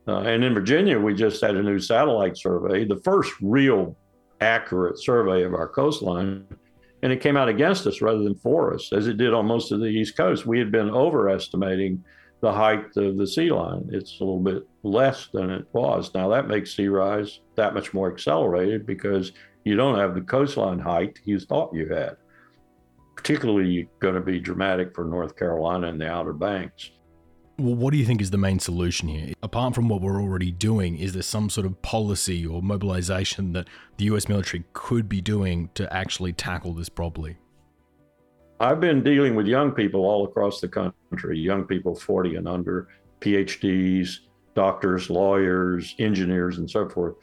Uh, 0.08 0.22
and 0.22 0.44
in 0.44 0.56
Virginia, 0.56 1.00
we 1.00 1.14
just 1.14 1.42
had 1.42 1.56
a 1.56 1.62
new 1.62 1.80
satellite 1.80 2.36
survey, 2.36 2.84
the 2.84 3.00
first 3.04 3.32
real 3.42 3.96
accurate 4.42 4.98
survey 4.98 5.44
of 5.44 5.54
our 5.54 5.68
coastline 5.68 6.46
and 7.02 7.12
it 7.12 7.22
came 7.22 7.38
out 7.38 7.50
against 7.50 7.88
us 7.88 8.02
rather 8.02 8.24
than 8.24 8.36
for 8.36 8.74
us, 8.74 8.92
as 8.92 9.08
it 9.08 9.18
did 9.18 9.34
on 9.34 9.46
most 9.46 9.72
of 9.72 9.80
the 9.80 9.86
East 9.86 10.18
Coast. 10.18 10.46
We 10.46 10.60
had 10.60 10.72
been 10.72 10.90
overestimating 10.90 12.04
the 12.42 12.52
height 12.52 12.96
of 12.96 13.18
the 13.18 13.28
sea 13.28 13.52
line. 13.52 13.90
It's 13.92 14.20
a 14.20 14.24
little 14.24 14.40
bit 14.40 14.68
less 14.84 15.28
than 15.34 15.50
it 15.50 15.66
was. 15.74 16.14
Now, 16.14 16.30
that 16.30 16.48
makes 16.48 16.76
sea 16.76 16.88
rise 16.88 17.42
that 17.56 17.74
much 17.74 17.94
more 17.94 18.12
accelerated 18.12 18.86
because 18.86 19.34
you 19.66 19.76
don't 19.76 20.00
have 20.00 20.16
the 20.16 20.22
coastline 20.22 20.80
height 20.80 21.20
you 21.26 21.40
thought 21.40 21.74
you 21.74 21.88
had. 21.90 22.16
Particularly 23.16 23.90
going 24.00 24.16
to 24.16 24.22
be 24.22 24.40
dramatic 24.40 24.96
for 24.96 25.04
North 25.04 25.36
Carolina 25.36 25.88
and 25.88 26.00
the 26.00 26.10
Outer 26.10 26.34
Banks. 26.34 26.92
Well, 27.60 27.76
what 27.76 27.92
do 27.92 27.98
you 27.98 28.06
think 28.06 28.22
is 28.22 28.32
the 28.32 28.38
main 28.38 28.60
solution 28.60 29.10
here? 29.10 29.34
Apart 29.44 29.76
from 29.76 29.90
what 29.90 30.00
we're 30.00 30.22
already 30.22 30.50
doing, 30.50 30.98
is 30.98 31.12
there 31.12 31.22
some 31.22 31.50
sort 31.50 31.68
of 31.68 31.82
policy 31.82 32.46
or 32.46 32.62
mobilization 32.62 33.52
that 33.52 33.68
the 33.98 34.06
US 34.06 34.30
military 34.30 34.64
could 34.72 35.10
be 35.10 35.20
doing 35.20 35.70
to 35.74 35.94
actually 35.94 36.32
tackle 36.32 36.72
this 36.72 36.88
properly? 36.88 37.36
I've 38.62 38.80
been 38.80 39.04
dealing 39.04 39.36
with 39.36 39.46
young 39.46 39.74
people 39.74 40.06
all 40.06 40.24
across 40.24 40.62
the 40.62 40.70
country, 40.70 41.38
young 41.38 41.66
people 41.66 41.96
40 41.96 42.36
and 42.36 42.48
under, 42.48 42.88
PhDs, 43.20 44.20
doctors, 44.56 45.10
lawyers, 45.10 45.96
engineers, 46.00 46.60
and 46.60 46.72
so 46.72 46.88
forth, 46.88 47.16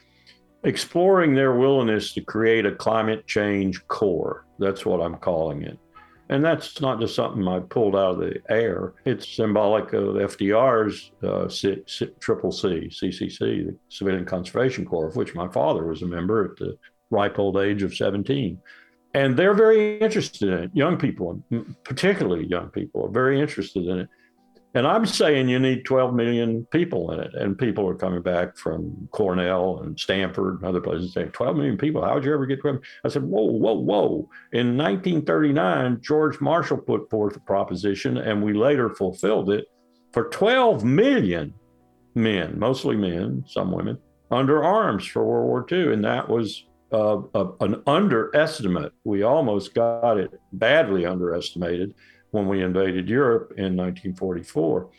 exploring 0.65 1.35
their 1.35 1.55
willingness 1.55 2.13
to 2.13 2.21
create 2.21 2.67
a 2.67 2.75
climate 2.75 3.27
change 3.27 3.87
corps. 3.89 4.45
That's 4.59 4.85
what 4.85 5.01
I'm 5.01 5.17
calling 5.17 5.63
it. 5.63 5.79
And 6.29 6.45
that's 6.45 6.81
not 6.81 7.01
just 7.01 7.15
something 7.15 7.47
I 7.47 7.61
pulled 7.61 7.95
out 7.95 8.15
of 8.15 8.19
the 8.19 8.43
air. 8.49 8.95
It's 9.05 9.29
symbolic 9.29 9.93
of 9.93 10.15
FDR's 10.15 11.13
uh, 11.23 11.49
C- 11.49 11.83
C- 11.87 12.11
Triple 12.19 12.51
C, 12.51 12.91
CCC, 12.91 13.39
the 13.67 13.77
Civilian 13.89 14.25
Conservation 14.25 14.85
Corps, 14.85 15.07
of 15.07 15.15
which 15.15 15.37
my 15.37 15.49
father 15.49 15.87
was 15.87 16.03
a 16.03 16.07
member 16.07 16.45
at 16.45 16.57
the 16.57 16.77
ripe 17.11 17.39
old 17.39 17.59
age 17.59 17.85
of 17.85 17.95
17. 17.95 18.59
And 19.15 19.37
they're 19.37 19.55
very 19.55 19.99
interested 19.99 20.49
in 20.49 20.65
it. 20.65 20.71
Young 20.75 20.97
people, 20.99 21.43
particularly 21.85 22.47
young 22.47 22.71
people, 22.71 23.07
are 23.07 23.11
very 23.11 23.41
interested 23.41 23.87
in 23.87 24.01
it. 24.01 24.09
And 24.77 24.87
I'm 24.87 25.07
saying 25.07 25.49
you 25.49 25.59
need 25.59 25.87
12 25.87 26.13
million 26.13 26.67
people 26.67 27.11
in 27.13 27.21
it. 27.21 27.35
And 27.35 27.57
people 27.57 27.89
are 27.89 27.95
coming 27.95 28.21
back 28.21 28.59
from 28.59 29.09
Cornell 29.11 29.81
and 29.83 29.99
Stanford 29.99 30.57
and 30.57 30.67
other 30.67 30.83
places 30.83 31.15
saying, 31.15 31.31
12 31.31 31.57
million 31.57 31.79
people, 31.79 32.05
how 32.05 32.13
would 32.13 32.27
you 32.27 32.35
ever 32.35 32.45
get 32.45 32.61
12? 32.61 32.81
I 33.03 33.09
said, 33.09 33.23
whoa, 33.23 33.45
whoa, 33.45 33.73
whoa. 33.73 34.29
In 34.53 34.77
1939, 34.77 36.03
George 36.03 36.43
Marshall 36.43 36.77
put 36.77 37.09
forth 37.09 37.37
a 37.37 37.41
proposition, 37.41 38.19
and 38.19 38.43
we 38.43 38.53
later 38.53 38.91
fulfilled 38.91 39.49
it 39.49 39.65
for 40.13 40.29
12 40.29 40.85
million 40.85 41.55
men, 42.15 42.59
mostly 42.59 42.97
men, 42.97 43.45
some 43.49 43.73
women, 43.73 43.97
under 44.31 44.63
arms 44.63 45.07
for 45.07 45.25
World 45.25 45.47
War 45.47 45.67
II. 45.73 45.95
And 45.95 46.05
that 46.05 46.29
was 46.29 46.67
uh, 46.93 47.23
a, 47.35 47.47
an 47.61 47.83
underestimate. 47.87 48.93
We 49.05 49.23
almost 49.23 49.73
got 49.73 50.19
it 50.19 50.33
badly 50.53 51.07
underestimated 51.07 51.95
when 52.37 52.49
we 52.49 52.63
invaded 52.63 53.09
Europe 53.09 53.53
in 53.57 53.77
1944 53.77 54.91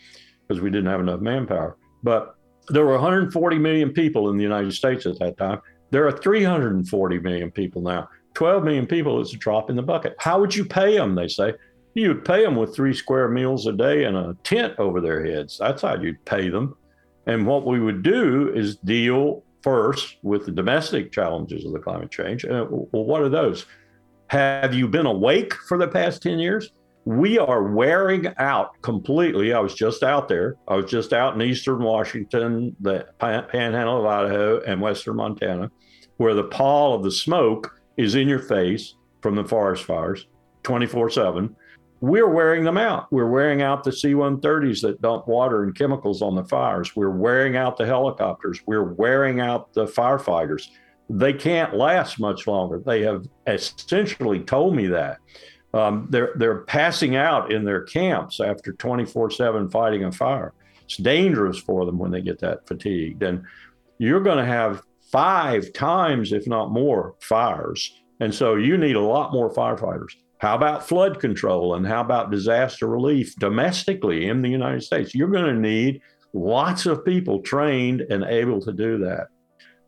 because 0.46 0.60
we 0.60 0.70
didn't 0.70 0.90
have 0.90 1.00
enough 1.00 1.20
manpower. 1.20 1.76
But 2.02 2.34
there 2.68 2.84
were 2.84 2.92
140 2.92 3.58
million 3.58 3.92
people 3.92 4.30
in 4.30 4.36
the 4.36 4.42
United 4.42 4.72
States 4.72 5.06
at 5.06 5.18
that 5.20 5.38
time. 5.38 5.60
There 5.90 6.06
are 6.06 6.12
340 6.12 7.18
million 7.20 7.50
people 7.50 7.82
now. 7.82 8.08
12 8.34 8.64
million 8.64 8.86
people 8.86 9.20
is 9.20 9.32
a 9.32 9.36
drop 9.36 9.70
in 9.70 9.76
the 9.76 9.82
bucket. 9.82 10.14
How 10.18 10.38
would 10.38 10.54
you 10.54 10.64
pay 10.64 10.96
them? 10.96 11.14
They 11.14 11.28
say 11.28 11.54
you 11.94 12.08
would 12.08 12.24
pay 12.24 12.44
them 12.44 12.56
with 12.56 12.74
three 12.74 12.94
square 12.94 13.28
meals 13.28 13.66
a 13.66 13.72
day 13.72 14.04
and 14.04 14.16
a 14.16 14.36
tent 14.44 14.74
over 14.78 15.00
their 15.00 15.24
heads. 15.24 15.58
That's 15.58 15.82
how 15.82 15.96
you'd 15.96 16.24
pay 16.24 16.48
them. 16.48 16.76
And 17.26 17.46
what 17.46 17.66
we 17.66 17.80
would 17.80 18.02
do 18.02 18.52
is 18.54 18.76
deal 18.76 19.42
first 19.62 20.16
with 20.22 20.46
the 20.46 20.52
domestic 20.52 21.10
challenges 21.12 21.64
of 21.64 21.72
the 21.72 21.78
climate 21.78 22.10
change. 22.10 22.44
Uh, 22.44 22.64
what 22.64 23.22
are 23.22 23.28
those? 23.28 23.66
Have 24.28 24.74
you 24.74 24.88
been 24.88 25.06
awake 25.06 25.54
for 25.54 25.78
the 25.78 25.88
past 25.88 26.22
10 26.22 26.38
years? 26.38 26.70
We 27.08 27.38
are 27.38 27.62
wearing 27.62 28.26
out 28.36 28.82
completely. 28.82 29.54
I 29.54 29.60
was 29.60 29.74
just 29.74 30.02
out 30.02 30.28
there. 30.28 30.56
I 30.68 30.76
was 30.76 30.90
just 30.90 31.14
out 31.14 31.34
in 31.34 31.40
eastern 31.40 31.82
Washington, 31.82 32.76
the 32.80 33.06
panhandle 33.18 34.00
of 34.00 34.04
Idaho, 34.04 34.60
and 34.60 34.78
western 34.78 35.16
Montana, 35.16 35.70
where 36.18 36.34
the 36.34 36.44
pall 36.44 36.94
of 36.94 37.02
the 37.02 37.10
smoke 37.10 37.80
is 37.96 38.14
in 38.14 38.28
your 38.28 38.40
face 38.40 38.94
from 39.22 39.36
the 39.36 39.44
forest 39.44 39.84
fires 39.84 40.26
24 40.64 41.08
7. 41.08 41.56
We're 42.02 42.28
wearing 42.28 42.62
them 42.62 42.76
out. 42.76 43.10
We're 43.10 43.30
wearing 43.30 43.62
out 43.62 43.84
the 43.84 43.92
C 43.92 44.12
130s 44.12 44.82
that 44.82 45.00
dump 45.00 45.26
water 45.26 45.62
and 45.62 45.74
chemicals 45.74 46.20
on 46.20 46.34
the 46.34 46.44
fires. 46.44 46.94
We're 46.94 47.08
wearing 47.08 47.56
out 47.56 47.78
the 47.78 47.86
helicopters. 47.86 48.60
We're 48.66 48.92
wearing 48.92 49.40
out 49.40 49.72
the 49.72 49.86
firefighters. 49.86 50.68
They 51.08 51.32
can't 51.32 51.74
last 51.74 52.20
much 52.20 52.46
longer. 52.46 52.82
They 52.84 53.00
have 53.00 53.24
essentially 53.46 54.40
told 54.40 54.76
me 54.76 54.88
that. 54.88 55.20
Um, 55.74 56.06
they're 56.10 56.32
they're 56.36 56.62
passing 56.62 57.16
out 57.16 57.52
in 57.52 57.64
their 57.64 57.82
camps 57.82 58.40
after 58.40 58.72
24/7 58.72 59.70
fighting 59.70 60.04
a 60.04 60.12
fire. 60.12 60.54
It's 60.84 60.96
dangerous 60.96 61.58
for 61.58 61.84
them 61.84 61.98
when 61.98 62.10
they 62.10 62.22
get 62.22 62.38
that 62.40 62.66
fatigued. 62.66 63.22
And 63.22 63.44
you're 63.98 64.22
going 64.22 64.38
to 64.38 64.44
have 64.44 64.82
five 65.12 65.72
times, 65.72 66.32
if 66.32 66.46
not 66.46 66.70
more, 66.70 67.14
fires. 67.20 67.92
And 68.20 68.34
so 68.34 68.54
you 68.56 68.78
need 68.78 68.96
a 68.96 69.00
lot 69.00 69.32
more 69.32 69.52
firefighters. 69.52 70.14
How 70.38 70.54
about 70.54 70.86
flood 70.86 71.20
control 71.20 71.74
and 71.74 71.86
how 71.86 72.00
about 72.00 72.30
disaster 72.30 72.86
relief 72.86 73.34
domestically 73.36 74.28
in 74.28 74.40
the 74.40 74.48
United 74.48 74.82
States? 74.82 75.14
You're 75.14 75.28
going 75.28 75.54
to 75.54 75.60
need 75.60 76.00
lots 76.32 76.86
of 76.86 77.04
people 77.04 77.40
trained 77.42 78.02
and 78.02 78.24
able 78.24 78.60
to 78.60 78.72
do 78.72 78.98
that. 78.98 79.28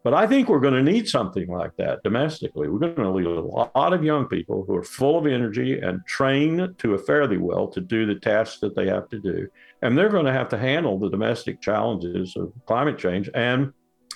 But 0.03 0.15
I 0.15 0.27
think 0.27 0.49
we're 0.49 0.61
going 0.61 0.83
to 0.83 0.93
need 0.93 1.09
something 1.09 1.47
like 1.49 1.77
that 1.77 2.03
domestically. 2.03 2.69
We're 2.69 2.79
going 2.79 2.95
to 2.95 3.13
need 3.13 3.27
a 3.27 3.41
lot 3.41 3.93
of 3.93 4.03
young 4.03 4.27
people 4.27 4.65
who 4.67 4.75
are 4.77 4.83
full 4.83 5.19
of 5.19 5.27
energy 5.27 5.79
and 5.79 6.01
trained 6.07 6.79
to 6.79 6.95
a 6.95 6.99
fairly 6.99 7.37
well 7.37 7.69
to 7.69 7.81
do 7.81 8.07
the 8.07 8.15
tasks 8.15 8.61
that 8.61 8.75
they 8.75 8.87
have 8.87 9.09
to 9.11 9.19
do. 9.19 9.47
And 9.83 9.97
they're 9.97 10.09
going 10.09 10.25
to 10.25 10.33
have 10.33 10.49
to 10.51 10.59
handle 10.59 10.99
the 10.99 11.11
domestic 11.11 11.61
challenges 11.61 12.35
of 12.37 12.53
climate 12.67 12.99
change 12.99 13.29
and 13.35 13.75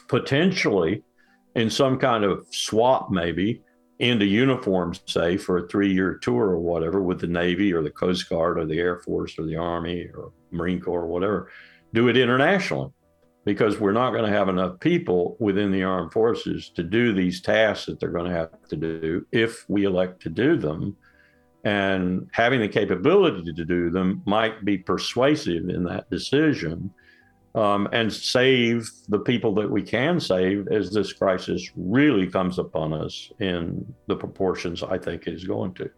potentially 0.08 1.02
in 1.54 1.68
some 1.68 1.98
kind 1.98 2.24
of 2.24 2.46
swap, 2.50 3.10
maybe 3.10 3.60
into 3.98 4.24
uniforms, 4.24 5.02
say, 5.06 5.36
for 5.36 5.58
a 5.58 5.68
three 5.68 5.92
year 5.92 6.14
tour 6.14 6.46
or 6.46 6.58
whatever 6.58 7.02
with 7.02 7.20
the 7.20 7.26
Navy 7.26 7.74
or 7.74 7.82
the 7.82 7.90
Coast 7.90 8.28
Guard 8.30 8.58
or 8.58 8.64
the 8.64 8.78
Air 8.78 9.00
Force 9.00 9.38
or 9.38 9.44
the 9.44 9.56
Army 9.56 10.08
or 10.16 10.32
Marine 10.50 10.80
Corps 10.80 11.02
or 11.02 11.06
whatever, 11.06 11.50
do 11.92 12.08
it 12.08 12.16
internationally 12.16 12.90
because 13.44 13.78
we're 13.78 13.92
not 13.92 14.12
going 14.12 14.24
to 14.24 14.36
have 14.36 14.48
enough 14.48 14.80
people 14.80 15.36
within 15.38 15.70
the 15.70 15.82
armed 15.82 16.12
forces 16.12 16.70
to 16.70 16.82
do 16.82 17.12
these 17.12 17.40
tasks 17.40 17.86
that 17.86 18.00
they're 18.00 18.08
going 18.08 18.30
to 18.30 18.36
have 18.36 18.50
to 18.68 18.76
do 18.76 19.26
if 19.32 19.68
we 19.68 19.84
elect 19.84 20.22
to 20.22 20.30
do 20.30 20.56
them. 20.56 20.96
And 21.64 22.28
having 22.32 22.60
the 22.60 22.68
capability 22.68 23.52
to 23.52 23.64
do 23.64 23.90
them 23.90 24.22
might 24.26 24.64
be 24.64 24.78
persuasive 24.78 25.68
in 25.68 25.84
that 25.84 26.08
decision 26.10 26.92
um, 27.54 27.88
and 27.92 28.12
save 28.12 28.90
the 29.08 29.18
people 29.18 29.54
that 29.54 29.70
we 29.70 29.82
can 29.82 30.18
save 30.18 30.68
as 30.68 30.90
this 30.90 31.12
crisis 31.12 31.70
really 31.76 32.26
comes 32.26 32.58
upon 32.58 32.92
us 32.92 33.30
in 33.40 33.94
the 34.08 34.16
proportions 34.16 34.82
I 34.82 34.98
think 34.98 35.26
it 35.26 35.34
is 35.34 35.44
going 35.44 35.74
to. 35.74 35.90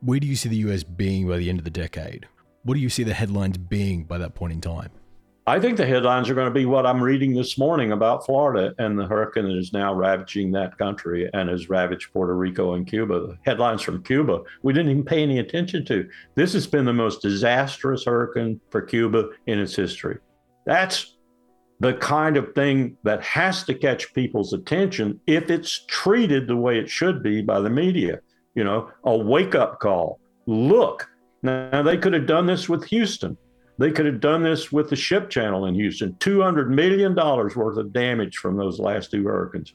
Where 0.00 0.20
do 0.20 0.26
you 0.26 0.36
see 0.36 0.48
the 0.48 0.56
US 0.68 0.82
being 0.82 1.28
by 1.28 1.38
the 1.38 1.48
end 1.48 1.58
of 1.58 1.64
the 1.64 1.70
decade? 1.70 2.26
What 2.62 2.74
do 2.74 2.80
you 2.80 2.88
see 2.88 3.02
the 3.02 3.14
headlines 3.14 3.58
being 3.58 4.04
by 4.04 4.18
that 4.18 4.34
point 4.34 4.52
in 4.52 4.60
time? 4.60 4.90
I 5.44 5.58
think 5.58 5.76
the 5.76 5.86
headlines 5.86 6.30
are 6.30 6.34
going 6.34 6.46
to 6.46 6.54
be 6.54 6.66
what 6.66 6.86
I'm 6.86 7.02
reading 7.02 7.34
this 7.34 7.58
morning 7.58 7.90
about 7.90 8.24
Florida 8.24 8.72
and 8.78 8.96
the 8.96 9.08
hurricane 9.08 9.46
that 9.46 9.58
is 9.58 9.72
now 9.72 9.92
ravaging 9.92 10.52
that 10.52 10.78
country 10.78 11.28
and 11.34 11.48
has 11.48 11.68
ravaged 11.68 12.12
Puerto 12.12 12.36
Rico 12.36 12.74
and 12.74 12.86
Cuba. 12.86 13.26
The 13.26 13.38
headlines 13.44 13.82
from 13.82 14.04
Cuba, 14.04 14.42
we 14.62 14.72
didn't 14.72 14.92
even 14.92 15.04
pay 15.04 15.20
any 15.20 15.40
attention 15.40 15.84
to. 15.86 16.08
This 16.36 16.52
has 16.52 16.68
been 16.68 16.84
the 16.84 16.92
most 16.92 17.22
disastrous 17.22 18.04
hurricane 18.04 18.60
for 18.70 18.82
Cuba 18.82 19.30
in 19.48 19.58
its 19.58 19.74
history. 19.74 20.18
That's 20.64 21.16
the 21.80 21.94
kind 21.94 22.36
of 22.36 22.54
thing 22.54 22.96
that 23.02 23.24
has 23.24 23.64
to 23.64 23.74
catch 23.74 24.14
people's 24.14 24.52
attention 24.52 25.20
if 25.26 25.50
it's 25.50 25.84
treated 25.88 26.46
the 26.46 26.56
way 26.56 26.78
it 26.78 26.88
should 26.88 27.20
be 27.20 27.42
by 27.42 27.58
the 27.58 27.70
media. 27.70 28.20
You 28.54 28.62
know, 28.62 28.92
a 29.02 29.16
wake 29.16 29.56
up 29.56 29.80
call. 29.80 30.20
Look, 30.46 31.10
now 31.42 31.82
they 31.82 31.98
could 31.98 32.12
have 32.12 32.26
done 32.26 32.46
this 32.46 32.68
with 32.68 32.84
Houston. 32.84 33.36
They 33.78 33.90
could 33.90 34.06
have 34.06 34.20
done 34.20 34.42
this 34.42 34.70
with 34.70 34.90
the 34.90 34.96
ship 34.96 35.30
channel 35.30 35.66
in 35.66 35.74
Houston. 35.74 36.12
$200 36.14 36.68
million 36.68 37.14
worth 37.14 37.78
of 37.78 37.92
damage 37.92 38.36
from 38.36 38.56
those 38.56 38.78
last 38.78 39.10
two 39.10 39.24
hurricanes. 39.24 39.72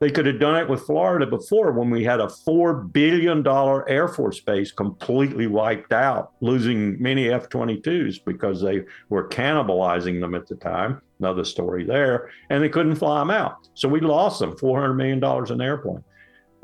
They 0.00 0.10
could 0.10 0.26
have 0.26 0.40
done 0.40 0.56
it 0.56 0.68
with 0.68 0.82
Florida 0.82 1.26
before 1.26 1.72
when 1.72 1.88
we 1.88 2.04
had 2.04 2.20
a 2.20 2.26
$4 2.26 2.92
billion 2.92 3.46
Air 3.88 4.08
Force 4.08 4.40
base 4.40 4.72
completely 4.72 5.46
wiped 5.46 5.92
out, 5.92 6.32
losing 6.40 7.00
many 7.00 7.30
F 7.30 7.48
22s 7.48 8.24
because 8.24 8.60
they 8.60 8.82
were 9.08 9.28
cannibalizing 9.28 10.20
them 10.20 10.34
at 10.34 10.46
the 10.46 10.56
time. 10.56 11.00
Another 11.20 11.44
story 11.44 11.84
there. 11.84 12.30
And 12.50 12.62
they 12.62 12.68
couldn't 12.68 12.96
fly 12.96 13.20
them 13.20 13.30
out. 13.30 13.68
So 13.74 13.88
we 13.88 14.00
lost 14.00 14.40
them 14.40 14.52
$400 14.52 14.96
million 14.96 15.22
an 15.24 15.60
airplane. 15.60 16.04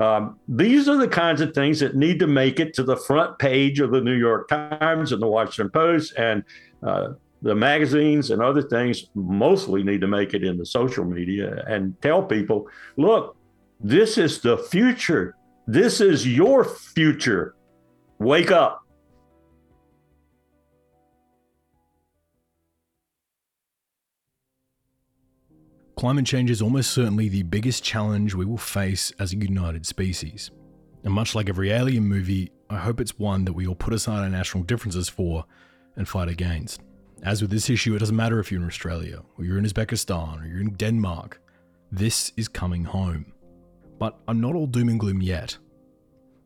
Um, 0.01 0.39
these 0.47 0.89
are 0.89 0.97
the 0.97 1.07
kinds 1.07 1.41
of 1.41 1.53
things 1.53 1.79
that 1.79 1.95
need 1.95 2.19
to 2.19 2.27
make 2.27 2.59
it 2.59 2.73
to 2.73 2.83
the 2.83 2.97
front 2.97 3.37
page 3.37 3.79
of 3.79 3.91
the 3.91 4.01
New 4.01 4.17
York 4.17 4.49
Times 4.49 5.11
and 5.11 5.21
the 5.21 5.27
Washington 5.27 5.69
Post 5.69 6.13
and 6.17 6.43
uh, 6.83 7.13
the 7.41 7.55
magazines 7.55 8.31
and 8.31 8.41
other 8.41 8.61
things 8.61 9.09
mostly 9.15 9.83
need 9.83 10.01
to 10.01 10.07
make 10.07 10.33
it 10.33 10.43
in 10.43 10.57
the 10.57 10.65
social 10.65 11.03
media 11.03 11.63
and 11.67 11.99
tell 12.01 12.21
people 12.23 12.67
look, 12.97 13.35
this 13.79 14.17
is 14.17 14.41
the 14.41 14.57
future. 14.57 15.35
This 15.67 16.01
is 16.01 16.27
your 16.27 16.63
future. 16.63 17.55
Wake 18.19 18.51
up. 18.51 18.85
Climate 25.95 26.25
change 26.25 26.49
is 26.49 26.61
almost 26.63 26.91
certainly 26.91 27.29
the 27.29 27.43
biggest 27.43 27.83
challenge 27.83 28.33
we 28.33 28.45
will 28.45 28.57
face 28.57 29.11
as 29.19 29.33
a 29.33 29.37
united 29.37 29.85
species. 29.85 30.49
And 31.03 31.13
much 31.13 31.35
like 31.35 31.49
every 31.49 31.71
alien 31.71 32.05
movie, 32.05 32.51
I 32.69 32.77
hope 32.77 32.99
it's 32.99 33.19
one 33.19 33.45
that 33.45 33.53
we 33.53 33.67
all 33.67 33.75
put 33.75 33.93
aside 33.93 34.21
our 34.21 34.29
national 34.29 34.63
differences 34.63 35.09
for 35.09 35.45
and 35.95 36.07
fight 36.07 36.29
against. 36.29 36.81
As 37.23 37.41
with 37.41 37.51
this 37.51 37.69
issue, 37.69 37.95
it 37.95 37.99
doesn't 37.99 38.15
matter 38.15 38.39
if 38.39 38.51
you're 38.51 38.61
in 38.61 38.67
Australia, 38.67 39.21
or 39.37 39.45
you're 39.45 39.57
in 39.57 39.65
Uzbekistan, 39.65 40.41
or 40.41 40.47
you're 40.47 40.61
in 40.61 40.73
Denmark. 40.73 41.39
This 41.91 42.31
is 42.37 42.47
coming 42.47 42.83
home. 42.83 43.33
But 43.99 44.17
I'm 44.27 44.41
not 44.41 44.55
all 44.55 44.65
doom 44.65 44.89
and 44.89 44.99
gloom 44.99 45.21
yet. 45.21 45.57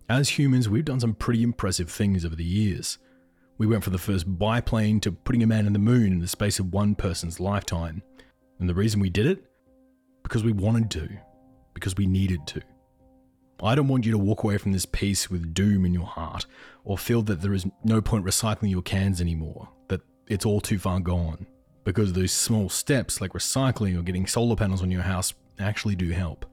As 0.10 0.30
humans, 0.30 0.68
we've 0.68 0.86
done 0.86 1.00
some 1.00 1.14
pretty 1.14 1.44
impressive 1.44 1.90
things 1.90 2.26
over 2.26 2.36
the 2.36 2.44
years. 2.44 2.98
We 3.58 3.68
went 3.68 3.84
from 3.84 3.94
the 3.94 4.00
first 4.00 4.38
biplane 4.38 5.00
to 5.02 5.12
putting 5.12 5.42
a 5.42 5.48
man 5.48 5.66
in 5.66 5.74
the 5.74 5.80
moon 5.80 6.12
in 6.12 6.20
the 6.20 6.28
space 6.28 6.60
of 6.60 6.74
one 6.74 6.94
person's 6.96 7.40
lifetime. 7.40 8.04
And 8.60 8.68
the 8.68 8.76
reason 8.76 9.00
we 9.00 9.10
did 9.10 9.26
it? 9.26 9.46
Because 10.24 10.44
we 10.44 10.52
wanted 10.52 10.92
to. 10.92 11.10
Because 11.74 11.96
we 11.96 12.06
needed 12.06 12.46
to. 12.48 12.62
I 13.64 13.76
don't 13.76 13.88
want 13.88 14.06
you 14.06 14.12
to 14.12 14.18
walk 14.18 14.44
away 14.44 14.58
from 14.58 14.74
this 14.74 14.86
piece 14.86 15.30
with 15.30 15.54
doom 15.54 15.86
in 15.86 15.94
your 15.94 16.06
heart, 16.06 16.46
or 16.86 16.98
feel 16.98 17.22
that 17.24 17.42
there 17.42 17.54
is 17.54 17.66
no 17.84 18.02
point 18.02 18.24
recycling 18.24 18.70
your 18.70 18.84
cans 18.84 19.20
anymore, 19.20 19.68
that 19.90 20.02
it's 20.28 20.46
all 20.46 20.62
too 20.62 20.80
far 20.80 21.00
gone. 21.00 21.48
Because 21.84 22.14
those 22.14 22.32
small 22.32 22.70
steps, 22.70 23.20
like 23.20 23.34
recycling 23.34 23.98
or 23.98 24.04
getting 24.04 24.26
solar 24.26 24.56
panels 24.56 24.82
on 24.82 24.92
your 24.92 25.02
house, 25.02 25.34
actually 25.60 25.96
do 25.96 26.12
help. 26.12 26.46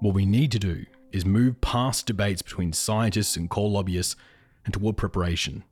What 0.00 0.14
we 0.14 0.26
need 0.26 0.50
to 0.52 0.58
do 0.58 0.84
is 1.12 1.24
move 1.24 1.60
past 1.60 2.06
debates 2.06 2.42
between 2.42 2.72
scientists 2.72 3.36
and 3.36 3.50
coal 3.50 3.70
lobbyists 3.70 4.16
and 4.64 4.74
toward 4.74 4.96
preparation. 4.96 5.64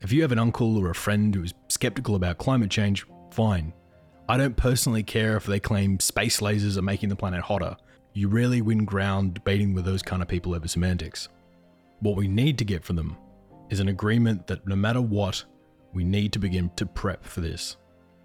If 0.00 0.12
you 0.12 0.22
have 0.22 0.30
an 0.30 0.38
uncle 0.38 0.76
or 0.76 0.90
a 0.90 0.94
friend 0.94 1.34
who 1.34 1.42
is 1.42 1.54
skeptical 1.68 2.14
about 2.14 2.38
climate 2.38 2.70
change, 2.70 3.04
fine. 3.32 3.72
I 4.28 4.36
don't 4.36 4.56
personally 4.56 5.02
care 5.02 5.36
if 5.36 5.46
they 5.46 5.58
claim 5.58 5.98
space 5.98 6.40
lasers 6.40 6.76
are 6.76 6.82
making 6.82 7.08
the 7.08 7.16
planet 7.16 7.42
hotter. 7.42 7.76
You 8.12 8.28
rarely 8.28 8.62
win 8.62 8.84
ground 8.84 9.34
debating 9.34 9.74
with 9.74 9.84
those 9.84 10.02
kind 10.02 10.22
of 10.22 10.28
people 10.28 10.54
over 10.54 10.68
semantics. 10.68 11.28
What 12.00 12.16
we 12.16 12.28
need 12.28 12.58
to 12.58 12.64
get 12.64 12.84
from 12.84 12.96
them 12.96 13.16
is 13.70 13.80
an 13.80 13.88
agreement 13.88 14.46
that 14.46 14.66
no 14.66 14.76
matter 14.76 15.00
what, 15.00 15.44
we 15.92 16.04
need 16.04 16.32
to 16.32 16.38
begin 16.38 16.70
to 16.76 16.86
prep 16.86 17.24
for 17.24 17.40
this. 17.40 17.76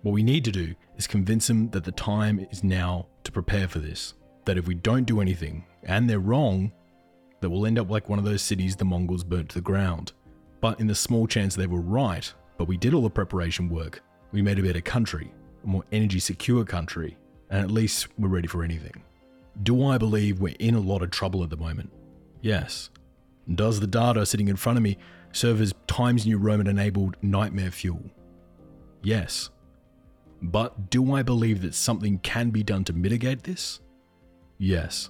What 0.03 0.11
we 0.11 0.21
need 0.21 0.45
to 0.45 0.51
do 0.51 0.75
is 0.95 1.07
convince 1.07 1.47
them 1.47 1.69
that 1.71 1.83
the 1.83 1.91
time 1.91 2.45
is 2.51 2.63
now 2.63 3.07
to 3.23 3.31
prepare 3.31 3.67
for 3.67 3.79
this. 3.79 4.13
That 4.45 4.57
if 4.57 4.67
we 4.67 4.75
don't 4.75 5.05
do 5.05 5.21
anything, 5.21 5.65
and 5.83 6.09
they're 6.09 6.19
wrong, 6.19 6.71
that 7.41 7.49
we'll 7.49 7.65
end 7.65 7.79
up 7.79 7.89
like 7.89 8.09
one 8.09 8.19
of 8.19 8.25
those 8.25 8.41
cities 8.41 8.75
the 8.75 8.85
Mongols 8.85 9.23
burnt 9.23 9.49
to 9.49 9.55
the 9.55 9.61
ground. 9.61 10.13
But 10.61 10.79
in 10.79 10.87
the 10.87 10.95
small 10.95 11.25
chance 11.25 11.55
they 11.55 11.67
were 11.67 11.81
right, 11.81 12.31
but 12.57 12.67
we 12.67 12.77
did 12.77 12.93
all 12.93 13.01
the 13.01 13.09
preparation 13.09 13.69
work, 13.69 14.03
we 14.31 14.41
made 14.41 14.59
a 14.59 14.63
better 14.63 14.81
country, 14.81 15.33
a 15.63 15.67
more 15.67 15.83
energy 15.91 16.19
secure 16.19 16.63
country, 16.63 17.17
and 17.49 17.61
at 17.61 17.71
least 17.71 18.07
we're 18.19 18.29
ready 18.29 18.47
for 18.47 18.63
anything. 18.63 19.03
Do 19.63 19.85
I 19.85 19.97
believe 19.97 20.39
we're 20.39 20.55
in 20.59 20.75
a 20.75 20.79
lot 20.79 21.01
of 21.01 21.11
trouble 21.11 21.43
at 21.43 21.49
the 21.49 21.57
moment? 21.57 21.91
Yes. 22.41 22.89
Does 23.53 23.79
the 23.79 23.87
data 23.87 24.25
sitting 24.25 24.47
in 24.47 24.55
front 24.55 24.77
of 24.77 24.83
me 24.83 24.97
serve 25.31 25.59
as 25.59 25.73
Times 25.87 26.25
New 26.25 26.37
Roman 26.37 26.67
enabled 26.67 27.17
nightmare 27.21 27.71
fuel? 27.71 28.03
Yes. 29.01 29.49
But 30.41 30.89
do 30.89 31.13
I 31.13 31.23
believe 31.23 31.61
that 31.61 31.73
something 31.73 32.19
can 32.19 32.49
be 32.49 32.63
done 32.63 32.83
to 32.85 32.93
mitigate 32.93 33.43
this? 33.43 33.81
Yes. 34.57 35.09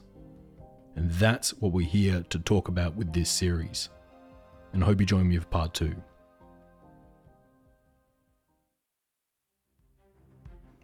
And 0.95 1.11
that's 1.11 1.51
what 1.55 1.71
we're 1.71 1.87
here 1.87 2.23
to 2.29 2.39
talk 2.39 2.67
about 2.67 2.95
with 2.95 3.13
this 3.13 3.29
series. 3.29 3.89
And 4.73 4.83
I 4.83 4.87
hope 4.87 4.99
you 4.99 5.05
join 5.05 5.27
me 5.27 5.37
for 5.37 5.45
part 5.45 5.73
two. 5.73 5.95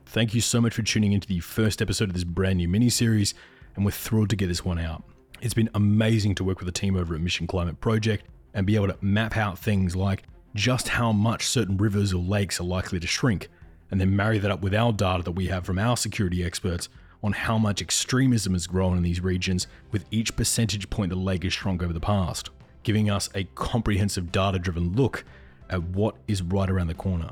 Thank 0.05 0.33
you 0.33 0.41
so 0.41 0.59
much 0.59 0.73
for 0.73 0.81
tuning 0.81 1.13
into 1.13 1.27
the 1.27 1.39
first 1.39 1.81
episode 1.81 2.09
of 2.09 2.15
this 2.15 2.23
brand 2.23 2.57
new 2.57 2.67
mini 2.67 2.89
series, 2.89 3.35
and 3.75 3.85
we're 3.85 3.91
thrilled 3.91 4.31
to 4.31 4.35
get 4.35 4.47
this 4.47 4.65
one 4.65 4.79
out. 4.79 5.03
It's 5.41 5.53
been 5.53 5.69
amazing 5.73 6.35
to 6.35 6.43
work 6.43 6.59
with 6.59 6.65
the 6.65 6.71
team 6.73 6.97
over 6.97 7.15
at 7.15 7.21
Mission 7.21 7.47
Climate 7.47 7.79
Project 7.79 8.25
and 8.53 8.65
be 8.65 8.75
able 8.75 8.87
to 8.87 8.97
map 8.99 9.37
out 9.37 9.57
things 9.57 9.95
like 9.95 10.23
just 10.53 10.89
how 10.89 11.13
much 11.13 11.47
certain 11.47 11.77
rivers 11.77 12.13
or 12.13 12.21
lakes 12.21 12.59
are 12.59 12.65
likely 12.65 12.99
to 12.99 13.07
shrink, 13.07 13.47
and 13.89 14.01
then 14.01 14.13
marry 14.13 14.37
that 14.37 14.51
up 14.51 14.61
with 14.61 14.75
our 14.75 14.91
data 14.91 15.23
that 15.23 15.31
we 15.31 15.47
have 15.47 15.65
from 15.65 15.79
our 15.79 15.95
security 15.95 16.43
experts 16.43 16.89
on 17.23 17.31
how 17.31 17.57
much 17.57 17.81
extremism 17.81 18.51
has 18.51 18.67
grown 18.67 18.97
in 18.97 19.03
these 19.03 19.21
regions 19.21 19.67
with 19.91 20.03
each 20.11 20.35
percentage 20.35 20.89
point 20.89 21.09
the 21.09 21.15
lake 21.15 21.43
has 21.43 21.53
shrunk 21.53 21.81
over 21.81 21.93
the 21.93 21.99
past, 22.01 22.49
giving 22.83 23.09
us 23.09 23.29
a 23.33 23.45
comprehensive 23.55 24.33
data 24.33 24.59
driven 24.59 24.93
look 24.93 25.23
at 25.69 25.81
what 25.81 26.15
is 26.27 26.41
right 26.41 26.69
around 26.69 26.87
the 26.87 26.93
corner. 26.93 27.29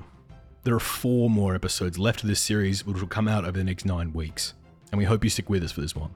There 0.64 0.76
are 0.76 0.80
four 0.80 1.30
more 1.30 1.56
episodes 1.56 2.00
left 2.00 2.24
of 2.24 2.30
this 2.30 2.40
series, 2.40 2.86
which 2.86 3.02
will 3.02 3.08
come 3.08 3.28
out 3.28 3.44
over 3.44 3.58
the 3.58 3.64
next 3.66 3.86
nine 3.86 4.14
weeks, 4.14 4.54
and 4.92 4.98
we 4.98 5.06
hope 5.06 5.26
you 5.26 5.30
stick 5.30 5.50
with 5.50 5.64
us 5.64 5.74
for 5.74 5.82
this 5.82 5.96
one. 5.96 6.12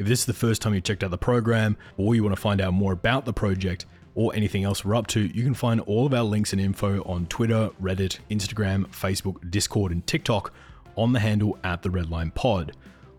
If 0.00 0.06
this 0.06 0.20
is 0.20 0.24
the 0.24 0.32
first 0.32 0.62
time 0.62 0.72
you 0.72 0.80
checked 0.80 1.04
out 1.04 1.10
the 1.10 1.18
program, 1.18 1.76
or 1.98 2.14
you 2.14 2.22
want 2.22 2.34
to 2.34 2.40
find 2.40 2.62
out 2.62 2.72
more 2.72 2.94
about 2.94 3.26
the 3.26 3.34
project, 3.34 3.84
or 4.14 4.34
anything 4.34 4.64
else 4.64 4.82
we're 4.82 4.94
up 4.94 5.06
to, 5.08 5.20
you 5.20 5.44
can 5.44 5.52
find 5.52 5.78
all 5.82 6.06
of 6.06 6.14
our 6.14 6.22
links 6.22 6.54
and 6.54 6.60
info 6.60 7.02
on 7.02 7.26
Twitter, 7.26 7.68
Reddit, 7.82 8.18
Instagram, 8.30 8.86
Facebook, 8.86 9.50
Discord, 9.50 9.92
and 9.92 10.06
TikTok 10.06 10.54
on 10.96 11.12
the 11.12 11.20
handle 11.20 11.58
at 11.64 11.82
the 11.82 11.90
Redline 11.90 12.34
Pod. 12.34 12.72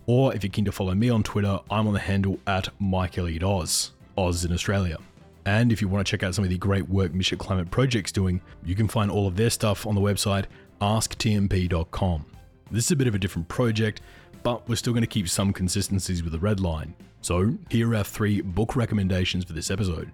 Or 0.08 0.34
if 0.34 0.44
you're 0.44 0.50
keen 0.50 0.66
to 0.66 0.72
follow 0.72 0.96
me 0.96 1.12
on 1.12 1.22
Twitter, 1.22 1.60
I'm 1.70 1.86
on 1.86 1.94
the 1.94 2.00
handle 2.00 2.40
at 2.48 2.70
Mike 2.80 3.14
Hilliard 3.14 3.44
Oz, 3.44 3.92
Oz 4.18 4.44
in 4.44 4.52
Australia. 4.52 4.98
And 5.46 5.72
if 5.72 5.84
you 5.84 5.88
want 5.88 6.08
to 6.08 6.10
check 6.10 6.24
out 6.24 6.34
some 6.34 6.46
of 6.46 6.50
the 6.50 6.58
great 6.58 6.90
work 6.90 7.14
Mission 7.14 7.38
Climate 7.38 7.70
Project's 7.70 8.12
doing, 8.12 8.42
you 8.66 8.74
can 8.74 8.88
find 8.88 9.12
all 9.12 9.28
of 9.28 9.36
their 9.36 9.52
stuff 9.52 9.86
on 9.86 9.94
the 9.94 10.02
website 10.02 10.46
asktmp.com. 10.82 12.26
This 12.72 12.86
is 12.86 12.92
a 12.92 12.96
bit 12.96 13.08
of 13.08 13.14
a 13.14 13.20
different 13.20 13.50
project, 13.50 14.02
but 14.44 14.68
we're 14.68 14.76
still 14.76 14.94
going 14.94 15.02
to 15.02 15.08
keep 15.08 15.30
some 15.30 15.54
consistencies 15.54 16.24
with 16.24 16.34
the 16.34 16.40
red 16.40 16.60
line. 16.60 16.96
So, 17.22 17.56
here 17.70 17.92
are 17.92 17.98
our 17.98 18.04
three 18.04 18.42
book 18.42 18.76
recommendations 18.76 19.44
for 19.44 19.54
this 19.54 19.70
episode. 19.70 20.12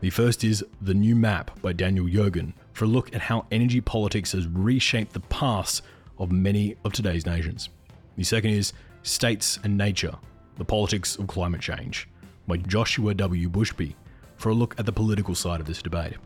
The 0.00 0.10
first 0.10 0.44
is 0.44 0.64
The 0.82 0.92
New 0.92 1.16
Map 1.16 1.60
by 1.62 1.72
Daniel 1.72 2.06
Yergin 2.06 2.52
for 2.74 2.84
a 2.84 2.88
look 2.88 3.14
at 3.14 3.22
how 3.22 3.46
energy 3.50 3.80
politics 3.80 4.32
has 4.32 4.46
reshaped 4.46 5.14
the 5.14 5.20
past 5.20 5.82
of 6.18 6.30
many 6.30 6.76
of 6.84 6.92
today's 6.92 7.24
nations. 7.24 7.70
The 8.16 8.24
second 8.24 8.50
is 8.50 8.74
States 9.02 9.58
and 9.64 9.78
Nature 9.78 10.14
The 10.58 10.64
Politics 10.64 11.16
of 11.16 11.26
Climate 11.26 11.62
Change 11.62 12.08
by 12.46 12.58
Joshua 12.58 13.14
W. 13.14 13.48
Busby 13.48 13.96
for 14.36 14.50
a 14.50 14.54
look 14.54 14.74
at 14.78 14.84
the 14.84 14.92
political 14.92 15.34
side 15.34 15.60
of 15.60 15.66
this 15.66 15.80
debate. 15.80 16.16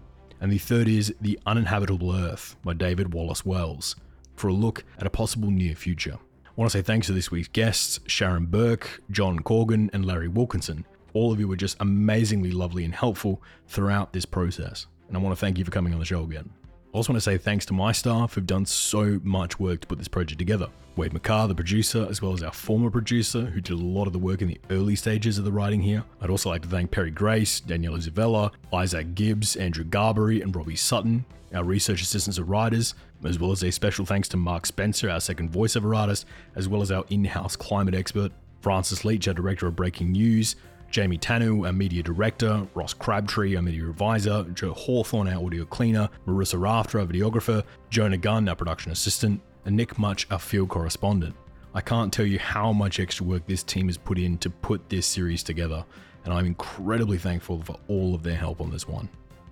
And 0.40 0.50
the 0.50 0.58
third 0.58 0.88
is 0.88 1.14
The 1.20 1.38
Uninhabitable 1.46 2.14
Earth 2.14 2.56
by 2.64 2.74
David 2.74 3.14
Wallace 3.14 3.46
Wells 3.46 3.94
for 4.34 4.48
a 4.48 4.52
look 4.52 4.84
at 4.98 5.06
a 5.06 5.10
possible 5.10 5.50
near 5.50 5.74
future. 5.74 6.18
I 6.58 6.60
want 6.60 6.72
to 6.72 6.78
say 6.78 6.82
thanks 6.82 7.06
to 7.06 7.12
this 7.12 7.30
week's 7.30 7.46
guests, 7.46 8.00
Sharon 8.08 8.46
Burke, 8.46 9.00
John 9.12 9.38
Conger, 9.38 9.74
and 9.92 10.04
Larry 10.04 10.26
Wilkerson. 10.26 10.84
All 11.14 11.30
of 11.30 11.38
you 11.38 11.46
were 11.46 11.54
just 11.54 11.76
amazingly 11.78 12.50
lovely 12.50 12.84
and 12.84 12.92
helpful 12.92 13.40
throughout 13.68 14.12
this 14.12 14.24
process. 14.24 14.86
And 15.06 15.16
I 15.16 15.20
want 15.20 15.36
to 15.36 15.40
thank 15.40 15.56
you 15.56 15.64
for 15.64 15.70
coming 15.70 15.92
on 15.92 16.00
the 16.00 16.04
show 16.04 16.24
again. 16.24 16.50
I 16.92 16.96
also 16.96 17.12
want 17.12 17.18
to 17.22 17.30
say 17.30 17.38
thanks 17.38 17.64
to 17.66 17.74
my 17.74 17.92
staff 17.92 18.34
who've 18.34 18.44
done 18.44 18.66
so 18.66 19.20
much 19.22 19.60
work 19.60 19.82
to 19.82 19.86
put 19.86 19.98
this 19.98 20.08
project 20.08 20.40
together. 20.40 20.66
Wade 20.96 21.12
McCarr, 21.12 21.46
the 21.46 21.54
producer, 21.54 22.08
as 22.10 22.20
well 22.20 22.32
as 22.32 22.42
our 22.42 22.50
former 22.50 22.90
producer, 22.90 23.42
who 23.42 23.60
did 23.60 23.74
a 23.74 23.76
lot 23.76 24.08
of 24.08 24.12
the 24.12 24.18
work 24.18 24.42
in 24.42 24.48
the 24.48 24.60
early 24.70 24.96
stages 24.96 25.38
of 25.38 25.44
the 25.44 25.52
writing 25.52 25.80
here. 25.80 26.02
I'd 26.20 26.28
also 26.28 26.48
like 26.48 26.62
to 26.62 26.68
thank 26.68 26.90
Perry 26.90 27.12
Grace, 27.12 27.60
Danielle 27.60 27.94
Isabella, 27.94 28.50
Isaac 28.72 29.14
Gibbs, 29.14 29.54
Andrew 29.54 29.84
Garbery, 29.84 30.42
and 30.42 30.56
Robbie 30.56 30.74
Sutton, 30.74 31.24
our 31.54 31.62
research 31.62 32.02
assistants 32.02 32.38
and 32.38 32.48
writers, 32.48 32.96
as 33.24 33.38
well 33.38 33.52
as 33.52 33.62
a 33.62 33.70
special 33.70 34.04
thanks 34.04 34.28
to 34.28 34.36
Mark 34.36 34.66
Spencer, 34.66 35.10
our 35.10 35.20
second 35.20 35.50
voiceover 35.50 35.96
artist, 35.96 36.26
as 36.54 36.68
well 36.68 36.82
as 36.82 36.90
our 36.90 37.04
in 37.10 37.24
house 37.24 37.56
climate 37.56 37.94
expert, 37.94 38.32
Francis 38.60 39.04
Leach, 39.04 39.28
our 39.28 39.34
director 39.34 39.66
of 39.66 39.76
breaking 39.76 40.12
news, 40.12 40.56
Jamie 40.90 41.18
Tanu, 41.18 41.66
our 41.66 41.72
media 41.72 42.02
director, 42.02 42.66
Ross 42.74 42.94
Crabtree, 42.94 43.56
our 43.56 43.62
media 43.62 43.88
advisor, 43.88 44.44
Joe 44.54 44.72
Hawthorne, 44.72 45.28
our 45.28 45.44
audio 45.44 45.64
cleaner, 45.64 46.08
Marissa 46.26 46.60
Rafter, 46.60 47.00
our 47.00 47.06
videographer, 47.06 47.62
Jonah 47.90 48.16
Gunn, 48.16 48.48
our 48.48 48.56
production 48.56 48.90
assistant, 48.92 49.40
and 49.64 49.76
Nick 49.76 49.98
Much, 49.98 50.26
our 50.30 50.38
field 50.38 50.70
correspondent. 50.70 51.34
I 51.74 51.82
can't 51.82 52.12
tell 52.12 52.24
you 52.24 52.38
how 52.38 52.72
much 52.72 52.98
extra 52.98 53.26
work 53.26 53.46
this 53.46 53.62
team 53.62 53.88
has 53.88 53.98
put 53.98 54.18
in 54.18 54.38
to 54.38 54.48
put 54.48 54.88
this 54.88 55.06
series 55.06 55.42
together, 55.42 55.84
and 56.24 56.32
I'm 56.32 56.46
incredibly 56.46 57.18
thankful 57.18 57.62
for 57.62 57.76
all 57.88 58.14
of 58.14 58.22
their 58.22 58.36
help 58.36 58.60
on 58.60 58.70
this 58.70 58.88
one. 58.88 59.08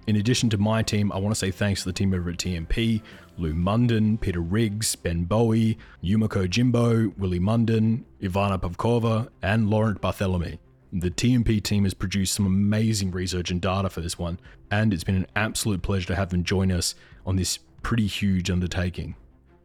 In 0.06 0.16
addition 0.16 0.48
to 0.50 0.58
my 0.58 0.82
team, 0.82 1.10
I 1.10 1.18
want 1.18 1.34
to 1.34 1.38
say 1.38 1.50
thanks 1.50 1.82
to 1.82 1.88
the 1.88 1.92
team 1.92 2.14
over 2.14 2.30
at 2.30 2.36
TMP 2.36 3.02
Lou 3.38 3.54
Munden, 3.54 4.18
Peter 4.18 4.40
Riggs, 4.40 4.94
Ben 4.94 5.24
Bowie, 5.24 5.76
Yumiko 6.02 6.48
Jimbo, 6.48 7.12
Willie 7.18 7.40
Munden, 7.40 8.04
Ivana 8.22 8.58
Pavkova, 8.58 9.28
and 9.42 9.68
Laurent 9.68 10.00
Barthélemy. 10.00 10.58
The 10.92 11.10
TMP 11.10 11.62
team 11.62 11.84
has 11.84 11.92
produced 11.92 12.34
some 12.34 12.46
amazing 12.46 13.10
research 13.10 13.50
and 13.50 13.60
data 13.60 13.90
for 13.90 14.00
this 14.00 14.18
one, 14.18 14.38
and 14.70 14.94
it's 14.94 15.04
been 15.04 15.16
an 15.16 15.26
absolute 15.34 15.82
pleasure 15.82 16.06
to 16.06 16.14
have 16.14 16.30
them 16.30 16.44
join 16.44 16.70
us 16.70 16.94
on 17.26 17.36
this 17.36 17.58
pretty 17.82 18.06
huge 18.06 18.48
undertaking. 18.48 19.16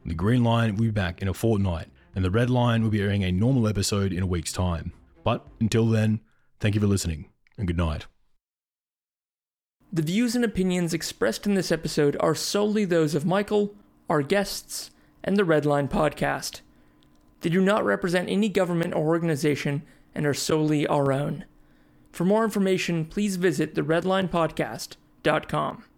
The 0.06 0.16
Green 0.16 0.44
Line 0.44 0.76
will 0.76 0.86
be 0.86 0.92
back 0.92 1.22
in 1.22 1.28
a 1.28 1.34
fortnight, 1.34 1.88
and 2.16 2.26
the 2.26 2.32
Red 2.32 2.50
Line 2.50 2.82
will 2.82 2.90
be 2.90 3.02
airing 3.02 3.24
a 3.24 3.32
normal 3.32 3.68
episode 3.68 4.12
in 4.12 4.24
a 4.24 4.28
week's 4.28 4.52
time. 4.52 4.92
But 5.24 5.48
until 5.60 5.86
then, 5.86 6.20
thank 6.60 6.74
you 6.74 6.82
for 6.82 6.88
listening, 6.88 7.30
and 7.58 7.68
good 7.68 7.78
night. 7.78 8.08
The 9.94 10.02
views 10.02 10.38
and 10.38 10.46
opinions 10.46 10.94
expressed 10.94 11.46
in 11.46 11.56
this 11.56 11.70
episode 11.70 12.16
are 12.22 12.34
solely 12.34 12.86
those 12.86 13.14
of 13.14 13.26
Michael, 13.26 13.76
our 14.10 14.22
guests, 14.22 14.90
and 15.22 15.36
the 15.36 15.44
Redline 15.44 15.90
podcast. 15.90 16.62
They 17.42 17.50
do 17.50 17.60
not 17.60 17.84
represent 17.84 18.30
any 18.30 18.48
government 18.48 18.94
or 18.94 19.08
organization 19.08 19.84
and 20.16 20.26
are 20.26 20.34
solely 20.34 20.88
our 20.88 21.12
own. 21.12 21.44
For 22.14 22.24
more 22.24 22.46
information, 22.46 23.04
please 23.04 23.36
visit 23.36 23.76
the 23.76 23.82
redlinepodcast.com. 23.82 25.84